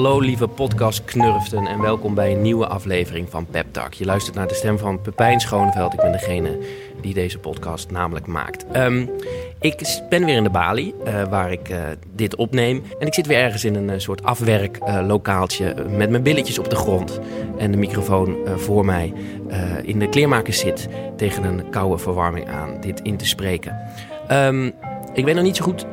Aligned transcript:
Hallo 0.00 0.20
lieve 0.20 0.48
podcastknurften 0.48 1.66
en 1.66 1.80
welkom 1.80 2.14
bij 2.14 2.32
een 2.32 2.42
nieuwe 2.42 2.66
aflevering 2.66 3.30
van 3.30 3.46
Pep 3.46 3.66
Talk. 3.70 3.92
Je 3.92 4.04
luistert 4.04 4.36
naar 4.36 4.48
de 4.48 4.54
stem 4.54 4.78
van 4.78 5.00
Pepijn 5.00 5.40
Schoneveld. 5.40 5.92
Ik 5.92 6.00
ben 6.00 6.12
degene 6.12 6.58
die 7.00 7.14
deze 7.14 7.38
podcast 7.38 7.90
namelijk 7.90 8.26
maakt. 8.26 8.66
Ehm, 8.72 9.06
ik 9.60 10.00
ben 10.08 10.24
weer 10.24 10.36
in 10.36 10.42
de 10.42 10.50
Bali, 10.50 10.94
uh, 11.06 11.22
waar 11.24 11.52
ik 11.52 11.68
uh, 11.70 11.78
dit 12.14 12.36
opneem. 12.36 12.82
En 12.98 13.06
ik 13.06 13.14
zit 13.14 13.26
weer 13.26 13.38
ergens 13.38 13.64
in 13.64 13.74
een 13.74 13.88
uh, 13.88 13.94
soort 13.96 14.22
afwerklokaaltje 14.22 15.74
met 15.96 16.10
mijn 16.10 16.22
billetjes 16.22 16.58
op 16.58 16.70
de 16.70 16.76
grond. 16.76 17.20
En 17.58 17.70
de 17.70 17.78
microfoon 17.78 18.36
voor 18.56 18.84
mij 18.84 19.12
in 19.82 19.98
de 19.98 20.08
kleermaker 20.08 20.52
zit 20.52 20.88
tegen 21.16 21.44
een 21.44 21.70
koude 21.70 21.98
verwarming 21.98 22.48
aan 22.48 22.80
dit 22.80 23.00
in 23.00 23.16
te 23.16 23.26
spreken. 23.26 23.76
Um, 24.30 24.72
ik 25.14 25.24
weet 25.24 25.34
nog 25.34 25.44
niet 25.44 25.56
zo 25.56 25.64
goed 25.64 25.86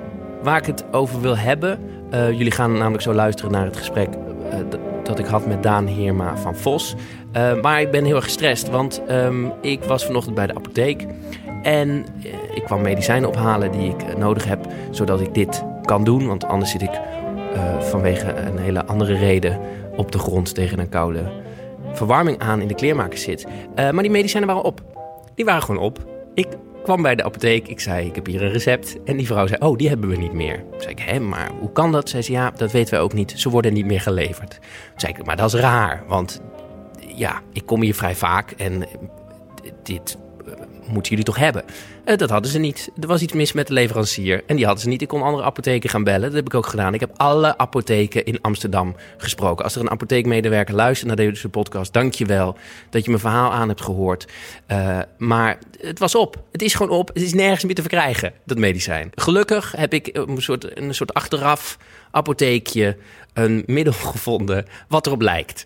waar 0.43 0.57
ik 0.57 0.65
het 0.65 0.93
over 0.93 1.21
wil 1.21 1.37
hebben. 1.37 1.79
Uh, 2.13 2.31
jullie 2.31 2.51
gaan 2.51 2.77
namelijk 2.77 3.03
zo 3.03 3.13
luisteren 3.13 3.51
naar 3.51 3.65
het 3.65 3.77
gesprek 3.77 4.09
uh, 4.09 4.59
dat 5.03 5.19
ik 5.19 5.25
had 5.25 5.45
met 5.47 5.63
Daan 5.63 5.85
Heerma 5.85 6.37
van 6.37 6.55
Vos. 6.55 6.95
Uh, 7.37 7.61
maar 7.61 7.81
ik 7.81 7.91
ben 7.91 8.05
heel 8.05 8.15
erg 8.15 8.23
gestrest, 8.23 8.69
want 8.69 9.01
um, 9.09 9.53
ik 9.61 9.83
was 9.83 10.05
vanochtend 10.05 10.35
bij 10.35 10.47
de 10.47 10.55
apotheek. 10.55 11.05
En 11.63 12.05
ik 12.53 12.63
kwam 12.63 12.81
medicijnen 12.81 13.29
ophalen 13.29 13.71
die 13.71 13.89
ik 13.89 14.17
nodig 14.17 14.45
heb, 14.45 14.65
zodat 14.91 15.21
ik 15.21 15.33
dit 15.33 15.63
kan 15.81 16.03
doen. 16.03 16.27
Want 16.27 16.45
anders 16.45 16.71
zit 16.71 16.81
ik 16.81 16.99
vanwege 17.79 18.35
een 18.35 18.57
hele 18.57 18.85
andere 18.85 19.17
reden 19.17 19.59
op 19.95 20.11
de 20.11 20.19
grond 20.19 20.55
tegen 20.55 20.79
een 20.79 20.89
koude 20.89 21.23
verwarming 21.93 22.39
aan 22.39 22.61
in 22.61 22.67
de 22.67 22.75
kleermaker 22.75 23.17
zit. 23.17 23.47
maar 23.75 24.01
die 24.01 24.11
medicijnen 24.11 24.47
waren 24.47 24.63
op. 24.63 24.81
Die 25.35 25.45
waren 25.45 25.61
gewoon 25.61 25.81
op. 25.81 26.05
Ik 26.33 26.47
kwam 26.87 27.01
bij 27.01 27.15
de 27.15 27.23
apotheek. 27.23 27.67
Ik 27.67 27.79
zei, 27.79 28.07
ik 28.07 28.15
heb 28.15 28.25
hier 28.25 28.41
een 28.41 28.51
recept. 28.51 29.03
En 29.03 29.17
die 29.17 29.25
vrouw 29.25 29.47
zei, 29.47 29.61
oh, 29.61 29.77
die 29.77 29.89
hebben 29.89 30.09
we 30.09 30.15
niet 30.15 30.33
meer. 30.33 30.63
Toen 30.71 30.81
zei 30.81 30.91
ik, 30.91 30.99
hé, 30.99 31.19
maar 31.19 31.51
hoe 31.59 31.71
kan 31.71 31.91
dat? 31.91 32.09
Zei 32.09 32.21
ze, 32.23 32.31
ja, 32.31 32.51
dat 32.51 32.71
weten 32.71 32.93
wij 32.93 33.03
ook 33.03 33.13
niet. 33.13 33.33
Ze 33.35 33.49
worden 33.49 33.73
niet 33.73 33.85
meer 33.85 34.01
geleverd. 34.01 34.49
Toen 34.49 34.59
zei 34.95 35.13
ik, 35.13 35.25
maar 35.25 35.35
dat 35.35 35.53
is 35.53 35.59
raar. 35.59 36.03
Want 36.07 36.41
ja, 37.15 37.41
ik 37.53 37.65
kom 37.65 37.81
hier 37.81 37.95
vrij 37.95 38.15
vaak 38.15 38.51
en 38.51 38.85
dit 39.83 40.17
moeten 40.87 41.09
jullie 41.09 41.25
toch 41.25 41.37
hebben? 41.37 41.63
Uh, 42.05 42.17
dat 42.17 42.29
hadden 42.29 42.51
ze 42.51 42.59
niet. 42.59 42.91
Er 42.99 43.07
was 43.07 43.21
iets 43.21 43.33
mis 43.33 43.53
met 43.53 43.67
de 43.67 43.73
leverancier 43.73 44.43
en 44.47 44.55
die 44.55 44.65
hadden 44.65 44.83
ze 44.83 44.89
niet. 44.89 45.01
Ik 45.01 45.07
kon 45.07 45.21
andere 45.21 45.43
apotheken 45.43 45.89
gaan 45.89 46.03
bellen. 46.03 46.21
Dat 46.21 46.33
heb 46.33 46.45
ik 46.45 46.53
ook 46.53 46.65
gedaan. 46.65 46.93
Ik 46.93 46.99
heb 46.99 47.11
alle 47.15 47.57
apotheken 47.57 48.25
in 48.25 48.41
Amsterdam 48.41 48.95
gesproken. 49.17 49.63
Als 49.63 49.75
er 49.75 49.81
een 49.81 49.89
apotheekmedewerker 49.89 50.75
luistert 50.75 51.07
naar 51.07 51.15
deze 51.15 51.49
podcast, 51.49 51.93
dank 51.93 52.13
je 52.13 52.25
wel 52.25 52.57
dat 52.89 53.03
je 53.03 53.09
mijn 53.09 53.21
verhaal 53.21 53.51
aan 53.51 53.67
hebt 53.67 53.81
gehoord. 53.81 54.27
Uh, 54.71 54.99
maar 55.17 55.59
het 55.79 55.99
was 55.99 56.15
op. 56.15 56.43
Het 56.51 56.61
is 56.61 56.73
gewoon 56.73 56.97
op. 56.97 57.07
Het 57.07 57.21
is 57.21 57.33
nergens 57.33 57.63
meer 57.63 57.75
te 57.75 57.81
verkrijgen, 57.81 58.33
dat 58.45 58.57
medicijn. 58.57 59.11
Gelukkig 59.15 59.73
heb 59.77 59.93
ik 59.93 60.09
een 60.13 60.41
soort, 60.41 60.77
een 60.77 60.95
soort 60.95 61.13
achteraf 61.13 61.77
apotheekje 62.11 62.97
een 63.33 63.63
middel 63.65 63.93
gevonden 64.13 64.65
wat 64.87 65.05
erop 65.05 65.21
lijkt. 65.21 65.65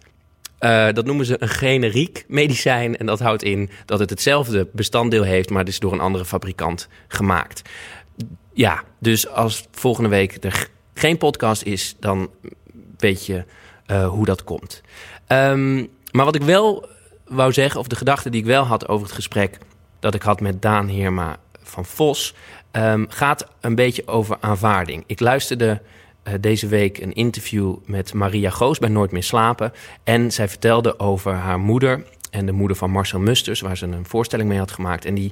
Uh, 0.61 0.87
dat 0.93 1.05
noemen 1.05 1.25
ze 1.25 1.35
een 1.39 1.49
generiek 1.49 2.25
medicijn. 2.27 2.97
En 2.97 3.05
dat 3.05 3.19
houdt 3.19 3.43
in 3.43 3.69
dat 3.85 3.99
het 3.99 4.09
hetzelfde 4.09 4.67
bestanddeel 4.71 5.23
heeft, 5.23 5.49
maar 5.49 5.59
het 5.59 5.69
is 5.69 5.79
door 5.79 5.93
een 5.93 5.99
andere 5.99 6.25
fabrikant 6.25 6.87
gemaakt. 7.07 7.61
Ja, 8.53 8.83
dus 8.99 9.27
als 9.27 9.67
volgende 9.71 10.09
week 10.09 10.43
er 10.43 10.67
geen 10.93 11.17
podcast 11.17 11.63
is, 11.63 11.95
dan 11.99 12.29
weet 12.97 13.25
je 13.25 13.43
uh, 13.87 14.07
hoe 14.07 14.25
dat 14.25 14.43
komt. 14.43 14.81
Um, 15.27 15.89
maar 16.11 16.25
wat 16.25 16.35
ik 16.35 16.43
wel 16.43 16.89
wou 17.25 17.53
zeggen, 17.53 17.79
of 17.79 17.87
de 17.87 17.95
gedachte 17.95 18.29
die 18.29 18.41
ik 18.41 18.47
wel 18.47 18.63
had 18.63 18.87
over 18.87 19.05
het 19.05 19.15
gesprek 19.15 19.57
dat 19.99 20.13
ik 20.13 20.21
had 20.21 20.39
met 20.41 20.61
Daan 20.61 20.87
Heerma 20.87 21.37
van 21.63 21.85
Vos, 21.85 22.33
um, 22.71 23.05
gaat 23.09 23.47
een 23.59 23.75
beetje 23.75 24.07
over 24.07 24.38
aanvaarding. 24.39 25.03
Ik 25.07 25.19
luisterde 25.19 25.81
deze 26.39 26.67
week 26.67 26.97
een 26.97 27.13
interview 27.13 27.75
met 27.85 28.13
Maria 28.13 28.49
Goos 28.49 28.79
bij 28.79 28.89
Nooit 28.89 29.11
meer 29.11 29.23
slapen. 29.23 29.73
En 30.03 30.31
zij 30.31 30.49
vertelde 30.49 30.99
over 30.99 31.33
haar 31.33 31.59
moeder 31.59 32.03
en 32.29 32.45
de 32.45 32.51
moeder 32.51 32.77
van 32.77 32.91
Marcel 32.91 33.19
Musters, 33.19 33.61
waar 33.61 33.77
ze 33.77 33.85
een 33.85 34.05
voorstelling 34.05 34.49
mee 34.49 34.57
had 34.57 34.71
gemaakt. 34.71 35.05
En 35.05 35.15
die 35.15 35.31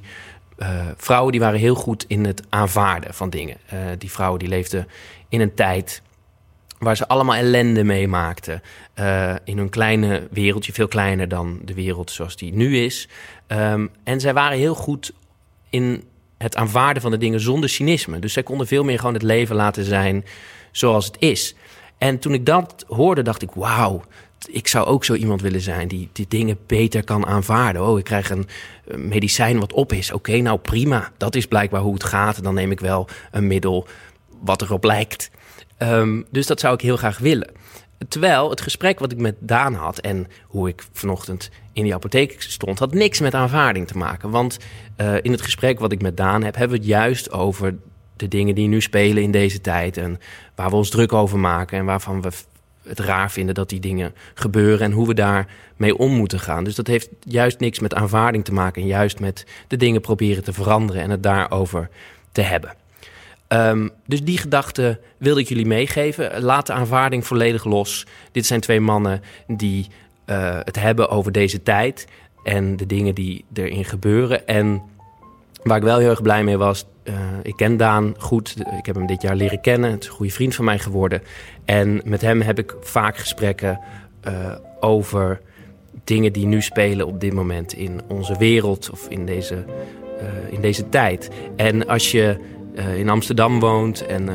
uh, 0.58 0.86
vrouwen 0.96 1.32
die 1.32 1.40
waren 1.40 1.58
heel 1.60 1.74
goed 1.74 2.04
in 2.08 2.24
het 2.24 2.42
aanvaarden 2.48 3.14
van 3.14 3.30
dingen. 3.30 3.56
Uh, 3.72 3.80
die 3.98 4.10
vrouwen 4.10 4.38
die 4.38 4.48
leefden 4.48 4.86
in 5.28 5.40
een 5.40 5.54
tijd 5.54 6.02
waar 6.78 6.96
ze 6.96 7.08
allemaal 7.08 7.34
ellende 7.34 7.84
meemaakten. 7.84 8.62
In 9.44 9.58
hun 9.58 9.68
kleine 9.68 10.28
wereldje, 10.30 10.72
veel 10.72 10.88
kleiner 10.88 11.28
dan 11.28 11.60
de 11.64 11.74
wereld 11.74 12.10
zoals 12.10 12.36
die 12.36 12.54
nu 12.54 12.78
is. 12.78 13.08
Um, 13.48 13.90
en 14.04 14.20
zij 14.20 14.34
waren 14.34 14.58
heel 14.58 14.74
goed 14.74 15.12
in 15.70 16.04
het 16.38 16.56
aanvaarden 16.56 17.02
van 17.02 17.10
de 17.10 17.18
dingen 17.18 17.40
zonder 17.40 17.68
cynisme. 17.68 18.18
Dus 18.18 18.32
zij 18.32 18.42
konden 18.42 18.66
veel 18.66 18.84
meer 18.84 18.98
gewoon 18.98 19.14
het 19.14 19.22
leven 19.22 19.56
laten 19.56 19.84
zijn 19.84 20.24
zoals 20.72 21.06
het 21.06 21.16
is. 21.18 21.54
En 21.98 22.18
toen 22.18 22.34
ik 22.34 22.46
dat 22.46 22.84
hoorde, 22.86 23.22
dacht 23.22 23.42
ik: 23.42 23.50
wauw, 23.54 24.02
ik 24.48 24.68
zou 24.68 24.86
ook 24.86 25.04
zo 25.04 25.14
iemand 25.14 25.40
willen 25.42 25.60
zijn 25.60 25.88
die 25.88 26.08
die 26.12 26.26
dingen 26.28 26.58
beter 26.66 27.04
kan 27.04 27.26
aanvaarden. 27.26 27.86
Oh, 27.86 27.98
ik 27.98 28.04
krijg 28.04 28.30
een 28.30 28.46
medicijn 28.96 29.60
wat 29.60 29.72
op 29.72 29.92
is. 29.92 30.12
Oké, 30.12 30.36
nou 30.36 30.58
prima. 30.58 31.12
Dat 31.16 31.34
is 31.34 31.46
blijkbaar 31.46 31.80
hoe 31.80 31.94
het 31.94 32.04
gaat. 32.04 32.42
Dan 32.42 32.54
neem 32.54 32.70
ik 32.70 32.80
wel 32.80 33.08
een 33.30 33.46
middel 33.46 33.86
wat 34.40 34.62
erop 34.62 34.84
lijkt. 34.84 35.30
Um, 35.78 36.24
dus 36.30 36.46
dat 36.46 36.60
zou 36.60 36.74
ik 36.74 36.80
heel 36.80 36.96
graag 36.96 37.18
willen. 37.18 37.50
Terwijl 38.08 38.50
het 38.50 38.60
gesprek 38.60 38.98
wat 38.98 39.12
ik 39.12 39.18
met 39.18 39.34
Daan 39.38 39.74
had 39.74 39.98
en 39.98 40.26
hoe 40.46 40.68
ik 40.68 40.84
vanochtend 40.92 41.50
in 41.72 41.82
die 41.82 41.94
apotheek 41.94 42.42
stond, 42.42 42.78
had 42.78 42.94
niks 42.94 43.20
met 43.20 43.34
aanvaarding 43.34 43.86
te 43.86 43.96
maken. 43.96 44.30
Want 44.30 44.58
uh, 44.96 45.14
in 45.22 45.32
het 45.32 45.40
gesprek 45.40 45.78
wat 45.78 45.92
ik 45.92 46.02
met 46.02 46.16
Daan 46.16 46.42
heb, 46.42 46.56
hebben 46.56 46.76
we 46.76 46.82
het 46.82 46.92
juist 46.92 47.32
over 47.32 47.76
de 48.20 48.28
dingen 48.28 48.54
die 48.54 48.68
nu 48.68 48.80
spelen 48.80 49.22
in 49.22 49.30
deze 49.30 49.60
tijd. 49.60 49.96
En 49.96 50.20
waar 50.54 50.70
we 50.70 50.76
ons 50.76 50.90
druk 50.90 51.12
over 51.12 51.38
maken 51.38 51.78
en 51.78 51.84
waarvan 51.84 52.22
we 52.22 52.30
het 52.82 52.98
raar 52.98 53.30
vinden 53.30 53.54
dat 53.54 53.68
die 53.68 53.80
dingen 53.80 54.14
gebeuren 54.34 54.86
en 54.86 54.92
hoe 54.92 55.06
we 55.06 55.14
daar 55.14 55.46
mee 55.76 55.96
om 55.96 56.12
moeten 56.12 56.40
gaan. 56.40 56.64
Dus 56.64 56.74
dat 56.74 56.86
heeft 56.86 57.08
juist 57.20 57.60
niks 57.60 57.78
met 57.78 57.94
aanvaarding 57.94 58.44
te 58.44 58.52
maken 58.52 58.82
en 58.82 58.88
juist 58.88 59.20
met 59.20 59.46
de 59.68 59.76
dingen 59.76 60.00
proberen 60.00 60.44
te 60.44 60.52
veranderen 60.52 61.02
en 61.02 61.10
het 61.10 61.22
daarover 61.22 61.88
te 62.32 62.40
hebben. 62.40 62.74
Um, 63.48 63.90
dus 64.06 64.22
die 64.22 64.38
gedachte 64.38 65.00
wilde 65.16 65.40
ik 65.40 65.48
jullie 65.48 65.66
meegeven. 65.66 66.42
Laat 66.42 66.66
de 66.66 66.72
aanvaarding 66.72 67.26
volledig 67.26 67.64
los. 67.64 68.06
Dit 68.32 68.46
zijn 68.46 68.60
twee 68.60 68.80
mannen 68.80 69.22
die 69.46 69.86
uh, 70.26 70.58
het 70.62 70.76
hebben 70.76 71.08
over 71.08 71.32
deze 71.32 71.62
tijd 71.62 72.06
en 72.42 72.76
de 72.76 72.86
dingen 72.86 73.14
die 73.14 73.44
erin 73.52 73.84
gebeuren. 73.84 74.46
En 74.46 74.82
waar 75.62 75.76
ik 75.76 75.82
wel 75.82 75.98
heel 75.98 76.10
erg 76.10 76.22
blij 76.22 76.44
mee 76.44 76.56
was, 76.56 76.86
uh, 77.04 77.14
ik 77.42 77.56
ken 77.56 77.76
Daan 77.76 78.14
goed. 78.18 78.54
Ik 78.78 78.86
heb 78.86 78.94
hem 78.94 79.06
dit 79.06 79.22
jaar 79.22 79.36
leren 79.36 79.60
kennen. 79.60 79.90
Het 79.90 80.02
is 80.02 80.08
een 80.08 80.14
goede 80.14 80.32
vriend 80.32 80.54
van 80.54 80.64
mij 80.64 80.78
geworden. 80.78 81.22
En 81.64 82.00
met 82.04 82.20
hem 82.20 82.40
heb 82.40 82.58
ik 82.58 82.74
vaak 82.80 83.16
gesprekken 83.16 83.80
uh, 84.28 84.54
over 84.80 85.40
dingen 86.04 86.32
die 86.32 86.46
nu 86.46 86.62
spelen 86.62 87.06
op 87.06 87.20
dit 87.20 87.32
moment 87.32 87.72
in 87.72 88.00
onze 88.08 88.38
wereld 88.38 88.90
of 88.90 89.08
in 89.08 89.26
deze, 89.26 89.54
uh, 89.54 90.52
in 90.52 90.60
deze 90.60 90.88
tijd. 90.88 91.30
En 91.56 91.86
als 91.86 92.10
je 92.10 92.36
in 92.96 93.08
Amsterdam 93.08 93.60
woont 93.60 94.06
en 94.06 94.28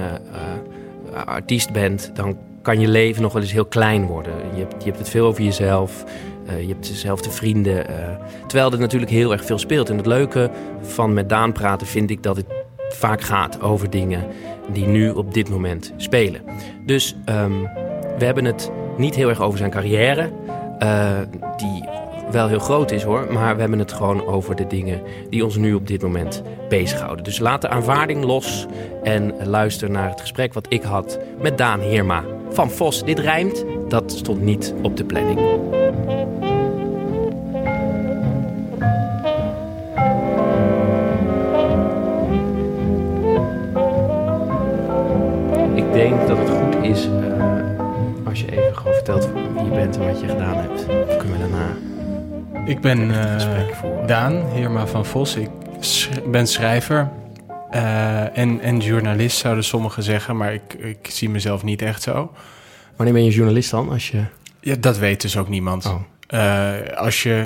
artiest 1.25 1.71
bent, 1.71 2.11
dan 2.13 2.37
kan 2.61 2.79
je 2.79 2.87
leven 2.87 3.21
nog 3.21 3.33
wel 3.33 3.41
eens 3.41 3.51
heel 3.51 3.65
klein 3.65 4.05
worden. 4.05 4.33
Je 4.53 4.59
hebt, 4.59 4.75
je 4.77 4.85
hebt 4.85 4.99
het 4.99 5.09
veel 5.09 5.25
over 5.25 5.43
jezelf. 5.43 6.03
Uh, 6.49 6.61
je 6.61 6.67
hebt 6.67 6.87
dezelfde 6.87 7.29
vrienden. 7.29 7.89
Uh, 7.89 7.95
terwijl 8.47 8.71
er 8.71 8.79
natuurlijk 8.79 9.11
heel 9.11 9.31
erg 9.31 9.45
veel 9.45 9.57
speelt. 9.57 9.89
En 9.89 9.97
het 9.97 10.05
leuke 10.05 10.51
van 10.81 11.13
met 11.13 11.29
Daan 11.29 11.51
praten 11.51 11.87
vind 11.87 12.09
ik 12.09 12.23
dat 12.23 12.35
het 12.35 12.45
vaak 12.89 13.21
gaat 13.21 13.61
over 13.61 13.89
dingen 13.89 14.23
die 14.71 14.85
nu 14.85 15.09
op 15.09 15.33
dit 15.33 15.49
moment 15.49 15.93
spelen. 15.97 16.41
Dus 16.85 17.15
um, 17.29 17.61
we 18.17 18.25
hebben 18.25 18.45
het 18.45 18.71
niet 18.97 19.15
heel 19.15 19.29
erg 19.29 19.41
over 19.41 19.57
zijn 19.57 19.71
carrière, 19.71 20.29
uh, 20.83 21.09
die 21.57 21.83
wel 22.31 22.47
heel 22.47 22.59
groot 22.59 22.91
is 22.91 23.03
hoor, 23.03 23.27
maar 23.33 23.55
we 23.55 23.61
hebben 23.61 23.79
het 23.79 23.93
gewoon 23.93 24.25
over 24.25 24.55
de 24.55 24.67
dingen 24.67 25.01
die 25.29 25.43
ons 25.43 25.55
nu 25.55 25.73
op 25.73 25.87
dit 25.87 26.01
moment 26.01 26.43
bezighouden. 26.69 27.23
Dus 27.23 27.39
laat 27.39 27.61
de 27.61 27.69
aanvaarding 27.69 28.23
los 28.23 28.65
en 29.03 29.33
luister 29.43 29.89
naar 29.89 30.09
het 30.09 30.21
gesprek 30.21 30.53
wat 30.53 30.65
ik 30.69 30.83
had 30.83 31.19
met 31.41 31.57
Daan 31.57 31.79
Heerma 31.79 32.23
van 32.49 32.71
Vos. 32.71 33.03
Dit 33.03 33.19
rijmt, 33.19 33.65
dat 33.87 34.11
stond 34.11 34.41
niet 34.41 34.73
op 34.81 34.97
de 34.97 35.05
planning. 35.05 35.39
Ik 45.75 45.93
denk 45.93 46.27
dat 46.27 46.37
het 46.37 46.49
goed 46.49 46.83
is 46.83 47.05
uh, 47.05 48.27
als 48.27 48.39
je 48.39 48.51
even 48.51 48.77
gewoon 48.77 48.93
vertelt 48.93 49.29
wie 49.53 49.63
je 49.63 49.69
bent 49.69 49.97
en 49.97 50.05
wat 50.05 50.19
je 50.19 50.27
gedaan 50.27 50.55
hebt. 50.57 50.87
Dan 50.87 51.17
kunnen 51.17 51.31
we 51.31 51.49
daarna. 51.49 51.75
Ik 52.65 52.81
ben 52.81 53.09
uh, 53.09 54.07
Daan 54.07 54.45
Heerma 54.45 54.87
van 54.87 55.05
Vos. 55.05 55.35
Ik 55.35 55.49
sch 55.79 56.09
ben 56.27 56.47
schrijver 56.47 57.09
uh, 57.71 58.37
en, 58.37 58.59
en 58.59 58.79
journalist, 58.79 59.37
zouden 59.37 59.63
sommigen 59.63 60.03
zeggen, 60.03 60.37
maar 60.37 60.53
ik, 60.53 60.73
ik 60.73 61.07
zie 61.09 61.29
mezelf 61.29 61.63
niet 61.63 61.81
echt 61.81 62.01
zo. 62.01 62.31
Wanneer 62.95 63.13
ben 63.15 63.23
je 63.23 63.31
journalist 63.31 63.71
dan? 63.71 63.89
Als 63.89 64.09
je... 64.09 64.23
Ja, 64.59 64.75
dat 64.79 64.97
weet 64.97 65.21
dus 65.21 65.37
ook 65.37 65.49
niemand. 65.49 65.85
Oh. 65.85 65.95
Als 66.95 67.23
je 67.23 67.45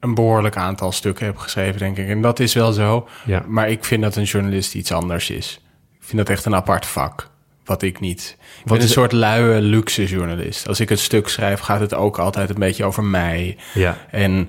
een 0.00 0.14
behoorlijk 0.14 0.56
aantal 0.56 0.92
stukken 0.92 1.26
hebt 1.26 1.40
geschreven, 1.40 1.78
denk 1.78 1.98
ik. 1.98 2.08
En 2.08 2.22
dat 2.22 2.40
is 2.40 2.54
wel 2.54 2.72
zo. 2.72 3.08
Ja. 3.24 3.44
Maar 3.46 3.68
ik 3.70 3.84
vind 3.84 4.02
dat 4.02 4.16
een 4.16 4.24
journalist 4.24 4.74
iets 4.74 4.92
anders 4.92 5.30
is. 5.30 5.60
Ik 5.98 6.04
vind 6.10 6.18
dat 6.18 6.28
echt 6.28 6.44
een 6.44 6.54
apart 6.54 6.86
vak. 6.86 7.32
Wat 7.64 7.82
ik 7.82 8.00
niet. 8.00 8.36
Ik 8.64 8.64
ben 8.72 8.80
een 8.80 8.88
soort 8.88 9.12
luie 9.12 9.60
luxe 9.60 10.04
journalist. 10.06 10.68
Als 10.68 10.80
ik 10.80 10.90
een 10.90 10.98
stuk 10.98 11.28
schrijf, 11.28 11.60
gaat 11.60 11.80
het 11.80 11.94
ook 11.94 12.18
altijd 12.18 12.48
een 12.50 12.58
beetje 12.58 12.84
over 12.84 13.04
mij. 13.04 13.56
Ja. 13.74 13.96
En 14.10 14.48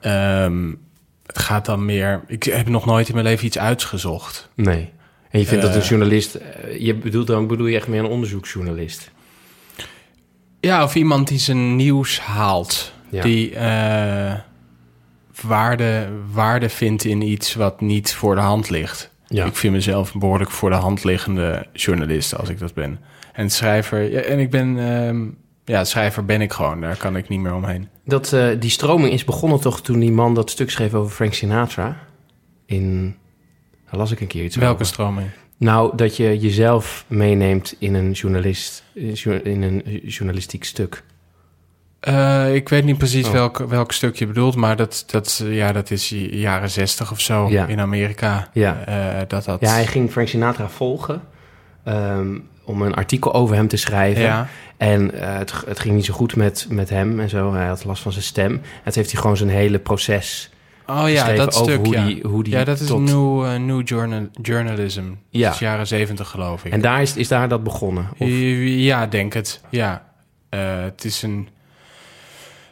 ehm, 0.00 0.72
het 1.26 1.38
gaat 1.38 1.64
dan 1.64 1.84
meer... 1.84 2.20
Ik 2.26 2.42
heb 2.42 2.68
nog 2.68 2.86
nooit 2.86 3.08
in 3.08 3.14
mijn 3.14 3.26
leven 3.26 3.46
iets 3.46 3.58
uitgezocht. 3.58 4.48
Nee. 4.54 4.90
En 5.30 5.40
je 5.40 5.46
vindt 5.46 5.62
dat 5.64 5.74
een 5.74 5.80
Eh. 5.80 5.88
journalist... 5.88 6.34
eh, 6.34 6.80
Je 6.80 6.94
bedoelt 6.94 7.26
dan 7.26 7.46
bedoel 7.46 7.66
je 7.66 7.76
echt 7.76 7.88
meer 7.88 8.00
een 8.00 8.06
onderzoeksjournalist? 8.10 9.10
Ja, 10.60 10.82
of 10.84 10.94
iemand 10.94 11.28
die 11.28 11.38
zijn 11.38 11.76
nieuws 11.76 12.20
haalt. 12.20 12.92
Ja. 13.10 13.22
Die 13.22 13.54
eh, 13.54 14.34
waarde, 15.42 16.08
waarde 16.32 16.68
vindt 16.68 17.04
in 17.04 17.22
iets 17.22 17.54
wat 17.54 17.80
niet 17.80 18.14
voor 18.14 18.34
de 18.34 18.40
hand 18.40 18.70
ligt. 18.70 19.10
Ja. 19.28 19.44
Ik 19.44 19.56
vind 19.56 19.72
mezelf 19.72 20.14
een 20.14 20.20
behoorlijk 20.20 20.50
voor 20.50 20.70
de 20.70 20.76
hand 20.76 21.04
liggende 21.04 21.66
journalist 21.72 22.36
als 22.36 22.48
ik 22.48 22.58
dat 22.58 22.74
ben. 22.74 22.98
En 23.32 23.50
schrijver, 23.50 24.10
ja, 24.10 24.20
en 24.20 24.38
ik 24.38 24.50
ben, 24.50 24.78
ehm, 24.78 25.26
ja, 25.64 25.84
schrijver 25.84 26.24
ben 26.24 26.40
ik 26.40 26.52
gewoon. 26.52 26.80
Daar 26.80 26.96
kan 26.96 27.16
ik 27.16 27.28
niet 27.28 27.40
meer 27.40 27.54
omheen. 27.54 27.88
Dat, 28.04 28.32
eh, 28.32 28.48
die 28.58 28.70
stroming 28.70 29.12
is 29.12 29.24
begonnen 29.24 29.60
toch 29.60 29.80
toen 29.80 29.98
die 29.98 30.12
man 30.12 30.34
dat 30.34 30.50
stuk 30.50 30.70
schreef 30.70 30.94
over 30.94 31.14
Frank 31.14 31.34
Sinatra? 31.34 31.96
In... 32.66 33.16
Daar 33.90 34.00
las 34.00 34.10
ik 34.10 34.20
een 34.20 34.26
keer 34.26 34.44
iets 34.44 34.56
Welke 34.56 34.74
over. 34.74 34.86
stroming? 34.86 35.28
Nou, 35.56 35.96
dat 35.96 36.16
je 36.16 36.38
jezelf 36.38 37.04
meeneemt 37.08 37.76
in 37.78 37.94
een, 37.94 38.12
journalist, 38.12 38.84
in 38.94 39.62
een 39.62 39.82
journalistiek 40.04 40.64
stuk. 40.64 41.04
Eh, 42.06 42.54
ik 42.54 42.68
weet 42.68 42.84
niet 42.84 42.98
precies 42.98 43.26
Oh. 43.26 43.32
welk, 43.32 43.58
welk 43.58 43.92
stuk 43.92 44.16
je 44.16 44.26
bedoelt, 44.26 44.56
maar 44.56 44.76
dat, 44.76 45.04
dat, 45.06 45.42
ja, 45.44 45.72
dat 45.72 45.90
is 45.90 46.08
jaren 46.30 46.70
zestig 46.70 47.10
of 47.12 47.20
zo 47.20 47.48
Ja. 47.50 47.66
in 47.66 47.80
Amerika. 47.80 48.48
Ja. 48.52 48.84
Eh, 48.84 49.22
dat 49.28 49.44
dat... 49.44 49.60
Ja, 49.60 49.70
hij 49.70 49.86
ging 49.86 50.10
Frank 50.10 50.28
Sinatra 50.28 50.68
volgen 50.68 51.22
ehm, 51.84 52.38
om 52.64 52.82
een 52.82 52.94
artikel 52.94 53.34
over 53.34 53.56
hem 53.56 53.68
te 53.68 53.76
schrijven. 53.76 54.22
Ja. 54.22 54.48
En 54.76 55.20
eh, 55.20 55.38
het, 55.38 55.52
het 55.66 55.80
ging 55.80 55.94
niet 55.94 56.04
zo 56.04 56.14
goed 56.14 56.36
met, 56.36 56.66
met 56.70 56.90
hem 56.90 57.20
en 57.20 57.28
zo. 57.28 57.54
Hij 57.54 57.66
had 57.66 57.84
last 57.84 58.02
van 58.02 58.12
zijn 58.12 58.24
stem. 58.24 58.52
En 58.52 58.60
het 58.82 58.94
heeft 58.94 59.12
hij 59.12 59.20
gewoon 59.20 59.36
zijn 59.36 59.50
hele 59.50 59.78
proces 59.78 60.50
Oh 60.86 61.10
ja, 61.10 61.32
dat 61.32 61.54
over 61.60 61.72
stuk, 61.72 61.86
hoe, 61.86 61.94
ja. 61.94 62.04
die, 62.04 62.22
hoe 62.22 62.44
die 62.44 62.52
ja, 62.52 62.64
dat 62.64 62.80
is 62.80 62.86
tot... 62.86 63.00
new, 63.00 63.44
eh, 63.44 63.58
new 63.58 63.88
journal, 63.88 64.28
journalism. 64.42 65.02
Ja. 65.30 65.44
Dat 65.44 65.52
is 65.54 65.58
jaren 65.58 65.86
zeventig, 65.86 66.28
geloof 66.28 66.64
ik. 66.64 66.72
En 66.72 66.80
daar 66.80 67.02
is, 67.02 67.16
is 67.16 67.28
daar 67.28 67.48
dat 67.48 67.62
begonnen? 67.62 68.08
Of, 68.18 68.28
Ja, 68.28 69.06
denk 69.06 69.32
het. 69.34 69.60
Ja. 69.70 70.04
Eh, 70.48 70.60
het, 70.80 71.04
is 71.04 71.22
een, 71.22 71.48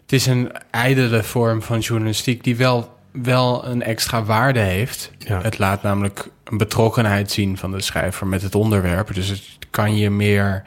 het 0.04 0.12
is 0.12 0.26
een 0.26 0.52
ijdele 0.70 1.22
vorm 1.22 1.62
van 1.62 1.78
journalistiek 1.78 2.44
die 2.44 2.56
wel, 2.56 2.98
wel 3.12 3.66
een 3.66 3.82
extra 3.82 4.24
waarde 4.24 4.60
heeft. 4.60 5.10
Ja. 5.18 5.40
Het 5.40 5.58
laat 5.58 5.82
namelijk 5.82 6.28
een 6.44 6.58
betrokkenheid 6.58 7.30
zien 7.30 7.58
van 7.58 7.72
de 7.72 7.80
schrijver 7.80 8.26
met 8.26 8.42
het 8.42 8.54
onderwerp. 8.54 9.14
Dus 9.14 9.28
het 9.28 9.42
kan 9.70 9.96
je 9.96 10.10
meer 10.10 10.62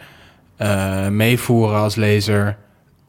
eh, 0.55 1.07
meevoeren 1.07 1.77
als 1.77 1.95
lezer. 1.95 2.57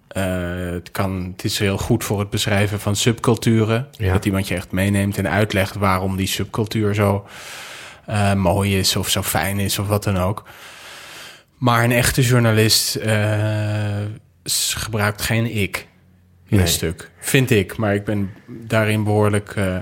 Eh, 0.08 0.24
het, 0.70 0.90
kan, 0.90 1.32
het 1.32 1.44
is 1.44 1.58
heel 1.58 1.78
goed 1.78 2.04
voor 2.04 2.18
het 2.18 2.30
beschrijven 2.30 2.80
van 2.80 2.96
subculturen. 2.96 3.88
Ja. 3.90 4.12
Dat 4.12 4.24
iemand 4.24 4.48
je 4.48 4.54
echt 4.54 4.72
meeneemt 4.72 5.18
en 5.18 5.28
uitlegt 5.28 5.74
waarom 5.74 6.16
die 6.16 6.26
subcultuur 6.26 6.94
zo 6.94 7.26
eh, 8.06 8.34
mooi 8.34 8.78
is 8.78 8.96
of 8.96 9.08
zo 9.08 9.22
fijn 9.22 9.58
is 9.58 9.78
of 9.78 9.88
wat 9.88 10.04
dan 10.04 10.18
ook. 10.18 10.44
Maar 11.58 11.84
een 11.84 11.92
echte 11.92 12.22
journalist 12.22 12.98
gebruikt 14.74 15.22
geen 15.22 15.56
ik 15.56 15.86
Nee. 16.48 16.60
een 16.60 16.68
stuk. 16.68 17.10
Vind 17.18 17.50
ik, 17.50 17.76
maar 17.76 17.94
ik 17.94 18.04
ben 18.04 18.30
daarin 18.46 19.04
behoorlijk 19.04 19.50
eh 19.56 19.76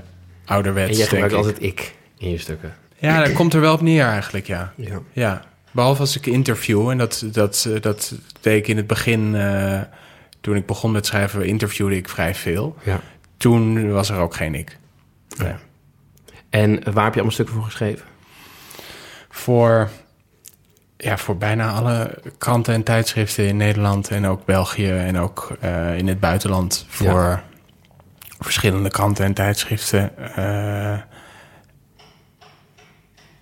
ouderwets, 0.45 0.91
en 0.91 0.97
jij 0.97 1.05
gebruikt 1.05 1.31
ik. 1.33 1.37
altijd 1.37 1.61
ik 1.63 1.95
in 2.17 2.29
je 2.29 2.37
stukken. 2.37 2.75
Ja, 2.97 3.23
dat 3.23 3.33
komt 3.33 3.53
er 3.53 3.61
wel 3.61 3.73
op 3.73 3.81
neer 3.81 4.05
eigenlijk, 4.05 4.47
ja. 4.47 4.73
Ja. 4.75 4.99
Ja, 5.11 5.45
behalve 5.71 6.01
als 6.01 6.15
ik 6.17 6.25
interview. 6.25 6.89
En 6.89 6.97
dat, 6.97 7.25
dat, 7.31 7.69
dat 7.81 8.15
deed 8.41 8.57
ik 8.57 8.67
in 8.67 8.77
het 8.77 8.87
begin... 8.87 9.35
eh, 9.35 9.81
toen 10.41 10.55
ik 10.55 10.65
begon 10.65 10.91
met 10.91 11.05
schrijven, 11.05 11.45
interviewde 11.45 11.95
ik 11.95 12.09
vrij 12.09 12.35
veel. 12.35 12.75
ja. 12.83 13.01
Toen 13.37 13.91
was 13.91 14.09
er 14.09 14.17
ook 14.17 14.35
geen 14.35 14.55
ik. 14.55 14.77
Ja. 15.27 15.59
En 16.49 16.69
waar 16.93 17.03
heb 17.03 17.13
je 17.13 17.19
allemaal 17.19 17.31
stukken 17.31 17.55
voor 17.55 17.63
geschreven? 17.63 18.05
Voor, 19.29 19.89
ja, 20.97 21.17
voor 21.17 21.37
bijna 21.37 21.71
alle 21.71 22.17
kranten 22.37 22.73
en 22.73 22.83
tijdschriften 22.83 23.47
in 23.47 23.57
Nederland... 23.57 24.09
en 24.09 24.25
ook 24.25 24.45
België 24.45 24.89
en 24.91 25.19
ook 25.19 25.57
eh, 25.59 25.97
in 25.97 26.07
het 26.07 26.19
buitenland... 26.19 26.85
voor 26.89 27.41
verschillende 28.39 28.89
kranten 28.89 29.25
en 29.25 29.33
tijdschriften. 29.33 30.17
Eh, 30.35 30.97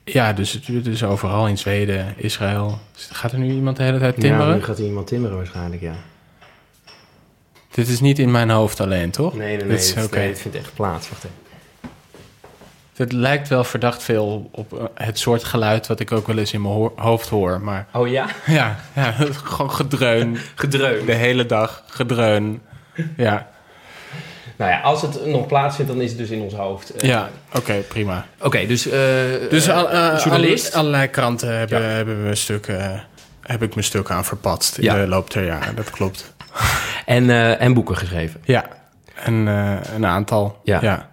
ja, 0.03 0.33
dus, 0.33 0.51
dus 0.61 1.03
overal 1.03 1.47
in 1.47 1.57
Zweden, 1.57 2.13
Israël. 2.17 2.79
Gaat 2.93 3.31
er 3.31 3.39
nu 3.39 3.51
iemand 3.53 3.77
de 3.77 3.83
hele 3.83 3.99
tijd 3.99 4.19
timmeren? 4.19 4.47
Ja, 4.47 4.55
nu 4.55 4.63
gaat 4.63 4.77
er 4.77 4.85
iemand 4.85 5.07
timmeren 5.07 5.37
waarschijnlijk, 5.37 5.81
ja. 5.81 5.95
Dit 7.71 7.87
is 7.87 7.99
niet 7.99 8.19
in 8.19 8.31
mijn 8.31 8.49
hoofd 8.49 8.79
alleen, 8.79 9.11
toch? 9.11 9.33
Nee, 9.33 9.47
nee, 9.47 9.57
nee. 9.57 9.67
Dit 9.67 9.79
is- 9.79 9.93
Dit, 9.93 10.11
nee, 10.11 10.27
dit 10.27 10.39
vindt 10.39 10.57
echt 10.57 10.73
plaats. 10.73 11.09
Wacht 11.09 11.23
even. 11.23 11.35
Het 12.95 13.11
lijkt 13.11 13.47
wel 13.47 13.63
verdacht 13.63 14.03
veel 14.03 14.49
op 14.51 14.73
eh, 14.73 14.83
het 15.05 15.19
soort 15.19 15.43
geluid 15.43 15.87
wat 15.87 15.99
ik 15.99 16.11
ook 16.11 16.27
wel 16.27 16.37
eens 16.37 16.53
in 16.53 16.61
mijn 16.61 16.89
hoofd 16.95 17.29
hoor. 17.29 17.61
Maar 17.61 17.85
Oh 17.93 18.07
ja? 18.07 18.25
ja, 18.45 18.75
ja 18.93 19.13
gewoon 19.43 19.71
gedreun. 19.71 20.37
Gedreun. 20.55 21.05
De 21.05 21.13
hele 21.13 21.45
dag 21.45 21.83
gedreun. 21.87 22.61
Ja, 23.17 23.47
Nou 24.57 24.71
ja, 24.71 24.79
als 24.81 25.01
het 25.01 25.25
nog 25.25 25.45
plaatsvindt, 25.47 25.91
dan 25.91 26.01
is 26.01 26.09
het 26.09 26.17
dus 26.19 26.29
in 26.29 26.41
ons 26.41 26.53
hoofd. 26.53 26.89
Eh, 26.95 27.09
ja 27.09 27.29
oké, 27.53 27.73
prima. 27.73 28.25
Oké, 28.41 28.65
dus, 28.65 28.85
eh, 28.87 28.99
Dus 29.49 29.69
al, 29.69 29.89
journalist. 30.17 30.73
alle- 30.73 30.79
allerlei 30.81 31.07
kranten 31.07 31.57
hebben, 31.57 31.81
Ja. 31.81 31.87
hebben 31.87 32.27
we 32.27 32.35
stukken, 32.35 33.03
heb 33.41 33.63
ik 33.63 33.73
mijn 33.73 33.85
stukken 33.85 34.15
aan 34.15 34.25
verpatst 34.25 34.77
in 34.77 34.83
Ja. 34.83 34.95
de 34.95 35.07
loop 35.07 35.31
der 35.31 35.45
jaren. 35.45 35.75
Dat 35.75 35.89
klopt. 35.89 36.33
en, 37.05 37.29
en 37.59 37.73
boeken 37.73 37.97
geschreven. 37.97 38.41
Ja, 38.43 38.65
en 39.15 39.33
een 39.95 40.05
aantal. 40.05 40.59
Ja. 40.63 40.79
Ja. 40.81 41.09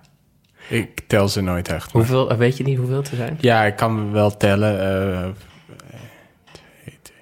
Ik 0.69 1.01
tel 1.07 1.29
ze 1.29 1.41
nooit 1.41 1.69
echt. 1.69 1.85
maar- 1.85 2.03
Hoeveel, 2.03 2.31
eh, 2.31 2.37
weet 2.37 2.57
je 2.57 2.65
niet 2.65 2.79
hoeveel 2.79 2.99
er 3.11 3.17
zijn? 3.17 3.39
Ja, 3.41 3.65
ik 3.65 3.77
kan 3.77 4.13
wel 4.13 4.37
tellen. 4.37 4.81
eh, 4.81 5.29
twee, 6.53 6.99
twee. 7.03 7.17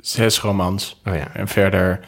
zes 0.00 0.40
romans. 0.40 1.00
Oh 1.04 1.14
ja. 1.14 1.28
En 1.34 1.48
verder 1.48 2.00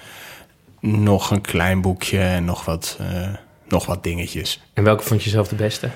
nog 0.80 1.30
een 1.30 1.40
klein 1.40 1.80
boekje 1.80 2.20
en 2.20 2.44
nog 2.44 2.64
wat, 2.64 2.96
eh, 3.00 3.28
nog 3.68 3.86
wat 3.86 4.02
dingetjes. 4.02 4.60
En 4.74 4.84
welke 4.84 5.02
vond 5.04 5.22
je 5.22 5.30
zelf 5.30 5.48
de 5.48 5.54
beste? 5.54 5.88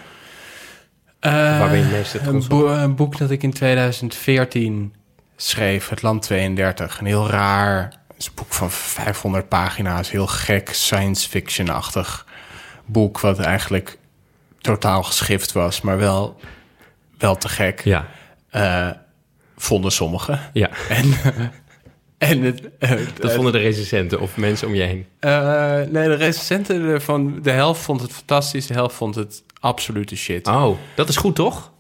Waar 1.21 1.69
ben 1.69 1.79
je 1.79 1.85
het 1.85 1.93
meeste 1.93 2.19
een, 2.19 2.25
trots 2.25 2.45
op? 2.45 2.51
boe- 2.51 2.69
een 2.71 2.95
boek 2.95 3.19
dat 3.19 3.31
ik 3.31 3.43
in 3.43 3.53
2014 3.53 4.95
schreef, 5.37 5.89
Het 5.89 6.03
Land 6.03 6.23
32. 6.23 6.99
Een 7.01 7.07
heel 7.07 7.29
raar 7.29 7.93
een 8.19 8.33
boek 8.35 8.53
van 8.53 8.71
500 8.71 9.49
pagina's. 9.49 10.11
Heel 10.11 10.27
gek, 10.27 10.69
science 10.73 11.29
fiction-achtig 11.29 12.27
boek... 12.85 13.21
wat 13.21 13.39
eigenlijk 13.39 13.99
totaal 14.63 15.03
geschift 15.03 15.53
was, 15.53 15.81
maar 15.81 15.99
wel, 15.99 16.37
wel 17.19 17.37
te 17.37 17.49
gek. 17.49 17.85
Ja. 17.85 18.09
Eh, 18.51 18.89
vonden 19.57 19.93
sommigen. 19.93 20.41
Ja, 20.53 20.71
En, 20.89 21.15
en 22.19 22.43
het, 22.43 22.63
dat 23.21 23.33
vonden 23.33 23.53
de 23.53 23.59
recensenten 23.59 24.21
of 24.21 24.37
mensen 24.37 24.69
om 24.69 24.75
je 24.75 24.83
heen. 24.83 25.07
eh, 25.21 25.31
nee, 25.91 26.09
de 26.09 26.15
recensenten 26.15 26.83
ervan, 26.83 27.39
de 27.43 27.51
helft 27.51 27.81
vond 27.83 28.01
het 28.01 28.13
fantastisch, 28.13 28.67
de 28.67 28.75
helft 28.75 28.95
vond 28.95 29.15
het 29.15 29.43
absolute 29.61 30.17
shit. 30.17 30.47
Oh, 30.47 30.77
dat 30.95 31.09
is 31.09 31.17
goed 31.17 31.35
toch? 31.35 31.71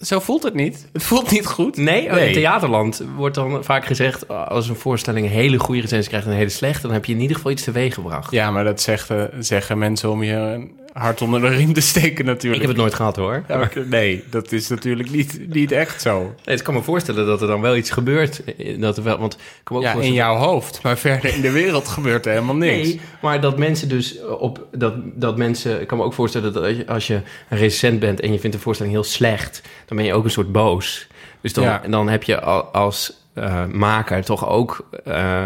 Zo 0.00 0.20
voelt 0.20 0.42
het 0.42 0.54
niet. 0.54 0.88
Het 0.92 1.02
voelt 1.02 1.30
niet 1.30 1.46
goed. 1.46 1.76
Nee, 1.76 2.06
oh, 2.06 2.12
Nee. 2.12 2.26
in 2.28 2.32
theaterland 2.34 3.02
wordt 3.16 3.34
dan 3.34 3.64
vaak 3.64 3.84
gezegd... 3.86 4.28
als 4.28 4.68
een 4.68 4.76
voorstelling 4.76 5.26
een 5.26 5.32
hele 5.32 5.58
goede 5.58 5.80
recensie 5.80 6.08
krijgt 6.08 6.26
en 6.26 6.32
een 6.32 6.38
hele 6.38 6.50
slechte... 6.50 6.82
dan 6.82 6.92
heb 6.92 7.04
je 7.04 7.12
in 7.12 7.20
ieder 7.20 7.36
geval 7.36 7.50
iets 7.50 7.62
teweeg 7.64 7.94
gebracht. 7.94 8.30
Ja, 8.30 8.50
maar 8.50 8.64
dat 8.64 8.80
zeggen, 8.80 9.30
zeggen 9.38 9.78
mensen 9.78 10.10
om 10.10 10.22
je 10.22 10.68
hart 10.92 11.22
onder 11.22 11.40
de 11.40 11.48
riem 11.48 11.72
te 11.72 11.80
steken 11.80 12.10
Ik 12.18 12.24
natuurlijk. 12.24 12.60
heb 12.62 12.70
het 12.70 12.80
nooit 12.80 12.94
gehad 12.94 13.16
hoor. 13.16 13.44
Ja, 13.48 13.56
maar- 13.56 13.72
nee, 13.86 14.24
dat 14.30 14.52
is 14.52 14.68
natuurlijk 14.68 15.10
niet, 15.10 15.40
niet 15.48 15.72
echt 15.72 16.02
zo. 16.02 16.34
Nee, 16.44 16.56
ik 16.56 16.62
kan 16.62 16.74
me 16.74 16.82
voorstellen 16.82 17.26
dat 17.26 17.40
er 17.42 17.46
dan 17.48 17.60
wel 17.60 17.76
iets 17.76 17.90
gebeurt. 17.90 18.42
Dat 18.78 18.96
er 18.96 19.02
wel, 19.02 19.18
want 19.18 19.36
ik 19.60 19.72
ook 19.72 19.82
Ja, 19.82 19.92
in 19.94 20.12
jouw 20.12 20.36
hoofd. 20.36 20.82
Maar 20.82 20.98
verder 20.98 21.34
in 21.34 21.40
de 21.40 21.50
wereld 21.50 21.88
gebeurt 21.88 22.26
er 22.26 22.32
helemaal 22.32 22.56
niks. 22.56 22.88
Nee, 22.88 23.00
maar 23.22 23.40
dat 23.40 23.58
mensen 23.58 23.88
dus 23.88 24.18
op 24.38 24.66
dat, 24.72 24.94
dat 25.14 25.36
mensen. 25.36 25.80
Ik 25.80 25.86
kan 25.86 25.98
me 25.98 26.04
ook 26.04 26.14
voorstellen 26.14 26.52
dat 26.52 26.62
als 26.62 26.76
je, 26.76 26.86
als 26.86 27.06
je 27.06 27.14
een 27.48 27.58
recensent 27.58 28.00
bent 28.00 28.20
en 28.20 28.32
je 28.32 28.38
vindt 28.38 28.56
de 28.56 28.62
voorstelling 28.62 28.94
heel 28.94 29.04
slecht, 29.04 29.62
dan 29.86 29.96
ben 29.96 30.06
je 30.06 30.14
ook 30.14 30.24
een 30.24 30.30
soort 30.30 30.52
boos. 30.52 31.06
Dus 31.40 31.52
dan, 31.52 31.64
Ja. 31.64 31.82
dan 31.88 32.08
heb 32.08 32.22
je 32.22 32.40
al- 32.40 32.62
als 32.64 33.18
eh, 33.34 33.66
maker 33.66 34.24
toch 34.24 34.48
ook 34.48 34.88
eh, 35.04 35.44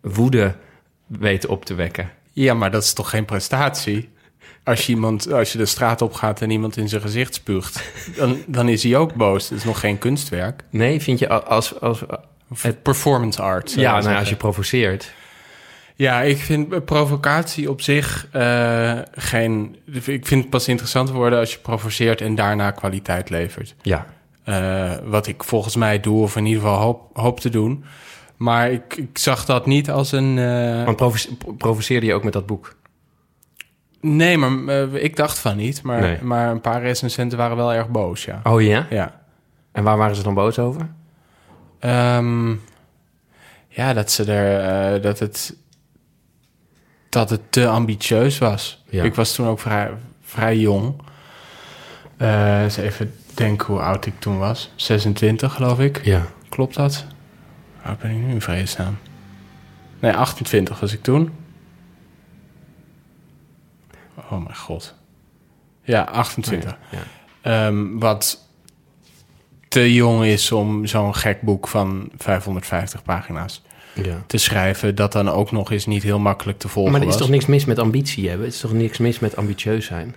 woede 0.00 0.54
weten 1.06 1.48
op 1.48 1.64
te 1.64 1.74
wekken. 1.74 2.10
Ja, 2.32 2.54
maar 2.54 2.70
dat 2.70 2.82
is 2.82 2.92
toch 2.92 3.10
geen 3.10 3.24
prestatie? 3.24 4.08
Als 4.64 4.86
je, 4.86 4.92
iemand, 4.92 5.32
als 5.32 5.52
je 5.52 5.58
de 5.58 5.66
straat 5.66 6.02
op 6.02 6.12
gaat 6.12 6.40
en 6.42 6.50
iemand 6.50 6.76
in 6.76 6.88
zijn 6.88 7.00
gezicht 7.02 7.34
spuugt, 7.34 7.82
dan, 8.16 8.36
dan 8.46 8.68
is 8.68 8.82
hij 8.82 8.96
ook 8.96 9.14
boos. 9.14 9.48
Dat 9.48 9.58
is 9.58 9.64
nog 9.64 9.80
geen 9.80 9.98
kunstwerk. 9.98 10.62
Nee, 10.70 11.00
vind 11.00 11.18
je 11.18 11.28
als. 11.28 11.80
als 11.80 12.02
Het 12.60 12.82
performance 12.82 13.42
art. 13.42 13.72
ja, 13.72 13.90
nou, 13.90 14.02
zeggen. 14.02 14.20
als 14.20 14.28
je 14.28 14.36
provoceert. 14.36 15.12
Ja, 15.96 16.22
ik 16.22 16.36
vind 16.38 16.84
provocatie 16.84 17.70
op 17.70 17.80
zich 17.80 18.28
eh, 18.32 18.98
geen. 19.14 19.76
Ik 20.04 20.26
vind 20.26 20.40
het 20.40 20.50
pas 20.50 20.68
interessant 20.68 21.10
worden 21.10 21.38
als 21.38 21.52
je 21.52 21.58
provoceert 21.58 22.20
en 22.20 22.34
daarna 22.34 22.70
kwaliteit 22.70 23.30
levert. 23.30 23.74
Ja. 23.82 24.06
Eh, 24.44 24.92
wat 25.04 25.26
ik 25.26 25.44
volgens 25.44 25.76
mij 25.76 26.00
doe, 26.00 26.22
of 26.22 26.36
in 26.36 26.46
ieder 26.46 26.62
geval 26.62 26.78
hoop, 26.78 27.00
hoop 27.12 27.40
te 27.40 27.48
doen. 27.50 27.84
Maar 28.36 28.70
ik, 28.72 28.96
ik 28.96 29.18
zag 29.18 29.44
dat 29.44 29.66
niet 29.66 29.90
als 29.90 30.12
een. 30.12 30.38
eh, 30.38 30.84
Want 30.84 30.96
provoce- 30.96 31.28
provoceerde 31.58 32.06
je 32.06 32.14
ook 32.14 32.24
met 32.24 32.32
dat 32.32 32.46
boek? 32.46 32.74
Nee, 34.04 34.38
maar 34.38 34.76
eh, 34.92 35.02
ik 35.04 35.16
dacht 35.16 35.38
van 35.38 35.56
niet. 35.56 35.82
Maar, 35.82 36.00
Nee. 36.00 36.22
maar 36.22 36.50
een 36.50 36.60
paar 36.60 36.82
recensenten 36.82 37.38
waren 37.38 37.56
wel 37.56 37.72
erg 37.74 37.88
boos, 37.88 38.24
ja. 38.24 38.40
Oh 38.44 38.62
ja? 38.62 38.86
Ja. 38.90 39.20
En 39.72 39.82
waar 39.82 39.96
waren 39.96 40.16
ze 40.16 40.22
dan 40.22 40.34
boos 40.34 40.58
over? 40.58 40.88
Ehm, 41.78 42.50
ja, 43.68 43.92
dat 43.92 44.10
ze 44.10 44.32
er. 44.32 44.60
eh, 44.94 45.02
dat 45.02 45.18
het. 45.18 45.56
Dat 47.08 47.30
het 47.30 47.40
te 47.52 47.66
ambitieus 47.68 48.38
was. 48.38 48.84
Ja. 48.88 49.04
Ik 49.04 49.14
was 49.14 49.34
toen 49.34 49.46
ook 49.46 49.60
vrij, 49.60 49.90
vrij 50.22 50.56
jong. 50.58 50.94
Eh, 52.16 52.62
eens 52.62 52.76
even 52.76 53.14
denken 53.34 53.66
hoe 53.66 53.80
oud 53.82 54.06
ik 54.06 54.14
toen 54.18 54.38
was. 54.38 54.72
26, 54.76 55.52
geloof 55.54 55.80
ik. 55.80 56.04
Ja. 56.04 56.22
Klopt 56.48 56.74
dat? 56.74 57.04
Hoe 57.76 57.82
oud 57.90 57.98
ben 57.98 58.10
ik 58.10 58.16
nu 58.16 58.30
in 58.30 58.40
vredesnaam? 58.40 58.98
Nee, 60.00 60.12
28 60.12 60.80
was 60.80 60.92
ik 60.92 61.02
toen. 61.02 61.30
Oh 64.30 64.44
mijn 64.44 64.56
god. 64.56 64.94
Ja, 65.82 66.02
28. 66.02 66.76
Ja. 66.90 66.98
Ehm, 67.40 67.98
wat 67.98 68.48
te 69.68 69.94
jong 69.94 70.24
is 70.24 70.52
om 70.52 70.86
zo'n 70.86 71.14
gek 71.14 71.40
boek 71.40 71.68
van 71.68 72.08
550 72.16 73.02
pagina's 73.02 73.62
ja. 73.94 74.22
te 74.26 74.38
schrijven... 74.38 74.94
dat 74.94 75.12
dan 75.12 75.28
ook 75.28 75.52
nog 75.52 75.70
eens 75.70 75.86
niet 75.86 76.02
heel 76.02 76.18
makkelijk 76.18 76.58
te 76.58 76.68
volgen 76.68 76.92
Maar 76.92 77.00
er 77.00 77.06
is 77.06 77.12
was. 77.12 77.22
toch 77.22 77.32
niks 77.32 77.46
mis 77.46 77.64
met 77.64 77.78
ambitie 77.78 78.28
hebben? 78.28 78.46
Het 78.46 78.54
is 78.54 78.60
toch 78.60 78.72
niks 78.72 78.98
mis 78.98 79.18
met 79.18 79.36
ambitieus 79.36 79.86
zijn? 79.86 80.14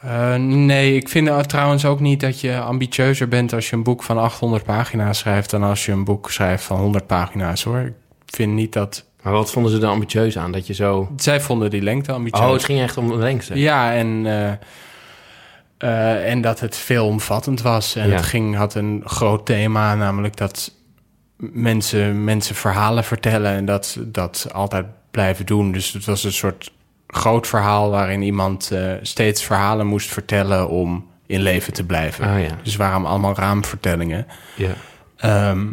Eh, 0.00 0.34
nee, 0.34 0.96
ik 0.96 1.08
vind 1.08 1.28
uh, 1.28 1.38
trouwens 1.38 1.84
ook 1.84 2.00
niet 2.00 2.20
dat 2.20 2.40
je 2.40 2.60
ambitieuzer 2.60 3.28
bent... 3.28 3.52
als 3.52 3.70
je 3.70 3.76
een 3.76 3.82
boek 3.82 4.02
van 4.02 4.18
800 4.18 4.64
pagina's 4.64 5.18
schrijft... 5.18 5.50
dan 5.50 5.62
als 5.62 5.86
je 5.86 5.92
een 5.92 6.04
boek 6.04 6.30
schrijft 6.30 6.64
van 6.64 6.78
100 6.78 7.06
pagina's, 7.06 7.62
hoor. 7.62 7.80
Ik 8.26 8.34
vind 8.36 8.52
niet 8.52 8.72
dat... 8.72 9.06
Maar 9.24 9.32
wat 9.32 9.50
vonden 9.50 9.72
ze 9.72 9.80
er 9.80 9.86
ambitieus 9.88 10.38
aan? 10.38 10.52
Dat 10.52 10.66
je 10.66 10.74
zo... 10.74 11.12
Zij 11.16 11.40
vonden 11.40 11.70
die 11.70 11.82
lengte 11.82 12.12
ambitieus. 12.12 12.44
Oh, 12.46 12.52
het 12.52 12.64
ging 12.64 12.80
echt 12.80 12.96
om 12.96 13.08
de 13.08 13.16
lengte. 13.16 13.58
Ja, 13.58 13.92
en, 13.94 14.26
eh, 14.26 14.52
eh, 15.78 16.30
en 16.30 16.40
dat 16.40 16.60
het 16.60 16.76
veelomvattend 16.76 17.62
was. 17.62 17.94
En 17.94 18.08
Ja. 18.08 18.14
het 18.14 18.24
ging, 18.24 18.56
had 18.56 18.74
een 18.74 19.02
groot 19.04 19.46
thema, 19.46 19.94
namelijk 19.94 20.36
dat 20.36 20.72
mensen, 21.36 22.24
mensen 22.24 22.54
verhalen 22.54 23.04
vertellen 23.04 23.52
en 23.52 23.64
dat, 23.64 23.98
dat 24.00 24.48
altijd 24.52 24.86
blijven 25.10 25.46
doen. 25.46 25.72
Dus 25.72 25.92
het 25.92 26.04
was 26.04 26.24
een 26.24 26.32
soort 26.32 26.72
groot 27.06 27.46
verhaal 27.46 27.90
waarin 27.90 28.22
iemand 28.22 28.70
eh, 28.70 28.92
steeds 29.02 29.42
verhalen 29.44 29.86
moest 29.86 30.08
vertellen 30.12 30.68
om 30.68 31.06
in 31.26 31.40
leven 31.40 31.72
te 31.72 31.84
blijven. 31.84 32.28
Ah 32.28 32.42
ja. 32.42 32.58
Dus 32.62 32.76
waren 32.76 33.06
allemaal 33.06 33.34
raamvertellingen. 33.34 34.26
ja. 34.56 34.70
Ehm, 35.16 35.66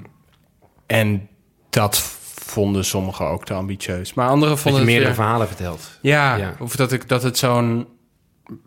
en 0.88 1.28
dat 1.70 2.11
vonden 2.52 2.86
sommigen 2.86 3.26
ook 3.28 3.46
te 3.46 3.54
ambitieus. 3.54 4.14
Maar 4.14 4.28
anderen 4.28 4.54
Dat 4.54 4.60
vonden 4.60 4.82
je 4.82 4.86
het 4.88 4.96
meerdere 4.96 5.16
weer- 5.16 5.24
verhalen 5.26 5.48
vertelt. 5.48 5.98
ja, 6.02 6.36
Ja. 6.36 6.56
of 6.60 6.76
dat, 6.76 6.92
ik, 6.92 7.08
dat 7.10 7.24
het 7.24 7.38
zo'n 7.38 7.88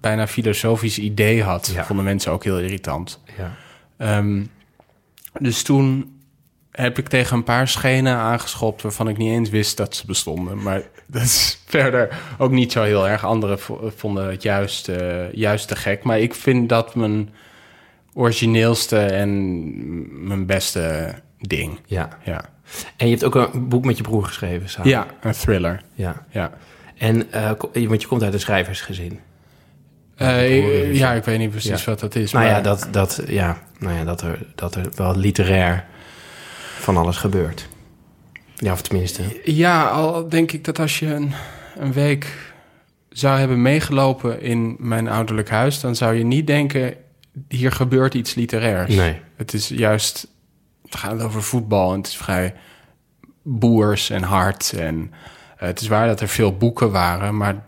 bijna 0.00 0.26
filosofisch 0.26 0.98
idee 0.98 1.42
had, 1.42 1.70
Ja. 1.74 1.84
vonden 1.84 2.04
mensen 2.04 2.32
ook 2.32 2.44
heel 2.44 2.58
irritant. 2.58 3.20
Ja. 3.38 3.54
Ehm, 3.96 4.44
dus 5.40 5.62
toen 5.62 6.12
heb 6.70 6.98
ik 6.98 7.08
tegen 7.08 7.36
een 7.36 7.44
paar 7.44 7.68
schenen 7.68 8.16
aangeschopt 8.16 8.82
waarvan 8.82 9.08
ik 9.08 9.16
niet 9.16 9.32
eens 9.32 9.50
wist 9.50 9.76
dat 9.76 9.94
ze 9.96 10.06
bestonden. 10.06 10.62
Maar 10.62 10.82
dat 11.06 11.22
is 11.22 11.62
verder 11.66 12.18
ook 12.38 12.50
niet 12.50 12.72
zo 12.72 12.82
heel 12.82 13.08
erg. 13.08 13.24
Anderen 13.24 13.58
vo- 13.60 13.92
vonden 13.96 14.30
het 14.30 14.42
juist, 14.42 14.88
eh, 14.88 15.32
juist 15.32 15.68
te 15.68 15.76
gek. 15.76 16.02
Maar 16.02 16.18
ik 16.20 16.34
vind 16.34 16.68
dat 16.68 16.94
mijn 16.94 17.30
origineelste 18.14 18.98
en 18.98 20.26
mijn 20.26 20.46
beste 20.46 21.14
ding. 21.38 21.78
ja. 21.86 22.08
Ja, 22.24 22.44
En 22.96 23.06
je 23.06 23.12
hebt 23.12 23.24
ook 23.24 23.34
een 23.34 23.68
boek 23.68 23.84
met 23.84 23.96
je 23.96 24.02
broer 24.02 24.24
geschreven 24.24 24.68
samen. 24.68 24.88
ja 24.90 25.06
een 25.20 25.32
thriller. 25.32 25.82
ja. 25.94 26.26
Ja. 26.30 26.52
En, 26.98 27.32
eh, 27.32 27.50
want 27.88 28.02
je 28.02 28.06
komt 28.08 28.22
uit 28.22 28.32
een 28.32 28.40
schrijversgezin. 28.40 29.20
Eh, 30.16 30.94
ja, 30.94 31.12
ik 31.12 31.24
weet 31.24 31.38
niet 31.38 31.50
precies 31.50 31.84
Ja. 31.84 31.90
wat 31.90 32.00
dat 32.00 32.14
is. 32.14 32.32
Nou 32.32 32.44
maar- 32.44 32.54
ja, 32.54 32.60
dat, 32.60 32.88
dat, 32.90 33.22
ja, 33.26 33.58
nou 33.78 33.94
ja 33.94 34.04
dat, 34.04 34.22
er, 34.22 34.38
dat 34.54 34.74
er 34.74 34.86
wel 34.94 35.16
literair 35.16 35.84
van 36.78 36.96
alles 36.96 37.16
gebeurt. 37.16 37.68
Ja, 38.54 38.72
of 38.72 38.82
tenminste. 38.82 39.22
Ja, 39.44 39.84
al 39.88 40.28
denk 40.28 40.52
ik 40.52 40.64
dat 40.64 40.78
als 40.78 40.98
je 40.98 41.06
een, 41.06 41.32
een 41.78 41.92
week 41.92 42.52
zou 43.08 43.38
hebben 43.38 43.62
meegelopen 43.62 44.40
in 44.40 44.76
mijn 44.78 45.08
ouderlijk 45.08 45.50
huis, 45.50 45.80
dan 45.80 45.96
zou 45.96 46.14
je 46.14 46.24
niet 46.24 46.46
denken: 46.46 46.94
hier 47.48 47.72
gebeurt 47.72 48.14
iets 48.14 48.34
literairs. 48.34 48.94
Nee. 48.94 49.20
Het 49.36 49.52
is 49.52 49.68
juist, 49.68 50.28
het 50.94 51.02
gaat 51.02 51.22
over 51.22 51.42
voetbal 51.42 51.90
en 51.92 51.96
het 51.98 52.06
is 52.06 52.16
vrij 52.16 52.54
boers 53.42 54.10
en 54.10 54.22
hard. 54.22 54.72
En 54.72 55.12
eh, 55.56 55.66
het 55.66 55.80
is 55.80 55.88
waar 55.88 56.06
dat 56.06 56.20
er 56.20 56.28
veel 56.28 56.56
boeken 56.56 56.90
waren, 56.90 57.36
maar 57.36 57.64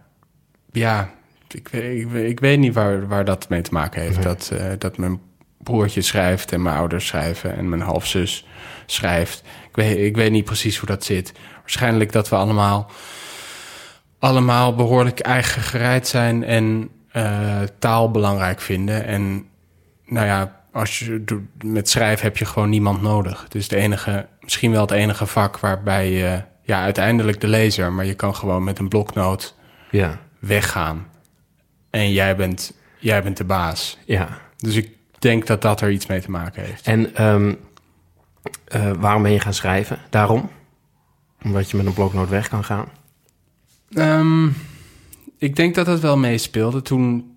ja, 0.72 1.10
ik, 1.48 1.68
weet- 1.68 2.00
ik, 2.00 2.08
weet- 2.08 2.30
ik 2.30 2.40
weet 2.40 2.58
niet 2.58 2.74
waar, 2.74 3.08
waar 3.08 3.24
dat 3.24 3.48
mee 3.48 3.60
te 3.62 3.72
maken 3.72 4.00
heeft. 4.02 4.14
Nee. 4.14 4.24
Dat, 4.24 4.50
eh, 4.52 4.66
dat 4.78 4.96
mijn 4.98 5.20
broertje 5.58 6.00
schrijft 6.02 6.52
en 6.52 6.62
mijn 6.62 6.76
ouders 6.76 7.06
schrijven 7.06 7.56
en 7.56 7.68
mijn 7.68 7.82
halfzus 7.82 8.46
schrijft. 8.86 9.42
Ik 9.68 9.76
weet, 9.76 9.98
ik 9.98 10.16
weet 10.16 10.30
niet 10.30 10.44
precies 10.44 10.76
hoe 10.78 10.88
dat 10.88 11.04
zit. 11.04 11.32
Waarschijnlijk 11.60 12.12
dat 12.12 12.28
we 12.28 12.36
allemaal, 12.36 12.90
allemaal 14.18 14.74
behoorlijk 14.74 15.20
eigen 15.20 15.62
gereid 15.62 16.08
zijn 16.08 16.44
en 16.44 16.88
eh, 17.12 17.60
taal 17.78 18.10
belangrijk 18.10 18.60
vinden. 18.60 19.04
En 19.04 19.46
nou 20.06 20.26
ja, 20.26 20.55
als 20.76 20.98
je 20.98 21.24
met 21.64 21.88
schrijven 21.88 22.24
heb 22.24 22.36
je 22.36 22.44
gewoon 22.44 22.70
niemand 22.70 23.02
nodig. 23.02 23.42
Het 23.42 23.54
is 23.54 23.68
de 23.68 23.76
enige, 23.76 24.26
misschien 24.40 24.70
wel 24.70 24.80
het 24.80 24.90
enige 24.90 25.26
vak 25.26 25.58
waarbij 25.58 26.10
je, 26.10 26.42
ja, 26.62 26.82
uiteindelijk 26.82 27.40
de 27.40 27.48
lezer, 27.48 27.92
maar 27.92 28.04
je 28.04 28.14
kan 28.14 28.34
gewoon 28.34 28.64
met 28.64 28.78
een 28.78 28.88
bloknoot 28.88 29.54
Ja, 29.90 30.20
weggaan. 30.38 31.06
En 31.90 32.12
jij 32.12 32.36
bent, 32.36 32.72
jij 32.98 33.22
bent 33.22 33.36
de 33.36 33.44
baas. 33.44 33.98
ja. 34.04 34.38
Dus 34.56 34.74
ik 34.74 34.90
denk 35.18 35.46
dat 35.46 35.62
dat 35.62 35.80
er 35.80 35.90
iets 35.90 36.06
mee 36.06 36.20
te 36.20 36.30
maken 36.30 36.64
heeft. 36.64 36.86
En 36.86 37.14
eh, 38.64 38.92
waarom 38.98 39.22
ben 39.22 39.32
je 39.32 39.40
gaan 39.40 39.54
schrijven? 39.54 39.98
Daarom? 40.10 40.50
Omdat 41.42 41.70
je 41.70 41.76
met 41.76 41.86
een 41.86 41.92
bloknoot 41.92 42.28
weg 42.28 42.48
kan 42.48 42.64
gaan? 42.64 42.88
Ehm, 43.92 44.48
ik 45.38 45.56
denk 45.56 45.74
dat 45.74 45.86
dat 45.86 46.00
wel 46.00 46.16
meespeelde. 46.16 46.82
Toen, 46.82 47.36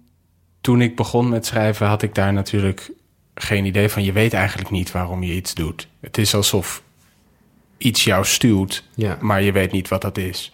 toen 0.61 0.81
ik 0.81 0.95
begon 0.95 1.29
met 1.29 1.45
schrijven 1.45 1.87
had 1.87 2.01
ik 2.01 2.15
daar 2.15 2.33
natuurlijk 2.33 2.91
geen 3.41 3.65
idee 3.65 3.89
van. 3.89 4.03
Je 4.03 4.11
weet 4.11 4.33
eigenlijk 4.33 4.69
niet 4.69 4.91
waarom 4.91 5.23
je 5.23 5.33
iets 5.33 5.53
doet. 5.53 5.87
Het 6.01 6.17
is 6.17 6.35
alsof 6.35 6.83
iets 7.77 8.03
jou 8.03 8.25
stuwt, 8.25 8.83
Ja. 8.95 9.17
maar 9.19 9.41
je 9.41 9.51
weet 9.51 9.71
niet 9.71 9.87
wat 9.87 10.01
dat 10.01 10.17
is. 10.17 10.51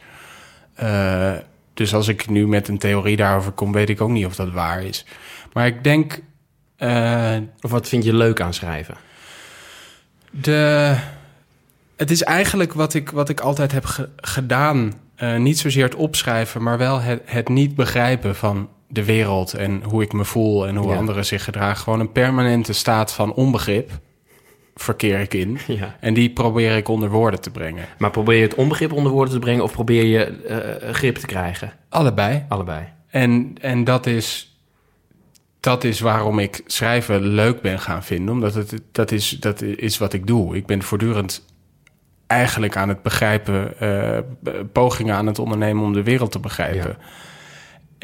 Eh, 0.75 1.33
dus 1.73 1.93
als 1.93 2.07
ik 2.07 2.29
nu 2.29 2.47
met 2.47 2.67
een 2.67 2.77
theorie 2.77 3.15
daarover 3.15 3.51
kom, 3.51 3.71
weet 3.71 3.89
ik 3.89 4.01
ook 4.01 4.09
niet 4.09 4.25
of 4.25 4.35
dat 4.35 4.51
waar 4.51 4.83
is. 4.83 5.05
Maar 5.53 5.65
ik 5.65 5.83
denk... 5.83 6.19
eh, 6.77 7.35
Of 7.61 7.71
wat 7.71 7.87
vind 7.89 8.03
je 8.03 8.13
leuk 8.13 8.41
aan 8.41 8.53
schrijven? 8.53 8.95
De, 10.31 10.95
het 11.95 12.11
is 12.11 12.23
eigenlijk 12.23 12.73
wat 12.73 12.93
ik, 12.93 13.09
wat 13.09 13.29
ik 13.29 13.39
altijd 13.39 13.71
heb 13.71 13.85
ge- 13.85 14.09
gedaan. 14.15 14.93
Eh, 15.15 15.35
niet 15.37 15.59
zozeer 15.59 15.83
het 15.83 15.95
opschrijven, 15.95 16.63
maar 16.63 16.77
wel 16.77 16.99
het, 17.01 17.21
het 17.25 17.49
niet 17.49 17.75
begrijpen 17.75 18.35
van 18.35 18.69
de 18.87 19.03
wereld 19.03 19.53
en 19.53 19.83
hoe 19.83 20.01
ik 20.01 20.13
me 20.13 20.25
voel 20.25 20.67
en 20.67 20.75
hoe 20.75 20.91
Ja. 20.91 20.97
anderen 20.97 21.25
zich 21.25 21.43
gedragen. 21.43 21.83
Gewoon 21.83 21.99
een 21.99 22.11
permanente 22.11 22.73
staat 22.73 23.13
van 23.13 23.33
onbegrip 23.33 23.91
verkeer 24.75 25.19
ik 25.19 25.33
in. 25.33 25.57
Ja. 25.67 25.95
En 25.99 26.13
die 26.13 26.29
probeer 26.29 26.77
ik 26.77 26.87
onder 26.87 27.09
woorden 27.09 27.41
te 27.41 27.51
brengen. 27.51 27.85
Maar 27.97 28.11
probeer 28.11 28.35
je 28.35 28.43
het 28.43 28.55
onbegrip 28.55 28.91
onder 28.91 29.11
woorden 29.11 29.33
te 29.33 29.39
brengen... 29.39 29.63
of 29.63 29.71
probeer 29.71 30.03
je 30.03 30.23
eh, 30.25 30.93
grip 30.93 31.15
te 31.15 31.25
krijgen? 31.25 31.73
Allebei. 31.89 32.45
Allebei. 32.49 32.83
En, 33.07 33.55
en 33.61 33.83
dat, 33.83 34.05
is, 34.05 34.59
dat 35.59 35.83
is 35.83 35.99
waarom 35.99 36.39
ik 36.39 36.61
schrijven 36.65 37.21
leuk 37.21 37.61
ben 37.61 37.79
gaan 37.79 38.03
vinden. 38.03 38.33
Omdat 38.33 38.53
het, 38.53 38.81
dat, 38.91 39.11
is, 39.11 39.29
dat 39.29 39.61
is 39.61 39.97
wat 39.97 40.13
ik 40.13 40.27
doe. 40.27 40.55
Ik 40.55 40.65
ben 40.65 40.83
voortdurend 40.83 41.45
eigenlijk 42.27 42.77
aan 42.77 42.89
het 42.89 43.01
begrijpen, 43.01 43.79
eh, 43.79 44.19
pogingen 44.71 45.15
aan 45.15 45.27
het 45.27 45.39
ondernemen 45.39 45.83
om 45.83 45.93
de 45.93 46.03
wereld 46.03 46.31
te 46.31 46.39
begrijpen. 46.39 46.97
Ja. 46.99 47.05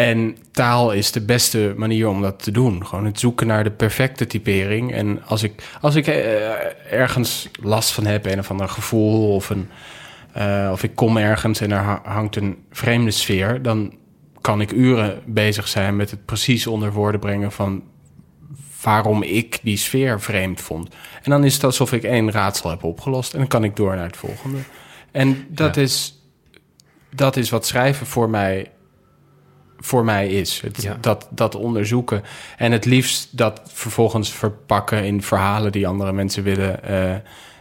En 0.08 0.38
taal 0.52 0.92
is 0.92 1.12
de 1.12 1.22
beste 1.22 1.74
manier 1.78 2.08
om 2.10 2.22
dat 2.22 2.44
te 2.44 2.52
doen. 2.52 2.86
Gewoon 2.86 3.06
het 3.06 3.20
zoeken 3.20 3.48
naar 3.48 3.64
de 3.64 3.72
perfecte 3.72 4.28
typering. 4.28 4.94
En 4.94 5.24
als 5.26 5.44
ik, 5.44 5.64
als 5.82 5.96
ik 5.96 6.08
eh, 6.08 6.94
ergens 7.00 7.50
last 7.62 7.92
van 7.92 8.06
heb, 8.06 8.26
een 8.26 8.40
of 8.40 8.52
ander 8.52 8.70
gevoel 8.70 9.36
of 9.36 9.50
een. 9.50 9.70
eh, 10.34 10.70
of 10.72 10.84
ik 10.84 10.96
kom 10.96 11.18
ergens 11.18 11.62
en 11.62 11.72
er 11.72 11.78
ha- 11.78 12.02
hangt 12.04 12.36
een 12.36 12.58
vreemde 12.72 13.12
sfeer, 13.12 13.62
dan 13.62 13.94
kan 14.42 14.62
ik 14.62 14.72
uren 14.72 15.22
bezig 15.26 15.68
zijn 15.68 15.96
met 15.96 16.12
het 16.12 16.26
precies 16.26 16.68
onder 16.68 16.92
woorden 16.94 17.20
brengen 17.20 17.52
van 17.52 17.84
waarom 18.84 19.24
ik 19.24 19.60
die 19.64 19.78
sfeer 19.78 20.22
vreemd 20.22 20.62
vond. 20.62 20.90
En 21.24 21.32
dan 21.32 21.44
is 21.44 21.54
het 21.54 21.64
alsof 21.64 21.94
ik 21.94 22.04
één 22.04 22.32
raadsel 22.32 22.70
heb 22.70 22.84
opgelost 22.84 23.34
en 23.34 23.40
dan 23.40 23.48
kan 23.48 23.64
ik 23.64 23.76
door 23.76 23.96
naar 23.96 24.06
het 24.06 24.18
volgende. 24.18 24.58
En 25.12 25.46
dat, 25.50 25.76
Ja. 25.76 25.82
is, 25.82 26.22
dat 27.16 27.38
is 27.38 27.50
wat 27.50 27.66
schrijven 27.66 28.06
voor 28.06 28.30
mij 28.30 28.72
voor 29.82 30.06
mij 30.06 30.30
is. 30.30 30.60
Het, 30.62 30.82
Ja. 30.82 30.98
dat, 31.02 31.28
dat 31.30 31.56
onderzoeken. 31.56 32.24
En 32.58 32.72
het 32.72 32.86
liefst 32.86 33.38
dat 33.38 33.62
vervolgens 33.66 34.34
verpakken 34.34 35.04
in 35.04 35.24
verhalen 35.24 35.72
die 35.72 35.88
andere 35.88 36.14
mensen 36.14 36.44
willen 36.44 36.84
eh, 36.84 37.16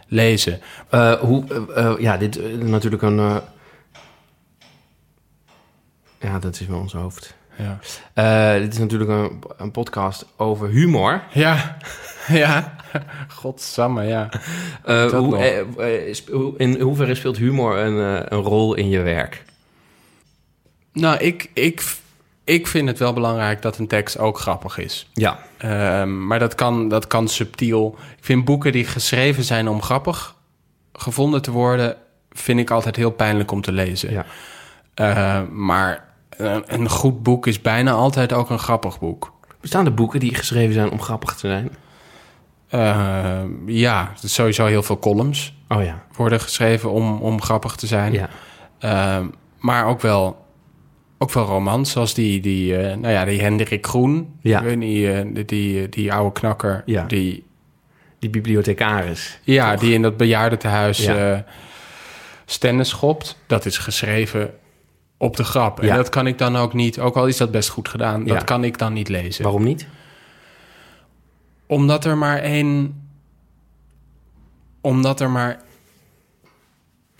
lezen. 0.07 0.59
Eh, 0.89 1.13
hoe, 1.13 1.65
eh, 1.75 1.93
ja, 1.99 2.17
dit 2.17 2.37
is 2.37 2.57
natuurlijk 2.63 3.01
een... 3.01 3.41
Ja, 6.19 6.39
dat 6.39 6.59
is 6.59 6.67
wel 6.67 6.79
ons 6.79 6.93
hoofd. 6.93 7.35
Ja, 8.13 8.59
dit 8.59 8.73
is 8.73 8.79
natuurlijk 8.79 9.09
een, 9.09 9.41
een 9.57 9.71
podcast 9.71 10.25
over 10.37 10.69
humor. 10.69 11.23
ja. 11.33 11.77
ja. 12.27 12.75
Godsamme, 13.27 14.03
ja. 14.03 14.29
Hoe, 15.11 16.53
in 16.57 16.79
hoeverre 16.81 17.15
speelt 17.15 17.37
humor 17.37 17.77
een, 17.77 18.25
een 18.33 18.41
rol 18.41 18.73
in 18.73 18.89
je 18.89 18.99
werk? 18.99 19.43
Nou, 20.93 21.17
ik, 21.17 21.49
ik, 21.53 21.95
ik 22.51 22.67
vind 22.67 22.87
het 22.87 22.99
wel 22.99 23.13
belangrijk 23.13 23.61
dat 23.61 23.77
een 23.77 23.87
tekst 23.87 24.17
ook 24.17 24.39
grappig 24.39 24.77
is. 24.77 25.09
Ja. 25.13 25.39
Ehm, 25.57 26.27
maar 26.27 26.39
dat 26.39 26.55
kan, 26.55 26.89
dat 26.89 27.07
kan 27.07 27.27
subtiel. 27.27 27.95
Ik 28.17 28.25
vind 28.25 28.45
boeken 28.45 28.71
die 28.71 28.85
geschreven 28.85 29.43
zijn 29.43 29.67
om 29.67 29.81
grappig 29.81 30.35
gevonden 30.93 31.41
te 31.41 31.51
worden... 31.51 31.95
vind 32.31 32.59
ik 32.59 32.71
altijd 32.71 32.95
heel 32.95 33.11
pijnlijk 33.11 33.51
om 33.51 33.61
te 33.61 33.71
lezen. 33.71 34.11
ja. 34.11 34.25
Eh, 34.93 35.41
maar 35.51 36.13
een, 36.29 36.63
een 36.67 36.89
goed 36.89 37.23
boek 37.23 37.47
is 37.47 37.61
bijna 37.61 37.91
altijd 37.91 38.33
ook 38.33 38.49
een 38.49 38.59
grappig 38.59 38.99
boek. 38.99 39.33
Bestaan 39.61 39.85
er 39.85 39.93
boeken 39.93 40.19
die 40.19 40.35
geschreven 40.35 40.73
zijn 40.73 40.91
om 40.91 41.01
grappig 41.01 41.35
te 41.35 41.47
zijn? 41.47 41.75
Eh, 42.67 43.41
ja, 43.65 44.11
sowieso 44.23 44.65
heel 44.65 44.83
veel 44.83 44.99
columns 44.99 45.53
Oh 45.69 45.83
ja. 45.83 46.03
worden 46.15 46.39
geschreven 46.39 46.91
om, 46.91 47.21
om 47.21 47.41
grappig 47.41 47.75
te 47.75 47.87
zijn. 47.87 48.13
Ja. 48.13 48.29
Ehm, 48.79 49.25
maar 49.59 49.85
ook 49.85 50.01
wel, 50.01 50.45
ook 51.21 51.31
wel 51.31 51.45
romans, 51.45 51.91
zoals 51.91 52.13
die, 52.13 52.39
die, 52.41 52.77
eh, 52.77 52.97
nou 52.97 53.13
ja, 53.13 53.25
die 53.25 53.41
Hendrik 53.41 53.85
Groen. 53.85 54.33
Ja. 54.41 54.59
Ik 54.59 54.65
weet 54.65 54.77
niet, 54.77 55.05
eh, 55.05 55.21
die, 55.33 55.45
die, 55.45 55.89
die 55.89 56.13
oude 56.13 56.39
knakker. 56.39 56.83
Ja. 56.85 57.05
Die, 57.05 57.43
Die 58.19 58.29
bibliothecaris. 58.29 59.39
ja, 59.43 59.71
Toch? 59.71 59.79
die 59.81 59.93
in 59.93 60.01
dat 60.01 60.17
bejaardentehuis 60.17 60.97
Ja. 61.03 61.33
eh 61.33 61.39
stennis 62.45 62.89
schopt. 62.89 63.37
Dat 63.47 63.65
is 63.65 63.77
geschreven 63.77 64.53
op 65.17 65.35
de 65.37 65.43
grap. 65.43 65.79
En 65.79 65.95
dat 65.95 66.09
kan 66.09 66.27
ik 66.27 66.37
dan 66.37 66.55
ook 66.57 66.73
niet, 66.73 66.99
ook 66.99 67.15
al 67.15 67.27
is 67.27 67.37
dat 67.37 67.51
best 67.51 67.69
goed 67.69 67.89
gedaan, 67.89 68.25
Ja. 68.25 68.33
dat 68.33 68.43
kan 68.43 68.63
ik 68.63 68.77
dan 68.77 68.93
niet 68.93 69.09
lezen. 69.09 69.43
Waarom 69.43 69.63
niet? 69.63 69.87
Omdat 71.67 72.05
er 72.05 72.17
maar 72.17 72.37
één. 72.39 73.01
Omdat 74.81 75.19
er 75.19 75.29
maar 75.29 75.61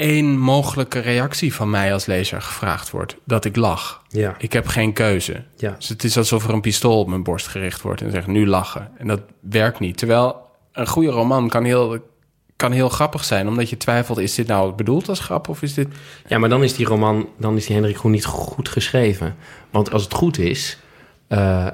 één 0.01 0.39
mogelijke 0.39 0.99
reactie 0.99 1.53
van 1.53 1.69
mij 1.69 1.93
als 1.93 2.05
lezer 2.05 2.41
gevraagd 2.41 2.89
wordt: 2.89 3.15
dat 3.25 3.45
ik 3.45 3.55
lach. 3.55 4.03
Ja. 4.07 4.35
Ik 4.37 4.53
heb 4.53 4.67
geen 4.67 4.93
keuze. 4.93 5.43
Ja. 5.57 5.75
Dus 5.77 5.89
het 5.89 6.03
is 6.03 6.17
alsof 6.17 6.47
er 6.47 6.53
een 6.53 6.61
pistool 6.61 6.99
op 6.99 7.07
mijn 7.07 7.23
borst 7.23 7.47
gericht 7.47 7.81
wordt 7.81 8.01
en 8.01 8.11
zegt 8.11 8.27
nu 8.27 8.47
lachen. 8.47 8.91
En 8.97 9.07
dat 9.07 9.21
werkt 9.39 9.79
niet. 9.79 9.97
Terwijl 9.97 10.35
een 10.71 10.87
goede 10.87 11.09
roman 11.09 11.49
kan 11.49 11.63
heel, 11.63 11.97
kan 12.55 12.71
heel 12.71 12.89
grappig 12.89 13.23
zijn, 13.23 13.47
omdat 13.47 13.69
je 13.69 13.77
twijfelt: 13.77 14.17
is 14.17 14.35
dit 14.35 14.47
nou 14.47 14.73
bedoeld 14.73 15.09
als 15.09 15.19
grap 15.19 15.49
of 15.49 15.61
is 15.61 15.73
dit. 15.73 15.87
Ja, 16.27 16.37
maar 16.37 16.49
dan 16.49 16.63
is 16.63 16.75
die 16.75 16.85
roman, 16.85 17.27
dan 17.37 17.55
is 17.55 17.65
die 17.65 17.75
Hendrik 17.75 17.97
Groen 17.97 18.11
niet 18.11 18.25
goed 18.25 18.69
geschreven. 18.69 19.35
Want 19.69 19.91
als 19.91 20.03
het 20.03 20.13
goed 20.13 20.37
is, 20.37 20.77
eh, 21.27 21.67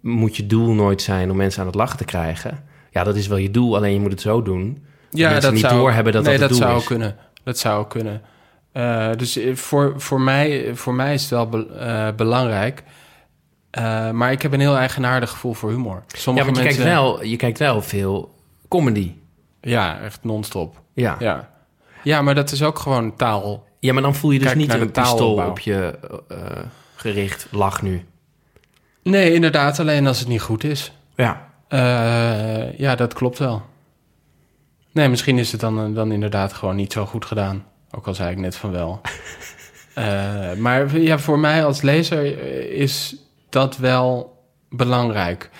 moet 0.00 0.36
je 0.36 0.46
doel 0.46 0.72
nooit 0.72 1.02
zijn 1.02 1.30
om 1.30 1.36
mensen 1.36 1.60
aan 1.60 1.66
het 1.66 1.76
lachen 1.76 1.98
te 1.98 2.04
krijgen. 2.04 2.64
Ja, 2.90 3.04
dat 3.04 3.16
is 3.16 3.26
wel 3.26 3.38
je 3.38 3.50
doel, 3.50 3.76
alleen 3.76 3.92
je 3.92 4.00
moet 4.00 4.10
het 4.10 4.20
zo 4.20 4.42
doen. 4.42 4.84
Dat 5.20 5.30
mensen 5.30 5.54
niet 5.54 5.68
doorhebben 5.68 6.12
dat 6.12 6.24
nee, 6.24 6.38
dat 6.38 6.48
doel 6.48 6.58
zou 6.58 6.76
is. 6.76 6.84
kunnen. 6.84 7.16
Dat 7.44 7.58
zou 7.58 7.86
kunnen. 7.86 8.22
Eh, 8.72 9.10
dus 9.16 9.36
eh, 9.36 9.54
voor, 9.56 9.94
voor, 9.96 10.20
mij, 10.20 10.70
voor 10.74 10.94
mij 10.94 11.14
is 11.14 11.20
het 11.20 11.30
wel 11.30 11.48
be- 11.48 11.66
eh, 11.66 12.08
belangrijk. 12.16 12.82
Maar 14.12 14.32
ik 14.32 14.42
heb 14.42 14.52
een 14.52 14.60
heel 14.60 14.76
eigenaardig 14.76 15.30
gevoel 15.30 15.52
voor 15.52 15.70
humor. 15.70 16.02
Ja, 16.08 16.18
Sommige 16.18 16.44
want 16.46 16.56
je, 16.58 16.62
mensen, 16.62 16.82
kijkt 16.82 16.96
wel, 16.98 17.24
je 17.24 17.36
kijkt 17.36 17.58
wel 17.58 17.82
veel 17.82 18.34
comedy. 18.68 19.12
Ja, 19.60 20.00
echt 20.00 20.24
non-stop. 20.24 20.80
Ja. 20.92 21.16
ja. 21.18 21.26
Ja. 21.26 21.48
ja, 22.02 22.22
maar 22.22 22.34
dat 22.34 22.52
is 22.52 22.62
ook 22.62 22.78
gewoon 22.78 23.16
taal. 23.16 23.64
maar 23.80 24.02
dan 24.02 24.14
voel 24.14 24.30
je 24.30 24.38
dus 24.38 24.46
Kijk 24.46 24.58
niet 24.58 24.74
een 24.74 24.90
pistool 24.90 25.34
op 25.36 25.58
je 25.58 25.98
gericht. 26.96 27.46
Lach 27.50 27.82
nu. 27.82 28.04
Nee, 29.02 29.34
inderdaad, 29.34 29.78
alleen 29.78 30.06
als 30.06 30.18
het 30.18 30.28
niet 30.28 30.40
goed 30.40 30.64
is. 30.64 30.92
Ja. 31.16 31.48
Ja, 32.76 32.94
dat 32.96 33.14
klopt 33.14 33.38
wel. 33.38 33.62
Nee, 34.92 35.08
misschien 35.08 35.38
is 35.38 35.52
het 35.52 35.60
dan, 35.60 35.78
eh, 35.78 35.94
dan 35.94 36.12
inderdaad 36.12 36.52
gewoon 36.52 36.76
niet 36.76 36.92
zo 36.92 37.06
goed 37.06 37.24
gedaan. 37.24 37.64
Ook 37.90 38.06
al 38.06 38.14
zei 38.14 38.30
ik 38.30 38.38
net 38.38 38.56
van 38.56 38.70
wel. 38.70 39.00
Eh, 39.94 40.52
maar 40.52 40.98
ja, 40.98 41.18
voor 41.18 41.38
mij 41.38 41.64
als 41.64 41.82
lezer 41.82 42.38
eh, 42.38 42.80
is 42.80 43.16
dat 43.48 43.76
wel 43.76 44.38
belangrijk. 44.68 45.50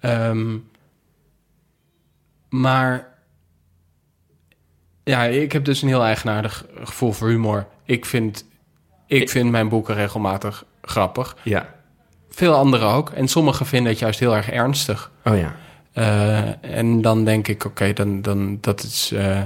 Ehm, 0.00 0.56
maar 2.48 3.08
ja, 5.04 5.24
ik 5.24 5.52
heb 5.52 5.64
dus 5.64 5.82
een 5.82 5.88
heel 5.88 6.04
eigenaardig 6.04 6.66
gevoel 6.84 7.12
voor 7.12 7.28
humor. 7.28 7.66
Ik 7.84 8.04
vind, 8.04 8.44
ik 9.06 9.30
vind 9.30 9.50
mijn 9.50 9.68
boeken 9.68 9.94
regelmatig 9.94 10.64
grappig. 10.82 11.36
Ja. 11.42 11.74
Veel 12.28 12.54
anderen 12.54 12.88
ook. 12.88 13.10
En 13.10 13.28
sommigen 13.28 13.66
vinden 13.66 13.90
het 13.90 14.00
juist 14.00 14.20
heel 14.20 14.36
erg 14.36 14.50
ernstig. 14.50 15.10
Oh 15.24 15.38
ja. 15.38 15.54
Eh, 15.96 16.64
en 16.64 17.02
dan 17.02 17.24
denk 17.24 17.48
ik, 17.48 17.64
oké, 17.64 17.92
dan, 17.92 18.22
dan 18.22 18.58
dat 18.60 18.82
is 18.82 19.12
eh, 19.12 19.42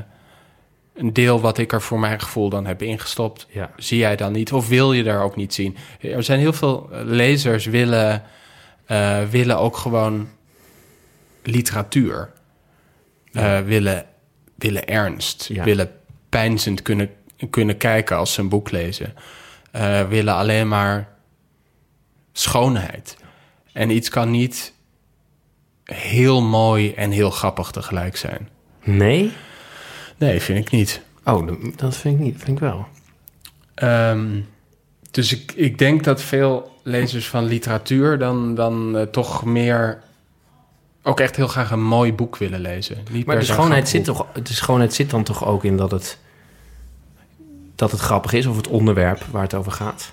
een 0.94 1.12
deel 1.12 1.40
wat 1.40 1.58
ik 1.58 1.72
er 1.72 1.82
voor 1.82 2.00
mijn 2.00 2.20
gevoel 2.20 2.48
dan 2.48 2.66
heb 2.66 2.82
ingestopt. 2.82 3.46
Ja. 3.50 3.70
Zie 3.76 3.98
jij 3.98 4.16
dan 4.16 4.32
niet? 4.32 4.52
Of 4.52 4.68
wil 4.68 4.92
je 4.92 5.02
daar 5.02 5.22
ook 5.22 5.36
niet 5.36 5.54
zien? 5.54 5.76
Er 6.00 6.22
zijn 6.22 6.38
heel 6.38 6.52
veel 6.52 6.88
lezers 6.92 7.66
willen, 7.66 8.22
eh, 8.86 9.22
willen 9.22 9.58
ook 9.58 9.76
gewoon 9.76 10.28
literatuur. 11.42 12.30
Eh, 13.32 13.60
willen, 13.60 14.06
willen 14.54 14.86
ernst. 14.86 15.48
Ja. 15.52 15.64
Willen 15.64 15.90
pijnzend 16.28 16.82
kunnen, 16.82 17.10
kunnen 17.50 17.76
kijken 17.76 18.16
als 18.16 18.32
ze 18.32 18.40
een 18.40 18.48
boek 18.48 18.70
lezen. 18.70 19.14
Eh, 19.70 20.08
willen 20.08 20.34
alleen 20.34 20.68
maar 20.68 21.08
schoonheid. 22.32 23.16
En 23.72 23.90
iets 23.90 24.08
kan 24.08 24.30
niet 24.30 24.72
heel 25.94 26.42
mooi 26.42 26.92
en 26.94 27.10
heel 27.10 27.30
grappig 27.30 27.70
tegelijk 27.70 28.16
zijn. 28.16 28.48
Nee? 28.84 29.32
Nee, 30.16 30.40
vind 30.40 30.58
ik 30.58 30.70
niet. 30.70 31.02
Oh, 31.24 31.48
dat 31.76 31.96
vind 31.96 32.14
ik 32.18 32.24
niet. 32.24 32.34
Vind 32.36 32.48
ik 32.56 32.58
wel. 32.58 32.86
Ehm, 33.74 34.40
dus 35.10 35.32
ik, 35.32 35.52
ik 35.56 35.78
denk 35.78 36.04
dat 36.04 36.22
veel 36.22 36.80
lezers 36.82 37.28
van 37.28 37.44
literatuur 37.44 38.18
dan, 38.18 38.54
dan 38.54 38.96
eh, 38.96 39.02
toch 39.02 39.44
meer 39.44 40.02
ook 41.02 41.20
echt 41.20 41.36
heel 41.36 41.48
graag 41.48 41.70
een 41.70 41.82
mooi 41.84 42.12
boek 42.12 42.36
willen 42.36 42.60
lezen. 42.60 42.96
Niet 43.10 43.26
Maar 43.26 43.38
de 43.38 43.44
schoonheid, 43.44 43.88
zit 43.88 44.04
toch, 44.04 44.26
de 44.42 44.54
schoonheid 44.54 44.94
zit 44.94 45.10
dan 45.10 45.22
toch 45.22 45.44
ook 45.46 45.64
in 45.64 45.76
dat 45.76 45.90
het, 45.90 46.18
dat 47.74 47.90
het 47.90 48.00
grappig 48.00 48.32
is, 48.32 48.46
of 48.46 48.56
het 48.56 48.68
onderwerp 48.68 49.24
waar 49.30 49.42
het 49.42 49.54
over 49.54 49.72
gaat? 49.72 50.12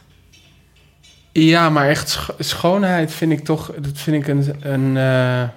Ja, 1.31 1.69
maar 1.69 1.89
echt 1.89 2.09
scho- 2.09 2.35
schoonheid 2.39 3.11
vind 3.13 3.31
ik 3.31 3.43
toch, 3.45 3.71
dat 3.79 3.97
vind 3.97 4.23
ik 4.23 4.27
een, 4.27 4.71
een 4.71 4.97
eh, 4.97 5.49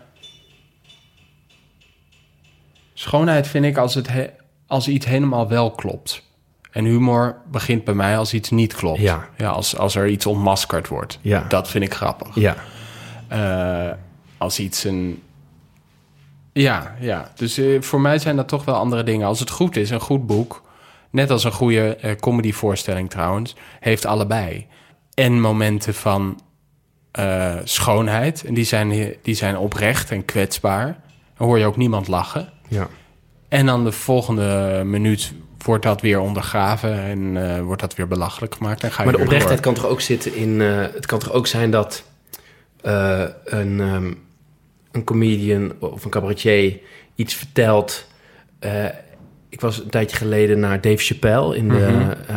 schoonheid 3.00 3.48
vind 3.48 3.64
ik 3.64 3.76
als, 3.76 3.94
het 3.94 4.08
he- 4.08 4.30
als 4.66 4.88
iets 4.88 5.06
helemaal 5.06 5.48
wel 5.48 5.70
klopt. 5.70 6.22
En 6.70 6.84
humor 6.84 7.36
begint 7.50 7.84
bij 7.84 7.94
mij 7.94 8.18
als 8.18 8.34
iets 8.34 8.50
niet 8.50 8.74
klopt. 8.74 9.00
Ja. 9.00 9.28
ja 9.36 9.48
als, 9.48 9.76
als 9.76 9.94
er 9.94 10.08
iets 10.08 10.26
ontmaskerd 10.26 10.88
wordt. 10.88 11.18
Ja. 11.20 11.44
Dat 11.48 11.68
vind 11.68 11.84
ik 11.84 11.94
grappig. 11.94 12.34
Ja. 12.34 12.56
Eh, 13.28 13.96
als 14.38 14.58
iets 14.58 14.84
een. 14.84 15.22
Ja, 16.52 16.94
ja. 17.00 17.32
Dus 17.34 17.58
eh, 17.58 17.82
voor 17.82 18.00
mij 18.00 18.18
zijn 18.18 18.36
dat 18.36 18.48
toch 18.48 18.64
wel 18.64 18.74
andere 18.74 19.02
dingen. 19.02 19.26
Als 19.26 19.40
het 19.40 19.50
goed 19.50 19.76
is, 19.76 19.90
een 19.90 20.00
goed 20.00 20.26
boek, 20.26 20.62
net 21.10 21.30
als 21.30 21.44
een 21.44 21.52
goede 21.52 21.96
eh, 21.96 22.16
comedyvoorstelling 22.16 23.10
trouwens, 23.10 23.56
heeft 23.80 24.06
allebei. 24.06 24.66
En 25.14 25.40
momenten 25.40 25.94
van 25.94 26.40
schoonheid. 27.64 28.44
En 28.44 28.54
die 28.54 28.64
zijn, 28.64 29.14
die 29.22 29.34
zijn 29.34 29.56
oprecht 29.58 30.10
en 30.10 30.24
kwetsbaar. 30.24 31.00
Dan 31.36 31.46
hoor 31.46 31.58
je 31.58 31.66
ook 31.66 31.76
niemand 31.76 32.08
lachen. 32.08 32.48
Ja. 32.70 32.88
En 33.48 33.66
dan 33.66 33.84
de 33.84 33.92
volgende 33.92 34.82
minuut 34.84 35.32
wordt 35.64 35.82
dat 35.84 36.00
weer 36.00 36.20
ondergraven 36.20 36.92
en 37.02 37.50
eh, 37.56 37.62
wordt 37.62 37.80
dat 37.80 37.94
weer 37.94 38.08
belachelijk 38.08 38.54
gemaakt. 38.54 38.82
En 38.84 38.90
ga 38.92 39.02
je 39.02 39.08
Maar 39.08 39.18
de 39.18 39.22
oprechtheid 39.24 39.62
door. 39.62 39.72
kan 39.72 39.82
toch 39.82 39.90
ook 39.92 40.00
zitten 40.00 40.34
in... 40.34 40.60
eh, 40.60 40.78
het 40.94 41.06
kan 41.06 41.18
toch 41.18 41.32
ook 41.32 41.46
zijn 41.46 41.70
dat 41.70 42.04
eh, 42.80 43.24
een, 43.44 43.80
ehm, 43.80 44.12
een 44.92 45.04
comedian 45.04 45.72
of 45.78 46.04
een 46.04 46.10
cabaretier 46.10 46.78
iets 47.14 47.34
vertelt... 47.34 48.06
Eh, 48.58 48.84
ik 49.48 49.60
was 49.60 49.78
een 49.82 49.90
tijdje 49.90 50.16
geleden 50.16 50.60
naar 50.60 50.80
Dave 50.80 50.96
Chappelle 51.04 51.56
in 51.56 51.68
de 51.68 51.74
Mhm. 51.74 52.10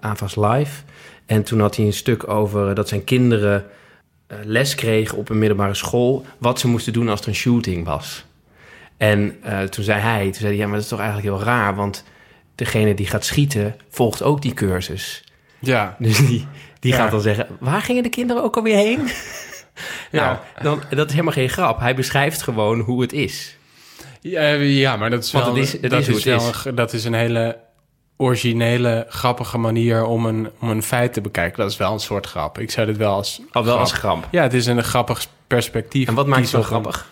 AVAS 0.00 0.36
Live. 0.36 0.82
En 1.26 1.42
toen 1.42 1.60
had 1.60 1.76
hij 1.76 1.86
een 1.86 1.92
stuk 1.92 2.28
over 2.28 2.74
dat 2.74 2.88
zijn 2.88 3.04
kinderen 3.04 3.64
eh, 4.26 4.36
les 4.44 4.74
kregen 4.74 5.18
op 5.18 5.28
een 5.28 5.38
middelbare 5.38 5.74
school... 5.74 6.24
wat 6.38 6.60
ze 6.60 6.68
moesten 6.68 6.92
doen 6.92 7.08
als 7.08 7.20
er 7.20 7.28
een 7.28 7.34
shooting 7.34 7.84
was. 7.84 8.24
En 8.96 9.36
eh, 9.42 9.60
toen 9.62 9.84
zei 9.84 10.00
hij, 10.00 10.22
toen 10.24 10.34
zei 10.34 10.46
hij, 10.46 10.56
ja, 10.56 10.64
maar 10.64 10.74
dat 10.74 10.82
is 10.82 10.88
toch 10.88 11.00
eigenlijk 11.00 11.36
heel 11.36 11.44
raar... 11.46 11.74
want 11.74 12.04
degene 12.54 12.94
die 12.94 13.06
gaat 13.06 13.24
schieten 13.24 13.76
volgt 13.90 14.22
ook 14.22 14.42
die 14.42 14.54
cursus... 14.54 15.24
Ja. 15.58 15.96
Dus 15.98 16.16
die, 16.26 16.46
die 16.80 16.92
Ja. 16.92 16.98
gaat 16.98 17.10
dan 17.10 17.20
zeggen, 17.20 17.46
waar 17.60 17.82
gingen 17.82 18.02
de 18.02 18.08
kinderen 18.08 18.42
ook 18.42 18.56
alweer 18.56 18.76
heen? 18.76 19.00
nou, 20.12 20.36
dan, 20.62 20.82
dat 20.90 21.06
is 21.06 21.12
helemaal 21.12 21.32
geen 21.32 21.48
grap. 21.48 21.80
Hij 21.80 21.94
beschrijft 21.94 22.42
gewoon 22.42 22.80
hoe 22.80 23.00
het 23.02 23.12
is. 23.12 23.56
Ja, 24.20 24.48
ja, 24.52 24.96
maar 24.96 25.10
dat 25.10 25.24
is 25.24 25.32
wel, 25.32 25.56
is- 25.56 25.80
dat 25.80 25.92
is 26.08 26.24
wel 26.24 26.36
is. 26.36 26.64
een- 26.64 26.74
dat 26.74 26.92
is 26.92 27.04
een 27.04 27.14
hele 27.14 27.58
originele, 28.16 29.06
grappige 29.08 29.58
manier 29.58 30.04
om 30.04 30.26
een, 30.26 30.50
om 30.60 30.68
een 30.70 30.82
feit 30.82 31.12
te 31.12 31.20
bekijken. 31.20 31.58
Dat 31.58 31.70
is 31.70 31.76
wel 31.76 31.92
een 31.92 32.00
soort 32.00 32.26
grap. 32.26 32.58
Ik 32.58 32.70
zou 32.70 32.86
dit 32.86 32.96
wel 32.96 33.12
als 33.14 33.40
Al 33.52 33.62
wel 33.64 33.72
grap- 33.72 33.84
als 33.84 33.92
grap. 33.92 34.28
Ja, 34.30 34.42
het 34.42 34.54
is 34.54 34.66
een 34.66 34.82
grappig 34.84 35.26
perspectief. 35.46 36.08
En 36.08 36.14
wat 36.14 36.26
maakt 36.26 36.40
het 36.40 36.50
zo 36.50 36.62
grappig? 36.62 37.10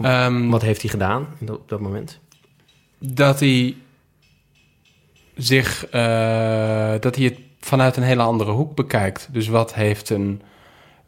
Ehm, 0.00 0.48
Wat 0.48 0.62
heeft 0.62 0.80
hij 0.80 0.90
gedaan 0.90 1.26
op 1.48 1.68
dat 1.68 1.80
moment? 1.80 2.20
dat 2.98 3.40
hij 3.40 3.76
zich 5.36 5.86
eh, 5.86 6.94
dat 7.00 7.16
hij 7.16 7.24
het 7.24 7.38
vanuit 7.60 7.96
een 7.96 8.02
hele 8.02 8.22
andere 8.22 8.50
hoek 8.50 8.74
bekijkt. 8.74 9.28
Dus 9.32 9.48
wat 9.48 9.74
heeft 9.74 10.10
een 10.10 10.42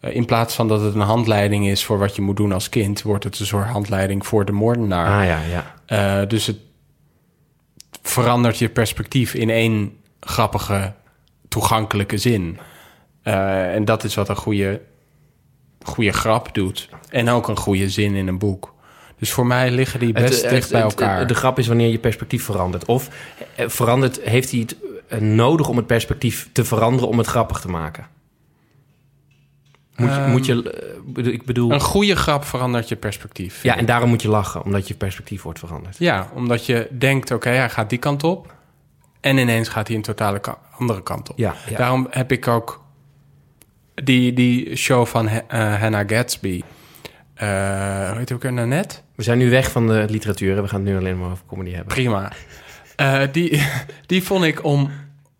eh, 0.00 0.14
in 0.14 0.24
plaats 0.24 0.54
van 0.54 0.68
dat 0.68 0.80
het 0.80 0.94
een 0.94 1.00
handleiding 1.00 1.66
is 1.66 1.84
voor 1.84 1.98
wat 1.98 2.16
je 2.16 2.22
moet 2.22 2.36
doen 2.36 2.52
als 2.52 2.68
kind, 2.68 3.02
wordt 3.02 3.24
het 3.24 3.38
een 3.38 3.46
soort 3.46 3.66
handleiding 3.66 4.26
voor 4.26 4.44
de 4.44 4.52
moordenaar. 4.52 5.20
Ah 5.20 5.26
ja, 5.26 5.40
ja. 5.42 5.74
Eh, 5.86 6.28
dus 6.28 6.46
het 6.46 6.58
verandert 8.02 8.58
je 8.58 8.68
perspectief 8.68 9.34
in 9.34 9.50
één 9.50 9.96
grappige, 10.20 10.92
toegankelijke 11.48 12.18
zin. 12.18 12.58
En 13.22 13.84
dat 13.84 14.04
is 14.04 14.14
wat 14.14 14.28
een 14.28 14.36
goede, 14.36 14.80
goede 15.82 16.12
grap 16.12 16.54
doet. 16.54 16.88
En 17.08 17.28
ook 17.28 17.48
een 17.48 17.56
goede 17.56 17.90
zin 17.90 18.14
in 18.14 18.28
een 18.28 18.38
boek. 18.38 18.74
Dus 19.20 19.32
voor 19.32 19.46
mij 19.46 19.70
liggen 19.70 20.00
die 20.00 20.12
best 20.12 20.42
Het- 20.42 20.50
dicht 20.50 20.62
het- 20.62 20.72
bij 20.72 20.80
het- 20.80 20.90
elkaar. 21.00 21.26
de 21.26 21.34
grap 21.34 21.58
is 21.58 21.66
wanneer 21.66 21.88
je 21.88 21.98
perspectief 21.98 22.44
verandert. 22.44 22.84
Of 22.84 23.08
eh, 23.54 23.68
verandert, 23.68 24.20
heeft 24.20 24.50
hij 24.50 24.60
het 24.60 24.76
eh, 25.08 25.18
nodig 25.18 25.68
om 25.68 25.76
het 25.76 25.86
perspectief 25.86 26.48
te 26.52 26.64
veranderen 26.64 27.08
om 27.08 27.18
het 27.18 27.26
grappig 27.26 27.60
te 27.60 27.68
maken? 27.68 28.06
Moet 29.96 30.08
je, 30.08 30.14
Ehm, 30.16 30.30
moet 30.30 30.46
je 30.46 30.72
eh, 31.16 31.26
ik 31.26 31.44
bedoel... 31.44 31.72
Een 31.72 31.80
goede 31.80 32.16
grap 32.16 32.44
verandert 32.44 32.88
je 32.88 32.96
perspectief. 32.96 33.62
Ja, 33.62 33.76
en 33.76 33.84
daarom 33.86 34.08
moet 34.08 34.22
je 34.22 34.28
lachen, 34.28 34.62
omdat 34.64 34.88
je 34.88 34.94
perspectief 34.94 35.42
wordt 35.42 35.58
veranderd. 35.58 35.96
Ja, 35.98 36.30
omdat 36.34 36.66
je 36.66 36.88
denkt, 36.90 37.30
oké, 37.30 37.48
hij 37.48 37.70
gaat 37.70 37.90
die 37.90 37.98
kant 37.98 38.24
op. 38.24 38.54
En 39.20 39.36
ineens 39.38 39.68
gaat 39.68 39.86
hij 39.86 39.96
een 39.96 40.02
totale 40.02 40.38
ka- 40.38 40.58
andere 40.78 41.02
kant 41.02 41.30
op. 41.30 41.38
Ja, 41.38 41.54
ja. 41.68 41.76
Daarom 41.76 42.06
heb 42.10 42.32
ik 42.32 42.48
ook 42.48 42.82
die, 43.94 44.32
die 44.32 44.76
show 44.76 45.06
van 45.06 45.28
Ha- 45.28 45.42
eh, 45.48 45.80
Hannah 45.80 46.08
Gatsby. 46.08 46.62
Eh 47.34 47.48
hoe 48.08 48.18
heet 48.18 48.32
ook 48.32 48.42
weer? 48.42 48.52
Nanette? 48.52 48.96
We 49.20 49.26
zijn 49.26 49.38
nu 49.38 49.50
weg 49.50 49.70
van 49.70 49.86
de 49.86 50.06
literatuur. 50.08 50.54
hè. 50.54 50.62
We 50.62 50.68
gaan 50.68 50.80
het 50.80 50.88
nu 50.90 50.96
alleen 50.98 51.18
maar 51.18 51.30
over 51.30 51.44
comedy 51.46 51.70
hebben. 51.70 51.94
Prima. 51.94 52.32
Eh, 52.96 53.22
die, 53.32 53.62
die 54.06 54.22
vond 54.22 54.44
ik 54.44 54.64
om, 54.64 54.90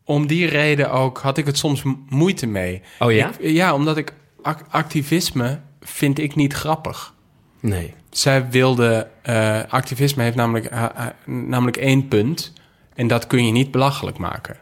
om 0.04 0.26
die 0.26 0.46
reden 0.48 0.90
ook... 0.90 1.18
had 1.18 1.38
ik 1.38 1.46
het 1.46 1.58
soms 1.58 1.82
moeite 2.08 2.46
mee. 2.46 2.82
Oh 2.98 3.12
ja? 3.12 3.30
Ik- 3.38 3.50
ja, 3.50 3.74
omdat 3.74 3.96
ik... 3.96 4.12
ac- 4.42 4.64
activisme 4.68 5.60
vind 5.80 6.18
ik 6.18 6.34
niet 6.34 6.52
grappig. 6.52 7.14
Nee. 7.60 7.94
Zij 8.10 8.50
wilde... 8.50 9.08
eh, 9.22 9.60
activisme 9.68 10.22
heeft 10.22 10.36
namelijk, 10.36 10.64
eh, 10.66 10.84
namelijk 11.26 11.76
één 11.76 12.08
punt... 12.08 12.52
en 12.94 13.06
dat 13.06 13.26
kun 13.26 13.46
je 13.46 13.52
niet 13.52 13.70
belachelijk 13.70 14.18
maken. 14.18 14.56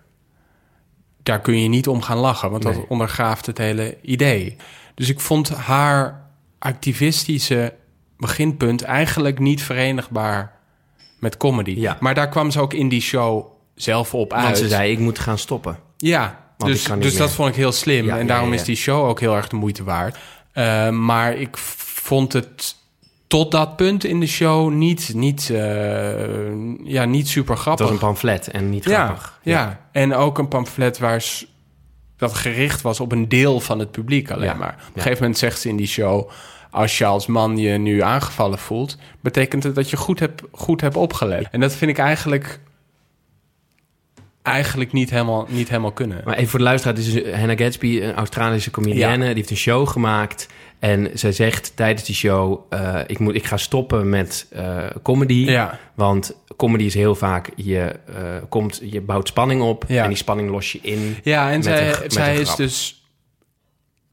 Daar 1.22 1.40
kun 1.40 1.62
je 1.62 1.68
niet 1.68 1.88
om 1.88 2.02
gaan 2.02 2.18
lachen... 2.18 2.50
want 2.50 2.64
Nee. 2.64 2.72
dat 2.74 2.84
ondergraaft 2.88 3.46
het 3.46 3.58
hele 3.58 3.96
idee. 4.02 4.56
Dus 4.94 5.08
ik 5.08 5.20
vond 5.20 5.48
haar 5.48 6.26
activistische 6.58 7.74
beginpunt... 8.18 8.82
eigenlijk 8.82 9.38
niet 9.38 9.62
verenigbaar 9.62 10.52
met 11.18 11.36
comedy. 11.36 11.74
Ja. 11.76 11.96
Maar 12.00 12.14
daar 12.14 12.28
kwam 12.28 12.50
ze 12.50 12.60
ook 12.60 12.72
in 12.74 12.88
die 12.88 13.00
show 13.00 13.46
zelf 13.74 14.14
op 14.14 14.32
uit. 14.32 14.44
Want 14.44 14.58
ze 14.58 14.68
zei, 14.68 14.92
ik 14.92 14.98
moet 14.98 15.18
gaan 15.18 15.38
stoppen. 15.38 15.78
Ja, 15.96 16.40
Want 16.56 16.72
dus, 16.72 16.84
dus 16.98 17.16
dat 17.16 17.30
vond 17.30 17.48
ik 17.48 17.54
heel 17.54 17.72
slim. 17.72 18.04
Ja, 18.06 18.18
en 18.18 18.26
daarom 18.26 18.48
ja, 18.48 18.54
is 18.54 18.64
die 18.64 18.76
show 18.76 19.08
ook 19.08 19.20
heel 19.20 19.36
erg 19.36 19.48
de 19.48 19.56
moeite 19.56 19.84
waard. 19.84 20.16
Eh, 20.52 20.88
maar 20.88 21.34
ik 21.34 21.56
vond 21.56 22.32
het 22.32 22.76
tot 23.26 23.50
dat 23.50 23.76
punt 23.76 24.04
in 24.04 24.20
de 24.20 24.26
show 24.26 24.72
niet, 24.72 25.14
niet, 25.14 25.50
eh, 25.50 25.58
ja, 26.84 27.04
niet 27.04 27.28
super 27.28 27.52
Het 27.52 27.62
grappig. 27.62 27.84
was 27.84 27.94
een 27.94 28.00
pamflet 28.00 28.48
en 28.48 28.70
niet 28.70 28.84
grappig. 28.84 29.38
ja. 29.42 29.80
en 29.92 30.14
ook 30.14 30.38
een 30.38 30.48
pamflet 30.48 30.98
waar 30.98 31.24
dat 32.16 32.34
gericht 32.34 32.82
was 32.82 33.00
op 33.00 33.12
een 33.12 33.28
deel 33.28 33.60
van 33.60 33.78
het 33.78 33.90
publiek 33.90 34.30
alleen 34.30 34.56
maar. 34.56 34.76
Op 34.88 34.96
een 34.96 35.02
gegeven 35.02 35.22
moment 35.22 35.38
zegt 35.38 35.60
ze 35.60 35.68
in 35.68 35.76
die 35.76 35.86
show... 35.86 36.30
als 36.70 36.98
je 36.98 37.04
als 37.04 37.26
man 37.26 37.56
je 37.56 37.78
nu 37.78 38.02
aangevallen 38.02 38.58
voelt... 38.58 38.96
betekent 39.20 39.62
het 39.62 39.74
dat 39.74 39.90
je 39.90 39.96
goed 39.96 40.18
hebt, 40.18 40.42
goed 40.52 40.80
hebt 40.80 40.96
opgelet. 40.96 41.48
En 41.50 41.60
dat 41.60 41.74
vind 41.74 41.90
ik 41.90 41.98
eigenlijk... 41.98 42.60
eigenlijk 44.42 44.92
niet 44.92 45.10
helemaal, 45.10 45.46
niet 45.48 45.68
helemaal 45.68 45.92
kunnen. 45.92 46.22
Maar 46.24 46.36
even 46.36 46.48
voor 46.48 46.58
de 46.58 46.64
luisteraar, 46.64 46.96
het 46.96 47.06
is 47.06 47.12
dus 47.12 47.34
Hannah 47.34 47.58
Gatsby, 47.58 48.00
een 48.02 48.14
Australische 48.14 48.70
comedienne. 48.70 49.26
Die 49.26 49.34
heeft 49.34 49.50
een 49.50 49.56
show 49.56 49.88
gemaakt. 49.88 50.48
En 50.78 51.10
zij 51.14 51.32
zegt 51.32 51.76
tijdens 51.76 52.04
die 52.04 52.14
show, 52.14 52.60
eh, 52.68 53.00
ik, 53.06 53.18
moet, 53.18 53.34
ik 53.34 53.46
ga 53.46 53.56
stoppen 53.56 54.08
met 54.08 54.46
eh, 54.50 54.84
comedy. 55.02 55.34
Ja. 55.34 55.78
Want 55.94 56.36
comedy 56.56 56.84
is 56.84 56.94
heel 56.94 57.14
vaak, 57.14 57.50
je, 57.56 57.94
eh, 58.06 58.14
komt, 58.48 58.80
je 58.82 59.00
bouwt 59.00 59.28
spanning 59.28 59.62
op. 59.62 59.84
Ja. 59.88 60.02
En 60.02 60.08
die 60.08 60.16
spanning 60.16 60.50
los 60.50 60.72
je 60.72 60.78
in. 60.82 61.16
Ja, 61.22 61.50
en 61.50 61.62
zij, 61.62 61.94
zij 62.06 62.36
is 62.36 62.54
dus 62.54 62.97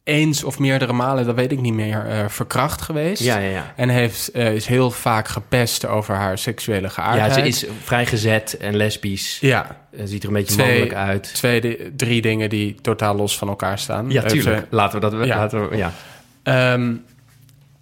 eens 0.06 0.44
of 0.44 0.60
meerdere 0.60 0.94
malen, 0.94 1.26
dat 1.26 1.36
weet 1.36 1.52
ik 1.52 1.62
niet 1.62 1.74
meer, 1.74 2.06
eh, 2.08 2.26
verkracht 2.28 2.82
geweest. 2.82 3.24
Ja, 3.24 3.38
ja, 3.38 3.50
ja. 3.50 3.74
En 3.76 3.90
heeft, 3.90 4.32
eh, 4.32 4.54
is 4.54 4.66
heel 4.66 4.92
vaak 4.92 5.28
gepest 5.28 5.86
over 5.86 6.16
haar 6.16 6.38
seksuele 6.38 6.82
Ja, 6.82 6.90
geaardheid. 6.90 7.34
ze 7.34 7.42
is 7.42 7.66
vrijgezet 7.84 8.58
en 8.58 8.76
lesbisch. 8.76 9.38
Ja, 9.42 9.84
Eh, 9.98 10.02
ziet 10.06 10.22
er 10.24 10.28
een 10.30 10.36
beetje 10.36 10.54
Twee- 10.54 10.66
mannelijk 10.68 10.94
uit. 10.94 11.34
twee, 11.34 11.92
drie 11.96 12.22
dingen 12.22 12.50
die 12.50 12.76
totaal 12.82 13.16
los 13.16 13.38
van 13.38 13.48
elkaar 13.48 13.80
staan. 13.80 14.10
Ja, 14.10 14.22
tuurlijk. 14.24 14.58
ze- 14.60 14.76
Laten 14.76 15.00
we 15.02 15.10
dat... 15.10 15.26
Ja. 15.28 15.36
Laten 15.38 15.70
we, 15.70 15.78
ja. 15.78 15.92
Ehm, 16.44 16.94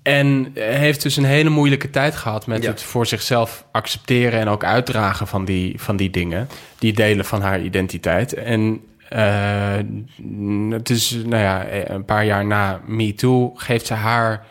en 0.02 0.52
heeft 0.56 1.02
dus 1.02 1.18
een 1.18 1.24
hele 1.26 1.50
moeilijke 1.50 1.90
tijd 1.90 2.16
gehad 2.16 2.48
met 2.48 2.64
Ja. 2.64 2.70
het 2.70 2.84
voor 2.84 3.06
zichzelf 3.08 3.66
accepteren 3.72 4.40
en 4.40 4.48
ook 4.48 4.64
uitdragen 4.64 5.28
van 5.28 5.46
die, 5.46 5.74
van 5.82 5.96
die 5.98 6.10
dingen, 6.10 6.48
die 6.80 6.94
delen 6.94 7.26
van 7.26 7.42
haar 7.42 7.62
identiteit. 7.62 8.34
En 8.34 8.82
het 10.70 10.90
is, 10.90 11.12
nou 11.12 11.42
ja, 11.44 11.66
een 11.72 12.06
paar 12.06 12.26
jaar 12.26 12.46
na 12.46 12.80
Me 12.86 13.14
Too 13.14 13.52
geeft 13.56 13.86
ze 13.86 13.94
haar 13.94 14.46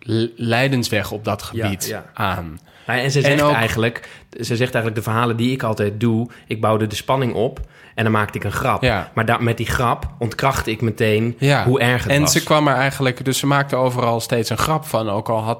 l- 0.00 0.24
lijdensweg 0.36 1.10
op 1.12 1.24
dat 1.24 1.42
gebied 1.42 1.86
ja. 1.86 2.04
aan. 2.14 2.58
En 2.86 3.10
ze 3.10 3.20
zegt, 3.20 3.42
ook- 3.42 3.52
eigenlijk, 3.52 4.08
ze 4.30 4.56
zegt 4.56 4.74
eigenlijk 4.74 4.94
de 4.94 5.02
verhalen 5.02 5.36
die 5.36 5.52
ik 5.52 5.62
altijd 5.62 6.00
doe... 6.00 6.28
ik 6.46 6.60
bouwde 6.60 6.86
de 6.86 6.94
spanning 6.94 7.34
op 7.34 7.60
en 7.94 8.02
dan 8.04 8.12
maakte 8.12 8.38
ik 8.38 8.44
een 8.44 8.52
grap. 8.52 8.82
Ja. 8.82 9.10
Maar 9.14 9.24
da- 9.26 9.38
met 9.38 9.56
die 9.56 9.66
grap 9.66 10.06
ontkrachtte 10.18 10.70
ik 10.70 10.80
meteen 10.80 11.36
hoe 11.64 11.80
erg 11.80 12.02
het 12.02 12.12
en 12.12 12.20
was. 12.20 12.32
ze 12.32 12.42
kwam 12.42 12.68
er 12.68 12.74
eigenlijk, 12.74 13.24
dus 13.24 13.38
ze 13.38 13.46
maakte 13.46 13.76
overal 13.76 14.20
steeds 14.20 14.50
een 14.50 14.58
grap 14.58 14.84
van, 14.84 15.08
ook 15.08 15.28
al 15.28 15.40
had, 15.42 15.58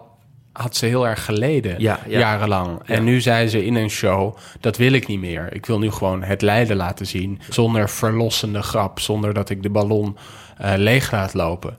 had 0.56 0.76
ze 0.76 0.86
heel 0.86 1.06
erg 1.06 1.24
geleden, 1.24 1.74
Ja, 1.80 2.00
ja. 2.06 2.18
jarenlang. 2.18 2.80
Ja. 2.86 2.94
En 2.94 3.04
nu 3.04 3.20
zei 3.20 3.48
ze 3.48 3.64
in 3.64 3.74
een 3.74 3.90
show, 3.90 4.36
dat 4.60 4.76
wil 4.76 4.92
ik 4.92 5.06
niet 5.06 5.20
meer. 5.20 5.48
Ik 5.52 5.66
wil 5.66 5.78
nu 5.78 5.90
gewoon 5.90 6.22
het 6.22 6.42
lijden 6.42 6.76
laten 6.76 7.06
zien, 7.06 7.40
zonder 7.48 7.88
verlossende 7.90 8.62
grap, 8.62 9.00
zonder 9.00 9.34
dat 9.34 9.50
ik 9.50 9.62
de 9.62 9.70
ballon 9.70 10.16
eh, 10.58 10.72
leeg 10.76 11.10
laat 11.10 11.34
lopen. 11.34 11.76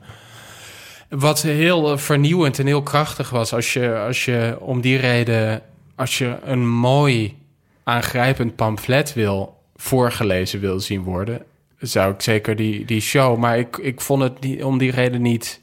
Wat 1.08 1.42
heel 1.42 1.92
eh, 1.92 1.98
vernieuwend 1.98 2.58
en 2.58 2.66
heel 2.66 2.82
krachtig 2.82 3.30
was, 3.30 3.52
als 3.52 3.72
je, 3.72 3.98
als 4.06 4.24
je 4.24 4.56
om 4.60 4.80
die 4.80 4.98
reden, 4.98 5.62
als 5.96 6.18
je 6.18 6.36
een 6.44 6.68
mooi, 6.68 7.36
aangrijpend 7.84 8.56
pamflet 8.56 9.14
wil, 9.14 9.56
voorgelezen 9.76 10.60
wil 10.60 10.80
zien 10.80 11.02
worden, 11.02 11.42
zou 11.78 12.12
ik 12.12 12.20
zeker 12.20 12.56
die, 12.56 12.84
die 12.84 13.00
show. 13.00 13.38
Maar 13.38 13.58
ik, 13.58 13.76
ik 13.76 14.00
vond 14.00 14.22
het 14.22 14.62
om 14.62 14.78
die 14.78 14.90
reden 14.90 15.22
niet. 15.22 15.60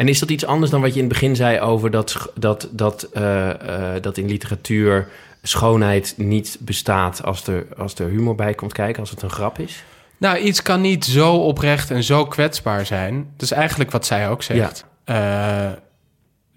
En 0.00 0.08
is 0.08 0.18
dat 0.18 0.30
iets 0.30 0.44
anders 0.44 0.70
dan 0.70 0.80
wat 0.80 0.94
je 0.94 1.00
in 1.00 1.04
het 1.04 1.12
begin 1.12 1.36
zei 1.36 1.60
over 1.60 1.90
dat, 1.90 2.32
dat, 2.34 2.68
dat, 2.70 3.02
eh, 3.02 3.94
eh, 3.94 4.02
dat 4.02 4.16
in 4.16 4.26
literatuur 4.26 5.08
schoonheid 5.42 6.14
niet 6.16 6.58
bestaat 6.60 7.24
als 7.24 7.46
er, 7.46 7.66
als 7.76 7.94
er 7.94 8.08
humor 8.08 8.34
bij 8.34 8.54
komt 8.54 8.72
kijken, 8.72 9.00
als 9.00 9.10
het 9.10 9.22
een 9.22 9.30
grap 9.30 9.58
is? 9.58 9.84
Nou, 10.16 10.38
iets 10.38 10.62
kan 10.62 10.80
niet 10.80 11.04
zo 11.04 11.34
oprecht 11.34 11.90
en 11.90 12.02
zo 12.02 12.26
kwetsbaar 12.26 12.86
zijn. 12.86 13.14
Dat 13.32 13.42
is 13.42 13.50
eigenlijk 13.50 13.90
wat 13.90 14.06
zij 14.06 14.28
ook 14.28 14.42
zegt. 14.42 14.84
Eh, 15.04 15.70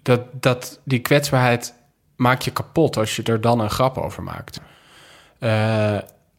dat, 0.02 0.20
dat 0.32 0.80
die 0.84 1.00
kwetsbaarheid 1.00 1.74
maak 2.16 2.42
je 2.42 2.50
kapot 2.50 2.96
als 2.96 3.16
je 3.16 3.22
er 3.22 3.40
dan 3.40 3.60
een 3.60 3.70
grap 3.70 3.98
over 3.98 4.22
maakt. 4.22 4.60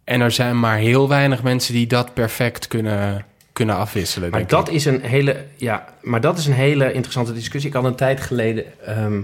En 0.04 0.22
er 0.22 0.32
zijn 0.32 0.60
maar 0.60 0.78
heel 0.78 1.08
weinig 1.08 1.44
mensen 1.44 1.74
die 1.74 1.88
dat 1.88 2.14
perfect 2.14 2.68
kunnen, 2.68 3.26
kunnen 3.56 3.76
afwisselen. 3.76 4.30
Maar 4.30 4.48
dat 4.48 4.68
ik. 4.68 4.74
is 4.74 4.86
een 4.86 5.02
hele, 5.02 5.46
ja, 5.56 5.86
maar 6.02 6.22
dat 6.22 6.38
is 6.38 6.46
een 6.48 6.54
hele 6.54 6.94
interessante 6.94 7.34
discussie. 7.34 7.70
Ik 7.70 7.76
had 7.76 7.86
een 7.86 7.96
tijd 7.96 8.22
geleden 8.22 8.64
ehm, 8.86 9.22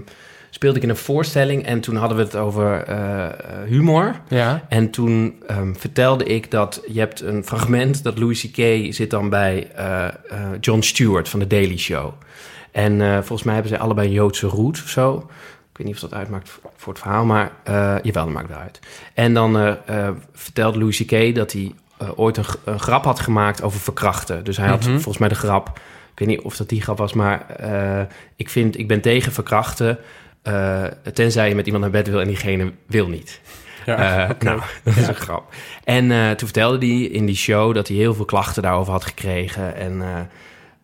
speelde 0.50 0.76
ik 0.76 0.82
in 0.82 0.88
een 0.88 0.96
voorstelling 0.96 1.64
en 1.66 1.80
toen 1.80 1.96
hadden 1.96 2.16
we 2.16 2.22
het 2.22 2.36
over 2.36 2.82
eh, 2.82 3.24
eh, 3.24 3.32
humor. 3.66 4.20
Ja, 4.28 4.64
En 4.68 4.90
toen 4.90 5.42
ehm, 5.46 5.74
vertelde 5.74 6.24
ik 6.24 6.50
dat 6.50 6.82
je 6.92 6.98
hebt 6.98 7.20
een 7.20 7.44
fragment 7.44 8.02
dat 8.02 8.18
Louis 8.18 8.40
C.K. 8.40 8.86
zit 8.94 9.10
dan 9.10 9.28
bij 9.28 9.70
eh, 9.74 10.06
eh, 10.06 10.12
Jon 10.60 10.82
Stewart 10.82 11.28
van 11.28 11.40
The 11.40 11.46
Daily 11.46 11.78
Show. 11.78 12.12
En 12.70 13.00
volgens 13.14 13.42
mij 13.42 13.54
hebben 13.54 13.72
zij 13.72 13.80
allebei 13.80 14.06
een 14.06 14.12
Joodse 14.14 14.46
root 14.46 14.80
of 14.82 14.88
zo. 14.88 15.16
Ik 15.70 15.78
weet 15.78 15.86
niet 15.86 15.94
of 15.94 16.00
dat 16.10 16.14
uitmaakt 16.14 16.50
voor- 16.76 16.92
het 16.92 17.02
verhaal, 17.02 17.24
maar 17.24 17.52
jawel, 18.02 18.24
dat 18.24 18.28
maakt 18.28 18.48
wel 18.48 18.58
uit. 18.58 18.80
En 19.14 19.34
dan 19.34 19.76
vertelt 20.32 20.76
Louis 20.76 21.02
C.K. 21.04 21.34
dat 21.34 21.52
hij 21.52 21.72
ooit 22.16 22.36
een, 22.36 22.78
grap 22.80 23.04
had 23.04 23.20
gemaakt 23.20 23.62
over 23.62 23.80
verkrachten. 23.80 24.44
Dus 24.44 24.56
hij 24.56 24.68
had 24.68 24.80
Mhm. 24.80 24.92
volgens 24.92 25.18
mij 25.18 25.28
de 25.28 25.34
grap, 25.34 25.68
ik 26.12 26.18
weet 26.18 26.28
niet 26.28 26.40
of 26.40 26.56
dat 26.56 26.68
die 26.68 26.82
grap 26.82 26.98
was, 26.98 27.12
maar 27.12 27.46
eh, 27.50 28.02
ik 28.36 28.48
vind, 28.50 28.78
ik 28.78 28.88
ben 28.88 29.00
tegen 29.00 29.32
verkrachten, 29.32 29.98
eh, 30.42 30.84
tenzij 31.14 31.48
je 31.48 31.54
met 31.54 31.64
iemand 31.66 31.82
naar 31.84 31.92
bed 31.92 32.08
wil 32.08 32.20
en 32.20 32.26
diegene 32.26 32.72
wil 32.86 33.08
niet. 33.08 33.40
Ja, 33.86 34.28
Eh. 34.28 34.30
Nou, 34.38 34.60
dat 34.84 34.96
is 34.96 35.06
een 35.06 35.14
grap. 35.14 35.54
En 35.84 36.10
eh, 36.10 36.28
toen 36.30 36.48
vertelde 36.48 36.86
hij 36.86 36.96
in 37.00 37.26
die 37.26 37.36
show 37.36 37.74
dat 37.74 37.88
hij 37.88 37.96
heel 37.96 38.14
veel 38.14 38.24
klachten 38.24 38.62
daarover 38.62 38.92
had 38.92 39.04
gekregen. 39.04 39.74
En 39.76 40.02
eh, 40.02 40.08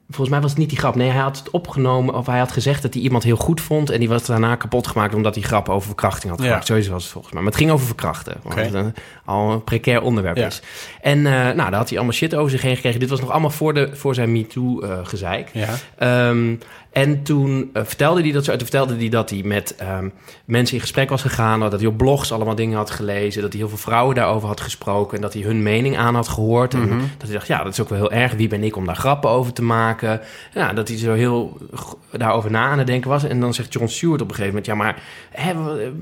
volgens 0.08 0.28
mij 0.28 0.40
was 0.40 0.50
het 0.50 0.58
niet 0.58 0.68
die 0.68 0.78
grap. 0.78 0.94
Nee, 0.94 1.10
hij 1.10 1.20
had 1.22 1.38
het 1.38 1.50
opgenomen 1.50 2.14
of 2.14 2.26
hij 2.26 2.38
had 2.38 2.52
gezegd 2.52 2.82
dat 2.82 2.94
hij 2.94 3.02
iemand 3.02 3.22
heel 3.22 3.36
goed 3.36 3.60
vond. 3.60 3.90
En 3.90 3.98
die 3.98 4.08
was 4.08 4.26
daarna 4.26 4.54
kapot 4.56 4.86
gemaakt 4.86 5.14
omdat 5.14 5.34
hij 5.34 5.44
grappen 5.44 5.74
over 5.74 5.86
verkrachting 5.86 6.30
had 6.30 6.40
Ja. 6.40 6.46
gemaakt. 6.46 6.66
Sowieso 6.66 6.90
was 6.92 7.02
het 7.02 7.12
volgens 7.12 7.32
mij. 7.32 7.42
Maar 7.42 7.50
het 7.52 7.60
ging 7.60 7.70
over 7.72 7.86
verkrachten. 7.86 8.36
Wat 8.42 8.52
Oké. 8.52 8.62
een- 8.78 8.94
al 9.24 9.50
een 9.52 9.64
precair 9.64 10.02
onderwerp 10.02 10.36
Ja. 10.36 10.46
is. 10.46 10.62
En 11.00 11.26
eh, 11.26 11.32
nou, 11.32 11.56
daar 11.56 11.74
had 11.74 11.88
hij 11.88 11.96
allemaal 11.98 12.16
shit 12.16 12.34
over 12.34 12.50
zich 12.50 12.62
heen 12.62 12.74
gekregen. 12.74 13.00
Dit 13.00 13.08
was 13.08 13.20
nog 13.20 13.30
allemaal 13.30 13.50
voor, 13.50 13.74
de, 13.74 13.90
voor 13.92 14.14
zijn 14.14 14.32
MeToo-gezeik. 14.32 15.50
Ja. 15.52 15.74
Ehm, 15.98 16.54
en 17.02 17.22
toen 17.22 17.70
eh, 17.72 17.82
vertelde 17.84 18.20
hij 18.22 18.32
dat 18.32 18.44
zo. 18.44 18.50
Toen 18.50 18.60
vertelde 18.60 18.96
hij 18.96 19.08
dat 19.08 19.30
hij 19.30 19.42
met 19.44 19.74
ehm, 19.76 20.08
mensen 20.44 20.74
in 20.74 20.80
gesprek 20.80 21.08
was 21.08 21.22
gegaan. 21.22 21.60
Dat 21.60 21.72
hij 21.80 21.86
op 21.86 21.96
blogs 21.96 22.32
allemaal 22.32 22.54
dingen 22.54 22.76
had 22.76 22.90
gelezen. 22.90 23.42
Dat 23.42 23.50
hij 23.52 23.60
heel 23.60 23.68
veel 23.68 23.78
vrouwen 23.78 24.14
daarover 24.14 24.48
had 24.48 24.60
gesproken. 24.60 25.16
En 25.16 25.22
dat 25.22 25.32
hij 25.32 25.42
hun 25.42 25.62
mening 25.62 25.96
aan 25.96 26.14
had 26.14 26.28
gehoord. 26.28 26.74
En 26.74 26.80
Mhm. 26.80 26.98
dat 26.98 27.28
hij 27.28 27.32
dacht, 27.32 27.46
ja, 27.46 27.62
dat 27.62 27.72
is 27.72 27.80
ook 27.80 27.88
wel 27.88 27.98
heel 27.98 28.12
erg. 28.12 28.32
Wie 28.32 28.48
ben 28.48 28.64
ik 28.64 28.76
om 28.76 28.86
daar 28.86 28.96
grappen 28.96 29.30
over 29.30 29.52
te 29.52 29.62
maken? 29.62 30.20
Ja, 30.54 30.72
dat 30.72 30.88
hij 30.88 30.96
zo 30.98 31.12
heel 31.12 31.58
daarover 32.10 32.50
na 32.50 32.66
aan 32.68 32.78
het 32.78 32.86
denken 32.86 33.10
was. 33.10 33.24
En 33.24 33.40
dan 33.40 33.54
zegt 33.54 33.72
John 33.72 33.86
Stewart 33.86 34.20
op 34.22 34.28
een 34.28 34.34
gegeven 34.34 34.54
moment... 34.54 34.66
ja, 34.66 34.74
maar 34.74 35.02
hè, 35.30 35.52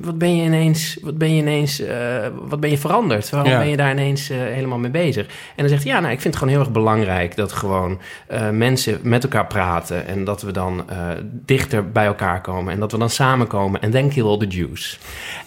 wat, 0.01 0.19
ben 0.19 0.37
je 0.37 0.45
ineens... 0.45 0.99
wat 1.03 1.19
ben 1.19 1.35
je 1.35 1.41
ineens... 1.41 1.81
eh, 1.81 2.27
wat 2.49 2.61
ben 2.61 2.71
je 2.71 2.79
veranderd? 2.79 3.31
Waarom 3.31 3.51
Ja. 3.51 3.59
ben 3.59 3.69
je 3.69 3.77
daar 3.77 3.91
ineens 3.91 4.31
eh, 4.31 4.39
helemaal 4.39 4.79
mee 4.79 4.91
bezig? 4.91 5.27
En 5.27 5.33
dan 5.57 5.69
zegt 5.69 5.83
hij, 5.85 5.93
ja, 5.93 6.01
nou, 6.01 6.13
ik 6.13 6.21
vind 6.21 6.35
het 6.35 6.43
gewoon 6.43 6.59
heel 6.59 6.63
erg 6.65 6.73
belangrijk... 6.75 7.37
dat 7.37 7.53
gewoon 7.53 8.01
eh, 8.27 8.51
mensen 8.51 8.99
met 9.03 9.23
elkaar 9.23 9.47
praten... 9.47 10.07
en 10.07 10.25
dat 10.25 10.43
we 10.43 10.53
dan 10.53 10.85
eh, 10.89 11.09
dichter 11.23 11.91
bij 11.91 12.07
elkaar 12.07 12.41
komen... 12.41 12.73
en 12.73 12.81
dat 12.81 12.93
we 12.93 12.99
dan 12.99 13.11
samenkomen 13.11 13.81
en 13.81 13.91
then 13.91 14.09
kill 14.09 14.25
all 14.25 14.39
the 14.39 14.47
Jews. 14.47 14.99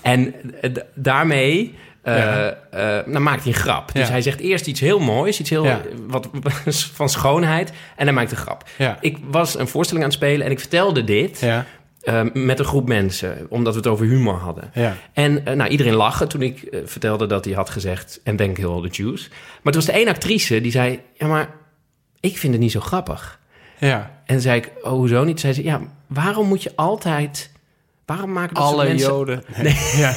En 0.02 0.34
eh, 0.62 0.71
daarmee... 0.95 1.75
eh, 2.02 2.15
Ja. 2.15 3.04
dan 3.08 3.23
maakt 3.23 3.43
hij 3.43 3.54
een 3.54 3.60
grap. 3.60 3.91
Dus 3.93 4.06
Ja. 4.06 4.12
hij 4.12 4.21
zegt 4.21 4.39
eerst 4.39 4.67
iets 4.67 4.80
heel 4.80 4.99
moois, 4.99 5.39
iets 5.39 5.49
heel 5.49 5.65
Ja. 5.65 5.82
wat, 6.08 6.30
van 6.99 7.10
schoonheid. 7.10 7.69
En 7.95 8.06
hij 8.06 8.13
maakt 8.13 8.32
een 8.32 8.38
grap. 8.38 8.63
Ik 8.99 9.17
was 9.30 9.58
een 9.60 9.67
voorstelling 9.67 10.06
aan 10.06 10.12
het 10.12 10.19
spelen 10.19 10.45
en 10.45 10.52
ik 10.52 10.60
vertelde 10.60 11.04
dit 11.04 11.39
met 12.34 12.60
een 12.60 12.65
groep 12.65 12.88
mensen, 12.88 13.45
omdat 13.49 13.73
we 13.73 13.80
het 13.80 13.88
over 13.89 14.06
humor 14.06 14.34
hadden. 14.39 14.71
Ja. 14.73 14.95
En 15.13 15.43
nou, 15.43 15.67
iedereen 15.69 15.93
lachte 15.95 16.28
toen 16.28 16.41
ik 16.41 16.82
vertelde 16.86 17.25
dat 17.25 17.45
hij 17.45 17.54
had 17.54 17.69
gezegd... 17.69 18.19
en 18.23 18.36
denk 18.36 18.58
heel 18.58 18.82
the 18.82 18.88
Jews. 18.88 19.28
Maar 19.62 19.73
toen 19.73 19.82
was 19.82 19.88
er 19.88 19.93
één 19.99 20.08
actrice 20.08 20.62
die 20.62 20.71
zei... 20.71 20.99
ja, 21.13 21.28
maar 21.28 21.49
ik 22.19 22.38
vind 22.38 22.54
het 22.54 22.62
niet 22.62 22.71
zo 22.71 22.80
grappig. 22.80 23.38
Ja. 23.80 24.12
En 24.26 24.42
zei 24.42 24.58
ik, 24.60 24.72
oh, 24.82 24.92
hoezo 24.92 25.24
niet? 25.24 25.39
Zei 25.39 25.54
ze, 25.54 25.63
ja, 25.63 25.82
waarom 26.08 26.48
moet 26.48 26.63
je 26.63 26.72
altijd... 26.76 27.52
waarom 28.06 28.32
maken 28.32 28.56
dat 28.56 28.63
Alle 28.63 28.84
mensen... 28.88 29.10
Joden. 29.10 29.44
Nee. 29.63 29.76
Ja. 29.98 30.13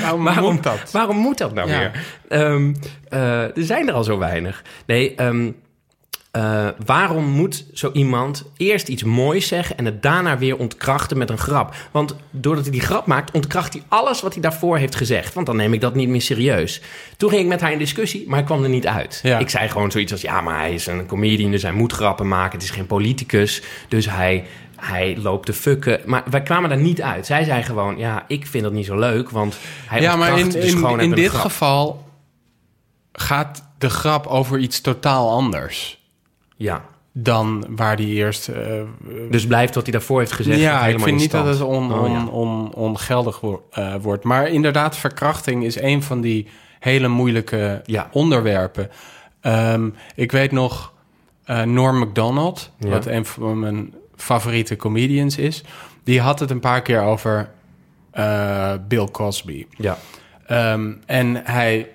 Waarom, 0.00 0.24
Waarom- 0.34 0.54
moet 0.54 0.62
dat? 0.62 0.90
Waarom 0.90 1.16
moet 1.16 1.38
dat 1.38 1.54
nou 1.54 1.68
Ja. 1.70 1.78
weer? 1.78 2.04
Ehm, 2.28 2.74
eh, 3.08 3.42
er 3.42 3.64
zijn 3.64 3.88
er 3.88 3.94
al 3.94 4.04
zo 4.04 4.18
weinig. 4.18 4.62
Nee, 4.86 5.14
ehm, 5.14 5.50
eh, 6.32 6.68
waarom 6.84 7.24
moet 7.24 7.64
zo 7.72 7.90
iemand 7.92 8.44
eerst 8.56 8.88
iets 8.88 9.02
moois 9.02 9.48
zeggen... 9.48 9.78
en 9.78 9.84
het 9.84 10.02
daarna 10.02 10.38
weer 10.38 10.56
ontkrachten 10.56 11.18
met 11.18 11.30
een 11.30 11.38
grap? 11.38 11.74
Want 11.90 12.16
doordat 12.30 12.64
hij 12.64 12.72
die 12.72 12.80
grap 12.80 13.06
maakt, 13.06 13.30
ontkracht 13.30 13.72
hij 13.72 13.82
alles 13.88 14.22
wat 14.22 14.32
hij 14.32 14.42
daarvoor 14.42 14.76
heeft 14.76 14.94
gezegd. 14.94 15.34
Want 15.34 15.46
dan 15.46 15.56
neem 15.56 15.72
ik 15.72 15.80
dat 15.80 15.94
niet 15.94 16.08
meer 16.08 16.22
serieus. 16.22 16.80
Toen 17.16 17.30
ging 17.30 17.42
ik 17.42 17.48
met 17.48 17.60
haar 17.60 17.72
in 17.72 17.78
discussie, 17.78 18.24
maar 18.26 18.36
hij 18.36 18.46
kwam 18.46 18.62
er 18.62 18.68
niet 18.68 18.86
uit. 18.86 19.20
Ja. 19.22 19.38
Ik 19.38 19.48
zei 19.50 19.68
gewoon 19.68 19.90
zoiets 19.90 20.12
als... 20.12 20.20
ja, 20.20 20.40
maar 20.40 20.58
hij 20.58 20.74
is 20.74 20.86
een 20.86 21.06
comedian, 21.06 21.50
dus 21.50 21.62
hij 21.62 21.72
moet 21.72 21.92
grappen 21.92 22.28
maken. 22.28 22.52
Het 22.52 22.62
is 22.62 22.70
geen 22.70 22.86
politicus, 22.86 23.62
dus 23.88 24.10
hij... 24.10 24.44
Hij 24.76 25.16
loopt 25.16 25.46
te 25.46 25.52
fucken. 25.52 26.00
Maar 26.06 26.22
wij 26.30 26.42
kwamen 26.42 26.68
daar 26.68 26.78
niet 26.78 27.02
uit. 27.02 27.26
Zij 27.26 27.44
zei 27.44 27.62
gewoon: 27.62 27.98
Ja, 27.98 28.24
ik 28.28 28.46
vind 28.46 28.64
dat 28.64 28.72
niet 28.72 28.86
zo 28.86 28.98
leuk. 28.98 29.30
Want 29.30 29.56
hij 29.86 30.00
ja, 30.00 30.16
maar 30.16 30.38
in, 30.38 30.48
de 30.48 30.96
in, 30.98 31.10
dit 31.10 31.30
geval 31.30 32.08
gaat 33.12 33.64
de 33.78 33.90
grap 33.90 34.26
over 34.26 34.58
iets 34.58 34.80
totaal 34.80 35.30
anders 35.30 36.01
Ja. 36.62 36.84
dan 37.12 37.66
waar 37.76 37.96
die 37.96 38.14
eerst. 38.14 38.48
eh, 38.48 38.80
Dus 39.30 39.46
blijft 39.46 39.74
wat 39.74 39.82
hij 39.82 39.92
daarvoor 39.92 40.18
heeft 40.18 40.32
gezegd. 40.32 40.58
ja, 40.60 40.86
ik 40.86 40.96
vind 40.96 41.06
in 41.08 41.14
niet 41.14 41.30
dat 41.30 41.46
het 41.46 41.60
on, 41.60 41.92
Oh, 41.92 42.02
on, 42.02 42.30
on, 42.30 42.74
ongeldig 42.74 43.40
wo- 43.40 43.66
eh, 43.70 43.94
wordt. 44.00 44.24
Maar 44.24 44.48
inderdaad, 44.48 44.96
verkrachting 44.96 45.64
is 45.64 45.80
een 45.80 46.02
van 46.02 46.20
die 46.20 46.46
hele 46.78 47.08
moeilijke 47.08 47.80
Ja. 47.84 48.08
onderwerpen. 48.12 48.90
Ehm, 49.40 49.88
ik 50.14 50.32
weet 50.32 50.52
nog 50.52 50.92
eh 51.44 51.62
Norm 51.62 51.98
MacDonald, 51.98 52.70
Ja. 52.78 52.88
wat 52.88 53.06
een 53.06 53.24
van 53.26 53.58
mijn 53.58 53.94
favoriete 54.16 54.76
comedians 54.76 55.36
is. 55.38 55.64
Die 56.04 56.20
had 56.20 56.38
het 56.40 56.50
een 56.50 56.60
paar 56.60 56.82
keer 56.82 57.00
over 57.02 57.50
Bill 58.88 59.08
Cosby. 59.12 59.66
Ja. 59.76 59.98
Ehm, 60.46 60.92
en 61.06 61.36
hij 61.44 61.88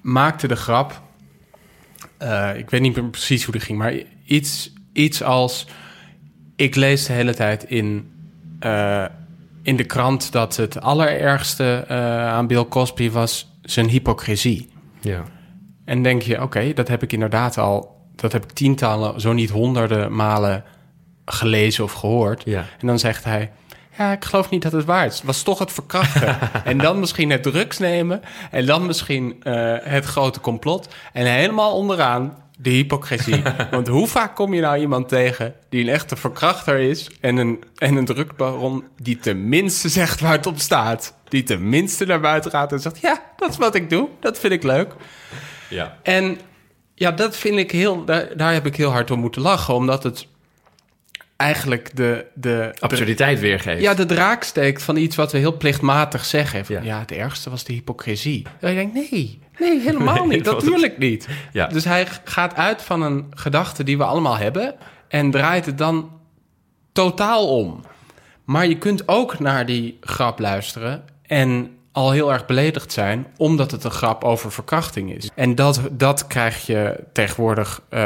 maakte 0.00 0.48
de 0.48 0.56
grap. 0.56 1.00
Eh, 2.18 2.50
ik 2.56 2.70
weet 2.70 2.80
niet 2.80 2.96
meer 2.96 3.10
precies 3.10 3.44
hoe 3.44 3.52
die 3.52 3.62
ging, 3.62 3.78
maar 3.78 3.94
iets, 4.24 4.72
iets 4.92 5.22
als. 5.22 5.66
Ik 6.56 6.74
lees 6.74 7.06
de 7.06 7.12
hele 7.12 7.34
tijd 7.34 7.64
in, 7.64 8.12
eh, 8.58 9.04
in 9.62 9.76
de 9.76 9.84
krant 9.84 10.32
dat 10.32 10.56
het 10.56 10.80
allerergste 10.80 11.84
eh, 11.88 12.28
aan 12.28 12.46
Bill 12.46 12.64
Cosby 12.64 13.10
was 13.10 13.52
zijn 13.62 13.88
hypocrisie. 13.88 14.68
Ja. 15.00 15.24
En 15.84 16.02
denk 16.02 16.22
je, 16.22 16.42
oké, 16.42 16.72
dat 16.72 16.88
heb 16.88 17.02
ik 17.02 17.12
inderdaad 17.12 17.58
al, 17.58 17.96
dat 18.14 18.32
heb 18.32 18.44
ik 18.44 18.52
tientallen, 18.52 19.20
zo 19.20 19.32
niet 19.32 19.50
honderden 19.50 20.14
malen 20.14 20.64
gelezen 21.24 21.84
of 21.84 21.92
gehoord. 21.92 22.42
Ja. 22.44 22.64
En 22.80 22.86
dan 22.86 22.98
zegt 22.98 23.24
hij, 23.24 23.50
ja, 23.98 24.12
ik 24.12 24.24
geloof 24.24 24.50
niet 24.50 24.62
dat 24.62 24.72
het 24.72 24.84
waar 24.84 25.06
is. 25.06 25.16
Het 25.16 25.24
was 25.24 25.42
toch 25.42 25.58
het 25.58 25.72
verkrachten. 25.72 26.38
en 26.64 26.78
dan 26.78 27.00
misschien 27.00 27.30
het 27.30 27.42
drugs 27.42 27.78
nemen. 27.78 28.22
En 28.50 28.66
dan 28.66 28.86
misschien 28.86 29.42
eh, 29.42 29.74
het 29.80 30.04
grote 30.04 30.40
complot. 30.40 30.88
En 31.12 31.26
helemaal 31.26 31.76
onderaan 31.76 32.36
de 32.58 32.70
hypocrisie. 32.70 33.42
Want 33.70 33.88
hoe 33.88 34.06
vaak 34.06 34.34
kom 34.34 34.54
je 34.54 34.60
nou 34.60 34.78
iemand 34.78 35.08
tegen 35.08 35.54
die 35.68 35.82
een 35.82 35.88
echte 35.88 36.16
verkrachter 36.16 36.78
is... 36.78 37.10
en 37.20 37.36
een, 37.36 37.64
en 37.76 37.96
een 37.96 38.04
drugsbaron 38.04 38.84
die 38.96 39.16
tenminste 39.16 39.88
zegt 39.88 40.20
waar 40.20 40.32
het 40.32 40.46
op 40.46 40.58
staat. 40.58 41.14
Die 41.28 41.42
tenminste 41.42 42.04
naar 42.04 42.20
buiten 42.20 42.50
gaat 42.50 42.72
en 42.72 42.80
zegt... 42.80 43.00
ja, 43.00 43.22
dat 43.36 43.50
is 43.50 43.56
wat 43.56 43.74
ik 43.74 43.90
doe. 43.90 44.08
Dat 44.20 44.38
vind 44.38 44.52
ik 44.52 44.62
leuk. 44.62 44.94
Ja. 45.68 45.98
En 46.02 46.38
ja, 46.94 47.10
dat 47.10 47.36
vind 47.36 47.58
ik 47.58 47.70
heel... 47.70 48.04
Daar, 48.04 48.36
daar 48.36 48.52
heb 48.52 48.66
ik 48.66 48.76
heel 48.76 48.90
hard 48.90 49.10
om 49.10 49.20
moeten 49.20 49.42
lachen. 49.42 49.74
Omdat 49.74 50.02
het 50.02 50.26
eigenlijk 51.36 51.96
de... 51.96 52.26
de, 52.34 52.70
de 52.74 52.80
Absurditeit 52.80 53.40
weergeeft. 53.40 53.80
ja, 53.82 53.94
de 53.94 54.06
draak 54.06 54.42
steekt 54.42 54.82
van 54.82 54.96
iets 54.96 55.16
wat 55.16 55.32
we 55.32 55.38
heel 55.38 55.56
plichtmatig 55.56 56.24
zeggen. 56.24 56.64
Van, 56.64 56.74
Ja. 56.74 56.82
ja. 56.82 56.98
het 56.98 57.12
ergste 57.12 57.50
was 57.50 57.64
de 57.64 57.72
hypocrisie. 57.72 58.46
En 58.60 58.68
je 58.68 58.74
denkt, 58.74 58.94
nee, 58.94 59.38
nee, 59.58 59.80
helemaal 59.80 60.26
Nee, 60.26 60.36
niet. 60.36 60.44
Natuurlijk 60.44 60.98
niet. 60.98 61.28
Ja. 61.52 61.66
Dus 61.66 61.84
hij 61.84 62.06
gaat 62.24 62.54
uit 62.54 62.82
van 62.82 63.02
een 63.02 63.26
gedachte 63.30 63.84
die 63.84 63.98
we 63.98 64.04
allemaal 64.04 64.36
hebben... 64.36 64.74
en 65.08 65.30
draait 65.30 65.66
het 65.66 65.78
dan 65.78 66.10
totaal 66.92 67.58
om. 67.58 67.80
Maar 68.44 68.66
je 68.66 68.78
kunt 68.78 69.08
ook 69.08 69.38
naar 69.38 69.66
die 69.66 69.98
grap 70.00 70.38
luisteren... 70.38 71.04
en 71.22 71.73
al 71.94 72.10
heel 72.10 72.32
erg 72.32 72.46
beledigd 72.46 72.92
zijn... 72.92 73.26
omdat 73.36 73.70
het 73.70 73.84
een 73.84 73.90
grap 73.90 74.24
over 74.24 74.52
verkrachting 74.52 75.14
is. 75.14 75.30
En 75.34 75.54
dat, 75.54 75.80
dat 75.90 76.26
krijg 76.26 76.66
je 76.66 77.04
tegenwoordig... 77.12 77.82
eh, 77.88 78.00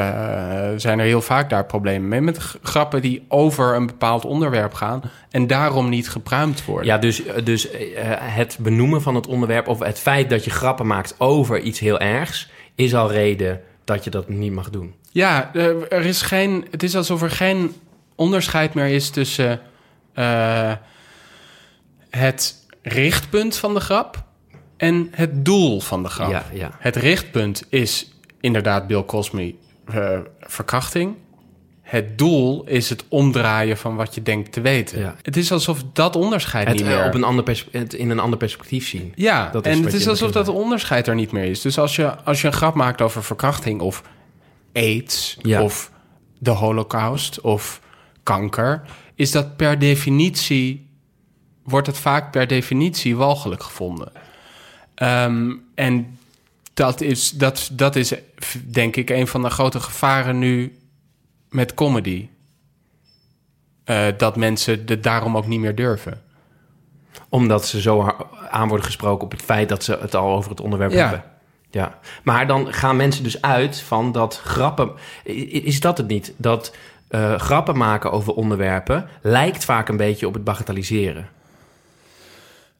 zijn 0.77 0.99
er 0.99 1.05
heel 1.05 1.21
vaak 1.21 1.51
daar 1.51 1.67
problemen 1.67 2.09
mee... 2.09 2.21
met 2.21 2.39
grappen 2.63 3.03
die 3.03 3.25
over 3.29 3.75
een 3.75 3.87
bepaald 3.87 4.25
onderwerp 4.25 4.75
gaan... 4.75 5.03
en 5.31 5.47
daarom 5.47 5.89
niet 5.89 6.09
gepruimd 6.11 6.65
worden. 6.65 6.87
Ja, 6.87 6.99
dus, 6.99 7.23
dus 7.45 7.71
eh, 7.71 7.85
het 8.19 8.57
benoemen 8.61 9.03
van 9.03 9.15
het 9.15 9.27
onderwerp... 9.27 9.69
of 9.69 9.79
het 9.79 9.99
feit 9.99 10.31
dat 10.31 10.45
je 10.45 10.51
grappen 10.51 10.87
maakt 10.87 11.15
over 11.19 11.61
iets 11.61 11.79
heel 11.79 11.99
ergs... 11.99 12.51
is 12.75 12.95
al 12.95 13.13
reden 13.13 13.61
dat 13.85 14.05
je 14.05 14.11
dat 14.11 14.29
niet 14.29 14.53
mag 14.53 14.71
doen. 14.71 14.95
Ja, 15.13 15.51
eh, 15.55 15.93
er 15.93 16.05
is 16.05 16.23
geen, 16.23 16.67
het 16.71 16.83
is 16.83 16.97
alsof 16.97 17.23
er 17.23 17.31
geen 17.31 17.75
onderscheid 18.15 18.75
meer 18.75 18.87
is 18.89 19.11
tussen 19.11 19.61
eh, 20.15 20.73
het 22.11 22.58
richtpunt 22.89 23.57
van 23.57 23.75
de 23.75 23.81
grap 23.81 24.25
en 24.77 25.09
het 25.11 25.45
doel 25.45 25.81
van 25.81 26.03
de 26.03 26.09
grap. 26.09 26.31
Ja, 26.31 26.45
ja. 26.53 26.71
Het 26.79 26.97
richtpunt 26.97 27.67
is 27.69 28.13
inderdaad 28.41 28.87
Bill 28.87 29.05
Cosby 29.05 29.55
eh, 29.85 30.19
verkrachting. 30.41 31.15
Het 31.83 32.19
doel 32.19 32.65
is 32.67 32.89
het 32.89 33.05
omdraaien 33.09 33.77
van 33.77 33.97
wat 33.97 34.15
je 34.15 34.23
denkt 34.23 34.53
te 34.53 34.61
weten. 34.61 34.99
Ja. 34.99 35.17
Het 35.23 35.37
is 35.37 35.53
alsof 35.53 35.85
dat 35.93 36.17
onderscheid 36.17 36.67
Het 36.67 36.77
niet 36.77 36.87
eh, 36.87 36.97
meer... 36.97 37.07
op 37.07 37.15
een 37.15 37.25
ander 37.25 37.65
het 37.71 37.95
in 37.95 38.11
een 38.11 38.19
ander 38.19 38.39
perspectief 38.39 38.89
zien. 38.89 39.13
Ja, 39.15 39.51
Dat 39.51 39.67
is 39.67 39.77
en 39.77 39.85
het 39.85 39.95
is 39.95 40.09
alsof 40.09 40.31
dat 40.31 40.49
onderscheid 40.49 41.07
er 41.07 41.15
niet 41.15 41.33
meer 41.33 41.45
is. 41.45 41.61
Dus 41.61 41.79
als 41.79 41.97
je, 41.97 42.17
als 42.17 42.41
je 42.41 42.47
een 42.47 42.53
grap 42.53 42.75
maakt 42.75 43.01
over 43.01 43.25
verkrachting 43.25 43.81
of 43.81 44.03
aids 44.73 45.39
of 45.61 45.91
de 46.39 46.51
holocaust 46.51 47.41
of 47.41 47.81
kanker, 48.23 48.83
is 49.15 49.31
dat 49.31 49.57
per 49.57 49.79
definitie, 49.79 50.88
wordt 51.69 51.87
het 51.87 51.99
vaak 51.99 52.31
per 52.31 52.47
definitie 52.47 53.17
walgelijk 53.17 53.63
gevonden. 53.63 54.13
Ehm, 54.95 55.53
en 55.75 56.19
dat 56.75 57.01
is, 57.01 57.31
dat, 57.31 57.71
dat 57.73 57.97
is 57.97 58.13
denk 58.65 58.97
ik 58.97 59.11
een 59.11 59.27
van 59.27 59.43
de 59.43 59.51
grote 59.51 59.81
gevaren 59.81 60.39
nu 60.39 60.79
met 61.49 61.75
comedy. 61.75 62.29
Eh, 63.85 64.07
dat 64.17 64.37
mensen 64.37 64.83
het 64.87 65.03
daarom 65.03 65.37
ook 65.37 65.47
niet 65.47 65.61
meer 65.61 65.75
durven. 65.75 66.23
Omdat 67.29 67.67
ze 67.67 67.81
zo 67.81 68.17
aan 68.51 68.69
worden 68.69 68.87
gesproken 68.87 69.25
op 69.25 69.31
het 69.31 69.43
feit 69.43 69.69
dat 69.69 69.85
ze 69.85 69.99
het 70.01 70.15
al 70.15 70.35
over 70.37 70.51
het 70.51 70.61
onderwerp 70.61 70.93
Ja. 70.93 70.99
hebben. 70.99 71.25
Ja, 71.71 71.99
maar 72.23 72.47
dan 72.47 72.73
gaan 72.73 72.97
mensen 72.97 73.23
dus 73.23 73.43
uit 73.43 73.81
van 73.81 74.13
dat 74.13 74.41
grappen... 74.45 74.91
Is 75.25 75.81
dat 75.81 75.99
het 75.99 76.09
niet? 76.09 76.33
Dat 76.37 76.75
eh, 77.09 77.35
grappen 77.35 77.77
maken 77.77 78.13
over 78.13 78.35
onderwerpen 78.35 79.09
lijkt 79.23 79.65
vaak 79.65 79.89
een 79.89 79.97
beetje 79.97 80.27
op 80.27 80.35
het 80.35 80.45
bagatelliseren. 80.45 81.29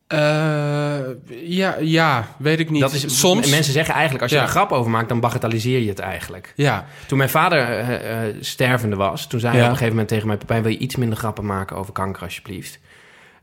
Eh, 0.09 0.99
ja, 1.43 1.77
ja, 1.81 2.27
weet 2.39 2.59
ik 2.61 2.71
niet. 2.71 2.81
Dat 2.81 2.93
is, 2.93 3.19
soms. 3.21 3.51
Mensen 3.51 3.73
zeggen 3.73 3.95
eigenlijk, 3.95 4.23
als 4.23 4.31
je 4.33 4.37
Ja. 4.37 4.43
er 4.43 4.49
een 4.49 4.55
grap 4.57 4.73
over 4.73 4.91
maakt, 4.91 5.09
dan 5.09 5.21
bagatelliseer 5.21 5.81
je 5.81 5.89
het 5.89 5.99
eigenlijk. 5.99 6.53
Ja, 6.57 6.87
Toen 7.07 7.19
mijn 7.19 7.31
vader 7.31 7.59
eh, 7.59 8.27
eh, 8.29 8.35
stervende 8.41 8.97
was, 8.97 9.27
toen 9.27 9.41
zei 9.41 9.53
hij 9.53 9.63
op 9.63 9.67
een 9.67 9.73
gegeven 9.73 9.93
moment 9.93 10.09
tegen 10.09 10.27
mij... 10.27 10.37
Pepijn, 10.37 10.63
wil 10.63 10.71
je 10.73 10.79
iets 10.79 10.97
minder 10.97 11.19
grappen 11.19 11.47
maken 11.47 11.77
over 11.77 11.93
kanker, 11.93 12.23
alsjeblieft? 12.23 12.79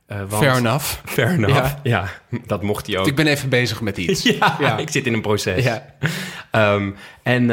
Want- 0.08 0.34
fair 0.43 0.56
enough. 0.56 0.86
Fair 1.15 1.30
enough. 1.30 1.56
Ja. 1.84 2.10
Ja. 2.30 2.39
dat 2.45 2.62
mocht 2.62 2.88
hij 2.88 2.97
ook. 2.97 3.08
Ik 3.08 3.15
ben 3.15 3.28
even 3.28 3.49
bezig 3.49 3.82
met 3.82 3.97
iets. 3.97 4.23
Ja, 4.60 4.78
ik 4.78 4.89
zit 4.89 5.06
in 5.06 5.13
een 5.13 5.21
proces. 5.21 5.63
Ja. 5.63 5.86
Ehm, 6.51 6.91
en, 7.23 7.49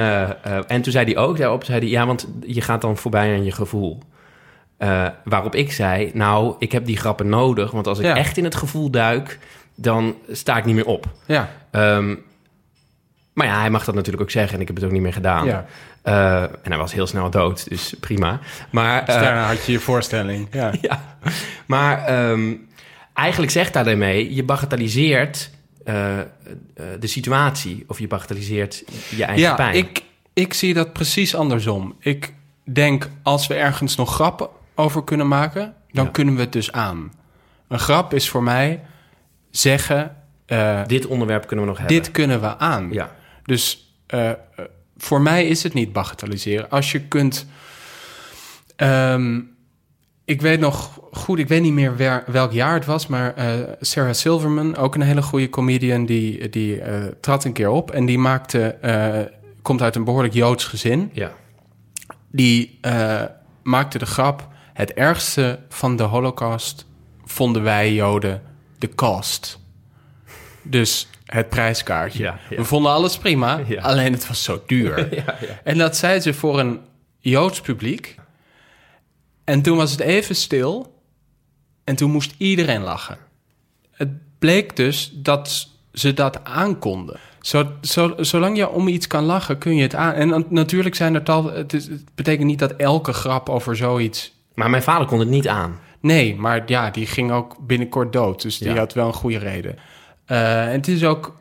en 0.69 0.83
toen 0.83 0.93
zei 0.93 1.05
hij 1.05 1.17
ook 1.17 1.37
daarop, 1.39 1.65
zei 1.65 1.79
hij, 1.79 1.89
ja, 1.89 2.07
want 2.07 2.29
je 2.47 2.61
gaat 2.61 2.81
dan 2.81 2.97
voorbij 2.97 3.35
aan 3.35 3.45
je 3.45 3.53
gevoel. 3.53 3.99
Eh, 4.83 5.07
waarop 5.25 5.55
ik 5.55 5.73
zei, 5.73 6.11
nou, 6.15 6.55
ik 6.59 6.73
heb 6.73 6.87
die 6.87 6.97
grappen 6.97 7.29
nodig, 7.29 7.71
want 7.71 7.87
als 7.87 7.99
ik 7.99 8.05
Ja. 8.05 8.17
echt 8.17 8.37
in 8.37 8.45
het 8.45 8.55
gevoel 8.55 8.91
duik, 8.91 9.39
dan 9.75 10.15
sta 10.31 10.57
ik 10.57 10.65
niet 10.65 10.75
meer 10.75 10.87
op. 10.87 11.07
Ja, 11.27 11.51
Ehm, 11.71 12.15
maar 13.33 13.47
ja, 13.47 13.61
hij 13.61 13.71
mag 13.71 13.85
dat 13.85 13.95
natuurlijk 13.95 14.23
ook 14.23 14.31
zeggen 14.31 14.55
en 14.55 14.61
ik 14.61 14.67
heb 14.67 14.77
het 14.77 14.85
ook 14.85 14.93
niet 14.93 15.03
meer 15.03 15.13
gedaan. 15.13 15.47
ja. 15.47 15.67
Eh, 16.03 16.43
en 16.43 16.69
hij 16.69 16.77
was 16.79 16.93
heel 16.93 17.07
snel 17.07 17.31
dood, 17.31 17.69
dus 17.69 17.95
prima. 18.01 18.41
Maar, 18.71 19.05
Dus 19.05 19.15
eh, 19.15 19.21
daarna 19.21 19.47
had 19.47 19.65
je 19.65 19.73
je 19.73 19.81
voorstelling. 19.81 20.49
Ja. 20.51 20.73
ja. 20.89 21.17
Maar 21.67 22.05
ehm, 22.05 22.53
eigenlijk 23.15 23.53
zegt 23.53 23.75
hij 23.75 23.83
daarmee, 23.83 24.35
je 24.35 24.45
bagatelliseert 24.45 25.51
de 26.99 27.07
situatie 27.07 27.85
of 27.89 27.99
je 27.99 28.07
bagatelliseert 28.07 28.85
je 29.11 29.25
eigen 29.25 29.43
Ja, 29.43 29.55
pijn. 29.55 29.75
ik, 29.75 30.03
ik 30.33 30.55
zie 30.55 30.75
dat 30.75 30.93
precies 30.93 31.35
andersom. 31.35 31.95
Ik 31.99 32.33
denk, 32.65 33.09
als 33.23 33.47
we 33.47 33.55
ergens 33.55 33.97
nog 33.97 34.15
grappen 34.15 34.49
over 34.83 35.05
kunnen 35.05 35.29
maken, 35.29 35.75
dan 35.91 36.05
Ja. 36.05 36.11
kunnen 36.11 36.35
we 36.35 36.41
het 36.41 36.53
dus 36.53 36.73
aan. 36.73 37.13
Een 37.69 37.79
grap 37.79 38.15
is 38.15 38.29
voor 38.31 38.43
mij 38.43 38.81
zeggen, 39.51 40.17
eh, 40.47 40.81
Dit 40.87 41.07
onderwerp 41.07 41.47
kunnen 41.47 41.65
we 41.65 41.71
nog 41.71 41.81
hebben. 41.81 41.97
dit 41.97 42.11
kunnen 42.11 42.41
we 42.41 42.59
aan. 42.59 42.89
Ja. 42.93 43.15
Dus 43.45 43.95
eh, 44.07 44.31
eh, 44.31 44.37
voor 44.97 45.21
mij 45.21 45.47
is 45.47 45.63
het 45.63 45.75
niet 45.75 45.93
bagatelliseren. 45.93 46.71
Als 46.71 46.93
je 46.93 47.01
kunt. 47.01 47.47
ehm, 48.77 49.41
ik 50.25 50.41
weet 50.41 50.61
nog 50.61 51.01
goed, 51.13 51.39
ik 51.39 51.49
weet 51.49 51.63
niet 51.63 51.73
meer 51.73 51.97
wer- 51.97 52.25
welk 52.27 52.53
jaar 52.53 52.75
het 52.75 52.85
was, 52.85 53.07
maar 53.07 53.35
Sarah 53.81 54.13
Silverman, 54.13 54.77
ook 54.77 54.95
een 54.95 55.01
hele 55.01 55.23
goede 55.23 55.49
comedian, 55.51 56.07
die, 56.07 56.49
die 56.49 56.81
eh, 56.81 57.05
trad 57.21 57.45
een 57.45 57.53
keer 57.53 57.69
op 57.69 57.91
en 57.91 58.07
die 58.07 58.19
maakte, 58.19 58.77
komt 59.63 59.83
uit 59.83 59.97
een 59.97 60.05
behoorlijk 60.05 60.35
joods 60.35 60.65
gezin. 60.65 61.11
Ja. 61.13 61.33
Die 62.31 62.81
maakte 63.63 63.99
de 63.99 64.07
grap: 64.07 64.49
het 64.73 64.93
ergste 64.93 65.59
van 65.69 65.97
de 65.97 66.03
Holocaust 66.03 66.87
vonden 67.25 67.63
wij 67.63 67.95
Joden 67.95 68.43
de 68.79 68.95
cost. 68.95 69.59
Dus 70.63 71.09
het 71.25 71.49
prijskaartje. 71.49 72.23
Ja, 72.23 72.39
ja. 72.51 72.57
We 72.57 72.65
vonden 72.65 72.93
alles 72.93 73.19
prima, 73.19 73.61
Ja. 73.69 73.83
alleen 73.83 74.13
het 74.13 74.29
was 74.29 74.43
zo 74.43 74.63
duur. 74.67 75.25
En 75.65 75.79
dat 75.79 75.97
zei 75.97 76.21
ze 76.21 76.35
voor 76.35 76.59
een 76.61 76.81
Joods 77.19 77.61
publiek. 77.61 78.17
En 79.45 79.63
toen 79.63 79.77
was 79.77 79.91
het 79.91 80.01
even 80.01 80.37
stil. 80.37 81.01
En 81.85 81.97
toen 81.97 82.11
moest 82.11 82.35
iedereen 82.37 82.83
lachen. 82.83 83.19
Het 83.91 84.39
bleek 84.39 84.77
dus 84.77 85.11
dat 85.15 85.69
ze 85.93 86.15
dat 86.15 86.45
aankonden. 86.45 87.19
Zo, 87.41 87.73
zo, 87.83 88.15
zolang 88.17 88.57
je 88.57 88.69
om 88.69 88.89
iets 88.89 89.07
kan 89.07 89.25
lachen, 89.25 89.59
kun 89.59 89.77
je 89.77 89.83
het 89.83 89.95
aan. 89.95 90.13
En 90.13 90.47
natuurlijk 90.49 90.95
zijn 90.95 91.15
er 91.15 91.23
tal. 91.23 91.53
Het, 91.53 91.73
is, 91.73 91.87
het 91.87 92.15
betekent 92.15 92.47
niet 92.47 92.59
dat 92.59 92.73
elke 92.73 93.13
grap 93.13 93.49
over 93.49 93.77
zoiets. 93.77 94.33
Maar 94.55 94.71
mijn 94.71 94.83
vader 94.83 95.07
kon 95.07 95.19
het 95.19 95.29
niet 95.29 95.49
aan. 95.49 95.79
Nee, 96.01 96.37
maar 96.37 96.63
ja, 96.67 96.91
die 96.91 97.07
ging 97.07 97.33
ook 97.33 97.57
binnenkort 97.67 98.13
dood. 98.13 98.43
Dus 98.43 98.59
die 98.59 98.69
Ja. 98.73 98.77
had 98.77 98.93
wel 98.93 99.07
een 99.07 99.13
goede 99.13 99.39
reden. 99.39 99.77
Eh, 100.25 100.65
en 100.67 100.73
het 100.73 100.89
is 100.89 101.05
ook. 101.05 101.41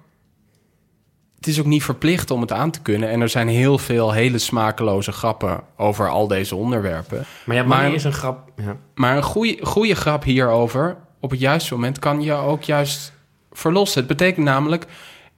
Het 1.36 1.48
is 1.50 1.60
ook 1.60 1.66
niet 1.66 1.84
verplicht 1.84 2.32
om 2.32 2.42
het 2.42 2.52
aan 2.52 2.72
te 2.72 2.82
kunnen. 2.82 3.10
En 3.10 3.22
er 3.22 3.30
zijn 3.30 3.48
heel 3.48 3.78
veel 3.78 4.12
hele 4.12 4.38
smakeloze 4.38 5.12
grappen 5.12 5.62
over 5.78 6.10
al 6.10 6.28
deze 6.28 6.56
onderwerpen. 6.56 7.26
Maar 7.46 7.56
ja, 7.56 7.66
wanneer 7.66 7.86
Maar- 7.88 7.96
is 7.96 8.04
een 8.04 8.14
grap... 8.14 8.52
Ja. 8.56 8.78
Maar 8.96 9.18
een 9.18 9.24
goede, 9.24 9.58
goede 9.66 9.96
grap 9.96 10.24
hierover, 10.24 10.98
op 11.20 11.30
het 11.32 11.40
juiste 11.40 11.74
moment, 11.74 12.00
kan 12.00 12.22
je 12.22 12.34
ook 12.34 12.64
juist 12.64 13.14
verlossen. 13.52 14.00
Het 14.00 14.08
betekent 14.18 14.46
namelijk, 14.46 14.86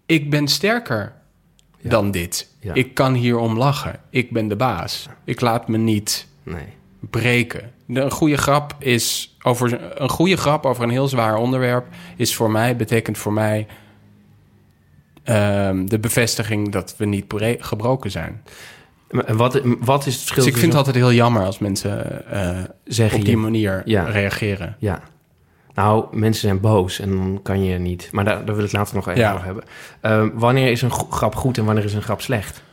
ik 0.05 0.29
ben 0.29 0.47
sterker 0.47 1.13
Ja. 1.77 1.89
dan 1.89 2.11
dit. 2.11 2.47
Ik 2.73 2.93
kan 2.93 3.13
hierom 3.13 3.57
lachen. 3.57 3.99
Ik 4.09 4.31
ben 4.31 4.47
de 4.47 4.55
baas. 4.55 5.07
Ik 5.23 5.41
laat 5.41 5.67
me 5.67 5.77
niet 5.77 6.27
Nee. 6.43 6.67
Breken. 7.09 7.71
De- 7.85 8.01
Een 8.01 8.11
goede 8.11 8.37
grap 8.37 8.75
is 8.79 9.35
over 9.41 10.01
een 10.01 10.09
goede 10.09 10.37
grap 10.37 10.65
over 10.65 10.83
een 10.83 10.89
heel 10.89 11.07
zwaar 11.07 11.35
onderwerp 11.35 11.85
is 12.15 12.35
voor 12.35 12.51
mij 12.51 12.75
betekent 12.75 13.17
voor 13.17 13.33
mij 13.33 13.67
ehm, 15.23 15.85
de 15.85 15.99
bevestiging 15.99 16.71
dat 16.71 16.95
we 16.97 17.05
niet 17.05 17.25
gebroken 17.59 18.11
zijn. 18.11 18.41
En 19.25 19.37
wat, 19.37 19.61
wat 19.79 20.05
is 20.05 20.13
het 20.13 20.21
verschil 20.21 20.43
Dus 20.43 20.53
ik 20.53 20.59
vind 20.59 20.71
het 20.73 20.85
altijd 20.85 20.95
heel 20.95 21.13
jammer 21.13 21.43
als 21.45 21.59
mensen 21.59 22.25
eh, 22.31 22.57
Zeggen 22.85 23.19
op 23.19 23.25
die 23.25 23.37
manier 23.37 23.81
Ja. 23.85 24.03
reageren. 24.03 24.75
Ja. 24.79 25.01
Nou, 25.73 26.17
mensen 26.17 26.41
zijn 26.41 26.59
boos 26.59 26.99
en 26.99 27.09
dan 27.09 27.39
kan 27.43 27.63
je 27.63 27.77
niet... 27.77 28.09
Maar 28.11 28.25
daar, 28.25 28.45
daar 28.45 28.55
wil 28.55 28.65
ik 28.65 28.71
later 28.71 28.95
nog 28.95 29.07
even 29.07 29.19
Ja. 29.21 29.33
over 29.33 29.45
hebben. 29.45 29.63
Ehm, 30.01 30.29
wanneer 30.33 30.71
is 30.71 30.81
een 30.81 30.91
grap 30.91 31.35
goed 31.35 31.57
en 31.57 31.65
wanneer 31.65 31.83
is 31.83 31.93
een 31.93 32.01
grap 32.01 32.21
slecht? 32.21 32.63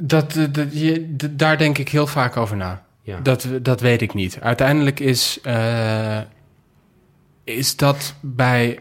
Dat, 0.00 0.36
eh, 0.36 0.44
dat, 0.50 0.80
je, 0.80 1.16
daar 1.30 1.58
denk 1.58 1.78
ik 1.78 1.88
heel 1.88 2.06
vaak 2.06 2.36
over 2.36 2.56
na. 2.56 2.82
Ja. 3.02 3.20
Dat, 3.20 3.48
dat 3.62 3.80
weet 3.80 4.02
ik 4.02 4.14
niet. 4.14 4.40
Uiteindelijk 4.40 5.00
is, 5.00 5.38
eh, 5.42 6.18
is 7.44 7.76
dat 7.76 8.14
bij 8.20 8.78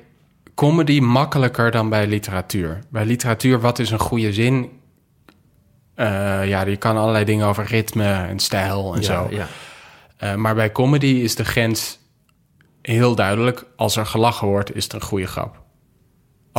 comedy 0.56 1.00
makkelijker 1.00 1.72
dan 1.72 1.90
bij 1.90 2.08
literatuur. 2.08 2.80
Bij 2.90 3.06
literatuur, 3.06 3.60
wat 3.60 3.80
is 3.80 3.92
een 3.92 4.00
goede 4.00 4.34
zin? 4.34 4.70
Eh, 5.96 6.48
ja, 6.48 6.66
je 6.66 6.78
kan 6.78 6.98
allerlei 6.98 7.26
dingen 7.26 7.48
over 7.48 7.66
ritme 7.66 8.14
en 8.14 8.40
stijl 8.40 8.96
en 8.96 9.02
ja, 9.02 9.06
zo. 9.06 9.30
Ja. 9.30 9.48
Maar 10.36 10.56
bij 10.56 10.72
comedy 10.72 11.06
is 11.06 11.36
de 11.36 11.46
grens 11.46 12.00
heel 12.82 13.16
duidelijk. 13.16 13.66
Als 13.76 13.96
er 13.96 14.06
gelachen 14.06 14.48
wordt, 14.48 14.76
is 14.76 14.84
het 14.84 14.94
een 14.94 15.02
goede 15.02 15.28
grap. 15.28 15.62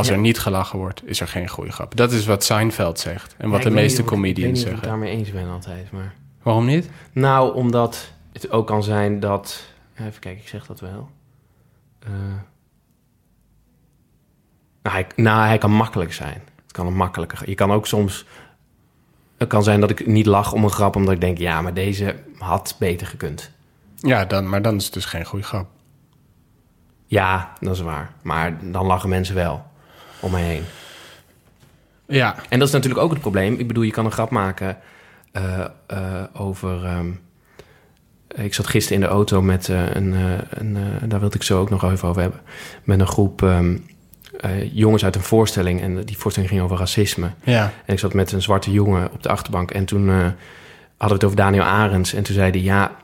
Als 0.00 0.08
Ja. 0.08 0.14
er 0.14 0.20
niet 0.20 0.38
gelachen 0.38 0.78
wordt, 0.78 1.02
is 1.06 1.20
er 1.20 1.28
geen 1.28 1.48
goede 1.48 1.72
grap. 1.72 1.96
Dat 1.96 2.12
is 2.12 2.26
wat 2.26 2.44
Seinfeld 2.44 2.98
zegt 2.98 3.34
en 3.38 3.50
wat 3.50 3.62
Ja, 3.62 3.68
de 3.68 3.74
meeste 3.74 3.88
niet 3.90 3.98
of 3.98 4.04
ik- 4.04 4.10
comedians 4.20 4.58
Ik 4.58 4.64
zeggen. 4.66 4.76
ik 4.82 4.88
daarmee 4.88 5.10
eens 5.10 5.30
ben 5.32 5.48
altijd, 5.48 5.90
maar... 5.92 6.14
Waarom 6.42 6.64
niet? 6.66 6.90
Nou, 7.12 7.54
omdat 7.54 8.12
het 8.32 8.50
ook 8.50 8.66
kan 8.66 8.82
zijn 8.82 9.20
dat... 9.20 9.68
Even 9.94 10.20
kijken, 10.20 10.42
ik 10.42 10.48
zeg 10.48 10.66
dat 10.66 10.80
wel. 10.80 11.10
Eh, 11.98 12.10
nou, 14.82 14.96
hij, 14.96 15.06
nou, 15.16 15.46
hij 15.46 15.58
kan 15.58 15.70
makkelijk 15.72 16.12
zijn. 16.12 16.42
Het 16.62 16.72
kan 16.72 16.86
een 16.86 16.96
makkelijker... 16.96 17.48
Je 17.48 17.54
kan 17.54 17.72
ook 17.72 17.86
soms... 17.86 18.26
Het 19.36 19.48
kan 19.48 19.62
zijn 19.62 19.80
dat 19.80 19.90
ik 19.90 20.06
niet 20.06 20.26
lach 20.26 20.52
om 20.52 20.64
een 20.64 20.70
grap... 20.70 20.96
omdat 20.96 21.14
ik 21.14 21.20
denk, 21.20 21.38
ja, 21.38 21.62
maar 21.62 21.74
deze 21.74 22.16
had 22.38 22.76
beter 22.78 23.06
gekund. 23.06 23.50
Ja, 23.96 24.24
dan, 24.24 24.48
maar 24.48 24.62
dan 24.62 24.76
is 24.76 24.84
het 24.84 24.92
dus 24.92 25.04
geen 25.04 25.24
goede 25.24 25.44
grap. 25.44 25.68
Ja, 27.06 27.52
dat 27.60 27.74
is 27.74 27.80
waar. 27.80 28.12
Maar 28.22 28.70
dan 28.70 28.86
lachen 28.86 29.08
mensen 29.08 29.34
wel 29.34 29.68
om 30.20 30.30
mij 30.30 30.42
heen. 30.42 30.64
Ja, 32.06 32.34
En 32.48 32.58
dat 32.58 32.68
is 32.68 32.74
natuurlijk 32.74 33.02
ook 33.02 33.10
het 33.10 33.20
probleem. 33.20 33.54
Ik 33.54 33.66
bedoel, 33.66 33.82
je 33.82 33.90
kan 33.90 34.04
een 34.04 34.12
grap 34.12 34.30
maken 34.30 34.76
eh, 35.32 35.64
eh, 35.86 36.22
over... 36.32 36.84
ehm, 36.84 37.10
ik 38.34 38.54
zat 38.54 38.66
gisteren 38.66 39.02
in 39.02 39.08
de 39.08 39.12
auto 39.14 39.42
met 39.42 39.68
eh, 39.68 39.94
een... 39.94 40.14
een 40.50 41.08
daar 41.08 41.20
wilde 41.20 41.36
ik 41.36 41.42
zo 41.42 41.60
ook 41.60 41.70
nog 41.70 41.84
even 41.84 42.08
over 42.08 42.22
hebben. 42.22 42.40
Met 42.84 43.00
een 43.00 43.06
groep 43.06 43.42
ehm, 43.42 43.76
eh, 44.40 44.74
jongens 44.74 45.04
uit 45.04 45.14
een 45.16 45.22
voorstelling. 45.22 45.80
En 45.80 46.04
die 46.04 46.18
voorstelling 46.18 46.52
ging 46.52 46.64
over 46.64 46.76
racisme. 46.76 47.30
ja. 47.44 47.72
En 47.84 47.92
ik 47.92 47.98
zat 47.98 48.14
met 48.14 48.32
een 48.32 48.42
zwarte 48.42 48.72
jongen 48.72 49.12
op 49.12 49.22
de 49.22 49.28
achterbank. 49.28 49.70
En 49.70 49.84
toen 49.84 50.08
hadden 50.08 50.34
we 50.96 51.12
het 51.12 51.24
over 51.24 51.36
Daniel 51.36 51.62
Arends. 51.62 52.12
En 52.12 52.22
toen 52.22 52.34
zei 52.34 52.50
hij... 52.50 52.60
Ja 52.60 52.96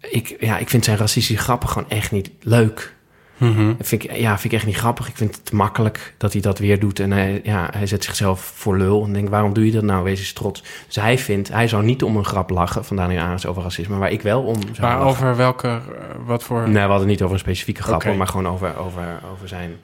ik, 0.00 0.36
ja, 0.40 0.58
ik 0.58 0.68
vind 0.68 0.84
zijn 0.84 0.96
racistische 0.96 1.42
grappen 1.42 1.68
gewoon 1.68 1.90
echt 1.90 2.10
niet 2.10 2.30
leuk. 2.40 2.94
Mhm. 3.38 3.74
Dat 3.76 3.86
vind 3.86 4.04
ik, 4.04 4.16
ja, 4.16 4.30
vind 4.38 4.52
ik 4.52 4.58
echt 4.58 4.66
niet 4.66 4.76
grappig. 4.76 5.08
Ik 5.08 5.16
vind 5.16 5.36
het 5.36 5.52
makkelijk 5.52 6.14
dat 6.16 6.32
hij 6.32 6.42
dat 6.42 6.58
weer 6.58 6.80
doet. 6.80 7.00
En 7.00 7.10
hij, 7.10 7.40
ja, 7.44 7.68
hij 7.72 7.86
zet 7.86 8.04
zichzelf 8.04 8.40
voor 8.40 8.76
lul. 8.76 9.04
En 9.04 9.12
denk, 9.12 9.28
waarom 9.28 9.52
doe 9.52 9.66
je 9.66 9.72
dat 9.72 9.82
nou? 9.82 10.04
Wees 10.04 10.18
eens 10.18 10.32
trots. 10.32 10.62
Dus 10.86 10.96
hij 10.96 11.18
vindt, 11.18 11.48
hij 11.48 11.68
zou 11.68 11.84
niet 11.84 12.02
om 12.02 12.16
een 12.16 12.24
grap 12.24 12.50
lachen 12.50 12.84
van 12.84 12.96
Daniel 12.96 13.20
Arends 13.20 13.46
over 13.46 13.62
racisme. 13.62 13.96
Waar 13.96 14.10
ik 14.10 14.22
wel 14.22 14.42
om 14.42 14.60
zou 14.72 14.80
Maar 14.80 15.00
over 15.00 15.36
welke, 15.36 15.68
eh, 15.68 15.80
wat 16.24 16.42
voor... 16.42 16.62
Nee, 16.62 16.72
we 16.72 16.78
hadden 16.78 16.98
het 16.98 17.06
niet 17.08 17.22
over 17.22 17.34
een 17.34 17.40
specifieke 17.40 17.82
grap, 17.82 18.04
maar 18.16 18.26
gewoon 18.26 18.48
over, 18.48 18.76
over, 18.76 19.20
over 19.32 19.48
zijn... 19.48 19.76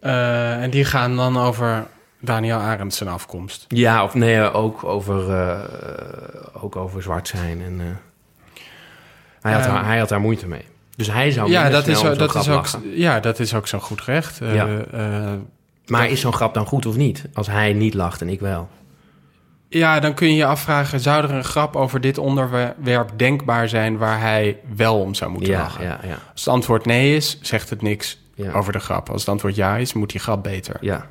Eh, 0.00 0.62
en 0.62 0.70
die 0.70 0.84
gaan 0.84 1.16
dan 1.16 1.36
over 1.38 1.86
Daniel 2.20 2.58
Arendt 2.58 2.94
zijn 2.94 3.08
afkomst. 3.10 3.64
Ja, 3.68 4.04
of 4.04 4.14
nee, 4.14 4.52
ook 4.52 4.84
over, 4.84 5.30
eh, 5.30 6.62
ook 6.62 6.76
over 6.76 7.02
zwart 7.02 7.28
zijn. 7.28 7.62
En, 7.62 8.00
hij, 9.40 9.52
had 9.52 9.64
Ehm. 9.66 9.84
hij 9.84 9.98
had 9.98 10.08
daar 10.08 10.20
moeite 10.20 10.46
mee. 10.48 10.64
Dus 10.96 11.06
hij 11.12 11.30
zou 11.30 11.50
Ja 11.50 11.68
dat, 11.68 11.86
is, 11.86 12.00
dat 12.00 12.34
is 12.34 12.48
ook, 12.48 12.54
lachen. 12.56 12.96
ja, 12.98 13.20
dat 13.20 13.38
is 13.38 13.54
ook 13.54 13.66
zo'n 13.66 13.80
goed 13.80 14.02
recht. 14.02 14.40
Eh, 14.40 14.54
Ja. 14.54 14.66
eh, 14.92 15.32
Maar 15.86 16.08
is 16.08 16.20
zo'n 16.20 16.32
grap 16.32 16.54
dan 16.54 16.66
goed 16.66 16.86
of 16.86 16.96
niet? 16.96 17.24
Als 17.34 17.46
hij 17.46 17.72
niet 17.72 17.94
lacht 17.94 18.20
en 18.20 18.28
ik 18.28 18.40
wel. 18.40 18.68
ja, 19.68 20.00
dan 20.00 20.14
kun 20.14 20.28
je 20.28 20.34
je 20.34 20.44
afvragen... 20.44 21.00
zou 21.00 21.24
er 21.24 21.30
een 21.30 21.44
grap 21.44 21.76
over 21.76 22.00
dit 22.00 22.18
onderwerp 22.18 23.10
denkbaar 23.16 23.68
zijn... 23.68 23.96
waar 23.98 24.20
hij 24.20 24.58
wel 24.76 25.00
om 25.00 25.14
zou 25.14 25.30
moeten 25.30 25.50
Ja, 25.52 25.58
lachen? 25.58 25.84
ja, 25.84 25.98
ja, 26.02 26.18
Als 26.32 26.44
het 26.44 26.54
antwoord 26.54 26.84
nee 26.86 27.16
is, 27.16 27.38
zegt 27.42 27.70
het 27.70 27.82
niks 27.82 28.20
over 28.54 28.72
de 28.72 28.78
grap. 28.78 29.08
Als 29.10 29.20
het 29.20 29.30
antwoord 29.30 29.54
ja 29.54 29.76
is, 29.76 29.92
moet 29.92 30.10
die 30.10 30.20
grap 30.20 30.42
beter. 30.42 30.76
Ja, 30.80 31.06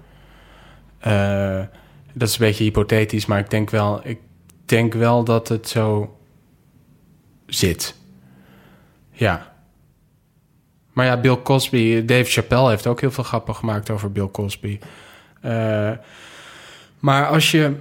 Eh, 1.00 1.66
dat 2.14 2.28
is 2.28 2.34
een 2.34 2.46
beetje 2.46 2.64
hypothetisch, 2.64 3.26
maar 3.26 3.40
ik 3.40 3.50
denk 3.50 3.70
wel, 3.70 4.02
ik 4.04 4.20
denk 4.66 4.94
wel 4.94 5.24
dat 5.24 5.48
het 5.48 5.70
zo 5.70 6.18
zit. 7.46 7.96
Ja. 9.12 9.51
Maar 10.94 11.06
ja, 11.06 11.18
Bill 11.18 11.38
Cosby, 11.44 12.06
Dave 12.06 12.32
Chappelle 12.32 12.70
heeft 12.70 12.88
ook 12.88 13.02
heel 13.02 13.12
veel 13.12 13.24
grappen 13.24 13.56
gemaakt 13.56 13.90
over 13.90 14.12
Bill 14.12 14.30
Cosby. 14.32 14.80
Eh, 15.42 15.92
maar 17.00 17.28
als 17.28 17.52
je. 17.52 17.76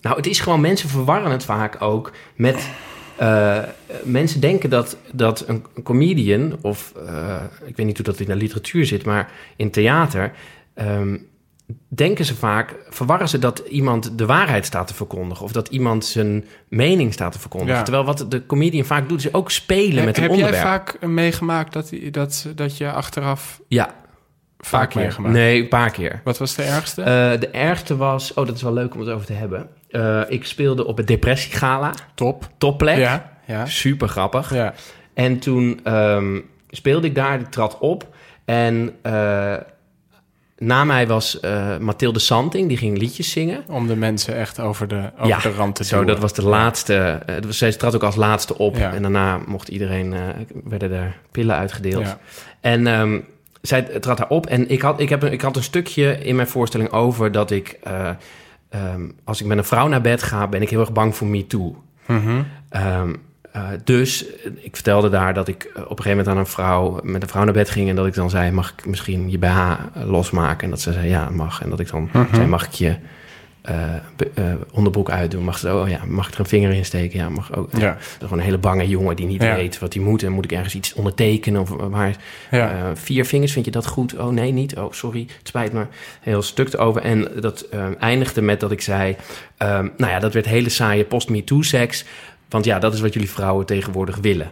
Nou, 0.00 0.16
het 0.16 0.26
is 0.26 0.40
gewoon, 0.40 0.60
mensen 0.60 0.88
verwarren 0.88 1.30
het 1.30 1.44
vaak 1.44 1.82
ook 1.82 2.12
met... 2.36 2.70
eh, 3.16 3.58
mensen 4.02 4.40
denken 4.40 4.70
dat, 4.70 4.96
dat 5.12 5.44
een 5.48 5.64
comedian, 5.82 6.58
of 6.60 6.92
eh, 7.06 7.42
ik 7.64 7.76
weet 7.76 7.86
niet 7.86 7.96
hoe 7.96 8.06
dat 8.06 8.20
in 8.20 8.26
de 8.26 8.36
literatuur 8.36 8.86
zit, 8.86 9.04
maar 9.04 9.30
in 9.56 9.70
theater, 9.70 10.32
ehm, 10.74 11.16
denken 11.88 12.24
ze 12.24 12.34
vaak, 12.34 12.76
verwarren 12.88 13.28
ze 13.28 13.38
dat 13.38 13.58
iemand 13.58 14.18
de 14.18 14.26
waarheid 14.26 14.66
staat 14.66 14.86
te 14.86 14.94
verkondigen, 14.94 15.44
of 15.44 15.52
dat 15.52 15.68
iemand 15.68 16.04
zijn 16.04 16.44
mening 16.68 17.12
staat 17.12 17.32
te 17.32 17.38
verkondigen. 17.38 17.76
Ja. 17.76 17.82
Terwijl 17.82 18.04
wat 18.04 18.26
de 18.28 18.46
comedian 18.46 18.84
vaak 18.84 19.08
doet, 19.08 19.24
is 19.24 19.34
ook 19.34 19.50
spelen 19.50 20.04
met 20.04 20.16
een 20.16 20.22
heb 20.22 20.30
onderwerp. 20.32 20.62
jij 20.62 20.64
vaak 20.64 21.06
meegemaakt 21.06 21.72
dat, 21.72 21.92
dat, 22.10 22.46
dat 22.54 22.76
je 22.76 22.92
achteraf 22.92 23.60
Ja, 23.68 23.94
vaak 24.58 24.90
keer. 24.90 25.00
meegemaakt? 25.00 25.34
Nee, 25.34 25.60
een 25.62 25.68
paar 25.68 25.90
keer. 25.90 26.20
Wat 26.24 26.38
was 26.38 26.54
de 26.54 26.62
ergste? 26.62 27.02
Eh, 27.02 27.40
de 27.40 27.48
ergste 27.48 27.96
was, 27.96 28.34
oh, 28.34 28.46
dat 28.46 28.56
is 28.56 28.62
wel 28.62 28.72
leuk 28.72 28.94
om 28.94 29.00
het 29.00 29.08
over 29.08 29.26
te 29.26 29.32
hebben. 29.32 29.68
Eh, 29.90 30.20
ik 30.28 30.44
speelde 30.44 30.86
op 30.86 30.96
het 30.96 31.06
depressiegala, 31.06 31.94
Top. 32.14 32.48
topplek. 32.58 32.98
Ja, 32.98 33.32
ja. 33.46 33.66
Super 33.66 34.08
grappig. 34.08 34.54
ja. 34.54 34.74
En 35.14 35.38
toen 35.38 35.80
ehm, 35.84 36.40
speelde 36.70 37.06
ik 37.06 37.14
daar, 37.14 37.40
ik 37.40 37.50
trad 37.50 37.78
op. 37.78 38.14
En 38.44 38.94
eh, 39.02 39.54
na 40.64 40.84
mij 40.84 41.06
was 41.06 41.40
eh 41.40 41.76
Mathilde 41.78 42.18
Santing, 42.18 42.68
die 42.68 42.76
ging 42.76 42.98
liedjes 42.98 43.30
zingen. 43.30 43.64
Om 43.68 43.86
de 43.86 43.96
mensen 43.96 44.36
echt 44.36 44.60
over 44.60 44.88
de, 44.88 45.10
over 45.14 45.26
Ja, 45.26 45.38
de 45.38 45.50
rand 45.52 45.74
te 45.74 45.84
Zo, 45.84 45.90
duwen. 45.90 46.06
dat 46.06 46.18
was 46.18 46.32
de 46.32 46.44
laatste. 46.44 47.22
was- 47.46 47.58
zij 47.58 47.72
trad 47.72 47.94
ook 47.94 48.02
als 48.02 48.16
laatste 48.16 48.58
op. 48.58 48.76
Ja. 48.76 48.92
En 48.92 49.02
daarna 49.02 49.40
mocht 49.46 49.68
iedereen, 49.68 50.12
eh, 50.12 50.20
werden 50.64 50.92
er 50.92 51.16
pillen 51.30 51.56
uitgedeeld. 51.56 52.04
Ja. 52.06 52.18
En 52.60 52.86
ehm, 52.86 53.18
zij 53.60 53.82
trad 53.82 54.16
daar 54.18 54.28
op. 54.28 54.46
En 54.46 54.70
ik 54.70 54.82
had, 54.82 55.00
ik, 55.00 55.08
heb 55.08 55.22
een, 55.22 55.32
ik 55.32 55.40
had 55.40 55.56
een 55.56 55.62
stukje 55.62 56.18
in 56.24 56.36
mijn 56.36 56.48
voorstelling 56.48 56.90
over 56.90 57.32
dat 57.32 57.50
ik... 57.50 57.78
eh, 57.82 58.08
ehm, 58.68 59.02
als 59.24 59.40
ik 59.40 59.46
met 59.46 59.58
een 59.58 59.64
vrouw 59.64 59.88
naar 59.88 60.00
bed 60.00 60.22
ga, 60.22 60.48
ben 60.48 60.62
ik 60.62 60.70
heel 60.70 60.80
erg 60.80 60.92
bang 60.92 61.16
voor 61.16 61.26
me 61.26 61.46
too. 61.46 61.82
Mhm. 62.06 62.42
Ehm, 62.68 63.14
eh, 63.52 63.68
dus 63.84 64.26
eh, 64.26 64.50
ik 64.60 64.74
vertelde 64.74 65.08
daar 65.08 65.34
dat 65.34 65.48
ik 65.48 65.62
eh, 65.64 65.70
op 65.82 65.90
een 65.90 65.96
gegeven 65.96 66.10
moment 66.10 66.28
aan 66.28 66.36
een 66.38 66.46
vrouw 66.46 67.00
met 67.02 67.22
een 67.22 67.28
vrouw 67.28 67.44
naar 67.44 67.52
bed 67.52 67.70
ging 67.70 67.88
en 67.88 67.96
dat 67.96 68.06
ik 68.06 68.14
dan 68.14 68.30
zei: 68.30 68.50
Mag 68.50 68.74
ik 68.78 68.86
misschien 68.86 69.30
je 69.30 69.38
BH 69.38 69.74
losmaken? 70.04 70.64
En 70.64 70.70
dat 70.70 70.80
ze 70.80 70.92
zei: 70.92 71.08
Ja, 71.08 71.30
mag. 71.30 71.62
En 71.62 71.70
dat 71.70 71.80
ik 71.80 71.90
dan 71.90 72.08
Mhm. 72.12 72.34
zei: 72.34 72.46
Mag 72.46 72.64
ik 72.66 72.72
je 72.72 72.96
onderbroek 74.72 75.10
uitdoen? 75.10 75.44
Mag, 75.44 75.58
ze, 75.58 75.74
oh, 75.74 75.88
ja, 75.88 76.00
mag 76.06 76.28
ik 76.28 76.34
er 76.34 76.40
een 76.40 76.46
vinger 76.46 76.72
in 76.72 76.84
steken? 76.84 77.18
Ja, 77.18 77.28
mag 77.28 77.56
ook. 77.56 77.70
Ja. 77.72 77.88
Dat 77.92 77.98
is 78.00 78.16
gewoon 78.20 78.38
een 78.38 78.44
hele 78.44 78.58
bange 78.58 78.88
jongen 78.88 79.16
die 79.16 79.26
niet 79.26 79.42
Ja. 79.42 79.54
weet 79.54 79.78
wat 79.78 79.94
hij 79.94 80.02
moet. 80.02 80.22
En 80.22 80.32
moet 80.32 80.44
ik 80.44 80.52
ergens 80.52 80.74
iets 80.74 80.92
ondertekenen? 80.94 81.60
Of 81.60 81.68
waar, 81.68 82.16
Ja. 82.50 82.90
vier 82.94 83.24
vingers, 83.24 83.52
vind 83.52 83.64
je 83.64 83.70
dat 83.70 83.86
goed? 83.86 84.18
Oh 84.18 84.28
nee, 84.28 84.52
niet. 84.52 84.76
Oh, 84.76 84.92
sorry, 84.92 85.26
het 85.38 85.48
spijt 85.48 85.72
me. 85.72 85.86
Heel 86.20 86.42
stuk 86.42 86.72
erover. 86.72 87.02
En 87.02 87.28
dat 87.40 87.66
eindigde 87.98 88.42
met 88.42 88.60
dat 88.60 88.70
ik 88.70 88.80
zei... 88.80 89.16
ehm, 89.56 89.88
nou 89.96 90.12
ja, 90.12 90.18
dat 90.18 90.32
werd 90.32 90.46
hele 90.46 90.68
saaie 90.68 91.04
post-me-too-seks. 91.04 92.04
Want 92.52 92.64
ja, 92.64 92.78
dat 92.78 92.94
is 92.94 93.00
wat 93.00 93.12
jullie 93.12 93.30
vrouwen 93.30 93.66
tegenwoordig 93.66 94.16
willen. 94.16 94.50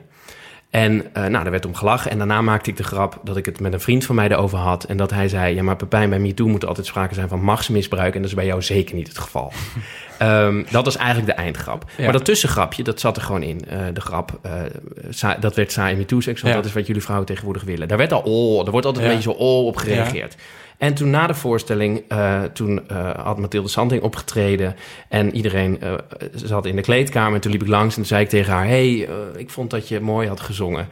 En 0.71 1.15
eh, 1.15 1.23
nou, 1.23 1.43
daar 1.43 1.51
werd 1.51 1.67
om 1.67 1.75
gelachen. 1.75 2.11
En 2.11 2.19
daarna 2.19 2.43
maakte 2.43 2.71
ik 2.71 2.77
de 2.77 2.83
grap 2.83 3.21
dat 3.25 3.37
ik 3.37 3.47
het 3.47 3.61
met 3.61 3.73
een 3.73 3.81
vriend 3.81 4.05
van 4.05 4.15
mij 4.15 4.29
erover 4.31 4.59
had. 4.59 4.85
En 4.85 4.97
dat 4.97 5.11
hij 5.11 5.29
zei, 5.29 5.55
ja, 5.55 5.63
maar 5.63 5.77
Pepijn, 5.77 6.11
bij 6.11 6.19
MeToo 6.19 6.49
moet 6.49 6.63
er 6.63 6.69
altijd 6.69 6.87
sprake 6.87 7.15
zijn 7.15 7.29
van 7.29 7.43
machtsmisbruik. 7.43 8.15
En 8.15 8.21
dat 8.21 8.31
is 8.31 8.37
bij 8.37 8.47
jou 8.47 8.63
zeker 8.63 8.95
niet 8.95 9.09
het 9.09 9.19
geval. 9.19 9.53
Ehm, 10.19 10.63
dat 10.71 10.85
was 10.85 10.97
eigenlijk 10.97 11.27
de 11.37 11.43
eindgrap. 11.43 11.85
Ja. 11.97 12.03
Maar 12.05 12.13
dat 12.13 12.25
tussengrapje, 12.25 12.83
dat 12.83 13.01
zat 13.01 13.17
er 13.17 13.23
gewoon 13.23 13.43
in. 13.43 13.65
Eh, 13.69 13.79
de 13.93 14.01
grap, 14.01 14.39
eh, 14.43 14.53
sa- 15.11 15.35
dat 15.41 15.55
werd 15.55 15.73
saai 15.73 15.97
MeToo-seks, 15.97 16.41
want 16.41 16.55
Ja. 16.55 16.61
dat 16.61 16.69
is 16.69 16.75
wat 16.77 16.87
jullie 16.87 17.03
vrouwen 17.03 17.27
tegenwoordig 17.27 17.63
willen. 17.65 17.89
Daar 17.89 17.99
werd 17.99 18.13
al, 18.13 18.21
oh, 18.21 18.65
er 18.67 18.71
wordt 18.71 18.87
altijd 18.87 19.05
Ja. 19.05 19.11
een 19.11 19.17
beetje 19.17 19.33
zo 19.33 19.37
oh 19.39 19.67
op 19.67 19.77
gereageerd. 19.77 20.37
En 20.81 20.95
toen 20.95 21.11
na 21.11 21.27
de 21.27 21.35
voorstelling, 21.35 22.03
eh, 22.09 22.43
toen 22.43 22.89
eh, 22.89 23.11
had 23.25 23.39
Mathilde 23.39 23.69
Santing 23.69 24.03
opgetreden 24.03 24.77
en 25.09 25.35
iedereen 25.35 25.81
eh, 25.81 25.93
zat 26.35 26.67
in 26.67 26.77
de 26.77 26.83
kleedkamer. 26.83 27.35
En 27.35 27.41
toen 27.41 27.53
liep 27.53 27.63
ik 27.63 27.69
langs 27.69 27.89
en 27.89 27.95
toen 28.01 28.05
zei 28.05 28.23
ik 28.23 28.29
tegen 28.29 28.53
haar, 28.53 28.67
hey, 28.67 29.09
ik 29.37 29.51
vond 29.51 29.71
dat 29.71 29.89
je 29.89 30.01
mooi 30.01 30.29
had 30.29 30.41
gezongen. 30.41 30.89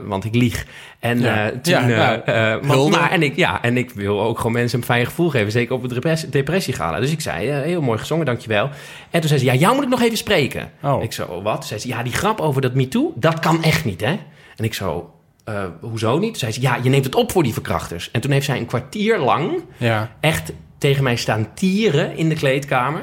Want 0.00 0.24
ik 0.24 0.34
lieg. 0.34 0.66
En 0.98 1.20
Ja. 1.20 1.50
toen, 1.62 1.72
Ja, 1.72 1.86
nou, 1.86 2.20
want- 2.60 2.66
hulde. 2.72 2.96
maar, 2.96 3.10
en, 3.10 3.22
ik, 3.22 3.36
ja, 3.36 3.62
en 3.62 3.76
ik 3.76 3.90
wil 3.90 4.20
ook 4.22 4.36
gewoon 4.36 4.52
mensen 4.52 4.78
een 4.78 4.84
fijn 4.84 5.06
gevoel 5.06 5.28
geven. 5.30 5.52
Zeker 5.52 5.74
op 5.74 5.82
het 5.82 5.90
depressie, 5.92 6.28
depressiegala. 6.28 7.00
Dus 7.00 7.12
ik 7.12 7.20
zei, 7.20 7.48
heel 7.50 7.80
mooi 7.82 7.98
gezongen, 7.98 8.26
dankjewel. 8.26 8.70
En 9.10 9.20
toen 9.20 9.28
zei 9.28 9.40
ze, 9.40 9.46
ja, 9.46 9.54
jou 9.54 9.74
moet 9.74 9.84
ik 9.84 9.90
nog 9.90 10.02
even 10.02 10.16
spreken. 10.16 10.70
Oh. 10.82 11.02
Ik 11.02 11.12
zo, 11.12 11.24
"Oh, 11.24 11.42
wat? 11.44 11.66
Zei 11.66 11.80
ze, 11.80 11.88
ja, 11.88 12.02
die 12.02 12.12
grap 12.12 12.40
over 12.40 12.60
dat 12.60 12.74
MeToo, 12.74 13.12
dat 13.14 13.38
kan 13.38 13.62
echt 13.62 13.84
niet, 13.84 14.00
hè? 14.00 14.18
En 14.56 14.64
ik 14.64 14.74
zo, 14.74 15.10
"Eh, 15.48 15.64
hoezo 15.80 16.18
niet? 16.18 16.28
Toen 16.30 16.38
zei 16.38 16.52
ze, 16.52 16.60
ja, 16.60 16.78
je 16.82 16.88
neemt 16.90 17.04
het 17.04 17.14
op 17.14 17.32
voor 17.32 17.42
die 17.42 17.52
verkrachters. 17.52 18.10
En 18.10 18.20
toen 18.20 18.30
heeft 18.30 18.46
zij 18.46 18.58
een 18.58 18.66
kwartier 18.66 19.18
lang 19.18 19.62
Ja. 19.76 20.10
echt 20.20 20.52
tegen 20.78 21.02
mij 21.02 21.16
staan 21.16 21.48
tieren 21.54 22.16
in 22.16 22.28
de 22.28 22.34
kleedkamer. 22.34 23.00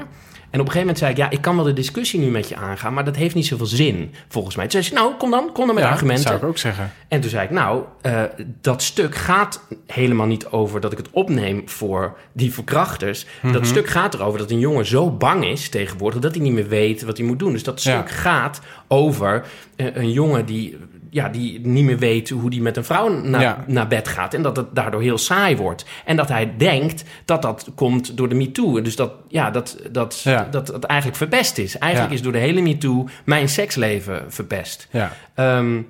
En 0.49 0.61
op 0.61 0.67
een 0.67 0.73
gegeven 0.73 0.95
moment 0.95 0.97
zei 0.97 1.11
ik, 1.11 1.17
ja, 1.17 1.29
ik 1.37 1.41
kan 1.41 1.55
wel 1.55 1.65
de 1.65 1.73
discussie 1.73 2.19
nu 2.19 2.27
met 2.27 2.49
je 2.49 2.55
aangaan, 2.55 2.93
maar 2.93 3.03
dat 3.05 3.15
heeft 3.15 3.35
niet 3.35 3.45
zoveel 3.45 3.65
zin, 3.65 4.13
volgens 4.27 4.55
mij. 4.55 4.67
Toen 4.67 4.81
zei 4.83 4.93
ze, 4.95 5.01
nou, 5.03 5.13
kom 5.17 5.31
dan, 5.31 5.49
kom 5.53 5.65
dan 5.65 5.75
met 5.75 5.83
Ja, 5.83 5.89
argumenten. 5.89 6.23
zou 6.23 6.35
ik 6.37 6.43
ook 6.43 6.57
zeggen. 6.57 6.91
En 7.07 7.21
toen 7.21 7.29
zei 7.29 7.43
ik, 7.43 7.49
nou, 7.51 7.83
eh, 8.01 8.21
dat 8.61 8.81
stuk 8.83 9.15
gaat 9.15 9.61
helemaal 9.87 10.25
niet 10.25 10.47
over 10.47 10.81
dat 10.81 10.91
ik 10.91 10.97
het 10.97 11.09
opneem 11.11 11.61
voor 11.65 12.17
die 12.33 12.53
verkrachters. 12.53 13.25
Mhm. 13.41 13.53
Dat 13.53 13.67
stuk 13.67 13.87
gaat 13.87 14.13
erover 14.13 14.39
dat 14.39 14.51
een 14.51 14.59
jongen 14.59 14.85
zo 14.85 15.11
bang 15.11 15.45
is 15.45 15.69
tegenwoordig 15.69 16.19
dat 16.21 16.33
hij 16.35 16.43
niet 16.43 16.53
meer 16.53 16.67
weet 16.67 17.03
wat 17.03 17.17
hij 17.17 17.25
moet 17.25 17.39
doen. 17.39 17.51
Dus 17.51 17.63
dat 17.63 17.83
Ja. 17.83 17.97
stuk 17.97 18.09
gaat 18.15 18.61
over 18.87 19.45
eh, 19.75 19.95
een 19.95 20.11
jongen 20.11 20.45
die, 20.45 20.77
ja, 21.15 21.29
die 21.29 21.59
niet 21.67 21.83
meer 21.85 21.97
weet 21.97 22.29
hoe 22.29 22.49
die 22.49 22.61
met 22.61 22.77
een 22.77 22.83
vrouw 22.85 23.09
na- 23.09 23.39
Ja. 23.41 23.63
naar 23.67 23.87
bed 23.87 24.07
gaat. 24.07 24.33
En 24.33 24.41
dat 24.41 24.57
het 24.57 24.67
daardoor 24.75 25.01
heel 25.01 25.17
saai 25.17 25.57
wordt. 25.57 25.85
En 26.05 26.15
dat 26.15 26.29
hij 26.29 26.53
denkt 26.57 27.03
dat 27.25 27.41
dat 27.41 27.69
komt 27.75 28.17
door 28.17 28.29
de 28.29 28.35
MeToo. 28.35 28.81
Dus 28.81 28.95
dat, 28.95 29.11
ja, 29.27 29.51
dat, 29.51 29.77
dat, 29.91 30.21
Ja. 30.23 30.47
dat 30.51 30.67
het 30.67 30.83
eigenlijk 30.83 31.17
verpest 31.17 31.57
is. 31.57 31.77
Eigenlijk 31.77 32.11
Ja. 32.11 32.17
is 32.17 32.23
door 32.23 32.31
de 32.31 32.37
hele 32.37 32.61
MeToo 32.61 33.07
mijn 33.25 33.49
seksleven 33.49 34.25
verpest. 34.27 34.87
Ja. 34.91 35.11
Ehm, 35.33 35.81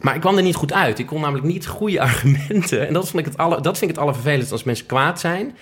maar 0.00 0.14
ik 0.14 0.20
kwam 0.20 0.36
er 0.36 0.42
niet 0.42 0.54
goed 0.54 0.72
uit. 0.72 0.98
Ik 0.98 1.06
kon 1.06 1.20
namelijk 1.20 1.46
niet 1.46 1.66
goede 1.66 2.00
argumenten. 2.10 2.86
En 2.86 2.92
dat 2.92 3.08
vind 3.08 3.18
ik 3.18 3.24
het, 3.24 3.36
aller, 3.36 3.62
dat 3.62 3.78
vind 3.78 3.90
ik 3.90 3.96
het 3.96 4.04
allervervelendst 4.06 4.52
als 4.52 4.64
mensen 4.64 4.86
kwaad 4.86 5.20
zijn. 5.20 5.56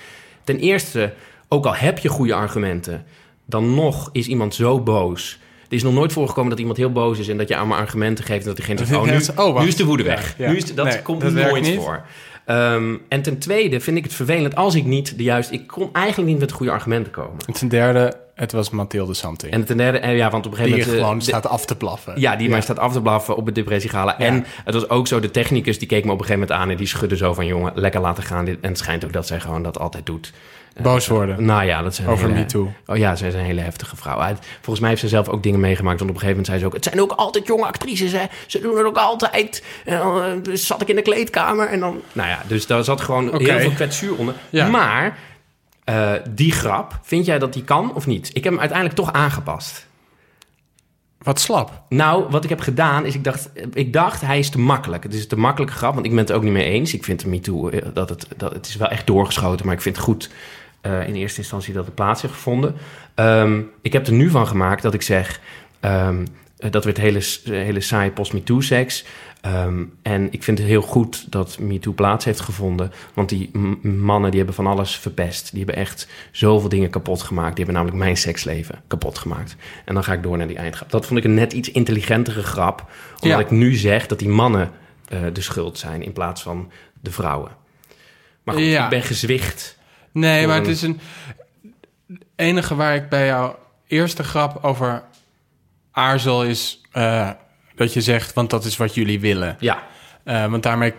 Ten 0.45 0.59
eerste, 0.59 1.13
ook 1.49 1.67
al 1.67 1.75
heb 1.75 1.99
je 1.99 2.09
goede 2.09 2.35
argumenten, 2.35 3.05
dan 3.45 3.75
nog 3.75 4.09
is 4.13 4.27
iemand 4.27 4.55
zo 4.55 4.81
boos. 4.81 5.39
Er 5.69 5.75
is 5.77 5.83
nog 5.83 5.93
nooit 5.95 6.13
voorgekomen 6.13 6.51
dat 6.51 6.59
iemand 6.59 6.77
heel 6.79 6.93
boos 6.93 7.19
is 7.19 7.29
en 7.29 7.39
dat 7.39 7.49
je 7.49 7.57
allemaal 7.57 7.79
argumenten 7.79 8.25
geeft 8.25 8.41
en 8.41 8.47
dat 8.47 8.57
diegene 8.57 8.79
zegt: 8.79 8.91
oh, 8.91 9.05
nu, 9.47 9.53
oh, 9.53 9.61
nu 9.61 9.67
is 9.67 9.77
de 9.77 9.85
woede 9.85 10.03
weg. 10.03 10.35
Ja, 10.39 10.45
ja. 10.45 10.51
Nu 10.51 10.57
is 10.57 10.65
de- 10.65 10.75
dat 10.75 10.87
Nee, 10.87 11.03
komt 11.03 11.21
dat 11.21 11.33
nooit 11.33 11.63
niet. 11.63 11.75
voor. 11.81 12.03
Ehm, 12.45 12.95
en 13.09 13.23
ten 13.23 13.39
tweede 13.39 13.81
vind 13.81 13.97
ik 13.97 14.05
het 14.05 14.15
vervelend 14.15 14.55
als 14.57 14.75
ik 14.75 14.85
niet 14.85 15.17
de 15.17 15.23
juiste. 15.23 15.55
Ik 15.55 15.67
kon 15.67 15.89
eigenlijk 15.93 16.31
niet 16.31 16.39
met 16.41 16.53
goede 16.53 16.73
argumenten 16.73 17.13
komen. 17.13 17.37
En 17.47 17.53
ten 17.53 17.69
derde, 17.69 18.13
het 18.35 18.53
was 18.53 18.71
Mathilde 18.71 19.15
Santing. 19.15 19.53
En 19.53 19.65
ten 19.65 19.77
derde, 19.77 19.99
eh, 19.99 20.17
ja, 20.17 20.31
want 20.31 20.47
op 20.47 20.53
een 20.53 20.57
gegeven 20.59 20.77
die 20.79 20.87
moment. 20.87 21.03
eh, 21.03 21.09
gewoon 21.09 21.19
de- 21.19 21.25
staat 21.41 21.47
af 21.53 21.65
te 21.67 21.77
blaffen. 21.77 22.21
ja, 22.21 22.37
die 22.37 22.49
mij 22.49 22.61
staat 22.61 22.79
af 22.79 22.93
te 22.93 23.03
blaffen 23.03 23.37
op 23.37 23.47
het 23.47 23.55
depressiegala. 23.55 24.15
Ja. 24.19 24.25
En 24.25 24.45
het 24.65 24.75
was 24.75 24.89
ook 24.89 25.07
zo, 25.07 25.21
de 25.21 25.31
technicus 25.31 25.79
die 25.79 25.89
keek 25.89 26.05
me 26.05 26.13
op 26.13 26.19
een 26.19 26.25
gegeven 26.25 26.41
moment 26.49 26.61
aan... 26.67 26.71
en 26.71 26.77
die 26.77 26.87
schudde 26.87 27.17
zo 27.17 27.35
van, 27.35 27.47
jongen, 27.47 27.73
lekker 27.75 28.01
laten 28.01 28.23
gaan. 28.23 28.47
En 28.47 28.59
het 28.61 28.79
schijnt 28.79 29.05
ook 29.05 29.13
dat 29.13 29.27
zij 29.27 29.41
gewoon 29.41 29.63
dat 29.63 29.79
altijd 29.79 30.07
doet. 30.07 30.33
Boos 30.83 31.07
worden. 31.07 31.45
Nou 31.45 31.65
ja, 31.65 31.83
dat 31.83 31.95
zijn 31.95 32.09
Over 32.09 32.29
hele, 32.29 32.39
MeToo. 32.39 32.73
Oh 32.87 32.97
ja, 32.97 33.17
zij 33.17 33.29
is 33.29 33.35
een 33.35 33.41
hele 33.41 33.61
heftige 33.61 33.97
vrouw. 33.97 34.35
Volgens 34.55 34.81
mij 34.81 34.89
heeft 34.89 35.01
ze 35.01 35.09
zelf 35.09 35.29
ook 35.29 35.43
dingen 35.43 35.61
meegemaakt. 35.61 35.99
Want 35.99 36.11
op 36.11 36.17
een 36.17 36.23
gegeven 36.23 36.43
moment 36.43 36.47
zei 36.47 36.59
ze 36.59 36.67
ook... 36.67 36.73
het 36.73 36.85
zijn 36.85 37.01
ook 37.01 37.13
altijd 37.13 37.47
jonge 37.47 37.67
actrices, 37.67 38.13
hè. 38.13 38.25
Ze 38.47 38.61
doen 38.61 38.77
het 38.77 38.87
ook 38.87 38.97
altijd. 38.97 39.65
En 39.85 39.99
dan 39.99 40.23
eh, 40.23 40.31
dus 40.43 40.67
zat 40.67 40.83
ik 40.83 40.89
in 40.89 40.97
de 40.97 41.03
kleedkamer 41.03 41.69
en 41.69 41.81
dan... 41.81 42.01
Nou 42.13 42.29
ja, 42.29 42.43
dus 42.47 42.67
daar 42.67 42.85
zat 42.85 43.01
gewoon 43.01 43.37
heel 43.37 43.59
veel 43.59 43.71
kwetsuur 43.71 44.17
onder. 44.17 44.35
Ja. 44.51 44.69
Maar 44.69 45.19
eh, 45.85 46.13
die 46.31 46.53
grap, 46.53 46.99
vind 47.03 47.27
jij 47.27 47.39
dat 47.39 47.53
die 47.53 47.65
kan 47.65 47.95
of 47.95 48.07
niet? 48.07 48.29
Ik 48.29 48.45
heb 48.45 48.53
hem 48.53 48.59
uiteindelijk 48.59 48.99
toch 48.99 49.13
aangepast. 49.13 49.87
Wat 51.19 51.41
slap. 51.41 51.83
Nou, 51.89 52.25
wat 52.31 52.45
ik 52.45 52.51
heb 52.51 52.61
gedaan 52.61 53.07
is, 53.07 53.15
ik 53.15 53.25
dacht, 53.25 53.51
ik 53.73 53.93
dacht 53.93 54.21
hij 54.21 54.39
is 54.39 54.51
te 54.51 54.59
makkelijk. 54.59 55.03
Het 55.03 55.15
is 55.15 55.27
te 55.27 55.39
makkelijke 55.39 55.75
grap, 55.75 55.95
want 55.95 56.07
ik 56.07 56.13
ben 56.13 56.21
het 56.21 56.33
ook 56.33 56.43
niet 56.43 56.53
mee 56.53 56.65
eens. 56.65 56.95
Ik 56.95 57.05
vind 57.05 57.27
Me 57.27 57.41
Too, 57.41 57.69
eh, 57.69 57.87
dat 57.95 58.09
het, 58.09 58.27
dat 58.37 58.53
het 58.53 58.67
is 58.67 58.77
wel 58.77 58.89
echt 58.89 59.07
doorgeschoten, 59.07 59.67
maar 59.67 59.75
ik 59.75 59.81
vind 59.81 59.97
het 59.97 60.05
goed 60.05 60.31
in 61.07 61.15
eerste 61.15 61.41
instantie 61.41 61.75
dat 61.75 61.85
het 61.85 61.95
plaats 61.95 62.23
heeft 62.23 62.35
gevonden. 62.35 62.75
Um, 63.15 63.71
ik 63.83 63.93
heb 63.93 64.07
er 64.07 64.13
nu 64.13 64.31
van 64.31 64.47
gemaakt 64.47 64.83
dat 64.83 64.95
ik 64.95 65.03
zeg, 65.03 65.41
um, 65.81 66.27
dat 66.57 66.85
werd 66.85 66.97
hele, 66.97 67.21
hele 67.45 67.81
saai 67.81 68.11
post-Me 68.11 68.43
Too-seks. 68.43 69.05
Um, 69.47 69.93
en 70.03 70.33
ik 70.33 70.43
vind 70.43 70.59
het 70.59 70.67
heel 70.67 70.83
goed 70.83 71.33
dat 71.33 71.59
MeToo 71.59 71.93
plaats 71.93 72.25
heeft 72.25 72.41
gevonden. 72.41 72.93
Want 73.15 73.29
die 73.29 73.51
mannen 73.83 74.31
die 74.31 74.39
hebben 74.39 74.57
van 74.57 74.67
alles 74.67 74.97
verpest. 74.97 75.51
Die 75.51 75.65
hebben 75.65 75.83
echt 75.83 76.09
zoveel 76.31 76.69
dingen 76.69 76.91
kapot 76.91 77.23
gemaakt. 77.23 77.57
Die 77.57 77.65
hebben 77.65 77.75
namelijk 77.75 78.05
mijn 78.05 78.17
seksleven 78.17 78.83
kapot 78.87 79.19
gemaakt. 79.19 79.57
En 79.85 79.95
dan 79.95 80.05
ga 80.05 80.13
ik 80.13 80.23
door 80.23 80.37
naar 80.37 80.47
die 80.47 80.57
eindgrap. 80.57 80.91
Dat 80.91 81.07
vond 81.07 81.19
ik 81.19 81.25
een 81.25 81.35
net 81.35 81.53
iets 81.53 81.71
intelligentere 81.71 82.43
grap. 82.43 82.91
Omdat 83.21 83.41
ik 83.41 83.51
nu 83.51 83.75
zeg 83.75 84.07
dat 84.07 84.19
die 84.19 84.29
mannen 84.29 84.71
uh, 85.13 85.21
de 85.33 85.41
schuld 85.41 85.79
zijn 85.79 86.03
in 86.03 86.13
plaats 86.13 86.43
van 86.43 86.71
de 87.01 87.11
vrouwen. 87.11 87.51
Maar 88.43 88.55
goed, 88.55 88.65
ja. 88.65 88.85
ik 88.85 88.91
ben 88.91 89.03
gezwicht. 89.03 89.78
Nee, 90.19 90.47
maar 90.47 90.59
het 90.59 90.67
is 90.67 90.83
een... 90.83 91.01
enige 92.37 92.75
waar 92.75 92.95
ik 92.95 93.09
bij 93.09 93.27
jouw 93.27 93.59
eerste 93.87 94.25
grap 94.25 94.65
over 94.65 95.03
aarzel 95.91 96.45
is... 96.45 96.81
Uh, 96.93 97.31
dat 97.75 97.93
je 97.93 98.01
zegt, 98.01 98.33
want 98.33 98.51
dat 98.51 98.65
is 98.65 98.77
wat 98.77 98.95
jullie 98.95 99.21
willen. 99.21 99.57
Ja. 99.61 99.83
Uh, 100.25 100.47
want 100.47 100.63
daarmee 100.63 100.95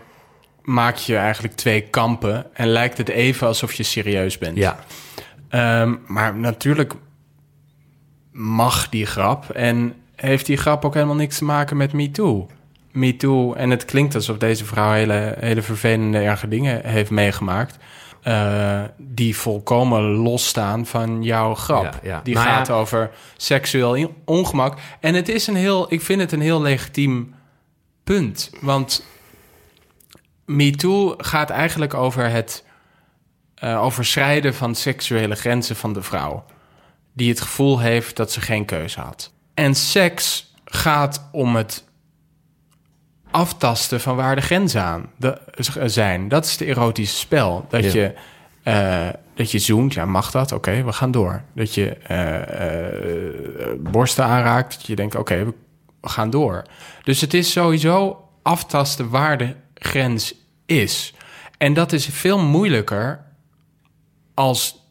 maak 0.61 0.95
je 0.95 1.15
eigenlijk 1.17 1.55
twee 1.55 1.81
kampen 1.81 2.45
en 2.53 2.67
lijkt 2.67 2.97
het 2.97 3.09
even 3.09 3.47
alsof 3.47 3.73
je 3.73 3.83
serieus 3.83 4.37
bent. 4.37 4.57
Ja. 4.57 4.79
Um, 5.81 6.01
maar 6.07 6.35
natuurlijk 6.35 6.93
mag 8.31 8.89
die 8.89 9.05
grap 9.05 9.49
en 9.49 9.93
heeft 10.15 10.45
die 10.45 10.57
grap 10.57 10.85
ook 10.85 10.93
helemaal 10.93 11.15
niks 11.15 11.37
te 11.37 11.43
maken 11.43 11.77
met 11.77 11.93
Me 11.93 12.11
Too. 12.11 12.47
Me 12.91 13.15
Too, 13.15 13.53
en 13.53 13.69
het 13.69 13.85
klinkt 13.85 14.15
alsof 14.15 14.37
deze 14.37 14.65
vrouw 14.65 14.91
hele, 14.91 15.35
hele 15.39 15.61
vervelende, 15.61 16.19
erge 16.19 16.47
dingen 16.47 16.85
heeft 16.85 17.09
meegemaakt. 17.09 17.77
Uh, 18.29 18.81
die 18.97 19.37
volkomen 19.37 20.01
losstaan 20.01 20.85
van 20.85 21.23
jouw 21.23 21.55
grap. 21.55 21.83
Ja, 21.83 21.99
ja. 22.03 22.21
Die 22.23 22.33
Nou 22.33 22.47
gaat 22.47 22.67
ja. 22.67 22.73
over 22.73 23.11
seksueel 23.37 24.15
ongemak. 24.25 24.77
En 24.99 25.13
het 25.13 25.29
is 25.29 25.47
een 25.47 25.55
heel, 25.55 25.93
ik 25.93 26.01
vind 26.01 26.21
het 26.21 26.31
een 26.31 26.41
heel 26.41 26.61
legitiem 26.61 27.35
punt. 28.03 28.49
Want 28.61 29.05
MeToo 30.45 31.13
gaat 31.17 31.49
eigenlijk 31.49 31.93
over 31.93 32.29
het 32.29 32.65
uh, 33.63 33.83
overschrijden 33.83 34.55
van 34.55 34.75
seksuele 34.75 35.35
grenzen 35.35 35.75
van 35.75 35.93
de 35.93 36.01
vrouw. 36.01 36.45
Die 37.13 37.29
het 37.29 37.41
gevoel 37.41 37.79
heeft 37.79 38.15
dat 38.15 38.31
ze 38.31 38.41
geen 38.41 38.65
keuze 38.65 38.99
had. 38.99 39.31
En 39.53 39.75
seks 39.75 40.53
gaat 40.65 41.27
om 41.31 41.55
het 41.55 41.83
aftasten 43.31 44.01
van 44.01 44.15
waar 44.15 44.35
de 44.35 44.41
grenzen 44.41 44.83
aan 44.83 45.09
de, 45.17 45.37
zijn. 45.85 46.27
Dat 46.27 46.45
is 46.45 46.51
het 46.51 46.61
erotische 46.61 47.17
spel. 47.17 47.65
Dat, 47.69 47.83
Ja. 47.83 47.91
je, 47.91 48.13
eh, 48.63 49.07
dat 49.33 49.51
je 49.51 49.59
zoent, 49.59 49.93
ja, 49.93 50.05
mag 50.05 50.31
dat? 50.31 50.51
Oké, 50.51 50.83
we 50.83 50.91
gaan 50.91 51.11
door. 51.11 51.41
Dat 51.55 51.73
je 51.73 51.89
eh, 51.95 52.85
eh, 52.87 53.73
borsten 53.79 54.25
aanraakt, 54.25 54.75
dat 54.75 54.85
je 54.85 54.95
denkt, 54.95 55.15
oké, 55.15 55.45
we, 55.45 55.53
we 56.01 56.09
gaan 56.09 56.29
door. 56.29 56.63
Dus 57.03 57.21
het 57.21 57.33
is 57.33 57.51
sowieso 57.51 58.23
aftasten 58.41 59.09
waar 59.09 59.37
de 59.37 59.55
grens 59.73 60.35
is. 60.65 61.13
En 61.57 61.73
dat 61.73 61.91
is 61.91 62.05
veel 62.05 62.39
moeilijker 62.39 63.25
als 64.33 64.87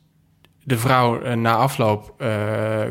de 0.64 0.78
vrouw 0.78 1.34
na 1.34 1.55
afloop 1.55 2.22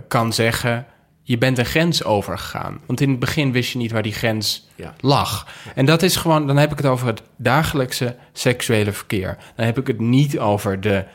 kan 0.08 0.34
zeggen... 0.34 0.86
je 1.28 1.38
bent 1.38 1.58
een 1.58 1.66
grens 1.66 2.04
overgegaan. 2.04 2.80
Want 2.86 3.02
in 3.02 3.10
het 3.10 3.20
begin 3.20 3.52
wist 3.52 3.72
je 3.72 3.78
niet 3.78 3.92
waar 3.92 4.02
die 4.02 4.14
grens 4.14 4.68
Ja. 4.76 4.94
lag. 5.00 5.48
En 5.76 5.86
dat 5.86 6.02
is 6.02 6.16
gewoon, 6.16 6.48
dan 6.48 6.58
heb 6.58 6.72
ik 6.72 6.78
het 6.78 6.86
over 6.86 7.08
het 7.08 7.22
dagelijkse 7.36 8.16
seksuele 8.34 8.92
verkeer. 8.92 9.38
Dan 9.56 9.66
heb 9.66 9.78
ik 9.78 9.88
het 9.88 10.00
niet 10.00 10.40
over 10.40 10.82
de 10.82 11.06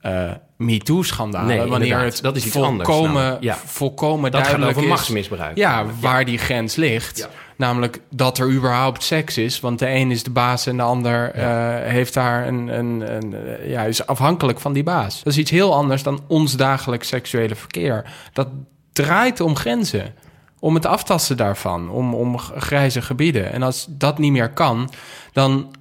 eh 0.00 0.30
MeToo-schandalen. 0.56 1.46
Nee, 1.46 1.58
wanneer 1.58 1.80
inderdaad. 1.80 2.12
het 2.12 2.22
Dat 2.22 2.36
is 2.36 2.44
iets 2.44 2.52
volkomen, 2.52 2.86
anders 2.86 3.06
namelijk. 3.06 3.42
Ja. 3.42 3.56
volkomen 3.56 4.30
Dat 4.30 4.40
duidelijk 4.40 4.70
over 4.70 4.82
is... 4.82 4.88
machtsmisbruik. 4.88 5.56
Ja, 5.56 5.84
waar 6.00 6.24
die 6.24 6.38
grens 6.38 6.76
ligt. 6.76 7.28
Namelijk 7.56 8.00
dat 8.10 8.38
er 8.38 8.50
überhaupt 8.50 9.02
seks 9.02 9.38
is. 9.38 9.60
Want 9.60 9.78
de 9.78 9.88
een 9.88 10.10
is 10.10 10.22
de 10.22 10.30
baas 10.30 10.66
en 10.66 10.76
de 10.76 10.82
ander 10.82 11.30
eh, 11.30 11.90
heeft 11.90 12.14
daar 12.14 12.46
een, 12.46 12.68
een, 12.78 13.14
een, 13.14 13.34
ja, 13.68 13.82
is 13.82 14.06
afhankelijk 14.06 14.60
van 14.60 14.72
die 14.72 14.82
baas. 14.82 15.22
Dat 15.22 15.32
is 15.32 15.38
iets 15.38 15.50
heel 15.50 15.74
anders 15.74 16.02
dan 16.02 16.20
ons 16.26 16.56
dagelijks 16.56 17.08
seksuele 17.08 17.54
verkeer. 17.54 18.04
Dat 18.32 18.48
draait 19.02 19.40
om 19.40 19.56
grenzen. 19.56 20.14
Om 20.60 20.74
het 20.74 20.86
aftasten 20.86 21.36
daarvan. 21.36 21.90
Om, 21.90 22.14
om 22.14 22.38
grijze 22.38 23.02
gebieden. 23.02 23.52
En 23.52 23.62
als 23.62 23.86
dat 23.88 24.18
niet 24.18 24.32
meer 24.32 24.50
kan, 24.50 24.90
dan. 25.32 25.74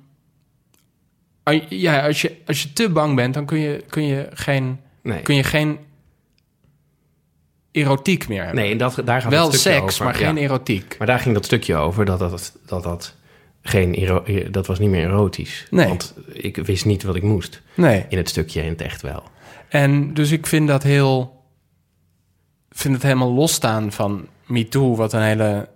Ja, 1.69 2.05
als 2.05 2.21
je, 2.21 2.37
als 2.45 2.61
je 2.63 2.73
te 2.73 2.89
bang 2.89 3.15
bent, 3.15 3.33
dan 3.33 3.45
kun 3.45 3.59
je, 3.59 3.83
kun 3.89 4.03
je, 4.03 4.27
geen, 4.33 4.79
Nee. 5.01 5.21
kun 5.21 5.35
je 5.35 5.43
geen 5.43 5.77
erotiek 7.71 8.27
meer 8.27 8.43
hebben. 8.43 8.61
Nee, 8.61 8.71
en 8.71 8.77
dat, 8.77 9.01
daar 9.05 9.21
gaat 9.21 9.31
Wel 9.31 9.45
het 9.51 9.59
stukje 9.59 9.79
seks, 9.79 9.93
over. 9.93 10.05
maar 10.05 10.15
geen 10.15 10.37
erotiek. 10.37 10.95
Maar 10.97 11.07
daar 11.07 11.19
ging 11.19 11.33
dat 11.35 11.45
stukje 11.45 11.75
over, 11.75 12.05
dat 12.05 12.19
dat, 12.19 12.53
dat, 12.65 12.83
dat 12.83 13.15
geen 13.61 13.93
ero- 13.93 14.23
dat 14.51 14.67
was 14.67 14.79
niet 14.79 14.89
meer 14.89 15.03
erotisch. 15.07 15.67
Nee. 15.69 15.87
Want 15.87 16.13
ik 16.33 16.57
wist 16.57 16.85
niet 16.85 17.03
wat 17.03 17.15
ik 17.15 17.23
moest. 17.23 17.61
Nee. 17.73 18.05
In 18.09 18.17
het 18.17 18.29
stukje 18.29 18.61
in 18.63 18.69
het 18.69 18.81
echt 18.81 19.01
wel. 19.01 19.23
En 19.69 20.13
dus 20.13 20.31
ik 20.31 20.47
vind 20.47 20.67
dat 20.67 20.83
heel... 20.83 21.35
vind 22.79 22.93
het 22.93 23.03
helemaal 23.03 23.31
losstaan 23.31 23.91
van 23.91 24.27
MeToo... 24.45 24.95
wat 24.95 25.13
een 25.13 25.21
hele 25.21 25.69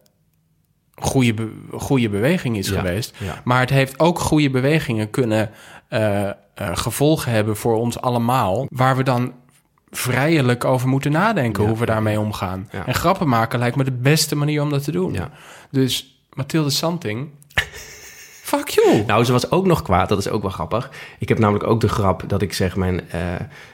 goede, 0.96 1.34
be- 1.34 1.78
goede 1.78 2.10
beweging 2.10 2.58
is 2.58 2.70
Ja, 2.70 2.76
geweest. 2.76 3.16
ja. 3.18 3.42
Maar 3.44 3.60
het 3.60 3.70
heeft 3.70 4.00
ook 4.00 4.20
goede 4.20 4.50
bewegingen 4.50 5.10
kunnen 5.10 5.50
eh, 5.88 6.28
eh, 6.30 6.34
gevolgen 6.56 7.32
hebben 7.32 7.58
voor 7.58 7.76
ons 7.76 8.02
allemaal... 8.02 8.66
waar 8.70 8.98
we 8.98 9.04
dan 9.04 9.34
vrijelijk 9.90 10.66
over 10.66 10.88
moeten 10.88 11.12
nadenken 11.12 11.64
Ja. 11.64 11.70
hoe 11.70 11.78
we 11.78 11.86
daarmee 11.86 12.20
omgaan. 12.20 12.70
En 12.86 12.94
grappen 12.96 13.28
maken 13.28 13.60
lijkt 13.60 13.76
me 13.76 13.84
de 13.84 13.92
beste 13.92 14.36
manier 14.36 14.62
om 14.62 14.70
dat 14.70 14.84
te 14.84 14.92
doen. 14.92 15.18
Dus 15.72 16.22
Mathilde 16.34 16.70
Santing... 16.70 17.30
fuck 18.58 18.70
you! 18.70 19.04
Nou, 19.08 19.24
ze 19.24 19.32
was 19.32 19.52
ook 19.52 19.66
nog 19.66 19.82
kwaad. 19.82 20.10
Dat 20.10 20.18
is 20.20 20.30
ook 20.30 20.42
wel 20.42 20.52
grappig. 20.52 20.90
Ik 21.20 21.30
heb 21.30 21.40
namelijk 21.40 21.68
ook 21.68 21.82
de 21.82 21.90
grap 21.90 22.24
dat 22.28 22.42
ik 22.42 22.54
zeg... 22.54 22.76
mijn, 22.76 23.10
eh, 23.10 23.20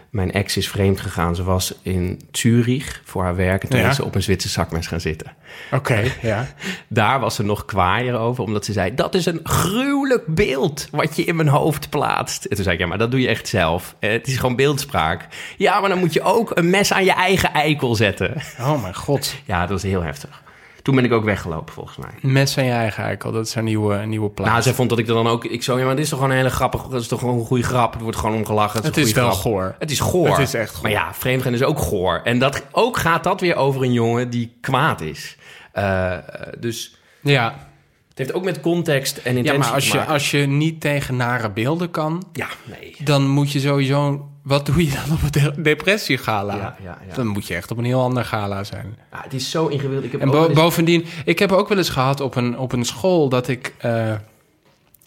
mijn 0.10 0.32
ex 0.32 0.58
is 0.58 0.70
vreemd 0.70 1.00
gegaan. 1.02 1.36
Ze 1.36 1.44
was 1.44 1.74
in 1.82 2.22
Zurich 2.32 3.02
voor 3.06 3.24
haar 3.24 3.36
werk... 3.36 3.64
en 3.64 3.70
toen 3.70 3.80
Ja. 3.80 3.90
is 3.90 3.96
ze 3.96 4.06
op 4.06 4.16
een 4.16 4.24
Zwitser 4.24 4.50
zakmes 4.50 4.88
gaan 4.88 5.00
zitten. 5.00 5.34
Oké, 5.72 6.04
ja. 6.22 6.48
Daar 6.88 7.20
was 7.20 7.36
ze 7.36 7.44
nog 7.44 7.66
kwaaier 7.66 8.18
over, 8.18 8.44
omdat 8.44 8.66
ze 8.66 8.72
zei... 8.72 8.94
dat 8.96 9.16
is 9.16 9.26
een 9.26 9.40
gruwelijk 9.44 10.24
beeld 10.28 10.88
wat 10.92 11.16
je 11.16 11.24
in 11.24 11.36
mijn 11.36 11.48
hoofd 11.48 11.90
plaatst. 11.90 12.46
En 12.46 12.56
toen 12.56 12.64
zei 12.64 12.76
ik, 12.76 12.82
ja, 12.82 12.88
maar 12.88 12.98
dat 12.98 13.12
doe 13.12 13.22
je 13.22 13.28
echt 13.28 13.48
zelf. 13.48 13.96
Eh, 14.00 14.12
Het 14.12 14.28
is 14.28 14.38
gewoon 14.38 14.56
beeldspraak. 14.56 15.28
Ja, 15.58 15.80
maar 15.80 15.90
dan 15.90 16.00
moet 16.00 16.14
je 16.14 16.22
ook 16.22 16.52
een 16.58 16.70
mes 16.70 16.94
aan 16.94 17.06
je 17.06 17.14
eigen 17.14 17.54
eikel 17.54 17.96
zetten. 17.96 18.34
Oh 18.60 18.82
mijn 18.82 18.96
god. 18.96 19.36
Ja, 19.46 19.60
dat 19.62 19.70
was 19.70 19.84
heel 19.84 20.04
heftig. 20.04 20.46
Toen 20.88 20.96
ben 20.96 21.06
ik 21.06 21.12
ook 21.12 21.24
weggelopen, 21.24 21.74
volgens 21.74 21.98
mij. 21.98 22.32
Mes 22.32 22.58
aan 22.58 22.66
je 22.66 22.72
eigen 22.72 23.04
eikel, 23.04 23.32
dat 23.32 23.46
is 23.46 23.56
nieuwe, 23.56 23.98
nieuwe 23.98 24.30
plaats. 24.30 24.52
Nou, 24.52 24.64
zij 24.64 24.74
vond 24.74 24.90
dat 24.90 25.00
ik 25.00 25.08
er 25.08 25.14
dan 25.14 25.28
ook... 25.28 25.46
Ik 25.46 25.64
zo, 25.64 25.78
ja, 25.78 25.86
maar 25.86 25.96
dit 25.96 26.04
is 26.04 26.10
toch 26.10 26.20
gewoon 26.20 26.34
een 26.34 26.40
hele 26.42 26.54
grappige... 26.54 26.90
Dat 26.90 27.02
is 27.02 27.08
toch 27.08 27.20
gewoon 27.20 27.40
een 27.40 27.46
goede 27.46 27.64
grap. 27.64 27.94
Het 27.94 28.02
wordt 28.02 28.18
gewoon 28.18 28.36
omgelachen. 28.36 28.84
het 28.84 28.98
is 28.98 29.04
goede 29.04 29.20
wel 29.20 29.30
grap. 29.30 29.42
goor. 29.42 29.76
Het 29.80 29.92
is 29.92 30.00
goor. 30.00 30.30
Het 30.30 30.38
is 30.38 30.54
echt 30.54 30.72
goor. 30.72 30.82
Maar 30.82 30.92
ja, 30.92 31.14
vreemdgaan 31.14 31.54
is 31.54 31.64
ook 31.64 31.80
goor. 31.80 32.22
En 32.24 32.40
dat, 32.40 32.64
ook 32.72 32.98
gaat 32.98 33.24
dat 33.24 33.42
weer 33.42 33.56
over 33.56 33.84
een 33.84 33.94
jongen 33.94 34.30
die 34.30 34.58
kwaad 34.62 35.02
is. 35.02 35.38
Eh, 35.72 36.14
eh, 36.14 36.22
dus 36.60 36.96
Ja, 37.22 37.70
het 38.10 38.18
heeft 38.18 38.34
ook 38.34 38.44
met 38.44 38.62
context 38.62 39.18
en 39.18 39.38
intentie 39.38 39.52
ja 39.52 39.58
maar 39.58 39.74
als 39.74 39.90
te 39.90 39.98
je, 39.98 40.06
als 40.06 40.32
je 40.32 40.38
niet 40.38 40.82
tegen 40.82 41.16
nare 41.16 41.52
beelden 41.52 41.92
kan... 41.92 42.24
Ja, 42.34 42.48
nee. 42.64 42.96
dan 43.04 43.28
moet 43.28 43.52
je 43.52 43.60
sowieso... 43.60 44.30
Wat 44.48 44.66
doe 44.66 44.86
je 44.86 44.92
dan 44.92 45.16
op 45.18 45.22
een 45.24 45.32
de- 45.56 45.62
depressiegala? 45.62 46.56
Ja, 46.56 46.76
ja, 46.84 46.98
ja. 47.10 47.14
Dan 47.16 47.28
moet 47.28 47.48
je 47.48 47.56
echt 47.56 47.72
op 47.72 47.78
een 47.78 47.84
heel 47.86 48.02
ander 48.02 48.26
gala 48.26 48.64
zijn. 48.64 48.98
Ja, 49.12 49.22
het 49.24 49.34
is 49.34 49.50
zo 49.50 49.68
ingewikkeld. 49.68 50.04
Ik 50.04 50.12
heb 50.12 50.22
En 50.22 50.30
bo- 50.30 50.46
eens- 50.46 50.54
bovendien, 50.54 51.06
ik 51.26 51.40
heb 51.40 51.52
ook 51.52 51.68
wel 51.68 51.78
eens 51.78 51.90
gehad 51.90 52.20
op 52.22 52.36
een, 52.36 52.58
op 52.58 52.72
een 52.72 52.86
school... 52.86 53.30
dat 53.30 53.48
ik, 53.48 53.74
eh, 53.78 54.14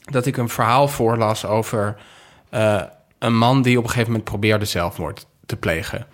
dat 0.03 0.26
ik 0.26 0.36
een 0.36 0.49
verhaal 0.49 0.88
voorlas 0.88 1.47
over 1.47 1.97
eh, 2.49 2.82
een 3.18 3.36
man... 3.36 3.62
die 3.62 3.76
op 3.78 3.82
een 3.84 3.88
gegeven 3.91 4.11
moment 4.12 4.28
probeerde 4.28 4.64
zelfmoord 4.64 5.26
te 5.47 5.57
plegen. 5.57 6.07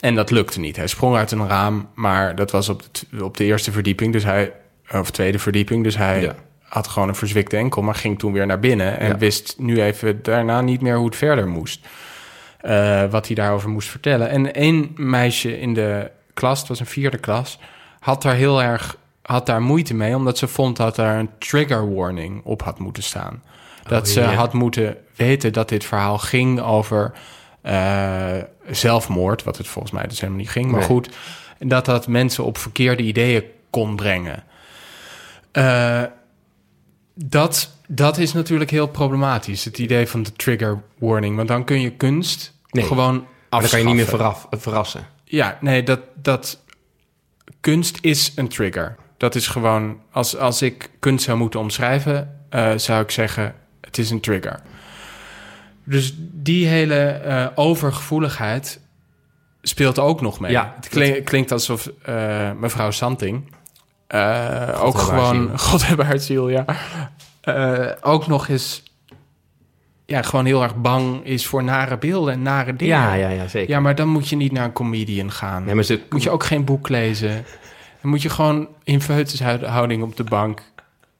En 0.00 0.14
dat 0.14 0.30
lukte 0.30 0.60
niet. 0.60 0.76
Hij 0.76 0.86
sprong 0.86 1.16
uit 1.16 1.30
een 1.30 1.48
raam, 1.48 1.88
maar 1.94 2.34
dat 2.34 2.50
was 2.50 2.68
op 2.68 2.82
de, 3.10 3.24
op 3.24 3.36
de 3.36 3.44
eerste 3.44 3.72
verdieping. 3.72 4.12
Dus 4.12 4.24
hij, 4.24 4.52
of 4.94 5.10
tweede 5.10 5.38
verdieping. 5.38 5.84
Dus 5.84 5.96
hij 5.96 6.22
Ja. 6.22 6.34
had 6.62 6.88
gewoon 6.88 7.08
een 7.08 7.14
verzwikte 7.14 7.56
enkel, 7.56 7.82
maar 7.82 7.94
ging 7.94 8.18
toen 8.18 8.32
weer 8.32 8.46
naar 8.46 8.60
binnen. 8.60 8.98
En 8.98 9.08
Ja. 9.08 9.18
wist 9.18 9.54
nu 9.58 9.82
even 9.82 10.22
daarna 10.22 10.60
niet 10.60 10.80
meer 10.80 10.96
hoe 10.96 11.06
het 11.06 11.16
verder 11.16 11.48
moest. 11.48 11.86
Eh, 12.60 13.04
wat 13.10 13.26
hij 13.26 13.34
daarover 13.34 13.68
moest 13.68 13.88
vertellen. 13.88 14.28
En 14.28 14.54
één 14.54 14.92
meisje 14.96 15.60
in 15.60 15.74
de 15.74 16.10
klas, 16.34 16.58
het 16.58 16.68
was 16.68 16.80
een 16.80 16.86
vierde 16.86 17.18
klas, 17.18 17.58
had 18.00 18.22
daar 18.22 18.34
heel 18.34 18.62
erg 18.62 18.96
had 19.22 19.46
daar 19.46 19.62
moeite 19.62 19.94
mee, 19.94 20.16
omdat 20.16 20.38
ze 20.38 20.48
vond 20.48 20.76
dat 20.76 20.96
er 20.96 21.18
een 21.18 21.30
trigger 21.38 21.94
warning 21.94 22.40
op 22.44 22.62
had 22.62 22.78
moeten 22.78 23.02
staan. 23.02 23.42
Dat 23.82 24.06
Oh, 24.06 24.12
ze 24.12 24.20
had 24.20 24.52
moeten 24.52 24.96
weten 25.16 25.52
dat 25.52 25.68
dit 25.68 25.84
verhaal 25.84 26.18
ging 26.18 26.60
over 26.60 27.12
eh, 27.62 28.36
zelfmoord, 28.70 29.44
wat 29.44 29.56
het 29.58 29.66
volgens 29.68 29.92
mij 29.94 30.06
dus 30.06 30.20
helemaal 30.20 30.40
niet 30.40 30.50
ging, 30.50 30.70
maar 30.70 30.78
Nee. 30.78 30.88
goed. 30.88 31.08
Dat 31.58 31.84
dat 31.84 32.06
mensen 32.08 32.44
op 32.44 32.58
verkeerde 32.58 33.02
ideeën 33.02 33.44
kon 33.70 33.96
brengen. 33.96 34.44
Eh, 35.52 36.02
dat, 37.14 37.70
dat 37.92 38.18
is 38.18 38.32
natuurlijk 38.32 38.70
heel 38.70 38.86
problematisch, 38.86 39.64
het 39.64 39.78
idee 39.78 40.06
van 40.06 40.22
de 40.22 40.32
trigger 40.32 40.82
warning. 40.98 41.36
Want 41.36 41.48
dan 41.48 41.64
kun 41.64 41.80
je 41.80 41.90
kunst 41.90 42.58
Nee, 42.70 42.84
gewoon 42.84 43.14
Maar 43.50 43.60
dan 43.60 43.70
kan 43.70 43.78
je 43.78 43.84
niet 43.84 43.94
meer 43.94 44.02
afschaffen. 44.04 44.48
veraf, 44.50 44.62
verrassen. 44.62 45.06
Ja, 45.24 45.58
nee, 45.60 45.82
dat, 45.82 46.00
dat 46.14 46.62
kunst 47.60 47.98
is 48.00 48.32
een 48.36 48.48
trigger. 48.48 48.96
Dat 49.16 49.34
is 49.34 49.46
gewoon, 49.46 50.00
als, 50.10 50.36
als 50.36 50.62
ik 50.62 50.90
kunst 50.98 51.24
zou 51.24 51.38
moeten 51.38 51.60
omschrijven, 51.60 52.38
eh, 52.48 52.72
zou 52.76 53.02
ik 53.02 53.10
zeggen, 53.10 53.54
het 53.80 53.98
is 53.98 54.10
een 54.10 54.20
trigger. 54.20 54.60
Dus 55.84 56.14
die 56.32 56.66
hele 56.66 56.94
eh, 57.04 57.46
overgevoeligheid 57.54 58.80
speelt 59.62 59.98
ook 59.98 60.20
nog 60.20 60.40
mee. 60.40 60.50
Ja, 60.50 60.72
het 60.76 60.88
klink- 60.88 61.24
klinkt 61.24 61.52
alsof 61.52 61.90
eh, 62.02 62.50
mevrouw 62.52 62.90
Santing 62.90 63.52
ook 64.80 64.98
gewoon. 64.98 65.58
God 65.58 65.86
hebben 65.86 66.06
haar 66.06 66.18
ziel, 66.18 66.48
ja, 66.48 66.64
Eh, 67.40 67.86
ook 68.00 68.26
nog 68.26 68.48
eens, 68.48 68.82
ja, 70.06 70.22
gewoon 70.22 70.44
heel 70.44 70.62
erg 70.62 70.76
bang 70.76 71.24
is 71.24 71.46
voor 71.46 71.64
nare 71.64 71.98
beelden 71.98 72.32
en 72.34 72.42
nare 72.42 72.76
dingen. 72.76 72.96
Ja, 72.96 73.14
ja, 73.14 73.28
ja, 73.28 73.48
zeker. 73.48 73.70
Ja, 73.70 73.80
maar 73.80 73.94
dan 73.94 74.08
moet 74.08 74.28
je 74.28 74.36
niet 74.36 74.52
naar 74.52 74.64
een 74.64 74.72
comedian 74.72 75.32
gaan. 75.32 75.64
Nee, 75.64 75.74
maar 75.74 75.84
ze, 75.84 76.00
Moet 76.10 76.22
je 76.22 76.30
ook 76.30 76.44
geen 76.44 76.64
boek 76.64 76.88
lezen. 76.88 77.44
Dan 78.00 78.10
moet 78.10 78.22
je 78.22 78.30
gewoon 78.30 78.68
in 78.84 79.00
feutushouding 79.00 80.02
op 80.02 80.16
de 80.16 80.24
bank 80.24 80.62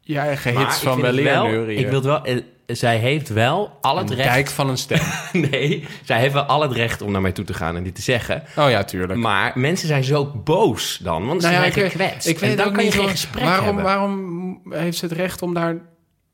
je 0.00 0.18
eigen 0.18 0.54
maar 0.54 0.62
hits 0.64 0.76
ik 0.76 0.88
van 0.88 1.00
wel 1.00 1.12
neurieën. 1.12 1.80
Ik 1.80 1.88
wil 1.88 2.02
wel... 2.02 2.24
eh, 2.24 2.36
zij 2.66 2.96
heeft 2.96 3.28
wel 3.28 3.78
al 3.80 3.96
het 3.96 4.10
Een 4.10 4.16
recht... 4.16 4.28
kijk 4.28 4.48
van 4.48 4.68
een 4.68 4.76
stem. 4.78 5.00
Nee, 5.50 5.86
zij 6.04 6.18
heeft 6.18 6.32
wel 6.32 6.42
al 6.42 6.62
het 6.62 6.72
recht 6.72 7.02
om 7.02 7.12
naar 7.12 7.20
mij 7.20 7.32
toe 7.32 7.44
te 7.44 7.54
gaan 7.54 7.76
en 7.76 7.82
dit 7.82 7.94
te 7.94 8.02
zeggen. 8.02 8.42
Oh 8.56 8.70
ja, 8.70 8.84
tuurlijk. 8.84 9.18
Maar 9.20 9.52
mensen 9.54 9.88
zijn 9.88 10.04
zo 10.04 10.32
boos 10.44 10.98
dan, 11.02 11.26
want 11.26 11.42
ze 11.42 11.48
Nou 11.48 11.62
ja, 11.64 11.72
zijn 11.72 11.84
ik, 11.84 11.92
gekwetst. 11.92 12.28
ik 12.28 12.40
En 12.40 12.48
weet 12.48 12.56
dan 12.56 12.72
kan 12.72 12.84
je 12.84 12.90
niet 12.90 12.98
geen 12.98 13.08
gesprek 13.08 13.44
waarom, 13.44 13.64
hebben. 13.64 13.84
Waarom 13.84 14.60
heeft 14.70 14.96
ze 14.98 15.04
het 15.04 15.14
recht 15.14 15.42
om 15.42 15.54
daar 15.54 15.76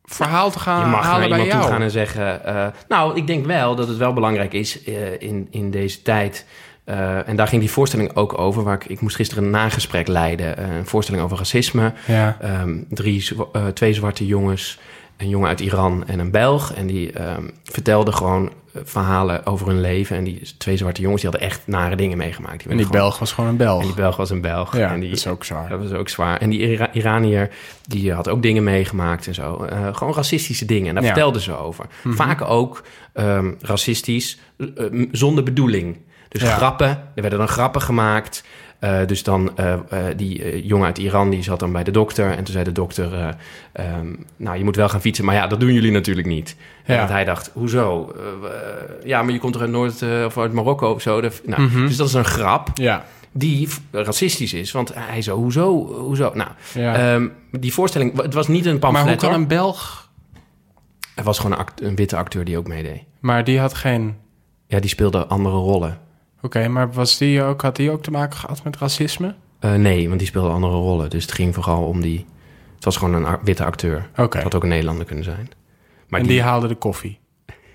verhaal 0.07 0.50
te 0.50 0.59
gaan 0.59 0.80
Je 0.80 0.86
mag 0.86 1.00
naar 1.02 1.11
halen 1.11 1.28
bij 1.28 1.38
iemand 1.38 1.48
jou? 1.52 1.62
toe 1.62 1.70
gaan 1.72 1.82
en 1.82 1.90
zeggen... 1.90 2.44
eh, 2.44 2.66
nou, 2.88 3.16
ik 3.16 3.26
denk 3.26 3.46
wel 3.46 3.74
dat 3.74 3.88
het 3.88 3.96
wel 3.96 4.12
belangrijk 4.12 4.52
is 4.52 4.84
eh, 4.84 5.20
in, 5.20 5.46
in 5.50 5.70
deze 5.70 6.02
tijd... 6.02 6.46
eh, 6.84 7.28
en 7.28 7.36
daar 7.36 7.48
ging 7.48 7.61
die 7.61 7.70
voorstelling 7.70 8.16
ook 8.16 8.38
over. 8.38 8.62
Waar 8.62 8.74
ik, 8.74 8.84
ik 8.84 9.00
moest 9.00 9.16
gisteren 9.16 9.44
een 9.44 9.50
nagesprek 9.50 10.09
leiden. 10.09 10.57
eh, 10.57 10.76
een 10.76 10.86
voorstelling 10.86 11.24
over 11.24 11.36
racisme. 11.38 11.92
Ja. 12.07 12.36
Ehm, 12.40 12.76
drie, 12.88 13.28
eh, 13.52 13.66
twee 13.66 13.94
zwarte 13.94 14.26
jongens, 14.26 14.78
een 15.16 15.28
jongen 15.28 15.48
uit 15.48 15.61
Iran 15.61 16.04
en 16.07 16.18
een 16.18 16.30
Belg. 16.30 16.72
En 16.74 16.86
die 16.86 17.12
ehm, 17.12 17.42
vertelden 17.64 18.14
gewoon 18.14 18.52
verhalen 18.85 19.47
over 19.47 19.66
hun 19.66 19.81
leven. 19.81 20.16
En 20.16 20.24
die 20.24 20.43
twee 20.59 20.77
zwarte 20.77 21.01
jongens 21.01 21.22
die 21.22 21.31
hadden 21.31 21.49
echt 21.49 21.61
nare 21.66 21.97
dingen 21.97 22.18
meegemaakt. 22.18 22.53
En 22.53 22.59
die 22.59 22.68
werden 22.68 22.87
gewoon- 22.87 23.01
Belg 23.03 23.18
was 23.18 23.33
gewoon 23.33 23.51
een 23.51 23.57
Belg. 23.57 23.81
En 23.81 23.87
die 23.87 23.97
Belg 23.97 24.16
was 24.16 24.31
een 24.31 24.41
Belg. 24.41 24.77
ja, 24.77 24.93
en 24.93 25.01
die, 25.01 25.09
dat 25.09 25.18
is 25.18 25.27
ook 25.27 25.45
zwaar. 25.45 25.68
dat 25.68 25.83
was 25.83 25.93
ook 25.93 26.09
zwaar. 26.09 26.41
En 26.41 26.51
die 26.51 26.61
Ira- 26.61 26.93
Iranier, 26.93 27.51
die 27.89 28.12
had 28.12 28.29
ook 28.29 28.43
dingen 28.43 28.64
meegemaakt 28.64 29.27
en 29.27 29.35
zo. 29.35 29.62
Eh, 29.64 29.89
gewoon 29.93 30.14
racistische 30.14 30.64
dingen. 30.64 30.89
En 30.89 30.95
daar 30.95 31.03
Ja. 31.05 31.09
vertelden 31.09 31.41
ze 31.43 31.57
over. 31.59 31.87
Vaak 32.05 32.41
ook 32.43 32.83
ehm, 33.12 33.53
racistisch, 33.61 34.39
eh, 34.59 34.66
eh, 34.77 35.09
zonder 35.12 35.45
bedoeling. 35.45 35.97
Dus 36.29 36.43
Ja. 36.43 36.57
grappen, 36.57 36.89
er 36.89 37.20
werden 37.20 37.39
dan 37.39 37.49
grappen 37.49 37.81
gemaakt. 37.83 38.45
Eh, 38.79 38.99
dus 39.07 39.22
dan, 39.22 39.57
eh, 39.57 39.74
die 40.16 40.66
jongen 40.66 40.87
uit 40.87 40.99
Iran, 40.99 41.31
die 41.31 41.43
zat 41.43 41.61
dan 41.61 41.72
bij 41.72 41.85
de 41.85 41.91
dokter. 41.91 42.31
En 42.31 42.37
toen 42.45 42.53
zei 42.53 42.64
de 42.64 42.72
dokter, 42.72 43.14
eh, 43.14 43.29
ehm, 43.72 44.07
nou, 44.37 44.59
je 44.59 44.64
moet 44.64 44.77
wel 44.77 44.89
gaan 44.89 45.01
fietsen. 45.01 45.24
Maar 45.24 45.35
ja, 45.35 45.47
dat 45.47 45.61
doen 45.61 45.72
jullie 45.72 45.91
natuurlijk 45.93 46.27
niet. 46.27 46.57
En 46.85 46.95
Ja. 46.95 47.07
hij 47.09 47.24
dacht, 47.24 47.51
hoezo? 47.55 48.14
Ja, 49.05 49.22
maar 49.22 49.33
je 49.33 49.39
komt 49.39 49.53
toch 49.53 49.62
uit 49.62 49.70
Noord- 49.70 50.03
of 50.27 50.39
uit 50.39 50.53
Marokko 50.53 50.93
of 50.93 51.03
zo? 51.03 51.20
Dat- 51.20 51.41
nou, 51.45 51.62
Mhm. 51.62 51.87
Dus 51.87 51.97
dat 51.97 52.07
is 52.09 52.14
een 52.14 52.24
grap 52.24 52.68
Ja. 52.74 53.05
die 53.33 53.68
racistisch 53.91 54.53
is. 54.55 54.72
Want 54.72 54.93
hij 54.95 55.22
zo, 55.22 55.37
hoezo, 55.37 55.87
hoezo? 55.87 56.31
Nou, 56.35 56.51
ja. 56.74 56.95
ehm, 57.14 57.29
die 57.51 57.72
voorstelling, 57.72 58.22
het 58.22 58.35
was 58.35 58.49
niet 58.49 58.66
een 58.66 58.79
pamflet. 58.79 59.05
maar 59.05 59.12
hoe 59.14 59.22
kan 59.22 59.33
een 59.41 59.47
Belg... 59.49 60.11
Het 61.14 61.24
was 61.24 61.37
gewoon 61.39 61.53
een, 61.53 61.59
act- 61.59 61.81
een 61.83 61.97
witte 61.97 62.16
acteur 62.16 62.45
die 62.45 62.59
ook 62.59 62.68
meedeed. 62.68 63.03
Maar 63.20 63.45
die 63.45 63.59
had 63.61 63.74
geen... 63.74 64.14
Ja, 64.66 64.81
die 64.81 64.91
speelde 64.91 65.27
andere 65.27 65.57
rollen. 65.57 65.99
Oké, 66.47 66.68
maar 66.68 66.92
was 66.92 67.18
die 67.18 67.42
ook, 67.42 67.62
had 67.62 67.76
die 67.76 67.90
ook 67.90 68.03
te 68.03 68.11
maken 68.11 68.38
gehad 68.38 68.64
met 68.64 68.76
racisme? 68.76 69.34
Eh, 69.59 69.74
nee, 69.74 70.07
want 70.07 70.18
die 70.18 70.28
speelde 70.28 70.49
andere 70.49 70.72
rollen. 70.72 71.11
Dus 71.11 71.22
het 71.22 71.32
ging 71.32 71.55
vooral 71.55 71.82
om 71.82 72.01
die... 72.01 72.26
Het 72.74 72.84
was 72.84 72.97
gewoon 72.97 73.14
een 73.24 73.38
witte 73.44 73.64
acteur. 73.64 74.11
Oké. 74.16 74.36
Het 74.36 74.42
had 74.42 74.55
ook 74.55 74.62
een 74.62 74.68
Nederlander 74.68 75.07
kunnen 75.07 75.24
zijn. 75.24 75.51
Maar 76.09 76.20
en 76.20 76.26
die, 76.26 76.42
haalde 76.42 76.68
de 76.68 76.74
koffie? 76.74 77.18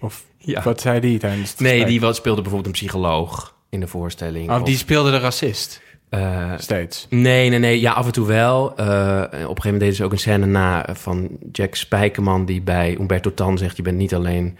Of 0.02 0.26
ja. 0.38 0.64
wat 0.64 0.82
zei 0.82 1.00
die 1.00 1.20
tijdens 1.20 1.52
het 1.52 1.60
Nee, 1.60 1.82
gesprek? 1.82 2.02
die 2.02 2.14
speelde 2.14 2.42
bijvoorbeeld 2.42 2.66
een 2.76 2.82
psycholoog 2.82 3.56
in 3.70 3.80
de 3.80 3.88
voorstelling. 3.88 4.50
Oh, 4.50 4.60
Of, 4.60 4.64
die 4.64 4.78
speelde 4.78 5.12
de 5.12 5.20
racist 5.20 5.82
eh, 6.10 6.52
steeds. 6.58 7.08
Nee, 7.10 7.50
nee, 7.50 7.60
nee. 7.60 7.80
Ja, 7.80 7.92
af 7.92 8.06
en 8.06 8.12
toe 8.12 8.28
wel. 8.28 8.76
Eh, 8.76 8.86
op 8.86 9.32
een 9.32 9.38
gegeven 9.38 9.64
moment 9.64 9.80
deden 9.80 9.96
ze 9.96 10.04
ook 10.04 10.12
een 10.12 10.20
scène 10.20 10.46
na 10.46 10.86
van 10.94 11.30
Jack 11.52 11.76
Spijkerman... 11.76 12.46
die 12.46 12.62
bij 12.62 12.98
Umberto 13.00 13.34
Tan 13.34 13.58
zegt... 13.58 13.78
je 13.78 13.84
bent 13.84 13.98
niet 13.98 14.14
alleen 14.16 14.58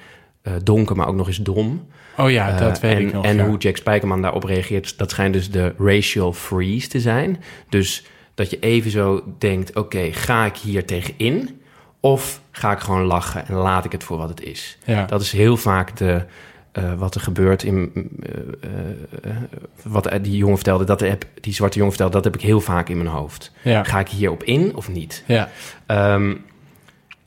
donker, 0.64 0.96
maar 0.96 1.08
ook 1.08 1.16
nog 1.16 1.28
eens 1.28 1.38
dom. 1.38 1.88
Oh 2.22 2.32
ja, 2.32 2.58
dat 2.58 2.76
Eh, 2.76 2.82
weet 2.82 2.96
en, 2.96 3.02
ik 3.02 3.14
nog. 3.14 3.26
En 3.26 3.36
ja. 3.36 3.46
hoe 3.46 3.58
Jack 3.58 3.78
Spijkerman 3.78 4.22
daarop 4.22 4.44
reageert... 4.44 4.98
dat 4.98 5.12
schijnt 5.12 5.34
dus 5.34 5.52
de 5.52 5.74
racial 5.78 6.34
freeze 6.34 6.88
te 6.88 7.00
zijn. 7.00 7.44
Dus 7.70 8.06
dat 8.34 8.50
je 8.50 8.60
even 8.60 8.92
zo 8.92 9.24
denkt... 9.38 9.76
oké, 9.76 10.12
ga 10.12 10.46
ik 10.46 10.58
hier 10.58 10.86
tegenin... 10.86 11.62
of 12.00 12.42
ga 12.52 12.72
ik 12.72 12.80
gewoon 12.80 13.04
lachen 13.04 13.48
en 13.48 13.56
laat 13.56 13.86
ik 13.86 13.92
het 13.92 14.04
voor 14.04 14.18
wat 14.18 14.30
het 14.30 14.44
is? 14.44 14.78
ja. 14.86 15.06
Dat 15.06 15.22
is 15.22 15.32
heel 15.32 15.58
vaak 15.58 15.98
de, 15.98 16.26
eh, 16.72 16.94
wat 16.94 17.16
er 17.16 17.22
gebeurt 17.22 17.64
in... 17.64 17.92
eh, 18.24 19.30
eh, 19.30 19.36
wat 19.84 20.10
die 20.22 20.38
jongen 20.38 20.56
vertelde, 20.56 20.84
dat 20.84 21.00
heb, 21.00 21.26
die 21.42 21.54
zwarte 21.54 21.78
jongen 21.78 21.94
vertelde... 21.94 22.16
dat 22.16 22.24
heb 22.24 22.36
ik 22.42 22.48
heel 22.48 22.62
vaak 22.62 22.90
in 22.90 22.98
mijn 22.98 23.10
hoofd. 23.10 23.52
ja. 23.62 23.84
Ga 23.84 24.00
ik 24.00 24.08
hierop 24.08 24.44
in 24.44 24.76
of 24.76 24.90
niet? 24.90 25.24
ja. 25.28 25.50
Ehm, 25.86 26.36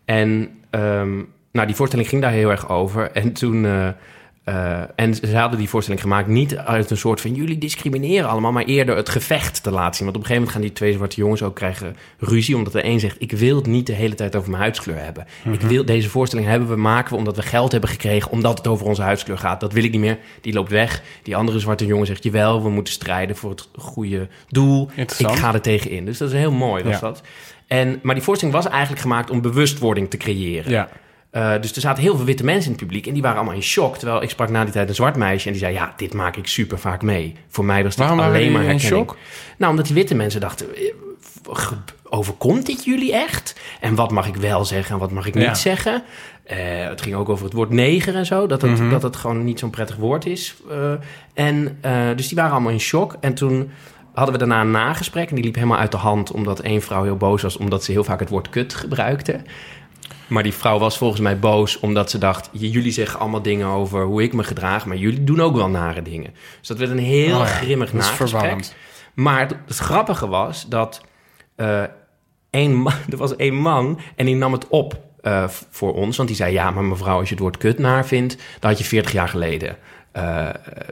en 0.05 0.49
ehm, 0.71 1.23
nou, 1.53 1.67
die 1.67 1.77
voorstelling 1.77 2.09
ging 2.09 2.23
daar 2.23 2.33
heel 2.33 2.51
erg 2.51 2.69
over. 2.69 3.11
En 3.11 3.33
toen. 3.33 3.67
Eh, 4.45 4.81
en 4.97 5.15
ze 5.15 5.37
hadden 5.37 5.59
die 5.59 5.69
voorstelling 5.69 6.03
gemaakt 6.03 6.29
niet 6.29 6.57
uit 6.57 6.91
een 6.91 6.97
soort 6.97 7.21
van 7.21 7.35
jullie 7.35 7.59
discrimineren 7.59 8.29
allemaal, 8.29 8.53
maar 8.53 8.65
eerder 8.65 8.97
het 8.97 9.09
gevecht 9.09 9.63
te 9.63 9.71
laten 9.71 9.95
zien. 9.95 10.05
Want 10.05 10.17
op 10.17 10.23
een 10.23 10.29
gegeven 10.29 10.35
moment 10.35 10.51
gaan 10.51 10.61
die 10.61 10.73
twee 10.73 10.93
zwarte 10.93 11.17
jongens 11.17 11.43
ook 11.43 11.55
krijgen 11.55 11.97
ruzie, 12.19 12.57
omdat 12.57 12.73
de 12.73 12.85
een 12.85 13.01
zegt: 13.01 13.17
Ik 13.19 13.33
wil 13.33 13.57
het 13.57 13.67
niet 13.67 13.87
de 13.87 13.93
hele 13.93 14.15
tijd 14.15 14.37
over 14.37 14.51
mijn 14.51 14.63
huidskleur 14.63 14.99
hebben. 15.03 15.27
Ik 15.53 15.61
wil 15.61 15.85
deze 15.85 16.09
voorstelling 16.09 16.49
hebben 16.49 16.69
we 16.69 16.77
maken 16.77 17.11
we 17.13 17.17
omdat 17.19 17.37
we 17.37 17.43
geld 17.43 17.73
hebben 17.73 17.91
gekregen, 17.91 18.31
omdat 18.31 18.59
het 18.59 18.67
over 18.67 18.87
onze 18.87 19.03
huidskleur 19.03 19.39
gaat. 19.39 19.61
Dat 19.61 19.73
wil 19.73 19.85
ik 19.85 19.91
niet 19.91 20.01
meer. 20.01 20.19
Die 20.41 20.53
loopt 20.53 20.71
weg. 20.71 21.03
Die 21.23 21.37
andere 21.37 21.59
zwarte 21.59 21.87
jongen 21.87 22.07
zegt: 22.07 22.23
Jawel, 22.25 22.63
we 22.63 22.71
moeten 22.71 22.93
strijden 22.93 23.37
voor 23.37 23.51
het 23.51 23.69
goede 23.77 24.29
doel. 24.49 24.91
Ik 24.97 25.11
ga 25.13 25.55
er 25.55 25.61
tegenin. 25.61 26.05
Dus 26.05 26.19
dat 26.19 26.29
is 26.29 26.39
heel 26.39 26.53
mooi, 26.53 26.83
was 26.85 26.93
Ja. 26.93 27.01
dat. 27.01 27.23
En, 27.67 27.99
maar 28.03 28.15
die 28.15 28.25
voorstelling 28.25 28.57
was 28.57 28.69
eigenlijk 28.69 29.03
gemaakt 29.03 29.31
om 29.31 29.41
bewustwording 29.41 30.11
te 30.11 30.17
creëren. 30.17 30.71
ja. 30.73 30.89
Eh, 31.35 31.53
dus 31.61 31.73
er 31.75 31.81
zaten 31.81 32.03
heel 32.03 32.17
veel 32.17 32.25
witte 32.25 32.45
mensen 32.45 32.65
in 32.65 32.71
het 32.77 32.81
publiek 32.81 33.07
en 33.07 33.13
die 33.13 33.23
waren 33.23 33.37
allemaal 33.37 33.55
in 33.55 33.63
shock. 33.63 33.97
Terwijl 33.97 34.23
ik 34.23 34.31
sprak 34.31 34.49
na 34.49 34.65
die 34.65 34.73
tijd 34.73 34.89
een 34.89 34.95
zwart 34.95 35.17
meisje 35.17 35.47
en 35.47 35.53
die 35.53 35.61
zei: 35.63 35.75
Ja, 35.75 35.93
dit 35.97 36.15
maak 36.15 36.37
ik 36.37 36.47
super 36.47 36.79
vaak 36.79 37.03
mee. 37.03 37.35
Voor 37.49 37.65
mij 37.65 37.83
was 37.83 37.91
dit 37.91 37.99
Waarom 37.99 38.19
waren 38.19 38.35
alleen 38.35 38.53
maar 38.53 38.65
in 38.65 38.81
shock? 38.81 39.17
Nou, 39.59 39.71
omdat 39.71 39.87
die 39.87 39.95
witte 39.95 40.15
mensen 40.15 40.41
dachten: 40.41 40.67
eh, 40.77 40.93
Overkomt 42.03 42.67
dit 42.67 42.85
jullie 42.85 43.15
echt? 43.15 43.61
En 43.81 43.95
wat 43.95 44.11
mag 44.11 44.27
ik 44.27 44.37
wel 44.37 44.65
zeggen 44.65 44.95
en 44.95 45.01
wat 45.01 45.11
mag 45.11 45.27
ik 45.27 45.35
Ja. 45.35 45.49
niet 45.49 45.57
zeggen? 45.59 46.03
Eh, 46.45 46.57
het 46.89 47.03
ging 47.03 47.15
ook 47.15 47.29
over 47.29 47.45
het 47.45 47.55
woord 47.55 47.71
neger 47.71 48.15
en 48.15 48.27
zo. 48.27 48.47
Dat 48.47 48.63
het, 48.63 48.71
Mhm. 48.79 48.91
dat 48.91 49.03
het 49.03 49.17
gewoon 49.17 49.45
niet 49.45 49.59
zo'n 49.59 49.71
prettig 49.71 49.97
woord 49.97 50.27
is. 50.27 50.55
En 51.35 51.79
dus 52.17 52.29
die 52.29 52.37
waren 52.37 52.53
allemaal 52.53 52.73
in 52.73 52.81
shock. 52.81 53.17
En 53.21 53.35
toen 53.35 53.71
hadden 54.15 54.33
we 54.35 54.41
daarna 54.41 54.61
een 54.61 54.71
nagesprek. 54.71 55.29
En 55.29 55.35
die 55.35 55.45
liep 55.45 55.55
helemaal 55.55 55.79
uit 55.79 55.91
de 55.91 55.97
hand. 55.97 56.31
Omdat 56.33 56.61
één 56.61 56.83
vrouw 56.83 57.03
heel 57.03 57.17
boos 57.17 57.43
was. 57.43 57.57
Omdat 57.57 57.85
ze 57.85 57.93
heel 57.93 58.05
vaak 58.05 58.21
het 58.21 58.29
woord 58.29 58.49
kut 58.51 58.75
gebruikte. 58.75 59.41
Maar 60.27 60.43
die 60.43 60.55
vrouw 60.55 60.79
was 60.79 60.99
volgens 60.99 61.21
mij 61.21 61.39
boos. 61.39 61.81
Omdat 61.81 62.11
ze 62.11 62.19
dacht. 62.19 62.49
"J- 62.53 62.67
Jullie 62.67 62.93
zeggen 62.93 63.21
allemaal 63.21 63.43
dingen 63.43 63.67
over 63.67 64.05
hoe 64.05 64.23
ik 64.23 64.33
me 64.33 64.45
gedraag. 64.45 64.87
Maar 64.87 64.97
jullie 64.97 65.25
doen 65.25 65.41
ook 65.41 65.57
wel 65.57 65.69
nare 65.69 66.03
dingen. 66.03 66.35
Dus 66.59 66.69
dat 66.69 66.79
werd 66.79 66.91
een 66.91 66.99
heel 66.99 67.35
Oh 67.35 67.39
ja, 67.41 67.45
grimmig 67.47 67.91
dat 67.91 68.01
nagesprek. 68.01 68.51
Maar 69.15 69.41
het, 69.41 69.55
het 69.67 69.77
grappige 69.79 70.29
was 70.29 70.67
dat 70.69 71.01
eh 71.57 71.83
één 72.51 72.75
man, 72.75 72.93
er 73.11 73.17
was 73.17 73.37
één 73.37 73.55
man 73.55 74.01
en 74.17 74.27
die 74.27 74.37
nam 74.37 74.53
het 74.53 74.69
op 74.69 74.99
eh, 75.21 75.49
voor 75.49 75.95
ons. 75.95 76.17
Want 76.17 76.29
die 76.29 76.37
zei, 76.39 76.53
ja, 76.53 76.71
maar 76.71 76.85
mevrouw, 76.85 77.19
als 77.19 77.29
je 77.29 77.35
het 77.35 77.43
woord 77.43 77.57
kut 77.57 77.79
naar 77.79 78.07
vindt... 78.07 78.37
dan 78.61 78.71
had 78.71 78.79
je 78.79 78.85
40 78.85 79.13
jaar 79.13 79.29
geleden. 79.29 79.77
Eh, 80.15 80.49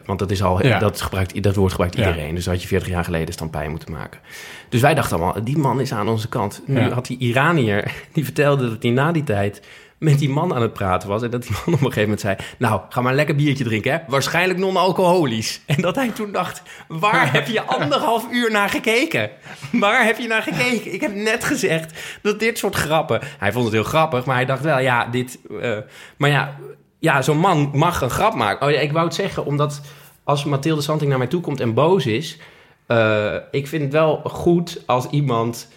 want 0.07 0.19
dat, 0.19 0.31
is 0.31 0.43
al, 0.43 0.67
Ja. 0.67 0.79
dat, 0.79 1.01
gebruikt, 1.01 1.43
dat 1.43 1.57
woord 1.57 1.71
gebruikt 1.71 1.97
Ja. 1.97 2.07
iedereen. 2.09 2.35
Dus 2.35 2.45
dat 2.45 2.53
had 2.53 2.63
je 2.63 2.69
40 2.69 2.89
jaar 2.89 3.05
geleden 3.05 3.35
stampij 3.35 3.69
moeten 3.69 3.93
maken. 3.93 4.21
Dus 4.69 4.81
wij 4.81 4.95
dachten 4.95 5.17
allemaal, 5.17 5.45
die 5.45 5.59
man 5.59 5.81
is 5.81 5.93
aan 5.93 6.09
onze 6.09 6.29
kant. 6.29 6.63
Nu 6.67 6.81
Ja. 6.81 6.89
had 6.91 7.07
die 7.07 7.19
Iranier, 7.19 7.93
die 8.13 8.25
vertelde 8.25 8.69
dat 8.69 8.83
hij 8.83 8.91
na 8.93 9.13
die 9.13 9.25
tijd 9.25 9.63
met 9.99 10.19
die 10.19 10.29
man 10.31 10.55
aan 10.55 10.63
het 10.63 10.73
praten 10.73 11.09
was. 11.09 11.23
En 11.23 11.31
dat 11.31 11.43
die 11.43 11.51
man 11.51 11.61
op 11.67 11.73
een 11.73 11.79
gegeven 11.79 12.03
moment 12.03 12.21
zei... 12.21 12.37
nou, 12.59 12.81
ga 12.89 13.01
maar 13.01 13.11
een 13.11 13.17
lekker 13.17 13.35
biertje 13.35 13.65
drinken, 13.65 13.93
hè? 13.93 13.99
Waarschijnlijk 14.09 14.59
non-alcoholisch. 14.59 15.61
En 15.67 15.83
dat 15.83 15.95
hij 15.97 16.09
toen 16.09 16.33
dacht... 16.33 16.63
waar 16.89 17.33
heb 17.33 17.47
je 17.47 17.63
anderhalf 17.63 18.27
uur 18.33 18.51
naar 18.51 18.69
gekeken? 18.69 19.31
Waar 19.73 20.05
heb 20.05 20.19
je 20.19 20.27
naar 20.29 20.43
gekeken? 20.43 20.95
Ik 20.95 21.01
heb 21.01 21.15
net 21.15 21.45
gezegd 21.45 22.19
dat 22.23 22.41
dit 22.41 22.59
soort 22.59 22.75
grappen... 22.75 23.21
Hij 23.39 23.53
vond 23.53 23.65
het 23.65 23.75
heel 23.75 23.83
grappig, 23.85 24.25
maar 24.25 24.37
hij 24.37 24.45
dacht 24.45 24.63
wel... 24.63 24.79
ja, 24.79 25.07
dit... 25.07 25.39
eh, 25.61 25.77
maar 26.17 26.31
ja, 26.31 26.57
ja 27.03 27.23
zo'n 27.23 27.39
man 27.39 27.71
mag 27.75 28.01
een 28.01 28.11
grap 28.11 28.35
maken. 28.35 28.67
Oh 28.67 28.73
ja, 28.73 28.81
ik 28.81 28.93
wou 28.93 29.05
het 29.05 29.15
zeggen, 29.15 29.45
omdat... 29.45 29.81
als 30.25 30.45
Mathilde 30.45 30.83
Santing 30.83 31.11
naar 31.11 31.19
mij 31.19 31.27
toe 31.27 31.41
komt 31.41 31.61
en 31.61 31.75
boos 31.75 32.07
is... 32.07 32.39
eh, 32.87 33.35
ik 33.51 33.67
vind 33.67 33.83
het 33.83 33.93
wel 33.93 34.21
goed 34.25 34.83
als 34.87 35.07
iemand 35.11 35.69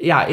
ja, 0.00 0.26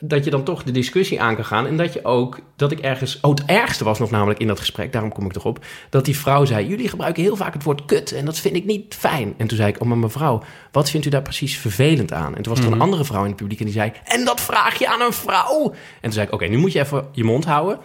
dat 0.00 0.24
je 0.24 0.30
dan 0.30 0.44
toch 0.44 0.62
de 0.62 0.70
discussie 0.70 1.20
aan 1.20 1.34
kan 1.34 1.44
gaan. 1.44 1.66
En 1.66 1.76
dat 1.76 1.92
je 1.92 2.04
ook, 2.04 2.38
dat 2.56 2.72
ik 2.72 2.78
ergens... 2.80 3.18
Oh, 3.20 3.30
het 3.30 3.44
ergste 3.44 3.84
was 3.84 3.98
nog 3.98 4.10
namelijk 4.10 4.40
in 4.40 4.46
dat 4.46 4.58
gesprek, 4.58 4.92
daarom 4.92 5.12
kom 5.12 5.24
ik 5.24 5.36
erop... 5.36 5.64
dat 5.90 6.04
die 6.04 6.16
vrouw 6.16 6.44
zei, 6.44 6.66
jullie 6.66 6.88
gebruiken 6.88 7.22
heel 7.22 7.36
vaak 7.36 7.52
het 7.52 7.62
woord 7.62 7.84
kut... 7.84 8.12
en 8.12 8.24
dat 8.24 8.38
vind 8.38 8.56
ik 8.56 8.64
niet 8.64 8.94
fijn. 8.94 9.34
En 9.36 9.46
toen 9.46 9.56
zei 9.56 9.68
ik, 9.68 9.80
oh, 9.80 9.88
maar 9.88 9.98
mevrouw, 9.98 10.42
wat 10.72 10.90
vindt 10.90 11.06
u 11.06 11.10
daar 11.10 11.22
precies 11.22 11.58
vervelend 11.58 12.12
aan? 12.12 12.36
En 12.36 12.42
toen 12.42 12.54
was 12.54 12.64
er 12.64 12.72
een 12.72 12.80
andere 12.80 13.04
vrouw 13.04 13.22
in 13.22 13.28
het 13.28 13.36
publiek 13.36 13.58
en 13.58 13.64
die 13.64 13.74
zei... 13.74 13.92
en 14.04 14.24
dat 14.24 14.40
vraag 14.40 14.78
je 14.78 14.88
aan 14.88 15.00
een 15.00 15.12
vrouw? 15.12 15.70
En 15.70 16.00
toen 16.00 16.12
zei 16.12 16.26
ik, 16.26 16.32
oké, 16.32 16.46
nu 16.46 16.56
moet 16.56 16.72
je 16.72 16.80
even 16.80 17.06
je 17.12 17.24
mond 17.24 17.44
houden... 17.44 17.78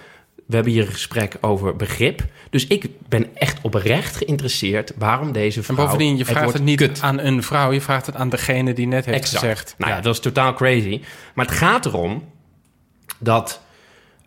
We 0.48 0.56
hebben 0.56 0.74
hier 0.74 0.86
een 0.86 0.94
gesprek 0.94 1.38
over 1.42 1.76
begrip. 1.76 2.26
Dus 2.50 2.68
ik 2.68 2.90
ben 3.08 3.36
echt 3.36 3.60
oprecht 3.62 4.16
geïnteresseerd 4.16 4.94
waarom 4.98 5.32
deze 5.32 5.58
En 5.58 5.64
vrouw... 5.64 5.76
bovendien, 5.76 6.18
je 6.18 6.26
vraagt 6.26 6.54
het 6.54 6.64
niet 6.64 6.78
kut 6.78 7.02
aan 7.02 7.20
een 7.20 7.44
vrouw, 7.44 7.72
je 7.72 7.82
vraagt 7.82 8.06
het 8.06 8.16
aan 8.16 8.30
degene 8.30 8.74
die 8.74 8.88
net 8.88 9.06
heeft 9.06 9.18
Exact. 9.18 9.40
gezegd. 9.40 9.76
Nou 9.78 9.92
ja, 9.92 10.02
dat 10.02 10.14
is 10.14 10.20
totaal 10.20 10.54
crazy. 10.54 11.02
Maar 11.36 11.46
het 11.46 11.56
gaat 11.56 11.86
erom 11.86 12.24
dat 13.20 13.62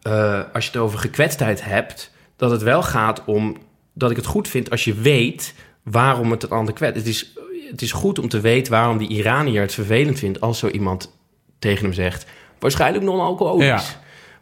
eh, 0.03 0.41
als 0.53 0.65
je 0.65 0.71
het 0.71 0.81
over 0.81 0.99
gekwetstheid 0.99 1.65
hebt, 1.65 2.11
dat 2.37 2.51
het 2.51 2.63
wel 2.63 2.83
gaat 2.83 3.25
om 3.25 3.57
dat 3.95 4.11
ik 4.11 4.17
het 4.17 4.27
goed 4.27 4.49
vind 4.49 4.71
als 4.71 4.85
je 4.85 4.95
weet 4.95 5.55
waarom 5.83 6.31
het 6.31 6.43
het 6.43 6.51
ander 6.51 6.75
kwetst. 6.75 6.97
Het 6.97 7.07
is, 7.07 7.33
het 7.71 7.83
is 7.83 7.93
goed 7.93 8.19
om 8.19 8.29
te 8.29 8.41
weten 8.41 8.73
waarom 8.73 8.99
die 8.99 9.09
Iranier 9.09 9.61
het 9.61 9.75
vervelend 9.75 10.19
vindt 10.19 10.41
als 10.41 10.59
zo 10.59 10.69
iemand 10.69 11.19
tegen 11.59 11.85
hem 11.85 11.93
zegt, 11.93 12.27
waarschijnlijk 12.59 13.05
non-alcoholisch. 13.05 13.67
Ja. 13.67 13.83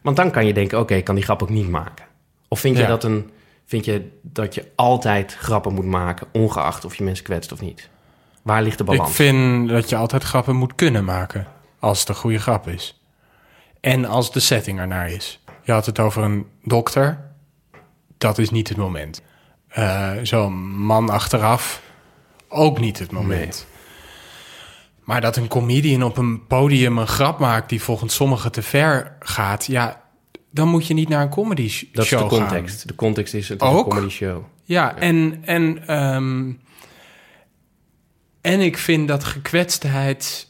Want 0.01 0.15
dan 0.15 0.31
kan 0.31 0.45
je 0.45 0.53
denken, 0.53 0.79
oké, 0.79 0.93
ik 0.95 1.03
kan 1.03 1.15
die 1.15 1.23
grap 1.23 1.43
ook 1.43 1.49
niet 1.49 1.69
maken. 1.69 2.05
Of 2.47 2.59
vind 2.59 2.75
je, 2.75 2.81
Ja. 2.81 2.87
dat 2.87 3.03
een, 3.03 3.29
vind 3.65 3.85
je 3.85 4.09
dat 4.21 4.55
je 4.55 4.71
altijd 4.75 5.35
grappen 5.35 5.73
moet 5.73 5.85
maken, 5.85 6.27
ongeacht 6.31 6.85
of 6.85 6.95
je 6.95 7.03
mensen 7.03 7.23
kwetst 7.25 7.51
of 7.51 7.61
niet? 7.61 7.89
Waar 8.41 8.61
ligt 8.63 8.77
de 8.77 8.83
Ik 8.83 8.89
balans? 8.89 9.15
vind 9.15 9.69
dat 9.69 9.89
je 9.89 9.95
altijd 9.95 10.23
grappen 10.23 10.55
moet 10.55 10.75
kunnen 10.75 11.03
maken. 11.05 11.47
Als 11.79 11.99
het 11.99 12.09
een 12.09 12.15
goede 12.15 12.39
grap 12.39 12.67
is. 12.67 13.01
En 13.79 14.05
als 14.05 14.31
de 14.31 14.39
setting 14.39 14.79
ernaar 14.79 15.09
is. 15.09 15.39
Je 15.63 15.71
had 15.71 15.85
het 15.85 15.99
over 15.99 16.23
een 16.23 16.45
dokter. 16.63 17.19
Dat 18.17 18.37
is 18.37 18.49
niet 18.49 18.67
het 18.69 18.77
moment. 18.77 19.21
Eh, 19.67 20.11
Zo'n 20.23 20.53
man 20.77 21.09
achteraf. 21.09 21.81
Ook 22.49 22.79
niet 22.79 22.99
het 22.99 23.11
moment. 23.11 23.67
Maar 25.09 25.21
dat 25.21 25.35
een 25.35 25.47
comedian 25.47 26.03
op 26.03 26.17
een 26.17 26.47
podium 26.47 26.97
een 26.97 27.07
grap 27.07 27.39
maakt... 27.39 27.69
die 27.69 27.81
volgens 27.81 28.15
sommigen 28.15 28.51
te 28.51 28.61
ver 28.61 29.15
gaat... 29.19 29.65
ja, 29.65 30.01
dan 30.51 30.67
moet 30.67 30.87
je 30.87 30.93
niet 30.93 31.09
naar 31.09 31.21
een 31.21 31.29
comedy 31.29 31.67
sh- 31.69 31.83
Dat 31.91 32.03
is 32.03 32.09
show 32.09 32.29
de 32.29 32.35
gaan. 32.35 32.47
context. 32.47 32.87
De 32.87 32.95
context 32.95 33.33
is 33.33 33.49
het 33.49 33.61
is 33.61 33.67
een 33.67 33.73
Ook? 33.73 33.89
comedy 33.89 34.09
show. 34.09 34.43
Ja, 34.63 34.95
en, 34.95 35.39
en, 35.45 35.87
ehm, 35.87 36.51
en 38.41 38.59
ik 38.59 38.77
vind 38.77 39.07
dat 39.07 39.23
gekwetstheid 39.23 40.47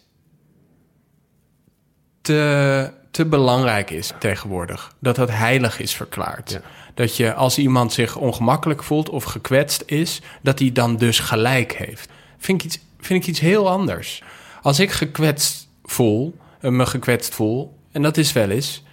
te, 2.21 2.91
te 3.11 3.25
belangrijk 3.25 3.89
is 3.89 4.11
tegenwoordig. 4.19 4.95
Dat 4.99 5.15
dat 5.15 5.29
heilig 5.29 5.79
is 5.79 5.95
verklaard. 5.95 6.51
Ja. 6.51 6.61
Dat 6.93 7.17
je 7.17 7.33
als 7.33 7.57
iemand 7.57 7.93
zich 7.93 8.15
ongemakkelijk 8.15 8.83
voelt 8.83 9.09
of 9.09 9.23
gekwetst 9.23 9.83
is, 9.85 10.21
dat 10.41 10.59
hij 10.59 10.71
dan 10.71 10.97
dus 10.97 11.19
gelijk 11.19 11.73
heeft. 11.73 12.09
Vind 12.37 12.61
ik 12.63 12.67
iets, 12.67 12.79
vind 12.99 13.23
ik 13.23 13.29
iets 13.29 13.39
heel 13.39 13.69
anders. 13.69 14.23
Als 14.61 14.79
ik 14.79 14.91
gekwetst 14.91 15.67
voel, 15.83 16.37
eh, 16.61 16.71
me 16.71 16.85
gekwetst 16.85 17.35
voel, 17.35 17.77
en 17.91 18.01
dat 18.01 18.17
is 18.17 18.33
wel 18.33 18.49
eens, 18.49 18.83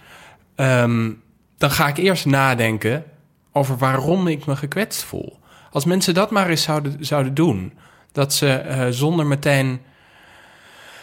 ehm, 0.55 1.11
dan 1.57 1.71
ga 1.71 1.87
ik 1.87 1.97
eerst 1.97 2.25
nadenken 2.25 3.03
over 3.51 3.77
waarom 3.77 4.27
ik 4.27 4.45
me 4.45 4.55
gekwetst 4.55 5.03
voel. 5.03 5.39
Als 5.71 5.85
mensen 5.85 6.13
dat 6.13 6.31
maar 6.31 6.49
eens 6.49 6.61
zouden, 6.63 7.05
zouden 7.05 7.33
doen, 7.33 7.73
dat 8.11 8.33
ze 8.33 8.49
eh, 8.51 8.87
zonder 8.89 9.25
meteen. 9.25 9.81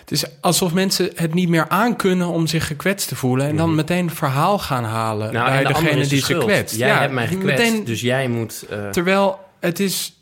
Het 0.00 0.10
is 0.12 0.24
alsof 0.40 0.72
mensen 0.74 1.10
het 1.14 1.34
niet 1.34 1.48
meer 1.48 1.68
aankunnen 1.68 2.26
om 2.28 2.46
zich 2.46 2.66
gekwetst 2.66 3.08
te 3.08 3.16
voelen. 3.16 3.46
En 3.46 3.56
dan 3.56 3.74
meteen 3.74 3.98
een 4.04 4.10
verhaal 4.10 4.58
gaan 4.58 4.84
halen 4.84 5.26
Mhm. 5.26 5.34
Nou, 5.36 5.48
bij 5.50 5.62
de 5.64 5.68
degene 5.68 6.02
de 6.02 6.08
die 6.08 6.18
ze 6.18 6.24
schuld. 6.24 6.44
kwetst. 6.44 6.76
Jij 6.76 6.88
hebt 6.98 7.12
mij 7.12 7.26
gekwetst, 7.26 7.62
meteen- 7.64 7.84
dus 7.84 8.00
jij 8.00 8.28
moet... 8.28 8.66
eh, 8.70 8.88
Terwijl 8.90 9.38
het 9.60 9.80
is. 9.80 10.18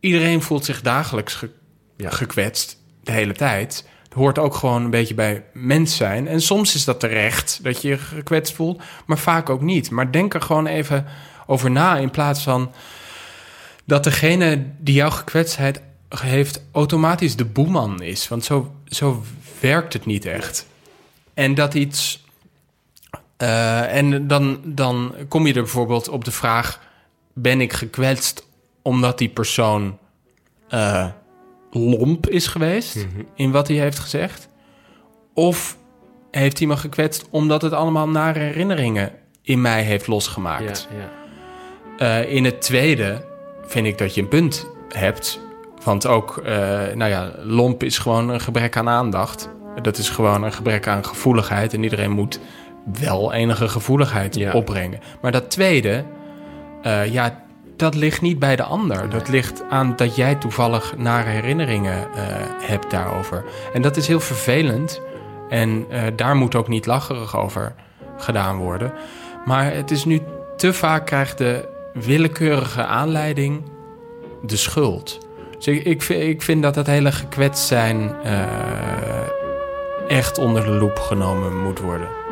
Iedereen 0.00 0.42
voelt 0.42 0.64
zich 0.64 0.80
dagelijks 0.82 1.34
ge- 1.34 1.50
Ja. 1.96 2.10
gekwetst 2.10 2.76
de 3.04 3.12
hele 3.12 3.32
tijd. 3.32 3.88
Hoort 4.14 4.38
ook 4.38 4.54
gewoon 4.54 4.84
een 4.84 4.90
beetje 4.90 5.14
bij 5.14 5.44
mens 5.52 5.96
zijn. 5.96 6.28
En 6.28 6.40
soms 6.40 6.74
is 6.74 6.84
dat 6.84 7.00
terecht 7.00 7.58
dat 7.62 7.82
je 7.82 7.88
je 7.88 7.98
gekwetst 7.98 8.54
voelt, 8.54 8.82
maar 9.06 9.18
vaak 9.18 9.50
ook 9.50 9.60
niet. 9.60 9.90
Maar 9.90 10.12
denk 10.12 10.34
er 10.34 10.40
gewoon 10.42 10.66
even 10.66 11.06
over 11.46 11.70
na 11.70 11.96
in 11.96 12.10
plaats 12.10 12.42
van 12.42 12.72
dat 13.84 14.04
degene 14.04 14.66
die 14.78 14.94
jouw 14.94 15.10
gekwetstheid 15.10 15.82
heeft 16.08 16.60
automatisch 16.72 17.36
de 17.36 17.44
boeman 17.44 18.02
is. 18.02 18.28
Want 18.28 18.44
zo, 18.44 18.74
zo 18.86 19.22
werkt 19.60 19.92
het 19.92 20.06
niet 20.06 20.24
echt. 20.24 20.66
En 21.34 21.54
dat 21.54 21.74
iets. 21.74 22.24
eh, 23.36 23.96
en 23.96 24.26
dan, 24.26 24.60
dan 24.64 25.14
kom 25.28 25.46
je 25.46 25.54
er 25.54 25.62
bijvoorbeeld 25.62 26.08
op 26.08 26.24
de 26.24 26.30
vraag: 26.32 26.80
ben 27.32 27.60
ik 27.60 27.72
gekwetst 27.72 28.46
omdat 28.82 29.18
die 29.18 29.28
persoon 29.28 29.98
eh, 30.68 31.06
lomp 31.74 32.28
is 32.28 32.46
geweest 32.46 33.06
in 33.34 33.50
wat 33.50 33.68
hij 33.68 33.76
heeft 33.76 33.98
gezegd? 33.98 34.48
Of 35.34 35.76
heeft 36.30 36.58
hij 36.58 36.66
me 36.68 36.76
gekwetst 36.76 37.26
omdat 37.30 37.62
het 37.62 37.72
allemaal 37.72 38.08
nare 38.08 38.38
herinneringen 38.38 39.12
in 39.42 39.60
mij 39.60 39.82
heeft 39.82 40.06
losgemaakt? 40.06 40.88
ja. 40.98 41.12
Eh, 41.98 42.32
in 42.32 42.44
het 42.44 42.60
tweede 42.62 43.24
vind 43.66 43.86
ik 43.86 43.98
dat 43.98 44.14
je 44.14 44.20
een 44.20 44.28
punt 44.28 44.66
hebt. 44.88 45.40
Want 45.84 46.06
ook, 46.06 46.36
eh, 46.36 46.54
nou 46.94 47.10
ja, 47.10 47.32
lomp 47.42 47.82
is 47.82 47.98
gewoon 47.98 48.28
een 48.28 48.40
gebrek 48.40 48.76
aan 48.76 48.88
aandacht. 48.88 49.48
Dat 49.82 49.98
is 49.98 50.08
gewoon 50.10 50.42
een 50.42 50.52
gebrek 50.52 50.86
aan 50.88 51.04
gevoeligheid. 51.04 51.72
En 51.74 51.82
iedereen 51.82 52.10
moet 52.10 52.40
wel 53.00 53.32
enige 53.32 53.68
gevoeligheid 53.68 54.34
Ja. 54.34 54.52
opbrengen. 54.52 55.00
Maar 55.22 55.32
dat 55.32 55.50
tweede, 55.50 56.04
eh, 56.82 57.12
ja, 57.12 57.43
dat 57.76 57.94
ligt 57.94 58.20
niet 58.20 58.38
bij 58.38 58.56
de 58.56 58.62
ander. 58.62 59.10
Dat 59.10 59.28
ligt 59.28 59.62
aan 59.70 59.92
dat 59.96 60.16
jij 60.16 60.34
toevallig 60.34 60.96
nare 60.96 61.30
herinneringen 61.30 62.14
eh, 62.14 62.24
hebt 62.60 62.90
daarover. 62.90 63.44
En 63.72 63.82
dat 63.82 63.96
is 63.96 64.06
heel 64.06 64.20
vervelend. 64.20 65.00
En 65.48 65.84
eh, 65.88 66.02
daar 66.16 66.36
moet 66.36 66.54
ook 66.54 66.68
niet 66.68 66.86
lacherig 66.86 67.36
over 67.36 67.74
gedaan 68.16 68.56
worden. 68.56 68.92
Maar 69.44 69.74
het 69.74 69.90
is 69.90 70.04
nu 70.04 70.20
te 70.56 70.72
vaak 70.72 71.06
krijgt 71.06 71.38
de 71.38 71.68
willekeurige 71.92 72.84
aanleiding 72.84 73.62
de 74.42 74.56
schuld. 74.56 75.18
Dus 75.56 75.66
ik, 75.66 75.84
ik, 75.84 76.02
ik 76.08 76.42
vind 76.42 76.62
dat 76.62 76.74
dat 76.74 76.86
hele 76.86 77.12
gekwetst 77.12 77.66
zijn 77.66 78.14
eh, 78.22 78.42
echt 80.08 80.38
onder 80.38 80.64
de 80.64 80.70
loep 80.70 80.98
genomen 80.98 81.62
moet 81.62 81.80
worden. 81.80 82.23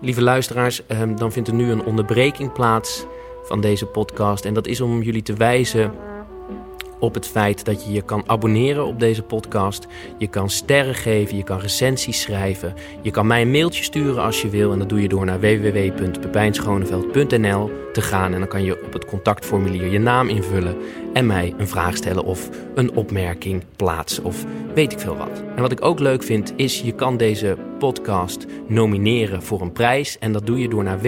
Lieve 0.00 0.22
luisteraars, 0.22 0.86
ehm, 0.86 1.16
dan 1.16 1.32
vindt 1.32 1.48
er 1.48 1.54
nu 1.54 1.70
een 1.70 1.84
onderbreking 1.84 2.52
plaats 2.52 3.06
van 3.42 3.60
deze 3.60 3.86
podcast. 3.86 4.44
En 4.44 4.54
dat 4.54 4.66
is 4.66 4.80
om 4.80 5.02
jullie 5.02 5.22
te 5.22 5.34
wijzen 5.34 5.92
op 7.00 7.14
het 7.14 7.26
feit 7.26 7.64
dat 7.64 7.84
je 7.84 7.92
je 7.92 8.02
kan 8.02 8.22
abonneren 8.26 8.86
op 8.86 9.00
deze 9.00 9.22
podcast. 9.22 9.86
Je 10.18 10.26
kan 10.26 10.50
sterren 10.50 10.94
geven, 10.94 11.36
je 11.36 11.42
kan 11.42 11.60
recensies 11.60 12.20
schrijven. 12.20 12.74
Je 13.02 13.10
kan 13.10 13.26
mij 13.26 13.42
een 13.42 13.50
mailtje 13.50 13.84
sturen 13.84 14.22
als 14.22 14.42
je 14.42 14.48
wil. 14.48 14.72
En 14.72 14.78
dat 14.78 14.88
doe 14.88 15.02
je 15.02 15.08
door 15.08 15.24
naar 15.24 15.40
www.pepijnschoneveld.nl 15.40 17.70
te 17.92 18.00
gaan. 18.00 18.32
En 18.32 18.38
dan 18.38 18.48
kan 18.48 18.64
je 18.64 18.84
op 18.84 18.92
het 18.92 19.04
contactformulier 19.04 19.90
je 19.90 19.98
naam 19.98 20.28
invullen 20.28 20.76
en 21.12 21.26
mij 21.26 21.54
een 21.58 21.68
vraag 21.68 21.96
stellen 21.96 22.24
of 22.24 22.48
een 22.74 22.96
opmerking 22.96 23.64
plaatsen 23.76 24.24
of 24.24 24.44
weet 24.74 24.92
ik 24.92 24.98
veel 24.98 25.16
wat. 25.16 25.42
En 25.54 25.62
wat 25.62 25.72
ik 25.72 25.84
ook 25.84 26.00
leuk 26.00 26.22
vind 26.22 26.52
is 26.56 26.80
je 26.80 26.92
kan 26.92 27.16
deze 27.16 27.56
podcast 27.78 28.46
nomineren 28.66 29.42
voor 29.42 29.60
een 29.60 29.72
prijs. 29.72 30.18
En 30.18 30.32
dat 30.32 30.46
doe 30.46 30.58
je 30.58 30.68
door 30.68 30.84
naar 30.84 31.00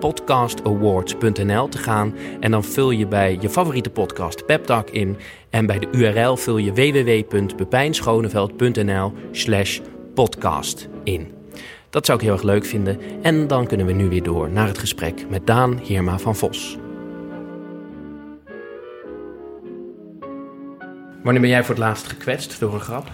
www.podcastawards.nl 0.00 1.68
te 1.68 1.78
gaan. 1.78 2.14
En 2.40 2.50
dan 2.50 2.64
vul 2.64 2.90
je 2.90 3.06
bij 3.06 3.38
je 3.40 3.50
favoriete 3.50 3.90
podcast 3.90 4.46
Pep 4.46 4.64
Talk 4.64 4.90
in. 4.90 5.16
En 5.50 5.66
bij 5.66 5.78
de 5.78 5.88
URL 5.92 6.36
vul 6.36 6.56
je 6.56 6.72
www.pepijnschoneveld.nl 6.72 9.12
slash 9.32 9.80
podcast 10.14 10.88
in. 11.04 11.32
Dat 11.90 12.06
zou 12.06 12.18
ik 12.18 12.24
heel 12.24 12.34
erg 12.34 12.42
leuk 12.42 12.64
vinden. 12.64 12.98
En 13.22 13.46
dan 13.46 13.66
kunnen 13.66 13.86
we 13.86 13.92
nu 13.92 14.08
weer 14.08 14.22
door 14.22 14.50
naar 14.50 14.66
het 14.66 14.78
gesprek 14.78 15.28
met 15.28 15.46
Daan 15.46 15.78
Heerma 15.78 16.18
van 16.18 16.36
Vos. 16.36 16.78
Wanneer 21.22 21.42
ben 21.42 21.50
jij 21.50 21.64
voor 21.64 21.74
het 21.74 21.84
laatst 21.84 22.06
gekwetst 22.06 22.60
door 22.60 22.74
een 22.74 22.80
grap? 22.80 23.10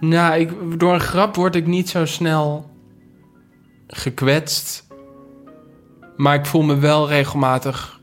Nou, 0.00 0.40
ik, 0.40 0.80
door 0.80 0.94
een 0.94 1.00
grap 1.00 1.36
word 1.36 1.54
ik 1.54 1.66
niet 1.66 1.88
zo 1.88 2.06
snel 2.06 2.70
gekwetst. 3.86 4.81
Maar 6.16 6.34
ik 6.34 6.46
voel 6.46 6.62
me 6.62 6.78
wel 6.78 7.08
regelmatig, 7.08 8.00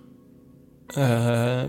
eh, 0.88 1.64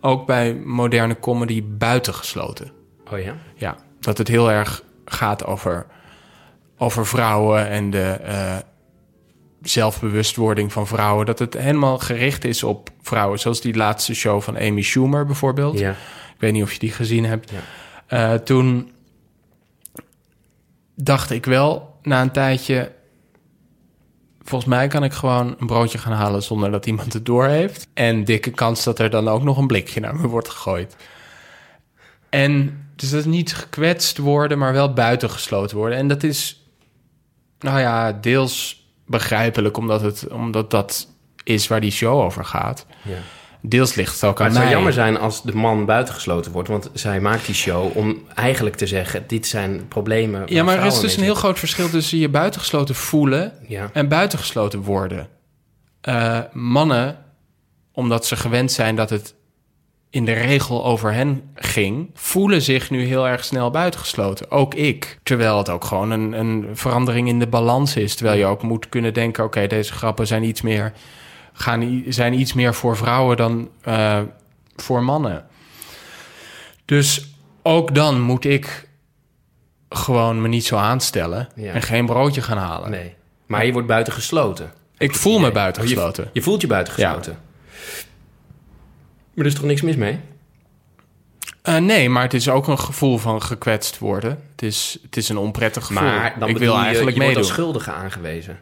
ook 0.00 0.26
bij 0.26 0.54
moderne 0.54 1.20
comedy, 1.20 1.64
buitengesloten. 1.64 2.70
Oh 3.12 3.18
ja? 3.18 3.36
Ja, 3.54 3.76
dat 4.00 4.18
het 4.18 4.28
heel 4.28 4.50
erg 4.50 4.82
gaat 5.04 5.44
over, 5.44 5.86
over 6.78 7.06
vrouwen 7.06 7.68
en 7.68 7.90
de, 7.90 8.10
eh, 8.10 8.56
zelfbewustwording 9.62 10.72
van 10.72 10.86
vrouwen. 10.86 11.26
Dat 11.26 11.38
het 11.38 11.54
helemaal 11.54 11.98
gericht 11.98 12.44
is 12.44 12.62
op 12.62 12.90
vrouwen. 13.02 13.38
Zoals 13.38 13.60
die 13.60 13.74
laatste 13.76 14.14
show 14.14 14.40
van 14.40 14.58
Amy 14.58 14.82
Schumer 14.82 15.26
bijvoorbeeld. 15.26 15.78
Ja. 15.78 15.90
Ik 15.90 16.44
weet 16.44 16.52
niet 16.52 16.62
of 16.62 16.72
je 16.72 16.78
die 16.78 16.92
gezien 16.92 17.24
hebt. 17.24 17.50
Ja. 17.50 17.60
Eh, 18.06 18.38
toen 18.38 18.90
dacht 20.94 21.30
ik 21.30 21.44
wel 21.44 21.98
na 22.02 22.22
een 22.22 22.30
tijdje... 22.30 22.96
Volgens 24.48 24.70
mij 24.70 24.88
kan 24.88 25.04
ik 25.04 25.12
gewoon 25.12 25.56
een 25.58 25.66
broodje 25.66 25.98
gaan 25.98 26.12
halen 26.12 26.42
zonder 26.42 26.70
dat 26.70 26.86
iemand 26.86 27.12
het 27.12 27.26
door 27.26 27.46
heeft. 27.46 27.88
En 27.94 28.24
dikke 28.24 28.50
kans 28.50 28.84
dat 28.84 28.98
er 28.98 29.10
dan 29.10 29.28
ook 29.28 29.42
nog 29.42 29.58
een 29.58 29.66
blikje 29.66 30.00
naar 30.00 30.16
me 30.16 30.26
wordt 30.26 30.48
gegooid. 30.48 30.96
En 32.28 32.84
dus 32.96 33.10
dat 33.10 33.20
is 33.20 33.26
niet 33.26 33.54
gekwetst 33.54 34.18
worden, 34.18 34.58
maar 34.58 34.72
wel 34.72 34.92
buitengesloten 34.92 35.76
worden. 35.76 35.98
En 35.98 36.08
dat 36.08 36.22
is, 36.22 36.68
nou 37.58 37.80
ja, 37.80 38.12
deels 38.12 38.86
begrijpelijk, 39.06 39.76
omdat, 39.76 40.00
het, 40.00 40.28
omdat 40.28 40.70
dat 40.70 41.08
is 41.44 41.66
waar 41.68 41.80
die 41.80 41.90
show 41.90 42.20
over 42.20 42.44
gaat. 42.44 42.86
Ja. 43.02 43.18
Deels 43.60 43.94
ligt 43.94 44.12
het 44.12 44.24
ook 44.24 44.38
Maar 44.38 44.46
aan 44.46 44.46
het 44.46 44.54
zou 44.54 44.64
mij. 44.64 44.74
jammer 44.74 44.92
zijn 44.92 45.18
als 45.18 45.42
de 45.42 45.54
man 45.54 45.84
buitengesloten 45.84 46.52
wordt. 46.52 46.68
Want 46.68 46.90
zij 46.92 47.20
maakt 47.20 47.46
die 47.46 47.54
show 47.54 47.96
om 47.96 48.22
eigenlijk 48.34 48.76
te 48.76 48.86
zeggen... 48.86 49.24
dit 49.26 49.46
zijn 49.46 49.88
problemen 49.88 50.42
Ja, 50.46 50.64
maar 50.64 50.78
er 50.78 50.86
is 50.86 51.00
dus 51.00 51.16
een 51.16 51.22
heel 51.22 51.34
groot 51.34 51.58
verschil 51.58 51.88
tussen 51.90 52.18
je 52.18 52.28
buitengesloten 52.28 52.94
voelen. 52.94 53.52
Ja. 53.66 53.90
en 53.92 54.08
buitengesloten 54.08 54.82
worden. 54.82 55.28
Eh, 56.00 56.38
mannen, 56.52 57.18
omdat 57.92 58.26
ze 58.26 58.36
gewend 58.36 58.72
zijn 58.72 58.96
dat 58.96 59.10
het 59.10 59.34
in 60.10 60.24
de 60.24 60.32
regel 60.32 60.84
over 60.84 61.12
hen 61.12 61.50
ging, 61.54 62.10
voelen 62.14 62.62
zich 62.62 62.90
nu 62.90 63.04
heel 63.04 63.28
erg 63.28 63.44
snel 63.44 63.70
buitengesloten. 63.70 64.50
Ook 64.50 64.74
ik. 64.74 65.18
Terwijl 65.22 65.58
het 65.58 65.68
ook 65.68 65.84
gewoon 65.84 66.10
een, 66.10 66.32
een 66.32 66.66
verandering 66.72 67.28
in 67.28 67.38
de 67.38 67.46
balans 67.46 67.96
is. 67.96 68.14
Terwijl 68.14 68.38
je 68.38 68.44
ook 68.44 68.62
moet 68.62 68.88
kunnen 68.88 69.14
denken: 69.14 69.44
oké, 69.44 69.66
deze 69.66 69.92
grappen 69.92 70.26
zijn 70.26 70.44
iets 70.44 70.62
meer, 70.62 70.92
gaan, 71.58 72.02
zijn 72.08 72.40
iets 72.40 72.52
meer 72.52 72.74
voor 72.74 72.96
vrouwen 72.96 73.36
dan 73.36 73.68
eh, 73.82 74.20
voor 74.76 75.02
mannen. 75.02 75.46
Dus 76.84 77.26
ook 77.62 77.94
dan 77.94 78.20
moet 78.20 78.44
ik 78.44 78.88
gewoon 79.88 80.42
me 80.42 80.48
niet 80.48 80.64
zo 80.64 80.76
aanstellen 80.76 81.48
Ja. 81.54 81.72
en 81.72 81.82
geen 81.82 82.06
broodje 82.06 82.42
gaan 82.42 82.58
halen. 82.58 82.90
Nee. 82.90 83.14
Maar 83.46 83.66
je 83.66 83.72
wordt 83.72 83.88
buitengesloten. 83.88 84.72
Ik 84.98 85.14
voel 85.14 85.38
me 85.38 85.52
buitengesloten. 85.52 86.24
Je, 86.24 86.30
je 86.32 86.42
voelt 86.42 86.60
je 86.60 86.66
buitengesloten. 86.66 87.38
Maar 89.34 89.44
er 89.44 89.46
is 89.46 89.54
toch 89.54 89.64
niks 89.64 89.82
mis 89.82 89.96
mee? 89.96 90.20
Eh, 91.62 91.76
nee, 91.76 92.10
maar 92.10 92.22
het 92.22 92.34
is 92.34 92.48
ook 92.48 92.66
een 92.66 92.78
gevoel 92.78 93.18
van 93.18 93.42
gekwetst 93.42 93.98
worden. 93.98 94.30
Het 94.50 94.62
is, 94.62 94.98
het 95.02 95.16
is 95.16 95.28
een 95.28 95.36
onprettig 95.36 95.86
gevoel. 95.86 96.02
Maar 96.02 96.34
dan 96.38 96.48
ik 96.48 96.58
wil 96.58 96.76
je, 96.76 96.82
eigenlijk 96.82 97.16
je 97.16 97.22
wordt 97.22 97.36
als 97.36 97.48
schuldige 97.48 97.92
aangewezen. 97.92 98.58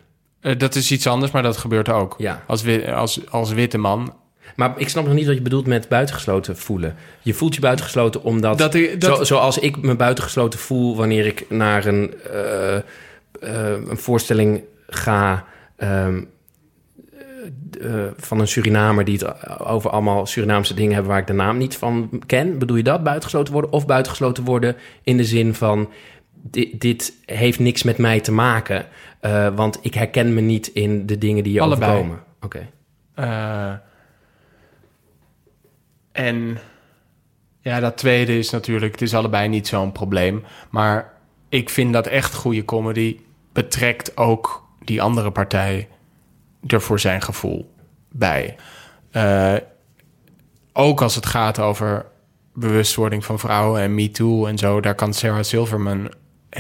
Eh, 0.47 0.59
dat 0.59 0.74
is 0.74 0.90
iets 0.92 1.07
anders, 1.07 1.32
maar 1.32 1.42
dat 1.42 1.57
gebeurt 1.57 1.88
ook. 1.88 2.14
Ja. 2.18 2.42
Als, 2.47 2.64
als, 2.94 3.20
als 3.30 3.53
witte 3.53 3.78
man. 3.78 4.14
Maar 4.57 4.74
ik 4.76 4.88
snap 4.88 5.05
nog 5.05 5.14
niet 5.14 5.26
wat 5.26 5.34
je 5.34 5.40
bedoelt 5.42 5.66
met 5.66 5.88
buitengesloten 5.88 6.57
voelen. 6.57 6.94
Je 7.22 7.34
voelt 7.34 7.55
je 7.55 7.61
buitengesloten 7.61 8.22
omdat... 8.22 8.59
Dat 8.59 8.74
ik- 8.74 9.01
dat- 9.01 9.16
zo, 9.18 9.24
zoals 9.24 9.59
ik 9.59 9.76
me 9.82 9.94
buitengesloten 9.94 10.59
voel 10.59 10.97
wanneer 10.97 11.26
ik 11.26 11.47
naar 11.49 11.86
een, 11.86 12.14
eh, 12.32 12.76
eh, 12.76 12.82
een 13.88 13.99
voorstelling 13.99 14.62
ga... 14.88 15.44
ehm, 15.76 16.22
eh, 17.80 17.90
van 18.16 18.40
een 18.40 18.49
Surinamer 18.49 19.05
die 19.05 19.18
het 19.18 19.59
over 19.61 19.90
allemaal 19.90 20.26
Surinaamse 20.26 20.74
dingen 20.74 20.92
hebben 20.92 21.11
waar 21.11 21.20
ik 21.20 21.26
de 21.26 21.32
naam 21.32 21.57
niet 21.59 21.76
van 21.76 22.22
ken. 22.26 22.59
Bedoel 22.59 22.76
je 22.76 22.82
dat, 22.82 23.03
buitengesloten 23.03 23.53
worden? 23.53 23.72
Of 23.72 23.86
buitengesloten 23.86 24.44
worden 24.44 24.76
in 25.03 25.16
de 25.16 25.24
zin 25.24 25.55
van... 25.55 25.88
Dit, 26.43 26.80
dit 26.80 27.12
heeft 27.24 27.59
niks 27.59 27.82
met 27.82 27.99
mij 27.99 28.20
te 28.20 28.32
maken, 28.32 28.87
eh, 29.20 29.55
want 29.55 29.78
ik 29.82 29.95
herken 29.95 30.34
me 30.34 30.41
niet 30.41 30.66
in 30.66 31.07
de 31.07 31.18
dingen 31.18 31.45
die 31.45 31.53
je 31.53 31.61
Allebei. 31.61 31.91
overkomen. 31.91 32.22
Oké. 32.41 32.68
eh, 33.14 33.72
en 36.12 36.59
ja, 37.61 37.80
dat 37.80 37.97
tweede 37.97 38.39
is 38.39 38.51
natuurlijk... 38.51 38.93
Het 38.93 39.03
is 39.03 39.14
allebei 39.14 39.49
niet 39.49 39.68
zo'n 39.68 39.93
probleem. 39.93 40.45
Maar 40.70 41.12
ik 41.49 41.70
vind 41.70 41.93
dat 41.93 42.07
echt 42.07 42.34
goede 42.34 42.64
comedy 42.64 43.20
betrekt 43.53 44.16
ook 44.16 44.68
die 44.84 45.03
andere 45.03 45.30
partij 45.30 45.89
er 46.66 46.80
voor 46.80 47.01
zijn 47.01 47.22
gevoel 47.22 47.74
bij. 48.12 48.57
Eh, 49.11 49.55
ook 50.72 51.03
als 51.03 51.14
het 51.14 51.26
gaat 51.26 51.59
over 51.59 52.07
bewustwording 52.55 53.24
van 53.24 53.39
vrouwen 53.39 53.80
en 53.80 53.95
MeToo 53.95 54.47
en 54.47 54.59
zo, 54.59 54.80
daar 54.80 54.95
kan 54.95 55.14
Sarah 55.14 55.43
Silverman 55.43 56.12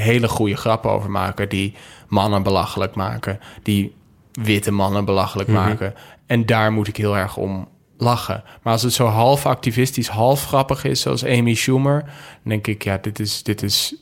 hele 0.02 0.28
goede 0.28 0.56
grappen 0.56 0.90
over 0.90 1.10
maken 1.10 1.48
die 1.48 1.74
mannen 2.08 2.42
belachelijk 2.42 2.94
maken, 2.94 3.40
die 3.62 3.94
witte 4.32 4.70
mannen 4.70 5.04
belachelijk 5.04 5.48
maken. 5.48 5.94
En 6.26 6.46
daar 6.46 6.72
moet 6.72 6.88
ik 6.88 6.96
heel 6.96 7.16
erg 7.16 7.36
om 7.36 7.68
lachen. 7.98 8.42
Maar 8.62 8.72
als 8.72 8.82
het 8.82 8.92
zo 8.92 9.06
half 9.06 9.46
activistisch, 9.46 10.08
half 10.08 10.44
grappig 10.46 10.84
is, 10.84 11.00
zoals 11.00 11.24
Amy 11.24 11.54
Schumer, 11.54 12.00
dan 12.02 12.12
denk 12.42 12.66
ik, 12.66 12.84
ja, 12.84 12.98
dit 13.02 13.18
is, 13.18 13.42
dit 13.42 13.62
is, 13.62 13.94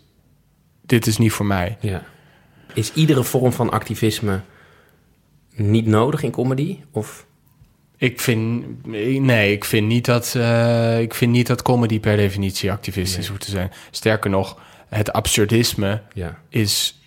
dit 0.86 1.06
is 1.06 1.18
niet 1.18 1.32
voor 1.32 1.46
mij. 1.46 1.76
Ja. 1.80 2.02
Is 2.74 2.92
iedere 2.92 3.24
vorm 3.24 3.52
van 3.52 3.70
activisme 3.70 4.40
niet 5.54 5.86
nodig 5.86 6.22
in 6.22 6.30
comedy? 6.30 6.78
Of 6.90 7.26
Ik 7.96 8.20
vind, 8.20 8.64
nee, 9.22 9.52
ik 9.52 9.64
vind 9.64 9.86
niet 9.86 10.04
dat, 10.04 10.34
eh, 10.36 11.00
ik 11.00 11.14
vind 11.14 11.32
niet 11.32 11.46
dat 11.46 11.62
comedy 11.62 12.00
per 12.00 12.16
definitie 12.16 12.72
activistisch 12.72 13.18
Nee. 13.18 13.28
hoeft 13.28 13.40
te 13.44 13.50
zijn. 13.50 13.72
Sterker 13.90 14.30
nog, 14.30 14.58
het 14.94 15.12
absurdisme 15.12 16.02
ja, 16.12 16.38
is 16.48 17.00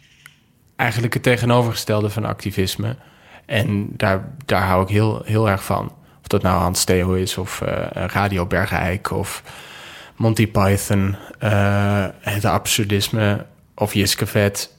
eigenlijk 0.75 1.13
het 1.13 1.23
tegenovergestelde 1.23 2.09
van 2.09 2.25
activisme. 2.25 2.95
En 3.45 3.89
daar, 3.97 4.33
daar 4.45 4.63
hou 4.63 4.83
ik 4.83 4.89
heel, 4.89 5.21
heel 5.25 5.49
erg 5.49 5.63
van. 5.63 5.93
Of 6.21 6.27
dat 6.27 6.41
nou 6.41 6.61
Hans 6.61 6.83
Theo 6.83 7.13
is, 7.13 7.38
of 7.38 7.61
eh, 7.61 7.85
Radio 7.91 8.45
Bergeijk, 8.45 9.11
of 9.11 9.43
Monty 10.15 10.47
Python, 10.47 11.15
eh, 11.39 12.05
het 12.19 12.45
absurdisme, 12.45 13.45
of 13.75 13.93
Jiske 13.93 14.25
Vet, 14.25 14.75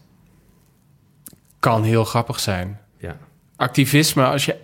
kan 1.58 1.82
heel 1.82 2.04
grappig 2.04 2.40
zijn. 2.40 2.80
ja. 2.98 3.16
Activisme, 3.56 4.24
als 4.24 4.44
je 4.44 4.56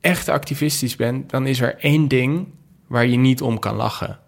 echt 0.00 0.28
activistisch 0.28 0.96
bent, 0.96 1.30
dan 1.30 1.46
is 1.46 1.60
er 1.60 1.78
één 1.78 2.08
ding 2.08 2.46
waar 2.86 3.06
je 3.06 3.16
niet 3.16 3.42
om 3.42 3.58
kan 3.58 3.76
lachen. 3.76 4.18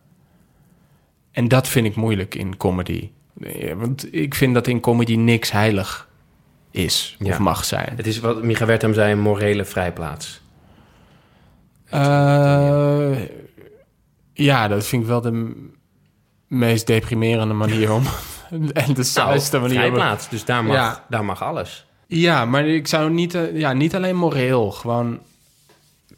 En 1.30 1.48
dat 1.48 1.68
vind 1.68 1.86
ik 1.86 1.96
moeilijk 1.96 2.34
in 2.34 2.56
comedy. 2.56 3.10
Eh, 3.40 3.72
Want 3.74 4.14
ik 4.14 4.34
vind 4.34 4.54
dat 4.54 4.66
in 4.66 4.80
comedy 4.80 5.16
niks 5.16 5.50
heilig 5.52 6.08
is 6.70 7.16
Ja. 7.18 7.30
of 7.32 7.38
mag 7.38 7.64
zijn. 7.64 7.92
Het 7.96 8.06
is 8.06 8.18
wat 8.20 8.42
Micha 8.42 8.66
Wertheim 8.66 8.94
zei, 8.94 9.12
een 9.12 9.20
morele 9.20 9.64
vrijplaats. 9.64 10.40
Eh, 11.88 13.10
ja, 14.32 14.68
dat 14.68 14.86
vind 14.86 15.02
ik 15.02 15.08
wel 15.08 15.20
de 15.20 15.52
meest 16.46 16.86
deprimerende 16.86 17.54
manier 17.54 17.92
om. 17.92 18.02
en 18.72 18.94
de 18.94 19.02
saaiste 19.02 19.56
Nou, 19.58 19.68
manier 19.68 19.84
om. 19.84 19.90
vrijplaats, 19.94 20.28
dus 20.28 20.44
daar 20.44 20.64
mag, 20.64 20.76
Ja. 20.76 21.04
daar 21.08 21.24
mag 21.24 21.42
alles. 21.42 21.86
Ja, 22.06 22.44
maar 22.44 22.66
ik 22.66 22.86
zou 22.88 23.10
niet, 23.10 23.34
eh, 23.34 23.56
ja, 23.58 23.72
niet 23.72 23.94
alleen 23.94 24.16
moreel. 24.16 24.70
Gewoon 24.70 25.20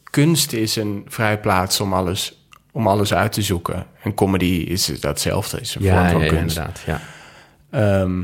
kunst 0.03 0.53
is 0.53 0.75
een 0.75 1.05
vrijplaats 1.07 1.79
om 1.79 1.93
alles, 1.93 2.44
om 2.75 2.87
alles 2.87 3.13
uit 3.13 3.31
te 3.31 3.41
zoeken. 3.41 3.85
En 4.03 4.13
comedy 4.13 4.45
is 4.67 4.85
datzelfde, 4.85 5.59
is 5.59 5.75
een 5.75 5.81
vorm 5.83 6.09
van 6.09 6.19
kunst. 6.27 6.33
inderdaad. 6.57 6.83
Ja. 6.85 6.99
Ehm, 7.69 8.21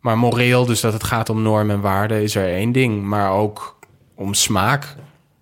maar 0.00 0.18
moreel, 0.18 0.66
dus 0.66 0.80
dat 0.80 0.92
het 0.92 1.04
gaat 1.04 1.28
om 1.28 1.42
norm 1.42 1.70
en 1.70 1.80
waarde, 1.80 2.22
is 2.22 2.34
er 2.34 2.46
één 2.54 2.72
ding. 2.72 3.02
Maar 3.02 3.30
ook 3.30 3.78
om 4.14 4.34
smaak. 4.34 4.96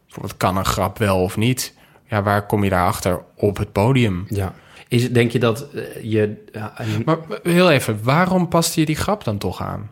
Bijvoorbeeld, 0.05 0.37
kan 0.37 0.57
een 0.57 0.65
grap 0.65 0.99
wel 0.99 1.23
of 1.23 1.37
niet? 1.37 1.75
Ja, 2.07 2.23
waar 2.23 2.47
kom 2.47 2.65
je 2.65 2.71
daarachter? 2.71 3.21
Op 3.37 3.57
het 3.57 3.73
podium. 3.73 4.25
ja. 4.29 4.55
Is, 4.89 5.11
denk 5.13 5.31
je 5.31 5.39
dat 5.39 5.67
eh, 5.75 5.83
je... 6.03 6.45
ja, 6.53 6.73
een- 6.77 7.03
Maar 7.05 7.17
heel 7.43 7.71
even, 7.71 7.99
waarom 8.03 8.49
paste 8.49 8.81
je 8.81 8.87
die 8.87 8.97
grap 8.97 9.25
dan 9.25 9.39
toch 9.39 9.61
aan? 9.63 9.91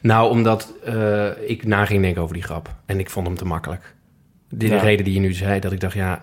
nou, 0.00 0.30
omdat 0.30 0.72
eh, 0.84 1.26
ik 1.50 1.66
na 1.66 1.84
ging 1.84 2.02
denken 2.02 2.22
over 2.22 2.34
die 2.34 2.42
grap. 2.42 2.74
En 2.86 2.98
ik 2.98 3.10
vond 3.10 3.26
hem 3.26 3.36
te 3.36 3.44
makkelijk. 3.44 3.94
De 4.48 4.66
Ja. 4.68 4.78
reden 4.80 5.04
die 5.04 5.14
je 5.14 5.20
nu 5.20 5.32
zei, 5.32 5.60
dat 5.60 5.72
ik 5.72 5.80
dacht, 5.80 5.94
ja... 5.94 6.22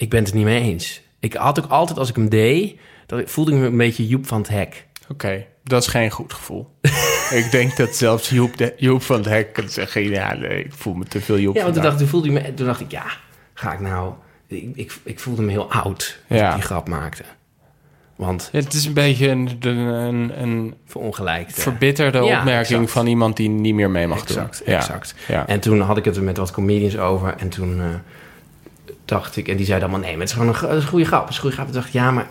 Ik 0.00 0.10
ben 0.10 0.24
het 0.24 0.34
niet 0.34 0.44
mee 0.44 0.62
eens. 0.62 1.02
Ik 1.18 1.34
had 1.34 1.64
ook 1.64 1.70
altijd, 1.70 1.98
als 1.98 2.08
ik 2.08 2.16
hem 2.16 2.28
deed... 2.28 2.78
Dat 3.06 3.18
ik, 3.18 3.28
voelde 3.28 3.52
ik 3.52 3.58
me 3.58 3.66
een 3.66 3.76
beetje 3.76 4.06
Joep 4.06 4.26
van 4.26 4.38
het 4.38 4.48
Hek. 4.48 4.86
Oké, 5.08 5.44
dat 5.64 5.82
is 5.82 5.88
geen 5.88 6.10
goed 6.10 6.32
gevoel. 6.32 6.70
ik 7.40 7.48
denk 7.50 7.76
dat 7.76 7.94
zelfs 7.96 8.28
Joep, 8.30 8.56
de, 8.56 8.74
Joep 8.76 9.02
van 9.02 9.16
het 9.16 9.24
Hek 9.26 9.52
kan 9.52 9.68
zeggen... 9.68 10.08
ja, 10.10 10.34
nee, 10.34 10.64
ik 10.64 10.72
voel 10.72 10.94
me 10.94 11.04
te 11.04 11.20
veel 11.20 11.38
Joep 11.38 11.54
Ja, 11.54 11.62
want 11.62 11.74
toen 11.74 11.82
dacht, 11.82 11.98
toen, 11.98 12.06
voelde 12.06 12.28
ik 12.28 12.32
me, 12.32 12.54
toen 12.54 12.66
dacht 12.66 12.80
ik, 12.80 12.90
ja, 12.90 13.04
ga 13.54 13.72
ik 13.72 13.80
nou... 13.80 14.12
Ik, 14.46 14.70
ik, 14.74 14.92
ik 15.02 15.20
voelde 15.20 15.42
me 15.42 15.50
heel 15.50 15.72
oud 15.72 16.18
als 16.28 16.38
Ja. 16.38 16.48
ik 16.48 16.54
die 16.54 16.62
grap 16.64 16.88
maakte. 16.88 17.22
Want 18.16 18.48
Ja, 18.52 18.58
het 18.58 18.72
is 18.72 18.84
een 18.84 18.92
beetje 18.94 19.28
een, 19.28 19.56
een, 19.60 20.42
een 20.42 20.74
verongelijkte. 20.86 21.60
verbitterde 21.60 22.18
Ja, 22.18 22.38
opmerking 22.38 22.78
exact. 22.78 22.90
van 22.90 23.06
iemand 23.06 23.36
die 23.36 23.48
niet 23.48 23.74
meer 23.74 23.90
mee 23.90 24.06
mag 24.06 24.22
Exact, 24.22 24.58
doen. 24.64 24.72
Ja, 24.74 24.78
exact. 24.80 25.14
Ja. 25.28 25.46
En 25.46 25.60
toen 25.60 25.80
had 25.80 25.96
ik 25.96 26.04
het 26.04 26.16
er 26.16 26.22
met 26.22 26.36
wat 26.36 26.50
comedians 26.50 26.98
over. 26.98 27.34
En 27.38 27.48
toen 27.48 27.80
eh, 27.80 27.86
dacht 29.10 29.36
ik... 29.36 29.48
En 29.48 29.56
die 29.56 29.66
zeiden 29.66 29.88
allemaal, 29.88 30.06
nee, 30.06 30.16
maar 30.16 30.26
het 30.26 30.36
is 30.36 30.42
gewoon 30.42 30.70
een, 30.70 30.76
is 30.76 30.82
een 30.82 30.88
goede 30.90 31.04
grap. 31.04 31.20
Het 31.20 31.30
is 31.30 31.34
een 31.36 31.40
goede 31.40 31.56
grap. 31.56 31.66
Toen 31.66 31.74
dacht 31.74 31.86
ik, 31.86 31.92
ja, 31.92 32.10
maar... 32.10 32.28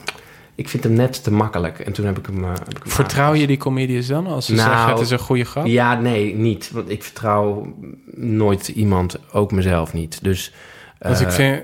ik 0.56 0.70
vind 0.70 0.84
hem 0.84 0.94
net 0.94 1.24
te 1.24 1.32
makkelijk. 1.32 1.80
En 1.80 1.94
toen 1.94 2.06
heb 2.06 2.18
ik 2.18 2.26
hem... 2.26 2.44
eh, 2.44 2.50
heb 2.50 2.70
ik 2.70 2.84
hem 2.84 2.92
Vertrouw 2.92 3.34
je 3.34 3.48
die 3.48 3.58
comedians 3.58 4.08
dan 4.08 4.28
als 4.28 4.46
ze 4.46 4.54
Nou, 4.54 4.70
zeggen 4.70 4.90
het 4.90 5.00
is 5.00 5.10
een 5.10 5.20
goede 5.20 5.44
grap? 5.46 5.66
Ja, 5.66 6.00
nee, 6.00 6.36
niet. 6.36 6.72
Want 6.72 6.90
ik 6.90 7.04
vertrouw 7.04 7.76
nooit 8.16 8.68
iemand, 8.68 9.18
ook 9.32 9.52
mezelf 9.52 9.94
niet. 9.94 10.24
Dus 10.24 10.54
eh, 11.00 11.22
ik 11.22 11.32
vind, 11.32 11.64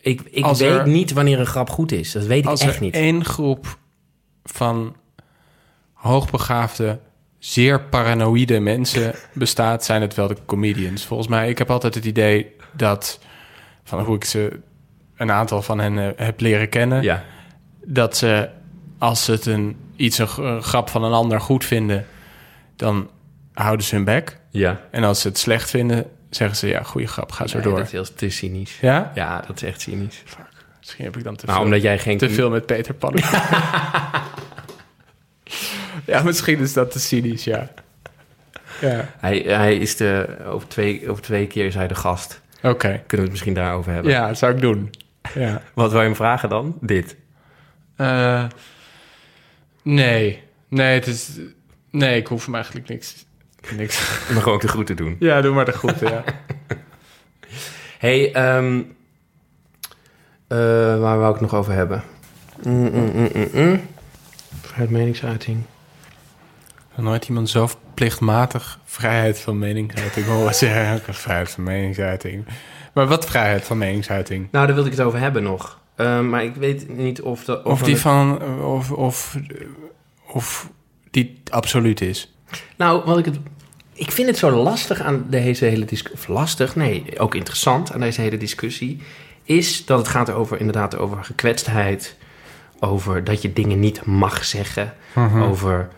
ik, 0.00 0.20
ik 0.30 0.44
als 0.44 0.58
weet 0.58 0.70
er- 0.70 0.88
niet 0.88 1.12
wanneer 1.12 1.40
een 1.40 1.46
grap 1.46 1.70
goed 1.70 1.92
is. 1.92 2.12
Dat 2.12 2.24
weet 2.26 2.42
ik 2.42 2.48
als 2.48 2.60
echt 2.60 2.76
er 2.76 2.82
niet. 2.82 2.94
één 2.94 3.24
groep 3.24 3.78
van 4.44 4.96
hoogbegaafde, 5.92 6.98
zeer 7.38 7.80
paranoïde 7.82 8.60
mensen 8.60 9.14
bestaat, 9.34 9.84
zijn 9.84 10.00
het 10.00 10.14
wel 10.14 10.28
de 10.28 10.36
comedians. 10.46 11.04
Volgens 11.04 11.28
mij, 11.28 11.48
ik 11.48 11.58
heb 11.58 11.70
altijd 11.70 11.94
het 11.94 12.04
idee 12.04 12.46
dat, 12.72 13.20
van 13.90 14.04
hoe 14.04 14.16
ik 14.16 14.24
ze, 14.24 14.60
een 15.16 15.30
aantal 15.32 15.62
van 15.62 15.78
hen 15.78 15.98
eh, 15.98 16.26
heb 16.26 16.40
leren 16.40 16.68
kennen, 16.68 17.02
Ja, 17.02 17.24
dat 17.84 18.16
ze, 18.16 18.48
als 18.98 19.24
ze 19.24 19.32
het 19.32 19.46
een, 19.46 19.76
iets, 19.96 20.18
een, 20.18 20.62
grap 20.62 20.88
van 20.90 21.04
een 21.04 21.12
ander 21.12 21.40
goed 21.40 21.64
vinden, 21.64 22.06
dan 22.76 23.10
houden 23.52 23.86
ze 23.86 23.94
hun 23.94 24.04
bek. 24.04 24.38
ja. 24.50 24.80
En 24.90 25.04
als 25.04 25.20
ze 25.20 25.28
het 25.28 25.38
slecht 25.38 25.70
vinden, 25.70 26.06
zeggen 26.30 26.56
ze, 26.56 26.68
ja, 26.68 26.82
goede 26.82 27.06
grap, 27.06 27.32
ga 27.32 27.46
zo 27.46 27.54
Nee, 27.56 27.66
door. 27.66 27.76
dat 27.76 27.86
is 27.86 27.92
heel 27.92 28.14
te 28.14 28.30
cynisch. 28.30 28.78
Ja? 28.80 29.10
Ja, 29.14 29.42
dat 29.46 29.56
is 29.56 29.62
echt 29.68 29.80
cynisch. 29.80 30.22
Misschien 30.78 31.04
heb 31.04 31.16
ik 31.16 31.24
dan 31.24 31.36
te 31.36 31.44
Nou, 31.46 31.56
veel. 31.56 31.66
omdat 31.66 31.82
jij 31.82 31.98
geen... 31.98 32.18
Te 32.18 32.30
veel 32.30 32.50
met 32.50 32.66
Peter 32.66 32.94
Pan. 32.94 33.14
ja, 36.06 36.22
misschien 36.22 36.58
is 36.58 36.72
dat 36.72 36.90
te 36.90 37.00
cynisch, 37.00 37.44
ja. 37.44 37.68
Ja, 38.80 39.08
Hij, 39.18 39.38
hij 39.46 39.76
is 39.76 39.96
de... 39.96 40.36
Over 40.46 40.68
twee, 40.68 41.10
over 41.10 41.22
twee 41.22 41.46
keer 41.46 41.66
is 41.66 41.74
hij 41.74 41.88
de 41.88 41.94
gast. 41.94 42.40
Oké. 42.62 42.88
Kunnen 42.88 43.06
we 43.06 43.20
het 43.22 43.30
misschien 43.30 43.54
daarover 43.54 43.92
hebben? 43.92 44.12
Ja, 44.12 44.26
dat 44.26 44.38
zou 44.38 44.54
ik 44.54 44.60
doen. 44.60 44.90
Ja. 45.34 45.62
Wat 45.74 45.90
wil 45.90 46.00
je 46.00 46.06
hem 46.06 46.16
vragen 46.16 46.48
dan? 46.48 46.78
Dit. 46.80 47.16
Eh, 47.96 48.44
nee. 49.82 50.42
Nee, 50.68 50.94
het 50.94 51.06
is... 51.06 51.38
Nee, 51.90 52.16
ik 52.16 52.26
hoef 52.26 52.44
hem 52.44 52.54
eigenlijk 52.54 52.88
niks... 52.88 53.26
niks. 53.76 54.20
Om 54.28 54.36
gewoon 54.36 54.54
ook 54.54 54.60
de 54.60 54.68
groeten 54.68 54.96
doen. 54.96 55.16
Ja, 55.18 55.40
doe 55.40 55.54
maar 55.54 55.64
de 55.64 55.72
groeten, 55.72 56.10
ja. 56.10 56.24
hey, 57.98 58.32
ehm, 58.32 58.82
eh, 60.48 60.58
waar 61.00 61.18
wou 61.18 61.34
ik 61.34 61.40
het 61.40 61.50
nog 61.50 61.54
over 61.54 61.72
hebben? 61.72 62.02
Mm, 62.62 62.90
mm, 62.90 63.10
mm, 63.14 63.30
mm, 63.34 63.48
mm. 63.52 63.80
Vrijheid 64.60 64.90
meningsuiting. 64.90 65.62
Nooit 67.00 67.28
iemand 67.28 67.50
zo 67.50 67.68
plichtmatig 67.94 68.78
vrijheid 68.84 69.40
van 69.40 69.58
meningsuiting 69.58 70.26
horen 70.26 70.54
zeggen. 70.64 71.14
Vrijheid 71.14 71.50
van 71.50 71.64
meningsuiting. 71.64 72.44
Maar 72.94 73.06
wat 73.06 73.24
vrijheid 73.26 73.64
van 73.64 73.78
meningsuiting? 73.78 74.48
Nou, 74.50 74.66
daar 74.66 74.74
wilde 74.74 74.90
ik 74.90 74.96
het 74.96 75.06
over 75.06 75.18
hebben 75.18 75.42
nog. 75.42 75.78
Eh, 75.94 76.20
maar 76.20 76.44
ik 76.44 76.54
weet 76.54 76.88
niet 76.96 77.22
of 77.22 77.44
dat... 77.44 77.64
Of 77.64 77.82
die 77.82 77.92
het- 77.92 78.02
van... 78.02 78.42
Of, 78.62 78.90
of, 78.90 79.36
of 80.26 80.70
die 81.10 81.42
absoluut 81.50 82.00
is. 82.00 82.34
Nou, 82.76 83.04
wat 83.04 83.18
ik 83.18 83.24
het... 83.24 83.38
Ik 83.92 84.10
vind 84.10 84.28
het 84.28 84.38
zo 84.38 84.50
lastig 84.62 85.00
aan 85.00 85.24
deze 85.28 85.64
hele 85.64 85.84
discussie... 85.84 86.18
Of 86.20 86.28
lastig? 86.28 86.76
Nee, 86.76 87.18
ook 87.18 87.34
interessant 87.34 87.92
aan 87.92 88.00
deze 88.00 88.20
hele 88.20 88.36
discussie... 88.36 89.02
is 89.42 89.84
dat 89.86 89.98
het 89.98 90.08
gaat 90.08 90.30
over 90.30 90.58
inderdaad 90.58 90.96
over 90.96 91.24
gekwetstheid... 91.24 92.16
over 92.78 93.24
dat 93.24 93.42
je 93.42 93.52
dingen 93.52 93.80
niet 93.80 94.04
mag 94.04 94.44
zeggen... 94.44 94.94
over 95.40 95.88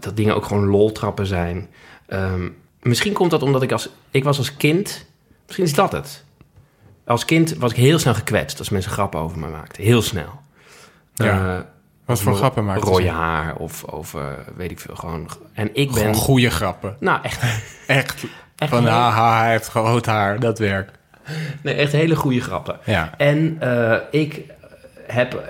dat 0.00 0.16
dingen 0.16 0.34
ook 0.34 0.44
gewoon 0.44 0.66
loltrappen 0.66 1.26
zijn. 1.26 1.68
Ehm, 2.06 2.48
misschien 2.82 3.12
komt 3.12 3.30
dat 3.30 3.42
omdat 3.42 3.62
ik 3.62 3.72
als... 3.72 3.88
Ik 4.10 4.24
was 4.24 4.38
als 4.38 4.56
kind... 4.56 5.06
Misschien 5.46 5.64
is 5.66 5.74
dat 5.74 5.92
het. 5.92 6.24
Als 7.06 7.24
kind 7.24 7.56
was 7.56 7.70
ik 7.70 7.76
heel 7.76 7.98
snel 7.98 8.14
gekwetst... 8.14 8.58
als 8.58 8.68
mensen 8.68 8.90
grappen 8.92 9.20
over 9.20 9.38
me 9.38 9.48
maakten. 9.48 9.82
Heel 9.82 10.02
snel. 10.02 10.40
Ja. 11.14 11.56
Eh, 11.56 11.62
Wat 12.04 12.20
voor 12.20 12.34
grappen 12.34 12.64
maakt 12.64 12.84
ze? 12.84 12.90
Rode 12.90 13.10
haar 13.10 13.56
of 13.56 13.84
over, 13.84 14.44
weet 14.56 14.70
ik 14.70 14.80
veel, 14.80 14.94
gewoon... 14.96 15.28
En 15.52 15.70
ik 15.72 15.86
ben... 15.90 15.98
Gewoon 15.98 16.14
goede 16.14 16.50
grappen. 16.50 16.96
Nou, 17.00 17.22
echt, 17.22 17.42
Echt. 17.86 18.24
echt, 18.56 18.70
Van, 18.70 18.86
haha, 18.86 19.40
hij 19.40 19.50
heeft 19.50 19.68
rood 19.68 20.06
haar. 20.06 20.40
Dat 20.40 20.58
werkt. 20.58 20.98
nee, 21.62 21.74
echt 21.74 21.92
hele 21.92 22.16
goede 22.16 22.40
grappen. 22.40 22.78
Ja. 22.84 23.14
En 23.16 23.56
eh, 23.60 23.96
ik 24.10 24.42
heb 25.06 25.42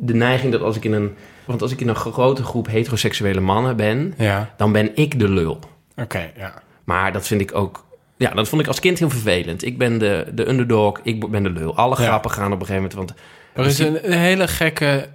de 0.00 0.14
neiging 0.14 0.52
dat 0.52 0.60
als 0.62 0.76
ik 0.76 0.84
in 0.84 0.92
een... 0.92 1.16
Want 1.50 1.62
als 1.62 1.72
ik 1.72 1.80
in 1.80 1.88
een 1.88 1.94
grote 1.96 2.42
groep 2.42 2.66
heteroseksuele 2.66 3.40
mannen 3.40 3.76
ben... 3.76 4.14
Ja. 4.18 4.54
dan 4.56 4.72
ben 4.72 4.90
ik 4.96 5.18
de 5.18 5.28
lul. 5.28 5.58
Oké, 5.96 6.30
ja. 6.36 6.62
Maar 6.84 7.12
dat 7.12 7.26
vind 7.26 7.40
ik 7.40 7.54
ook... 7.54 7.84
Ja, 8.16 8.30
dat 8.30 8.48
vond 8.48 8.62
ik 8.62 8.68
als 8.68 8.80
kind 8.80 8.98
heel 8.98 9.10
vervelend. 9.10 9.64
Ik 9.64 9.78
ben 9.78 9.98
de, 9.98 10.26
de 10.34 10.48
underdog, 10.48 11.00
ik 11.02 11.30
ben 11.30 11.42
de 11.42 11.50
lul. 11.50 11.76
Alle 11.76 11.96
Ja. 11.98 12.06
grappen 12.06 12.30
gaan 12.30 12.52
op 12.52 12.60
een 12.60 12.66
gegeven 12.66 12.90
moment... 12.96 13.14
Want 13.14 13.14
Er 13.52 13.66
is 13.66 13.78
een, 13.78 14.12
een 14.12 14.18
hele 14.18 14.48
gekke 14.48 15.08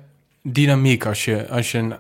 dynamiek 0.44 1.06
als 1.06 1.26
je, 1.26 1.48
als 1.50 1.72
je 1.72 1.78
een, 1.78 1.96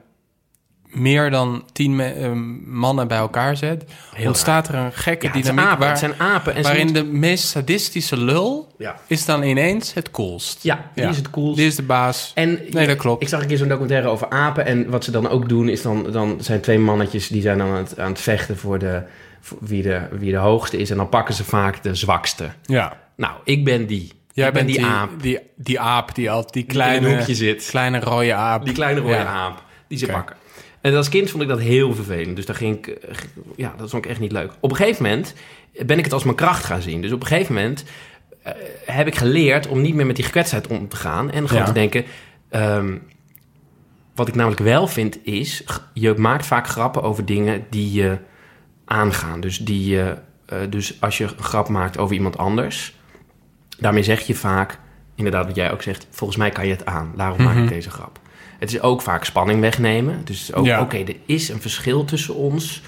meer 0.90 1.30
dan 1.30 1.64
tien 1.74 1.96
me- 1.96 2.12
eh, 2.12 2.32
mannen 2.66 3.08
bij 3.08 3.18
elkaar 3.18 3.58
zet. 3.58 3.84
Heel 4.14 4.28
ontstaat 4.28 4.68
er 4.68 4.76
een 4.76 4.92
gekke 4.94 5.26
ja, 5.28 5.32
het, 5.34 5.42
dynamiek 5.44 5.66
apen, 5.66 5.80
waar, 5.80 5.90
het 5.90 6.00
zijn 6.00 6.14
apen. 6.18 6.56
En 6.56 6.64
waarin 6.64 6.94
de 6.94 7.04
meest 7.04 7.48
sadistische 7.48 8.18
lul 8.18 8.74
Ja, 8.78 8.96
is 9.08 9.26
dan 9.26 9.44
ineens 9.44 9.94
het 9.94 10.12
coolst. 10.12 10.64
ja 10.64 10.90
die 10.94 11.04
Ja. 11.04 11.10
is 11.10 11.18
het 11.18 11.30
coolst. 11.30 11.58
Die 11.58 11.68
is 11.68 11.76
de 11.76 11.84
baas. 11.84 12.32
En 12.36 12.60
Nee, 12.70 12.88
dat 12.88 12.98
klopt. 12.98 13.22
Ik 13.22 13.28
zag 13.30 13.42
een 13.42 13.48
keer 13.48 13.58
zo'n 13.58 13.68
documentaire 13.68 14.08
over 14.08 14.30
apen. 14.30 14.66
En 14.66 14.90
wat 14.90 15.04
ze 15.04 15.12
dan 15.12 15.30
ook 15.30 15.50
doen, 15.50 15.70
is 15.70 15.82
dan, 15.82 16.12
dan 16.12 16.38
zijn 16.40 16.62
twee 16.62 16.80
mannetjes 16.80 17.28
die 17.28 17.42
zijn 17.42 17.58
dan 17.58 17.68
aan 17.70 17.76
het, 17.78 18.00
aan 18.00 18.10
het 18.12 18.22
vechten 18.22 18.58
voor, 18.58 18.80
de, 18.80 19.04
voor 19.42 19.58
wie, 19.62 19.82
de, 19.82 20.02
wie 20.12 20.32
de 20.32 20.38
hoogste 20.38 20.78
is. 20.78 20.90
En 20.90 20.98
dan 20.98 21.10
pakken 21.10 21.34
ze 21.36 21.44
vaak 21.44 21.84
de 21.84 21.96
zwakste. 21.96 22.50
Ja. 22.64 22.98
Nou, 23.16 23.34
ik 23.44 23.64
ben 23.66 23.86
die. 23.88 24.12
Jij 24.34 24.48
ik 24.48 24.54
ben 24.54 24.66
bent 24.66 24.78
die, 24.78 24.86
aap. 24.86 25.10
Die, 25.22 25.40
die 25.56 25.80
aap 25.80 26.16
die 26.16 26.32
al 26.32 26.42
die 26.42 26.52
Die 26.52 26.62
in 26.64 26.70
een 26.70 26.76
kleine, 26.76 27.16
hoekje 27.16 27.36
zit. 27.36 27.66
kleine 27.70 28.00
rode 28.00 28.34
aap. 28.34 28.66
Die 28.66 28.74
kleine 28.74 29.00
rode 29.00 29.16
aap. 29.18 29.64
Die 29.88 29.98
ze 29.98 30.06
pakken. 30.06 30.36
En 30.86 30.96
als 30.96 31.10
kind 31.10 31.30
vond 31.30 31.44
ik 31.44 31.50
dat 31.50 31.60
heel 31.60 31.94
vervelend. 31.94 32.36
Dus 32.36 32.46
daar 32.46 32.56
ging 32.56 32.78
ik... 32.78 32.88
eh, 32.88 33.16
Ja, 33.56 33.74
dat 33.78 33.90
vond 33.90 34.04
ik 34.06 34.12
echt 34.12 34.20
niet 34.20 34.32
leuk. 34.32 34.52
Op 34.60 34.70
een 34.70 34.76
gegeven 34.76 35.04
moment 35.04 35.34
ben 35.86 35.98
ik 35.98 36.04
het 36.04 36.14
als 36.14 36.24
mijn 36.24 36.36
kracht 36.36 36.64
gaan 36.64 36.82
zien. 36.82 37.02
Dus 37.02 37.12
op 37.12 37.22
een 37.22 37.28
gegeven 37.28 37.54
moment 37.54 37.84
eh, 38.44 38.54
heb 38.86 39.08
ik 39.08 39.16
geleerd 39.16 39.68
om 39.68 39.82
niet 39.82 39.96
meer 39.96 40.06
met 40.06 40.16
die 40.16 40.26
gekwetstheid 40.26 40.68
om 40.68 40.88
te 40.88 40.96
gaan. 40.96 41.32
En 41.32 41.48
gewoon 41.48 41.62
Ja. 41.64 41.68
te 41.68 41.74
denken... 41.74 42.06
ehm, 42.50 42.98
wat 44.16 44.28
ik 44.28 44.36
namelijk 44.36 44.62
wel 44.62 44.88
vind 44.88 45.18
is... 45.26 45.64
je 45.94 46.14
maakt 46.18 46.46
vaak 46.46 46.68
grappen 46.68 47.02
over 47.04 47.26
dingen 47.26 47.66
die 47.70 47.92
je 47.92 48.18
aangaan. 48.86 49.40
Dus, 49.42 49.58
die 49.58 49.86
je, 49.90 50.18
eh, 50.46 50.58
dus 50.70 51.02
als 51.02 51.18
je 51.18 51.24
een 51.24 51.44
grap 51.44 51.68
maakt 51.70 51.98
over 51.98 52.16
iemand 52.16 52.38
anders... 52.38 52.96
daarmee 53.80 54.04
zeg 54.04 54.22
je 54.22 54.36
vaak... 54.36 54.80
inderdaad 55.16 55.46
wat 55.46 55.56
jij 55.56 55.72
ook 55.72 55.82
zegt... 55.82 56.08
volgens 56.10 56.40
mij 56.40 56.50
kan 56.50 56.66
je 56.66 56.72
het 56.74 56.86
aan. 56.86 57.14
Daarom 57.16 57.44
maak 57.44 57.58
ik 57.58 57.70
deze 57.70 57.90
grap. 57.90 58.20
Het 58.60 58.70
is 58.74 58.82
ook 58.82 59.02
vaak 59.02 59.24
spanning 59.26 59.60
wegnemen. 59.60 60.22
Dus 60.26 60.54
ook, 60.54 60.66
Ja. 60.66 60.82
oké, 60.82 60.98
er 60.98 61.16
is 61.26 61.50
een 61.50 61.62
verschil 61.62 62.06
tussen 62.06 62.36
ons. 62.36 62.82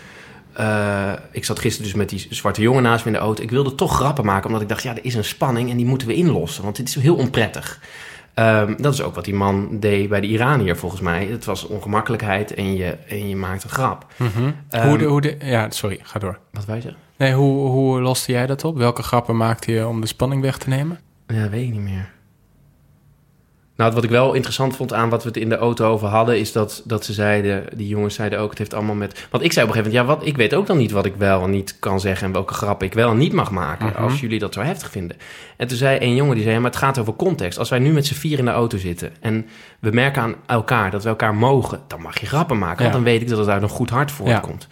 Eh, 0.54 1.12
ik 1.32 1.46
zat 1.46 1.60
gisteren 1.60 1.88
dus 1.88 1.98
met 1.98 2.10
die 2.10 2.28
zwarte 2.30 2.62
jongen 2.62 2.84
naast 2.84 3.06
me 3.06 3.12
in 3.12 3.18
de 3.18 3.24
auto. 3.24 3.44
Ik 3.44 3.50
wilde 3.52 3.76
toch 3.76 3.96
grappen 3.96 4.26
maken, 4.26 4.46
omdat 4.46 4.62
ik 4.62 4.70
dacht, 4.70 4.84
ja, 4.84 4.92
er 4.96 5.06
is 5.06 5.16
een 5.16 5.24
spanning 5.24 5.70
en 5.70 5.78
die 5.78 5.86
moeten 5.86 6.08
we 6.08 6.14
inlossen. 6.14 6.64
Want 6.64 6.76
dit 6.76 6.88
is 6.88 6.96
heel 6.96 7.16
onprettig. 7.16 7.80
Ehm, 8.34 8.74
dat 8.78 8.94
is 8.94 9.02
ook 9.02 9.16
wat 9.16 9.26
die 9.26 9.34
man 9.34 9.80
deed 9.80 10.10
bij 10.10 10.22
de 10.22 10.28
Iranier, 10.28 10.76
volgens 10.78 11.02
mij. 11.02 11.26
Het 11.26 11.46
was 11.46 11.68
ongemakkelijkheid 11.68 12.54
en 12.54 12.76
je, 12.76 12.86
en 13.08 13.30
je 13.30 13.36
maakt 13.36 13.64
een 13.64 13.70
grap. 13.70 14.06
Mhm. 14.16 14.52
Ehm, 14.70 14.88
hoe 14.88 14.98
de, 14.98 15.06
hoe 15.06 15.22
de, 15.22 15.38
ja, 15.44 15.70
sorry, 15.70 16.00
ga 16.04 16.20
door. 16.20 16.40
Wat 16.52 16.66
wij 16.66 16.82
zeggen? 16.82 17.00
Nee, 17.18 17.34
hoe, 17.34 17.68
hoe 17.70 18.02
loste 18.02 18.32
jij 18.32 18.46
dat 18.46 18.64
op? 18.64 18.78
Welke 18.78 19.04
grappen 19.04 19.38
maakte 19.38 19.72
je 19.72 19.88
om 19.88 20.02
de 20.02 20.08
spanning 20.08 20.42
weg 20.42 20.58
te 20.58 20.70
nemen? 20.70 21.00
Ja, 21.28 21.50
weet 21.50 21.64
ik 21.64 21.72
niet 21.72 21.82
meer. 21.82 22.10
Nou, 23.78 23.94
wat 23.94 24.04
ik 24.04 24.10
wel 24.10 24.34
interessant 24.34 24.76
vond 24.76 24.94
aan 24.94 25.10
wat 25.10 25.22
we 25.24 25.28
het 25.28 25.38
in 25.38 25.50
de 25.50 25.58
auto 25.58 25.86
over 25.92 26.08
hadden, 26.08 26.40
is 26.40 26.52
dat, 26.52 26.82
dat 26.86 27.06
ze 27.06 27.14
zeiden, 27.14 27.64
die 27.76 27.88
jongens 27.88 28.16
zeiden 28.16 28.40
ook, 28.40 28.50
het 28.50 28.58
heeft 28.58 28.74
allemaal 28.74 28.96
met. 28.96 29.28
Want 29.32 29.44
ik 29.44 29.52
zei 29.54 29.66
op 29.66 29.72
een 29.72 29.78
gegeven 29.78 29.98
moment, 30.00 30.18
ja, 30.20 30.26
wat, 30.26 30.30
ik 30.34 30.38
weet 30.38 30.54
ook 30.54 30.68
dan 30.68 30.78
niet 30.78 30.92
wat 30.92 31.06
ik 31.06 31.16
wel 31.16 31.44
en 31.44 31.50
niet 31.50 31.76
kan 31.80 32.00
zeggen 32.00 32.28
en 32.28 32.34
welke 32.34 32.54
grappen 32.54 32.88
ik 32.88 32.94
wel 32.94 33.12
en 33.12 33.18
niet 33.18 33.34
mag 33.34 33.52
maken, 33.52 33.86
Mhm. 33.88 34.04
als 34.04 34.20
jullie 34.20 34.40
dat 34.40 34.54
zo 34.54 34.62
heftig 34.62 34.92
vinden. 34.92 35.18
En 35.58 35.68
toen 35.68 35.78
zei 35.78 36.00
een 36.02 36.16
jongen, 36.16 36.34
die 36.34 36.44
zei, 36.44 36.56
ja, 36.56 36.62
maar 36.62 36.70
het 36.72 36.80
gaat 36.80 36.98
over 37.00 37.14
context. 37.14 37.60
Als 37.60 37.70
wij 37.70 37.80
nu 37.80 37.92
met 37.92 38.06
z'n 38.06 38.14
vier 38.14 38.40
in 38.40 38.46
de 38.46 38.52
auto 38.52 38.78
zitten 38.78 39.12
en 39.20 39.46
we 39.80 39.90
merken 39.92 40.22
aan 40.22 40.36
elkaar 40.46 40.92
dat 40.92 41.04
we 41.04 41.10
elkaar 41.10 41.36
mogen, 41.36 41.80
dan 41.88 42.02
mag 42.02 42.20
je 42.20 42.26
grappen 42.26 42.58
maken, 42.58 42.78
want 42.78 42.90
Ja. 42.90 42.94
dan 42.96 43.04
weet 43.04 43.22
ik 43.22 43.30
dat 43.30 43.38
het 43.38 43.48
uit 43.48 43.62
een 43.62 43.70
goed 43.70 43.90
hart 43.90 44.12
voortkomt. 44.12 44.68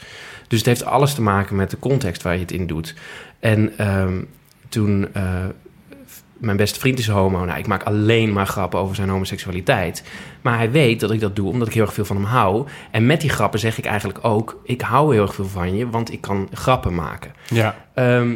Dus 0.47 0.57
het 0.57 0.67
heeft 0.67 0.85
alles 0.85 1.13
te 1.13 1.21
maken 1.21 1.55
met 1.55 1.69
de 1.69 1.79
context 1.79 2.21
waar 2.21 2.33
je 2.33 2.39
het 2.39 2.51
in 2.51 2.67
doet. 2.67 2.93
En 3.39 3.77
ehm, 3.77 4.21
toen 4.69 5.07
eh, 5.13 5.23
mijn 6.37 6.57
beste 6.57 6.79
vriend 6.79 6.99
is 6.99 7.07
homo. 7.07 7.45
Nou, 7.45 7.59
ik 7.59 7.67
maak 7.67 7.83
alleen 7.83 8.33
maar 8.33 8.47
grappen 8.47 8.79
over 8.79 8.95
zijn 8.95 9.09
homoseksualiteit. 9.09 10.03
Maar 10.41 10.57
hij 10.57 10.71
weet 10.71 10.99
dat 10.99 11.11
ik 11.11 11.19
dat 11.19 11.35
doe 11.35 11.49
omdat 11.49 11.67
ik 11.67 11.73
heel 11.73 11.83
erg 11.83 11.93
veel 11.93 12.05
van 12.05 12.15
hem 12.15 12.25
hou. 12.25 12.67
En 12.91 13.05
met 13.05 13.21
die 13.21 13.29
grappen 13.29 13.59
zeg 13.59 13.77
ik 13.77 13.85
eigenlijk 13.85 14.19
ook... 14.21 14.61
ik 14.63 14.81
hou 14.81 15.13
heel 15.13 15.21
erg 15.21 15.35
veel 15.35 15.47
van 15.47 15.75
je, 15.75 15.89
want 15.89 16.11
ik 16.11 16.21
kan 16.21 16.49
grappen 16.51 16.95
maken. 16.95 17.33
Ja. 17.49 17.75
Ehm, 17.93 18.35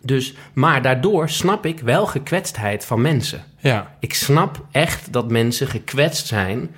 dus, 0.00 0.34
maar 0.52 0.82
daardoor 0.82 1.28
snap 1.28 1.66
ik 1.66 1.80
wel 1.80 2.06
gekwetstheid 2.06 2.84
van 2.84 3.00
mensen. 3.00 3.44
Ja. 3.58 3.96
Ik 4.00 4.14
snap 4.14 4.64
echt 4.70 5.12
dat 5.12 5.30
mensen 5.30 5.66
gekwetst 5.66 6.26
zijn 6.26 6.74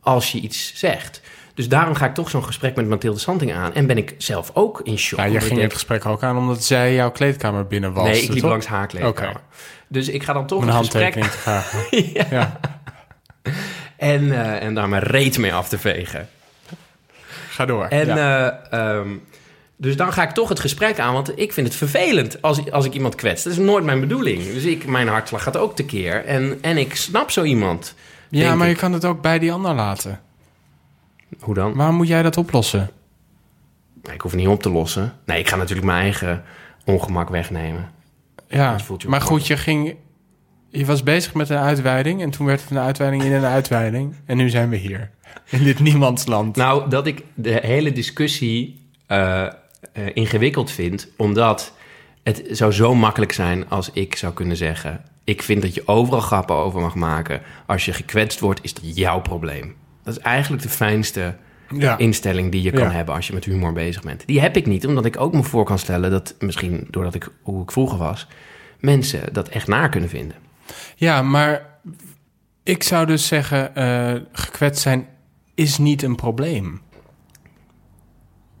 als 0.00 0.32
je 0.32 0.40
iets 0.40 0.72
zegt. 0.74 1.20
Dus 1.54 1.68
daarom 1.68 1.94
ga 1.94 2.06
ik 2.06 2.14
toch 2.14 2.30
zo'n 2.30 2.44
gesprek 2.44 2.76
met 2.76 2.88
Mathilde 2.88 3.18
Santing 3.18 3.52
aan. 3.54 3.74
En 3.74 3.86
ben 3.86 3.96
ik 3.96 4.14
zelf 4.18 4.50
ook 4.54 4.80
in 4.84 4.98
shock. 4.98 5.18
Ja, 5.18 5.24
je 5.24 5.40
ging 5.40 5.60
het 5.60 5.72
gesprek 5.72 6.06
ook 6.06 6.22
aan 6.22 6.36
omdat 6.36 6.64
zij 6.64 6.94
jouw 6.94 7.10
kleedkamer 7.10 7.66
binnen 7.66 7.92
was. 7.92 8.04
Nee, 8.08 8.22
ik 8.22 8.32
liep 8.32 8.42
langs 8.42 8.66
haar 8.66 8.86
kleedkamer. 8.86 9.40
Dus 9.88 10.08
ik 10.08 10.22
ga 10.22 10.32
dan 10.32 10.46
toch 10.46 10.62
een 10.62 10.68
een 10.68 10.74
gesprek... 10.74 11.02
handtekening 11.02 11.30
te 11.32 11.38
vragen. 11.38 11.78
ja. 12.12 12.26
Ja. 12.30 12.60
En, 13.96 14.32
eh, 14.32 14.62
en 14.62 14.74
daar 14.74 14.88
mijn 14.88 15.02
reet 15.02 15.38
mee 15.38 15.54
af 15.54 15.68
te 15.68 15.78
vegen. 15.78 16.28
Ga 17.48 17.66
door. 17.66 17.84
En 17.86 18.06
Ja. 18.06 18.50
eh, 18.70 18.78
ehm, 18.98 19.08
dus 19.76 19.96
dan 19.96 20.12
ga 20.12 20.22
ik 20.22 20.30
toch 20.30 20.48
het 20.48 20.60
gesprek 20.60 20.98
aan, 20.98 21.12
want 21.12 21.38
ik 21.38 21.52
vind 21.52 21.66
het 21.66 21.76
vervelend 21.76 22.42
als, 22.42 22.70
als 22.70 22.84
ik 22.84 22.94
iemand 22.94 23.14
kwets. 23.14 23.42
Dat 23.42 23.52
is 23.52 23.58
nooit 23.58 23.84
mijn 23.84 24.00
bedoeling. 24.00 24.52
Dus 24.52 24.64
ik, 24.64 24.86
mijn 24.86 25.08
hartslag 25.08 25.42
gaat 25.42 25.56
ook 25.56 25.76
tekeer. 25.76 26.24
En, 26.24 26.58
en 26.60 26.76
ik 26.76 26.96
snap 26.96 27.30
zo 27.30 27.42
iemand. 27.42 27.94
ja, 28.28 28.54
maar 28.54 28.68
ik. 28.68 28.74
je 28.74 28.80
kan 28.80 28.92
het 28.92 29.04
ook 29.04 29.20
bij 29.20 29.38
die 29.38 29.52
ander 29.52 29.74
laten. 29.74 30.20
Hoe 31.40 31.54
dan? 31.54 31.74
Waarom 31.74 31.96
moet 31.96 32.08
jij 32.08 32.22
dat 32.22 32.36
oplossen? 32.36 32.90
Nee, 34.02 34.14
ik 34.14 34.20
hoef 34.20 34.30
het 34.30 34.40
niet 34.40 34.50
op 34.50 34.62
te 34.62 34.70
lossen. 34.70 35.12
Nee, 35.26 35.38
ik 35.38 35.48
ga 35.48 35.56
natuurlijk 35.56 35.86
mijn 35.86 36.02
eigen 36.02 36.42
ongemak 36.84 37.28
wegnemen. 37.28 37.90
Ja, 38.48 38.76
maar 39.06 39.20
goed, 39.20 39.46
je 39.46 39.56
ging... 39.56 39.96
Je 40.68 40.84
was 40.84 41.02
bezig 41.02 41.34
met 41.34 41.48
een 41.48 41.58
uitweiding 41.58 42.22
en 42.22 42.30
toen 42.30 42.46
werd 42.46 42.60
het 42.60 42.70
een 42.70 42.78
uitweiding 42.78 43.22
in 43.22 43.32
een 43.32 43.44
uitweiding. 43.44 44.14
En 44.24 44.36
nu 44.36 44.48
zijn 44.48 44.68
we 44.68 44.76
hier. 44.76 45.10
In 45.50 45.64
dit 45.64 45.80
niemandsland. 45.80 46.56
Nou, 46.56 46.90
dat 46.90 47.06
ik 47.06 47.22
de 47.34 47.58
hele 47.62 47.92
discussie 47.92 48.88
eh, 49.06 49.42
eh, 49.42 49.52
ingewikkeld 50.14 50.70
vind, 50.70 51.08
omdat 51.16 51.72
het 52.22 52.44
zou 52.50 52.72
zo 52.72 52.94
makkelijk 52.94 53.32
zijn 53.32 53.68
als 53.68 53.90
ik 53.92 54.16
zou 54.16 54.32
kunnen 54.32 54.56
zeggen: 54.56 55.04
Ik 55.24 55.42
vind 55.42 55.62
dat 55.62 55.74
je 55.74 55.88
overal 55.88 56.20
grappen 56.20 56.56
over 56.56 56.80
mag 56.80 56.94
maken. 56.94 57.42
Als 57.66 57.84
je 57.84 57.92
gekwetst 57.92 58.40
wordt, 58.40 58.60
is 58.62 58.74
dat 58.74 58.96
jouw 58.96 59.20
probleem. 59.20 59.74
Dat 60.04 60.16
is 60.16 60.22
eigenlijk 60.22 60.62
de 60.62 60.68
fijnste 60.68 61.36
ja. 61.76 61.98
instelling 61.98 62.52
die 62.52 62.62
je 62.62 62.70
kan 62.70 62.82
Ja. 62.88 62.90
hebben 62.90 63.14
als 63.14 63.26
je 63.26 63.32
met 63.32 63.44
humor 63.44 63.72
bezig 63.72 64.02
bent. 64.02 64.26
Die 64.26 64.40
heb 64.40 64.56
ik 64.56 64.66
niet, 64.66 64.86
omdat 64.86 65.04
ik 65.04 65.20
ook 65.20 65.32
me 65.32 65.42
voor 65.42 65.64
kan 65.64 65.78
stellen 65.78 66.10
dat 66.10 66.34
misschien 66.38 66.86
doordat 66.90 67.14
ik 67.14 67.28
hoe 67.42 67.62
ik 67.62 67.72
vroeger 67.72 67.98
was, 67.98 68.26
mensen 68.80 69.32
dat 69.32 69.48
echt 69.48 69.66
naar 69.66 69.88
kunnen 69.88 70.08
vinden. 70.08 70.36
ja, 70.96 71.22
maar 71.22 71.66
ik 72.62 72.82
zou 72.82 73.06
dus 73.06 73.26
zeggen, 73.26 73.74
eh 73.74 74.20
gekwetst 74.32 74.82
zijn 74.82 75.06
is 75.54 75.78
niet 75.78 76.02
een 76.02 76.14
probleem. 76.16 76.80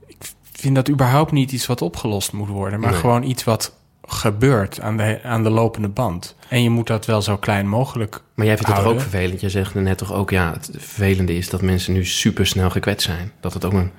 Ik 0.06 0.16
vind 0.52 0.74
dat 0.74 0.88
überhaupt 0.88 1.32
niet 1.32 1.52
iets 1.52 1.66
wat 1.66 1.82
opgelost 1.82 2.32
moet 2.32 2.48
worden, 2.48 2.80
maar 2.80 2.90
Nee. 2.90 3.00
gewoon 3.00 3.22
iets 3.22 3.44
wat 3.44 3.73
gebeurt 4.06 4.80
aan 4.80 4.96
de, 4.96 5.20
aan 5.22 5.42
de 5.42 5.50
lopende 5.50 5.88
band. 5.88 6.36
En 6.48 6.62
je 6.62 6.70
moet 6.70 6.86
dat 6.86 7.06
wel 7.06 7.22
zo 7.22 7.36
klein 7.36 7.68
mogelijk 7.68 8.22
Maar 8.34 8.46
jij 8.46 8.56
vindt 8.56 8.72
het 8.72 8.82
toch 8.82 8.92
ook 8.92 9.00
vervelend? 9.00 9.40
Jij 9.40 9.50
zegt 9.50 9.74
net 9.74 9.98
toch 9.98 10.12
ook, 10.12 10.30
ja, 10.30 10.52
het 10.52 10.70
vervelende 10.72 11.36
is 11.36 11.50
dat 11.50 11.62
mensen 11.62 11.92
nu 11.92 12.04
super 12.04 12.46
snel 12.46 12.70
gekwetst 12.70 13.06
zijn. 13.06 13.32
Dat 13.40 13.54
het 13.54 13.64
ook 13.64 13.72
een 13.72 13.90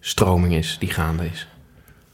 stroming 0.00 0.54
is 0.54 0.76
die 0.78 0.90
gaande 0.90 1.26
is. 1.26 1.48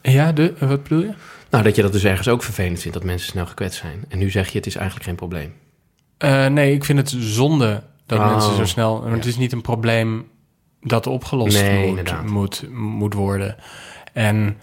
Ja, 0.02 0.32
de, 0.32 0.54
wat 0.58 0.82
bedoel 0.82 1.00
je? 1.00 1.14
Nou, 1.50 1.64
dat 1.64 1.76
je 1.76 1.82
dat 1.82 1.92
dus 1.92 2.04
ergens 2.04 2.28
ook 2.28 2.42
vervelend 2.42 2.80
vindt 2.80 2.96
dat 2.96 3.06
mensen 3.06 3.28
snel 3.28 3.46
gekwetst 3.46 3.80
zijn. 3.80 4.04
En 4.08 4.18
nu 4.18 4.30
zeg 4.30 4.48
je, 4.48 4.58
het 4.58 4.66
is 4.66 4.74
eigenlijk 4.74 5.06
geen 5.06 5.16
probleem. 5.16 5.54
Eh, 6.18 6.46
nee, 6.46 6.74
ik 6.74 6.84
vind 6.84 6.98
het 6.98 7.14
zonde 7.18 7.82
dat 8.06 8.18
Oh, 8.18 8.30
mensen 8.30 8.56
zo 8.56 8.64
snel... 8.64 9.02
Want 9.02 9.14
het 9.14 9.24
is 9.24 9.36
niet 9.36 9.52
een 9.52 9.60
probleem 9.60 10.26
dat 10.80 11.06
opgelost 11.06 11.62
Nee, 11.62 11.94
moet, 11.94 12.30
moet, 12.30 12.64
moet 12.72 13.14
worden. 13.14 13.56
En 14.12 14.56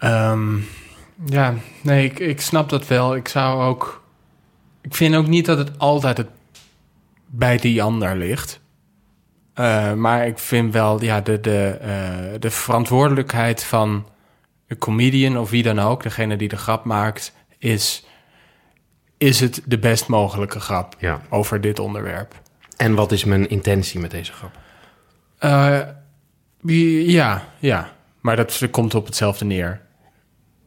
ehm, 0.00 0.56
ja, 1.24 1.54
nee, 1.82 2.04
ik, 2.04 2.18
ik 2.18 2.40
snap 2.40 2.68
dat 2.68 2.86
wel. 2.86 3.16
Ik 3.16 3.28
zou 3.28 3.62
ook... 3.62 4.02
Ik 4.80 4.94
vind 4.94 5.14
ook 5.14 5.26
niet 5.26 5.46
dat 5.46 5.58
het 5.58 5.78
altijd 5.78 6.16
het 6.16 6.28
bij 7.26 7.56
die 7.56 7.82
ander 7.82 8.16
ligt. 8.16 8.60
Eh, 9.54 9.92
maar 9.92 10.26
ik 10.26 10.38
vind 10.38 10.72
wel 10.72 11.02
ja, 11.02 11.20
de, 11.20 11.40
de, 11.40 11.66
eh, 11.80 12.40
de 12.40 12.50
verantwoordelijkheid 12.50 13.64
van 13.64 14.08
de 14.66 14.78
comedian 14.78 15.38
of 15.38 15.50
wie 15.50 15.62
dan 15.62 15.78
ook, 15.78 16.02
degene 16.02 16.36
die 16.36 16.48
de 16.48 16.56
grap 16.56 16.84
maakt, 16.84 17.32
is: 17.58 18.04
is 19.18 19.40
het 19.40 19.62
de 19.66 19.78
best 19.78 20.06
mogelijke 20.08 20.60
grap 20.60 20.94
Ja. 20.98 21.20
over 21.28 21.60
dit 21.60 21.78
onderwerp? 21.78 22.34
En 22.76 22.94
wat 22.94 23.12
is 23.12 23.24
mijn 23.24 23.48
intentie 23.48 24.00
met 24.00 24.10
deze 24.10 24.32
grap? 24.32 24.58
Eh, 25.38 25.80
wie- 26.60 27.10
ja, 27.10 27.44
ja, 27.58 27.92
maar 28.20 28.36
dat 28.36 28.68
komt 28.70 28.94
op 28.94 29.06
hetzelfde 29.06 29.44
neer, 29.44 29.80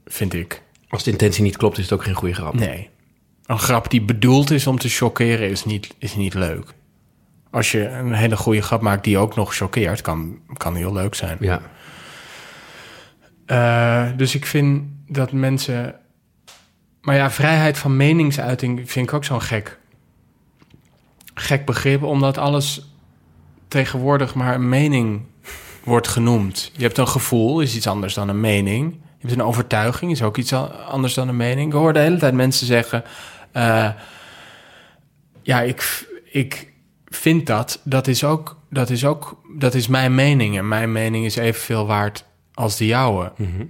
vind 0.06 0.34
ik. 0.34 0.62
Als 0.89 1.04
de 1.04 1.12
intentie 1.12 1.43
niet 1.43 1.58
klopt, 1.58 1.78
is 1.78 1.84
het 1.84 1.93
ook 1.93 2.04
geen 2.04 2.14
goede 2.14 2.34
grap. 2.34 2.54
Nee. 2.54 2.89
Een 3.45 3.60
grap 3.60 3.89
die 3.89 4.01
bedoeld 4.01 4.51
is 4.51 4.68
om 4.68 4.78
te 4.78 4.89
chockeren 4.89 5.49
is 5.49 5.66
niet, 5.66 5.95
is 5.97 6.16
niet 6.16 6.34
leuk. 6.34 6.74
Als 7.51 7.72
je 7.72 7.88
een 7.88 8.14
hele 8.14 8.38
goede 8.38 8.62
grap 8.62 8.82
maakt 8.82 9.04
die 9.04 9.18
ook 9.18 9.36
nog 9.36 9.56
choqueert, 9.56 10.01
kan, 10.01 10.39
kan 10.58 10.76
heel 10.76 10.93
leuk 10.93 11.16
zijn. 11.16 11.38
Ja. 11.39 11.62
Eh, 13.45 14.18
dus 14.18 14.36
ik 14.36 14.45
vind 14.45 14.84
dat 15.08 15.32
mensen. 15.32 15.95
Maar 17.01 17.16
ja, 17.16 17.32
vrijheid 17.32 17.78
van 17.78 17.97
meningsuiting 17.97 18.91
vind 18.91 19.08
ik 19.08 19.14
ook 19.14 19.26
zo'n 19.26 19.41
gek. 19.41 19.80
Gek 21.34 21.66
begrip, 21.66 22.04
omdat 22.04 22.38
alles 22.38 22.88
tegenwoordig 23.68 24.36
maar 24.36 24.56
een 24.56 24.70
mening 24.70 25.22
wordt 25.84 26.08
genoemd. 26.08 26.72
Je 26.76 26.84
hebt 26.84 26.97
een 26.97 27.08
gevoel, 27.08 27.62
is 27.62 27.76
iets 27.76 27.88
anders 27.88 28.14
dan 28.14 28.30
een 28.30 28.39
mening. 28.39 28.95
Je 29.24 29.30
hebt 29.30 29.42
een 29.42 29.48
overtuiging, 29.48 30.12
is 30.12 30.22
ook 30.22 30.38
iets 30.38 30.54
anders 30.54 31.14
dan 31.14 31.28
een 31.28 31.38
mening. 31.38 31.68
Ik 31.68 31.74
hoor 31.74 31.94
de 31.94 32.00
hele 32.00 32.18
tijd 32.18 32.34
mensen 32.34 32.68
zeggen: 32.68 33.04
eh, 33.52 33.90
Ja, 35.42 35.62
ik, 35.62 36.08
ik 36.24 36.74
vind 37.06 37.48
dat. 37.48 37.80
Dat 37.84 38.08
is, 38.08 38.24
ook, 38.24 38.58
dat, 38.70 38.90
is 38.90 39.06
ook, 39.06 39.42
dat 39.58 39.74
is 39.74 39.88
mijn 39.88 40.16
mening. 40.16 40.58
En 40.58 40.68
mijn 40.68 40.92
mening 40.92 41.26
is 41.26 41.36
evenveel 41.36 41.86
waard 41.86 42.26
als 42.54 42.78
de 42.78 42.86
jouwe. 42.86 43.32
Mhm. 43.38 43.66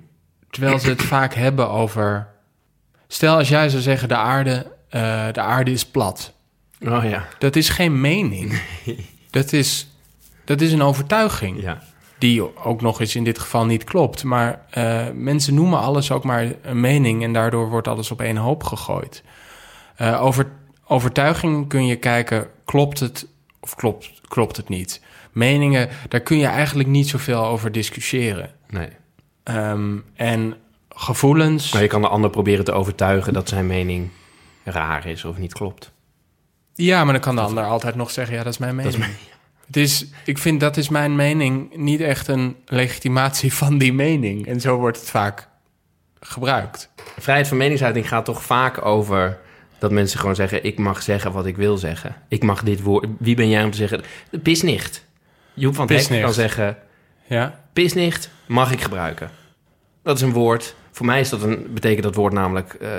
Terwijl 0.49 0.79
ze 0.79 0.89
het 0.89 1.01
vaak 1.15 1.33
hebben 1.33 1.69
over. 1.69 2.27
Stel 3.07 3.37
als 3.37 3.49
jij 3.49 3.69
zou 3.69 3.81
zeggen: 3.81 4.07
de 4.07 4.15
aarde, 4.15 4.71
eh, 4.89 5.27
de 5.31 5.41
aarde 5.41 5.71
is 5.71 5.85
plat. 5.85 6.33
Oh 6.81 7.03
ja. 7.03 7.27
Dat 7.39 7.55
is 7.55 7.69
geen 7.69 8.01
mening. 8.01 8.61
Dat 9.29 9.53
is, 9.53 9.87
dat 10.45 10.61
is 10.61 10.71
een 10.71 10.81
overtuiging. 10.81 11.61
Ja. 11.61 11.81
Die 12.23 12.63
ook 12.63 12.81
nog 12.81 12.99
eens 12.99 13.15
in 13.15 13.23
dit 13.23 13.39
geval 13.39 13.65
niet 13.65 13.83
klopt. 13.83 14.23
Maar 14.23 14.65
eh, 14.69 15.05
mensen 15.13 15.53
noemen 15.53 15.79
alles 15.79 16.11
ook 16.11 16.23
maar 16.23 16.51
een 16.61 16.79
mening. 16.79 17.23
En 17.23 17.33
daardoor 17.33 17.69
wordt 17.69 17.87
alles 17.87 18.11
op 18.11 18.21
één 18.21 18.37
hoop 18.37 18.63
gegooid. 18.63 19.23
Eh, 19.95 20.23
over 20.23 20.51
overtuiging 20.87 21.67
kun 21.67 21.85
je 21.85 21.95
kijken: 21.95 22.47
klopt 22.65 22.99
het 22.99 23.27
of 23.59 23.75
klopt, 23.75 24.11
klopt 24.27 24.57
het 24.57 24.69
niet? 24.69 25.01
Meningen, 25.31 25.89
daar 26.09 26.19
kun 26.19 26.37
je 26.37 26.45
eigenlijk 26.45 26.89
niet 26.89 27.09
zoveel 27.09 27.45
over 27.45 27.71
discussiëren. 27.71 28.51
Nee. 28.69 28.89
Ehm, 29.43 29.97
en 30.15 30.55
gevoelens. 30.89 31.73
Maar 31.73 31.81
je 31.81 31.87
kan 31.87 32.01
de 32.01 32.07
ander 32.07 32.29
proberen 32.29 32.65
te 32.65 32.71
overtuigen 32.71 33.33
dat 33.33 33.49
zijn 33.49 33.67
mening 33.67 34.09
raar 34.63 35.07
is 35.07 35.25
of 35.25 35.37
niet 35.37 35.53
klopt. 35.53 35.91
Ja, 36.73 37.03
maar 37.03 37.13
dan 37.13 37.21
kan 37.21 37.35
de 37.35 37.41
ander 37.41 37.63
altijd 37.63 37.95
nog 37.95 38.11
zeggen: 38.11 38.35
ja, 38.35 38.43
dat 38.43 38.53
is 38.53 38.59
mijn 38.59 38.75
mening. 38.75 38.95
Dat 38.95 39.07
is 39.09 39.15
Het 39.65 39.77
is, 39.77 40.05
ik 40.25 40.37
vind 40.37 40.59
dat 40.59 40.77
is 40.77 40.89
mijn 40.89 41.15
mening 41.15 41.75
niet 41.75 42.01
echt 42.01 42.27
een 42.27 42.55
legitimatie 42.65 43.53
van 43.63 43.77
die 43.77 43.93
mening. 43.93 44.47
En 44.47 44.61
zo 44.61 44.77
wordt 44.77 44.99
het 44.99 45.09
vaak 45.09 45.47
gebruikt. 46.19 46.89
Vrijheid 47.19 47.47
van 47.47 47.57
meningsuiting 47.57 48.07
gaat 48.07 48.25
toch 48.25 48.43
vaak 48.43 48.85
over 48.85 49.39
dat 49.79 49.91
mensen 49.91 50.19
gewoon 50.19 50.35
zeggen: 50.35 50.63
ik 50.63 50.77
mag 50.77 51.01
zeggen 51.01 51.31
wat 51.31 51.45
ik 51.45 51.55
wil 51.55 51.77
zeggen. 51.77 52.15
Ik 52.27 52.43
mag 52.43 52.63
dit 52.63 52.81
woord. 52.81 53.07
Wie 53.19 53.35
ben 53.35 53.49
jij 53.49 53.63
om 53.63 53.71
te 53.71 53.77
zeggen? 53.77 54.01
Pisnicht. 54.43 55.05
Joep 55.53 55.75
van 55.75 55.87
Pisnicht. 55.87 56.23
kan 56.23 56.33
zeggen: 56.33 56.77
Ja, 57.27 57.59
pisnicht 57.73 58.29
mag 58.45 58.71
ik 58.71 58.81
gebruiken. 58.81 59.29
Dat 60.03 60.15
is 60.15 60.21
een 60.21 60.31
woord. 60.31 60.75
Voor 60.95 61.05
mij 61.05 61.19
is 61.19 61.29
dat 61.29 61.41
een, 61.41 61.67
betekent 61.73 62.03
dat 62.03 62.15
woord 62.15 62.33
namelijk 62.33 62.73
eh 62.73 62.89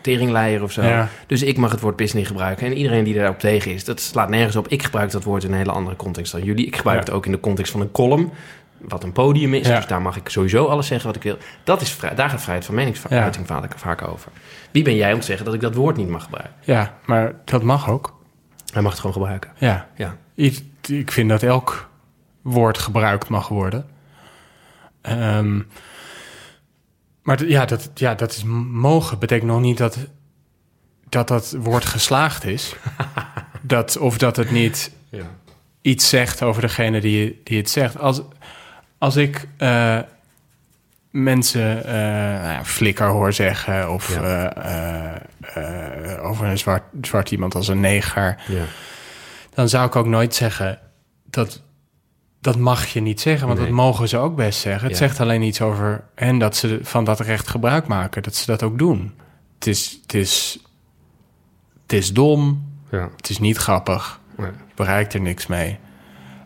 teringleier 0.00 0.62
of 0.62 0.72
zo. 0.72 0.82
Ja. 0.82 1.08
Dus 1.26 1.42
ik 1.42 1.56
mag 1.56 1.70
het 1.70 1.80
woord 1.80 1.96
pisnicht 1.96 2.26
gebruiken. 2.26 2.66
En 2.66 2.76
iedereen 2.76 3.04
die 3.04 3.14
daarop 3.14 3.38
tegen 3.38 3.72
is, 3.72 3.84
dat 3.84 4.00
slaat 4.00 4.28
nergens 4.28 4.56
op. 4.56 4.68
Ik 4.68 4.82
gebruik 4.82 5.10
dat 5.10 5.24
woord 5.24 5.44
in 5.44 5.50
een 5.52 5.56
hele 5.58 5.72
andere 5.72 5.96
context 5.96 6.32
dan 6.32 6.42
jullie. 6.42 6.66
Ik 6.66 6.76
gebruik 6.76 6.98
Ja. 6.98 7.04
het 7.04 7.14
ook 7.14 7.26
in 7.26 7.32
de 7.32 7.40
context 7.40 7.72
van 7.72 7.80
een 7.80 7.90
column, 7.90 8.30
wat 8.78 9.04
een 9.04 9.12
podium 9.12 9.54
is. 9.54 9.66
Ja. 9.66 9.76
Dus 9.76 9.86
daar 9.86 10.02
mag 10.02 10.16
ik 10.16 10.28
sowieso 10.28 10.64
alles 10.66 10.86
zeggen 10.86 11.06
wat 11.06 11.16
ik 11.16 11.22
wil. 11.22 11.36
Dat 11.64 11.80
is 11.80 11.90
vrij, 11.92 12.14
daar 12.14 12.30
gaat 12.30 12.40
vrijheid 12.40 12.66
van 12.66 12.74
meningsuiting 12.74 13.46
vaak, 13.46 13.78
vaak 13.78 14.08
over. 14.08 14.30
Wie 14.70 14.82
ben 14.82 14.96
jij 14.96 15.12
om 15.12 15.20
te 15.20 15.26
zeggen 15.26 15.44
dat 15.44 15.54
ik 15.54 15.60
dat 15.60 15.74
woord 15.74 15.96
niet 15.96 16.08
mag 16.08 16.22
gebruiken? 16.24 16.54
ja, 16.60 16.94
maar 17.04 17.34
dat 17.44 17.62
mag 17.62 17.90
ook. 17.90 18.16
Hij 18.72 18.82
mag 18.82 18.90
het 18.90 19.00
gewoon 19.00 19.16
gebruiken. 19.16 19.50
Ja, 19.58 19.88
Ja. 19.96 20.16
ik, 20.34 20.60
ik 20.88 21.12
vind 21.12 21.28
dat 21.28 21.42
elk 21.42 21.88
woord 22.42 22.78
gebruikt 22.78 23.28
mag 23.28 23.48
worden. 23.48 23.86
Ehm, 25.00 25.60
maar 27.22 27.44
ja 27.44 27.64
dat, 27.64 27.90
ja, 27.94 28.14
dat 28.14 28.30
is 28.30 28.44
mogen. 28.70 29.18
Betekent 29.18 29.50
nog 29.50 29.60
niet 29.60 29.78
dat 29.78 29.98
dat, 31.08 31.28
dat 31.28 31.56
woord 31.58 31.84
geslaagd 31.84 32.44
is. 32.44 32.74
dat, 33.62 33.96
of 33.96 34.18
dat 34.18 34.36
het 34.36 34.50
niet 34.50 34.92
ja. 35.10 35.24
iets 35.80 36.08
zegt 36.08 36.42
over 36.42 36.62
degene 36.62 37.00
die, 37.00 37.40
die 37.44 37.58
het 37.58 37.70
zegt. 37.70 37.98
Als, 37.98 38.22
als 38.98 39.16
ik 39.16 39.48
eh, 39.56 39.98
mensen 41.10 41.74
nou 42.42 42.52
ja, 42.52 42.64
flikker 42.64 43.06
hoor 43.06 43.32
zeggen... 43.32 43.92
of 43.92 44.14
Ja. 44.14 44.50
eh, 45.54 46.24
over 46.24 46.46
een 46.46 46.58
zwart, 46.58 46.82
zwart 47.00 47.30
iemand 47.30 47.54
als 47.54 47.68
een 47.68 47.80
neger... 47.80 48.36
ja. 48.48 48.64
dan 49.54 49.68
zou 49.68 49.86
ik 49.86 49.96
ook 49.96 50.06
nooit 50.06 50.34
zeggen... 50.34 50.78
dat, 51.24 51.62
dat 52.40 52.56
mag 52.56 52.86
je 52.86 53.00
niet 53.00 53.20
zeggen, 53.20 53.46
want 53.46 53.58
Nee. 53.58 53.68
dat 53.68 53.76
mogen 53.76 54.08
ze 54.08 54.18
ook 54.18 54.36
best 54.36 54.60
zeggen. 54.60 54.82
Het 54.88 54.98
Ja. 54.98 55.06
zegt 55.06 55.20
alleen 55.20 55.42
iets 55.42 55.60
over 55.60 56.04
hen 56.14 56.38
dat 56.38 56.56
ze 56.56 56.78
van 56.82 57.04
dat 57.04 57.20
recht 57.20 57.48
gebruik 57.48 57.86
maken. 57.86 58.22
Dat 58.22 58.34
ze 58.34 58.46
dat 58.46 58.62
ook 58.62 58.78
doen. 58.78 59.14
Het 59.54 59.66
is, 59.66 59.98
het 60.02 60.14
is, 60.14 60.58
het 61.82 61.92
is 61.92 62.12
dom, 62.12 62.72
ja. 62.90 63.08
het 63.16 63.28
is 63.30 63.38
niet 63.38 63.56
grappig... 63.56 64.20
Je 64.36 64.50
bereikt 64.74 65.14
er 65.14 65.20
niks 65.20 65.46
mee. 65.46 65.78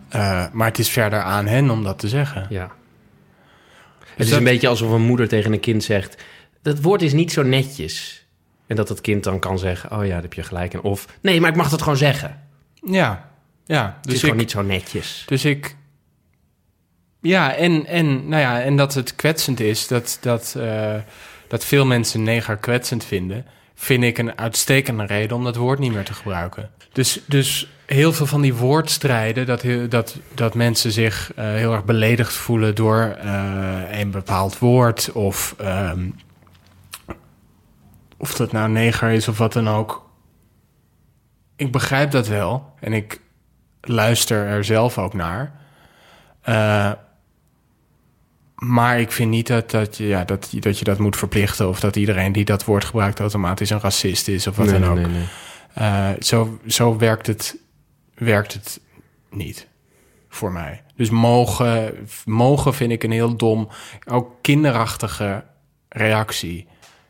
Eh, 0.08 0.44
maar 0.52 0.66
het 0.68 0.78
is 0.78 0.88
verder 0.88 1.20
aan 1.22 1.46
hen 1.46 1.70
om 1.70 1.84
dat 1.84 1.98
te 1.98 2.08
zeggen. 2.08 2.46
Ja. 2.48 2.62
Het 2.62 4.16
Dus 4.16 4.24
is 4.26 4.28
dat- 4.28 4.38
een 4.38 4.44
beetje 4.44 4.68
alsof 4.68 4.90
een 4.90 5.02
moeder 5.02 5.28
tegen 5.28 5.52
een 5.52 5.60
kind 5.60 5.84
zegt... 5.84 6.22
dat 6.62 6.80
woord 6.80 7.02
is 7.02 7.12
niet 7.12 7.32
zo 7.32 7.42
netjes. 7.42 8.26
En 8.66 8.76
dat 8.76 8.88
het 8.88 9.00
kind 9.00 9.24
dan 9.24 9.38
kan 9.38 9.58
zeggen... 9.58 9.92
oh 9.98 10.04
ja, 10.04 10.12
daar 10.12 10.22
heb 10.22 10.32
je 10.32 10.42
gelijk 10.42 10.72
in. 10.74 10.80
Of 10.82 11.06
nee, 11.20 11.40
maar 11.40 11.50
ik 11.50 11.56
mag 11.56 11.68
dat 11.68 11.82
gewoon 11.82 11.96
zeggen. 11.98 12.40
Ja, 12.84 13.28
ja. 13.64 13.84
Het 13.84 14.04
Dus 14.04 14.12
is 14.12 14.18
ik, 14.18 14.24
gewoon 14.24 14.40
niet 14.40 14.50
zo 14.50 14.62
netjes. 14.62 15.22
Dus 15.26 15.44
ik. 15.44 15.76
Ja, 17.22 17.54
en, 17.54 17.86
en, 17.86 18.28
nou 18.28 18.42
ja, 18.42 18.60
en 18.60 18.76
dat 18.76 18.94
het 18.94 19.16
kwetsend 19.16 19.60
is, 19.60 19.86
dat, 19.86 20.18
dat, 20.20 20.54
eh, 20.58 20.94
dat 21.48 21.64
veel 21.64 21.86
mensen 21.86 22.22
neger 22.22 22.56
kwetsend 22.56 23.04
vinden, 23.04 23.46
vind 23.74 24.02
ik 24.02 24.18
een 24.18 24.38
uitstekende 24.38 25.06
reden 25.06 25.36
om 25.36 25.44
dat 25.44 25.56
woord 25.56 25.78
niet 25.78 25.92
meer 25.92 26.04
te 26.04 26.14
gebruiken. 26.14 26.70
Dus, 26.92 27.20
dus 27.26 27.68
heel 27.86 28.12
veel 28.12 28.26
van 28.26 28.40
die 28.40 28.54
woordstrijden, 28.54 29.46
dat, 29.46 29.64
dat, 29.88 30.18
dat 30.34 30.54
mensen 30.54 30.92
zich 30.92 31.32
eh, 31.34 31.44
heel 31.44 31.72
erg 31.72 31.84
beledigd 31.84 32.32
voelen 32.32 32.74
door 32.74 33.00
eh, 33.00 33.98
een 34.00 34.10
bepaald 34.10 34.58
woord, 34.58 35.12
of, 35.12 35.54
ehm, 35.58 36.10
of 38.16 38.34
dat 38.34 38.52
nou 38.52 38.70
neger 38.70 39.10
is 39.10 39.28
of 39.28 39.38
wat 39.38 39.52
dan 39.52 39.68
ook. 39.68 40.10
Ik 41.56 41.72
begrijp 41.72 42.10
dat 42.10 42.28
wel 42.28 42.74
en 42.80 42.92
ik 42.92 43.20
luister 43.80 44.46
er 44.46 44.64
zelf 44.64 44.98
ook 44.98 45.14
naar. 45.14 45.52
Eh, 46.42 46.92
maar 48.62 49.00
ik 49.00 49.12
vind 49.12 49.30
niet 49.30 49.46
dat, 49.46 49.70
dat, 49.70 49.96
je, 49.96 50.06
ja, 50.06 50.24
dat, 50.24 50.48
dat 50.60 50.78
je 50.78 50.84
dat 50.84 50.98
moet 50.98 51.16
verplichten... 51.16 51.68
of 51.68 51.80
dat 51.80 51.96
iedereen 51.96 52.32
die 52.32 52.44
dat 52.44 52.64
woord 52.64 52.84
gebruikt 52.84 53.20
automatisch 53.20 53.70
een 53.70 53.80
racist 53.80 54.28
is... 54.28 54.46
of 54.46 54.56
wat 54.56 54.66
Nee, 54.66 54.80
dan 54.80 54.90
ook. 54.90 54.96
nee, 54.96 55.06
nee, 55.06 55.14
nee. 55.14 55.26
Eh, 55.74 56.10
zo 56.20 56.58
zo 56.66 56.96
werkt, 56.98 57.26
het, 57.26 57.58
werkt 58.14 58.52
het 58.52 58.80
niet 59.30 59.68
voor 60.28 60.52
mij. 60.52 60.82
Dus 60.96 61.10
mogen, 61.10 61.94
mogen 62.24 62.74
vind 62.74 62.92
ik 62.92 63.02
een 63.02 63.10
heel 63.10 63.36
dom, 63.36 63.68
ook 64.08 64.32
kinderachtige 64.40 65.44
reactie... 65.88 66.66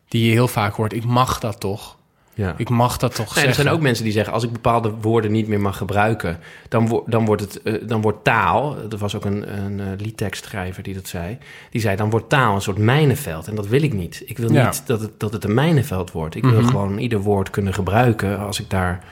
die 0.09 0.27
je 0.27 0.33
heel 0.33 0.49
vaak 0.49 0.75
hoort. 0.75 0.93
Ik 0.93 1.05
mag 1.05 1.39
dat 1.39 1.61
toch? 1.61 1.99
Ja. 2.35 2.55
Ik 2.57 2.69
mag 2.69 2.97
dat 2.97 3.15
toch 3.15 3.25
Nee, 3.27 3.35
er 3.35 3.41
zeggen? 3.41 3.63
zijn 3.63 3.75
ook 3.75 3.81
mensen 3.81 4.05
die 4.05 4.13
zeggen: 4.13 4.33
als 4.33 4.43
ik 4.45 4.53
bepaalde 4.53 4.91
woorden 5.01 5.33
niet 5.33 5.49
meer 5.49 5.61
mag 5.61 5.77
gebruiken, 5.77 6.39
dan, 6.69 6.89
wo- 6.89 7.05
dan, 7.07 7.25
wordt, 7.25 7.43
het, 7.43 7.63
eh, 7.63 7.75
dan 7.89 8.01
wordt 8.01 8.25
taal. 8.25 8.77
Er 8.91 8.99
was 8.99 9.15
ook 9.17 9.25
een, 9.25 9.59
een 9.65 9.81
eh, 9.81 9.87
liedtekstschrijver 9.99 10.83
die 10.83 10.95
dat 10.95 11.09
zei. 11.09 11.39
Die 11.71 11.81
zei: 11.81 11.97
dan 11.97 12.11
wordt 12.11 12.29
taal 12.29 12.55
een 12.55 12.61
soort 12.63 12.79
mijnenveld. 12.79 13.49
En 13.49 13.55
dat 13.55 13.67
wil 13.67 13.83
ik 13.83 13.93
niet. 13.93 14.23
Ik 14.27 14.39
wil 14.39 14.53
Ja. 14.53 14.65
niet 14.67 14.83
dat 14.87 15.01
het, 15.01 15.21
dat 15.21 15.33
het 15.33 15.45
een 15.45 15.55
mijnenveld 15.55 16.13
wordt. 16.13 16.35
Ik 16.35 16.43
wil 16.45 16.61
Mhm. 16.61 16.69
gewoon 16.71 16.99
ieder 16.99 17.19
woord 17.21 17.51
kunnen 17.51 17.75
gebruiken 17.75 18.39
als 18.39 18.61
ik 18.61 18.71
daar. 18.71 19.05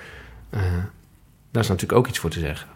eh, 0.51 0.61
daar 1.51 1.63
is 1.63 1.69
natuurlijk 1.69 1.99
ook 1.99 2.07
iets 2.09 2.19
voor 2.19 2.31
te 2.31 2.39
zeggen. 2.41 2.69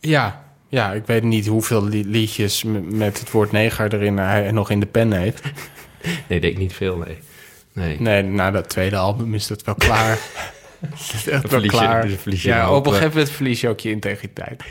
Ja, 0.00 0.44
ja, 0.68 0.92
ik 0.92 1.06
weet 1.06 1.22
niet 1.22 1.46
hoeveel 1.46 1.84
li- 1.84 2.04
liedjes 2.06 2.64
met 2.82 3.18
het 3.20 3.30
woord 3.30 3.52
neger 3.52 3.94
erin 3.94 4.18
hij 4.18 4.50
nog 4.50 4.70
in 4.70 4.80
de 4.80 4.86
pen 4.86 5.12
heeft. 5.12 5.42
Nee, 6.28 6.38
ik 6.38 6.42
denk 6.42 6.56
niet 6.56 6.72
veel, 6.72 6.96
nee. 6.96 7.18
Nee. 7.72 8.00
Nee, 8.00 8.22
na 8.22 8.50
dat 8.50 8.68
tweede 8.68 8.96
album 8.96 9.34
is 9.34 9.46
dat 9.46 9.62
wel 9.64 9.74
klaar. 9.74 10.18
Het 10.80 11.44
is 11.44 11.50
wel 11.50 11.62
je- 11.62 11.68
klaar. 11.68 12.08
dus 12.24 12.42
je 12.42 12.48
ja, 12.48 12.70
op 12.74 12.86
een 12.86 12.92
eh, 12.92 12.98
gegeven 12.98 13.16
moment 13.18 13.34
verlies 13.34 13.60
je 13.60 13.68
ook 13.68 13.80
je 13.80 13.90
integriteit. 13.90 14.64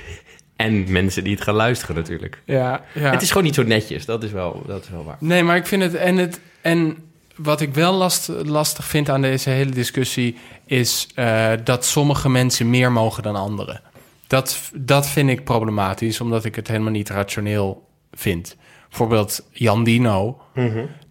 En 0.55 0.91
mensen 0.91 1.23
die 1.23 1.34
het 1.34 1.43
gaan 1.43 1.55
luisteren, 1.55 1.95
natuurlijk. 1.95 2.41
Ja, 2.45 2.84
ja. 2.93 3.11
Het 3.11 3.22
is 3.22 3.27
gewoon 3.27 3.43
niet 3.43 3.55
zo 3.55 3.64
netjes, 3.64 4.05
dat 4.05 4.23
is 4.23 4.31
wel, 4.31 4.64
dat 4.68 4.84
is 4.84 4.89
wel 4.89 5.03
waar. 5.03 5.18
Nee, 5.19 5.43
maar 5.43 5.55
ik 5.55 5.68
vind 5.68 5.81
het... 5.81 5.95
En, 5.95 6.18
het, 6.18 6.39
en 6.61 6.97
wat 7.35 7.61
ik 7.61 7.73
wel 7.73 7.93
last, 7.93 8.27
lastig 8.27 8.85
vind 8.85 9.10
aan 9.10 9.22
deze 9.22 9.49
hele 9.49 9.72
discussie... 9.72 10.38
is 10.65 11.07
eh, 11.15 11.51
dat 11.64 11.85
sommige 11.85 12.30
mensen 12.30 12.69
meer 12.69 12.91
mogen 12.91 13.23
dan 13.23 13.35
anderen. 13.35 13.81
Dat, 14.27 14.60
dat 14.73 15.07
vind 15.07 15.30
ik 15.30 15.43
problematisch, 15.43 16.22
omdat 16.22 16.45
ik 16.45 16.55
het 16.55 16.68
helemaal 16.68 16.91
niet 16.91 17.10
rationeel 17.10 17.88
vind. 18.11 18.55
Bijvoorbeeld 18.89 19.47
Jan 19.51 19.84
Dino, 19.84 20.41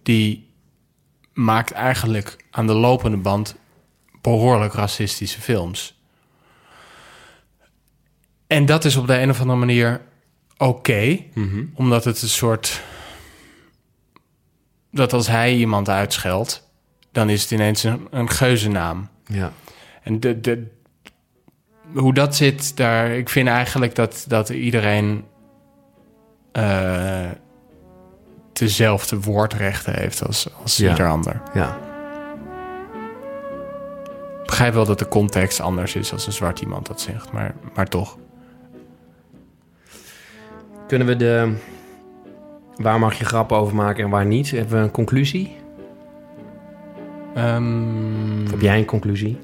die 0.03 0.51
maakt 1.33 1.71
eigenlijk 1.71 2.37
aan 2.51 2.67
de 2.67 2.73
lopende 2.73 3.17
band... 3.17 3.55
behoorlijk 4.21 4.73
racistische 4.73 5.41
films. 5.41 6.01
En 8.47 8.65
dat 8.65 8.85
is 8.85 8.95
op 8.95 9.07
de 9.07 9.19
een 9.19 9.29
of 9.29 9.39
andere 9.39 9.59
manier 9.59 10.01
oké 10.57 11.19
omdat 11.73 12.03
het 12.03 12.21
een 12.21 12.27
soort. 12.27 12.81
Dat 14.91 15.13
als 15.13 15.27
hij 15.27 15.55
iemand 15.55 15.89
uitscheldt, 15.89 16.69
dan 17.11 17.29
is 17.29 17.41
het 17.41 17.51
ineens 17.51 17.83
een, 17.83 18.07
een 18.11 18.29
geuzennaam. 18.29 19.09
Ja. 19.25 19.53
En 20.03 20.19
de, 20.19 20.41
de, 20.41 20.67
hoe 21.93 22.13
dat 22.13 22.35
zit, 22.35 22.77
daar, 22.77 23.11
ik 23.11 23.29
vind 23.29 23.47
eigenlijk 23.47 23.95
dat, 23.95 24.25
dat 24.27 24.49
iedereen 24.49 25.25
eh, 26.51 27.29
dezelfde 28.53 29.19
woordrechten 29.19 29.93
heeft 29.93 30.25
als, 30.27 30.47
als 30.61 30.77
Ja. 30.77 30.89
ieder 30.89 31.07
ander. 31.07 31.41
ja. 31.53 31.77
Ik 34.41 34.49
begrijp 34.49 34.73
wel 34.73 34.85
dat 34.85 34.99
de 34.99 35.07
context 35.07 35.59
anders 35.59 35.95
is 35.95 36.11
als 36.13 36.25
een 36.25 36.31
zwart 36.33 36.59
iemand 36.61 36.87
dat 36.87 37.01
zegt, 37.01 37.31
maar, 37.31 37.55
maar 37.75 37.87
toch. 37.87 38.17
Kunnen 40.87 41.07
we 41.07 41.15
de... 41.15 41.53
Waar 42.75 42.99
mag 42.99 43.13
je 43.13 43.25
grappen 43.25 43.57
over 43.57 43.75
maken 43.75 44.03
en 44.03 44.09
waar 44.09 44.25
niet? 44.25 44.51
Hebben 44.51 44.77
we 44.77 44.83
een 44.83 44.91
conclusie? 44.91 45.55
Ehm, 47.35 48.45
heb 48.49 48.61
jij 48.61 48.77
een 48.77 48.85
conclusie? 48.85 49.37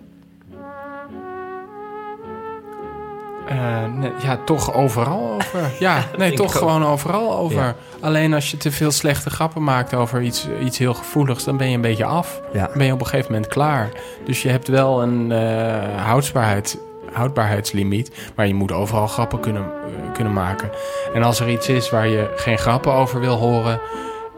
Nee, 3.95 4.11
ja, 4.21 4.39
toch 4.45 4.73
overal 4.73 5.31
over. 5.31 5.59
Ja, 5.80 6.03
nee, 6.17 6.34
toch 6.34 6.57
gewoon 6.57 6.85
overal 6.85 7.38
over. 7.38 7.76
Alleen 7.99 8.34
als 8.34 8.51
je 8.51 8.57
te 8.57 8.71
veel 8.71 8.91
slechte 8.91 9.30
grappen 9.30 9.63
maakt 9.63 9.93
over 9.93 10.21
iets, 10.21 10.47
iets 10.63 10.77
heel 10.77 10.93
gevoeligs, 10.93 11.43
dan 11.43 11.57
ben 11.57 11.69
je 11.69 11.76
een 11.76 11.81
beetje 11.81 12.05
af. 12.05 12.41
Dan 12.53 12.67
ben 12.73 12.85
je 12.85 12.93
op 12.93 12.99
een 12.99 13.07
gegeven 13.07 13.31
moment 13.31 13.51
klaar. 13.51 13.89
Dus 14.26 14.41
je 14.41 14.49
hebt 14.49 14.67
wel 14.67 15.01
een 15.01 15.31
eh, 15.31 16.05
houdbaarheid, 16.05 16.80
houdbaarheidslimiet, 17.13 18.11
maar 18.35 18.47
je 18.47 18.53
moet 18.53 18.71
overal 18.71 19.07
grappen 19.07 19.39
kunnen, 19.39 19.63
eh, 19.63 20.13
kunnen 20.13 20.34
maken. 20.34 20.69
En 21.13 21.23
als 21.23 21.39
er 21.39 21.49
iets 21.49 21.69
is 21.69 21.89
waar 21.89 22.07
je 22.07 22.34
geen 22.35 22.57
grappen 22.57 22.93
over 22.93 23.19
wil 23.19 23.35
horen, 23.35 23.80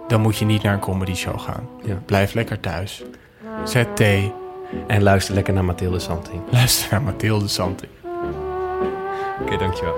dan 0.07 0.21
moet 0.21 0.37
je 0.37 0.45
niet 0.45 0.63
naar 0.63 0.73
een 0.73 0.79
comedy 0.79 1.13
show 1.13 1.39
gaan. 1.39 1.69
Ja. 1.83 1.95
Blijf 2.05 2.33
lekker 2.33 2.59
thuis. 2.59 3.03
Zet 3.63 3.95
thee. 3.95 4.33
En 4.87 5.03
luister 5.03 5.35
lekker 5.35 5.53
naar 5.53 5.65
Mathilde 5.65 5.99
Santing. 5.99 6.41
Luister 6.49 6.87
naar 6.91 7.01
Mathilde 7.01 7.47
Santing. 7.47 7.91
Oké, 9.41 9.57
dankjewel. 9.57 9.95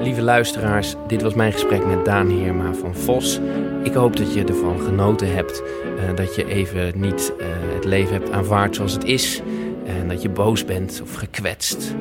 Lieve 0.00 0.22
luisteraars, 0.22 0.94
dit 1.06 1.22
was 1.22 1.34
mijn 1.34 1.52
gesprek 1.52 1.86
met 1.86 2.04
Daan 2.04 2.28
Heerma 2.28 2.72
van 2.74 2.94
Vos. 2.94 3.40
Ik 3.82 3.92
hoop 3.92 4.16
dat 4.16 4.34
je 4.34 4.44
ervan 4.44 4.80
genoten 4.80 5.34
hebt. 5.34 5.62
eh, 5.98 6.16
dat 6.16 6.34
je 6.34 6.46
even 6.46 6.92
niet 7.00 7.32
eh, 7.38 7.46
het 7.74 7.84
leven 7.84 8.12
hebt 8.12 8.30
aanvaard 8.30 8.76
zoals 8.76 8.92
het 8.92 9.04
is. 9.04 9.42
En 9.86 10.08
dat 10.08 10.22
je 10.22 10.28
boos 10.28 10.64
bent 10.64 11.00
of 11.02 11.14
gekwetst. 11.14 11.94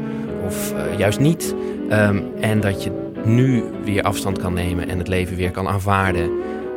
Of 0.46 0.74
eh, 0.74 0.98
juist 0.98 1.20
niet. 1.20 1.56
Ehm, 1.90 2.20
en 2.40 2.60
dat 2.60 2.84
je 2.84 2.92
nu 3.24 3.64
weer 3.84 4.04
afstand 4.04 4.38
kan 4.40 4.54
nemen 4.54 4.90
en 4.90 4.98
het 4.98 5.08
leven 5.08 5.36
weer 5.36 5.52
kan 5.52 5.68
aanvaarden 5.68 6.30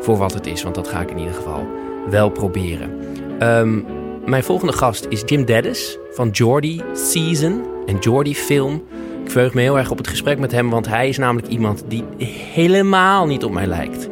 voor 0.02 0.16
wat 0.16 0.34
het 0.34 0.46
is. 0.46 0.62
Want 0.62 0.74
dat 0.74 0.88
ga 0.88 1.00
ik 1.00 1.10
in 1.10 1.18
ieder 1.18 1.34
geval 1.34 1.66
wel 2.10 2.30
proberen. 2.30 2.90
Ehm, 3.38 3.80
mijn 4.26 4.42
volgende 4.42 4.72
gast 4.72 5.06
is 5.08 5.22
Jim 5.26 5.44
Dennis 5.44 5.98
van 6.10 6.28
Jordy 6.28 6.80
Season 6.92 7.62
en 7.86 7.98
Jordy 7.98 8.34
Film. 8.34 8.82
Ik 9.24 9.30
verheug 9.30 9.54
me 9.54 9.60
heel 9.60 9.78
erg 9.78 9.90
op 9.90 9.98
het 9.98 10.08
gesprek 10.08 10.38
met 10.38 10.52
hem, 10.52 10.70
want 10.70 10.88
hij 10.88 11.08
is 11.08 11.18
namelijk 11.18 11.48
iemand 11.48 11.84
die 11.88 12.04
helemaal 12.52 13.26
niet 13.26 13.44
op 13.44 13.52
mij 13.52 13.66
lijkt. 13.66 14.08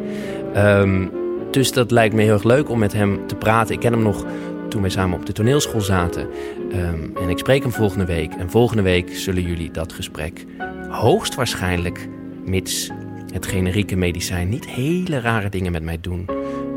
Ehm, 0.54 1.06
dus 1.50 1.72
dat 1.72 1.90
lijkt 1.90 2.14
me 2.14 2.22
heel 2.22 2.32
erg 2.32 2.44
leuk 2.44 2.70
om 2.70 2.78
met 2.78 2.92
hem 2.92 3.26
te 3.26 3.34
praten. 3.34 3.74
Ik 3.74 3.80
ken 3.80 3.92
hem 3.92 4.02
nog 4.02 4.24
toen 4.68 4.80
wij 4.80 4.90
samen 4.90 5.18
op 5.18 5.26
de 5.26 5.32
toneelschool 5.32 5.80
zaten. 5.80 6.28
Ehm, 6.72 7.22
en 7.22 7.28
ik 7.28 7.38
spreek 7.38 7.62
hem 7.62 7.72
volgende 7.72 8.04
week. 8.04 8.34
En 8.34 8.50
volgende 8.50 8.82
week 8.82 9.10
zullen 9.14 9.42
jullie 9.42 9.70
dat 9.70 9.92
gesprek 9.92 10.44
hoogstwaarschijnlijk, 10.88 12.08
mits 12.44 12.90
het 13.32 13.46
generieke 13.46 13.96
medicijn 13.96 14.48
niet 14.48 14.66
hele 14.66 15.20
rare 15.20 15.48
dingen 15.48 15.72
met 15.72 15.82
mij 15.82 15.98
doen, 16.00 16.26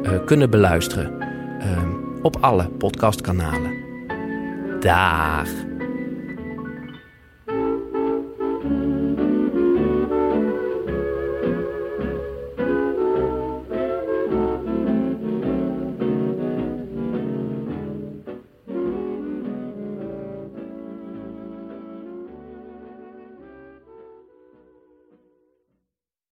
eh, 0.03 0.25
kunnen 0.25 0.49
beluisteren. 0.49 1.21
Ehm, 1.59 1.89
op 2.21 2.37
alle 2.41 2.69
podcastkanalen. 2.69 3.73
Dag. 4.79 5.72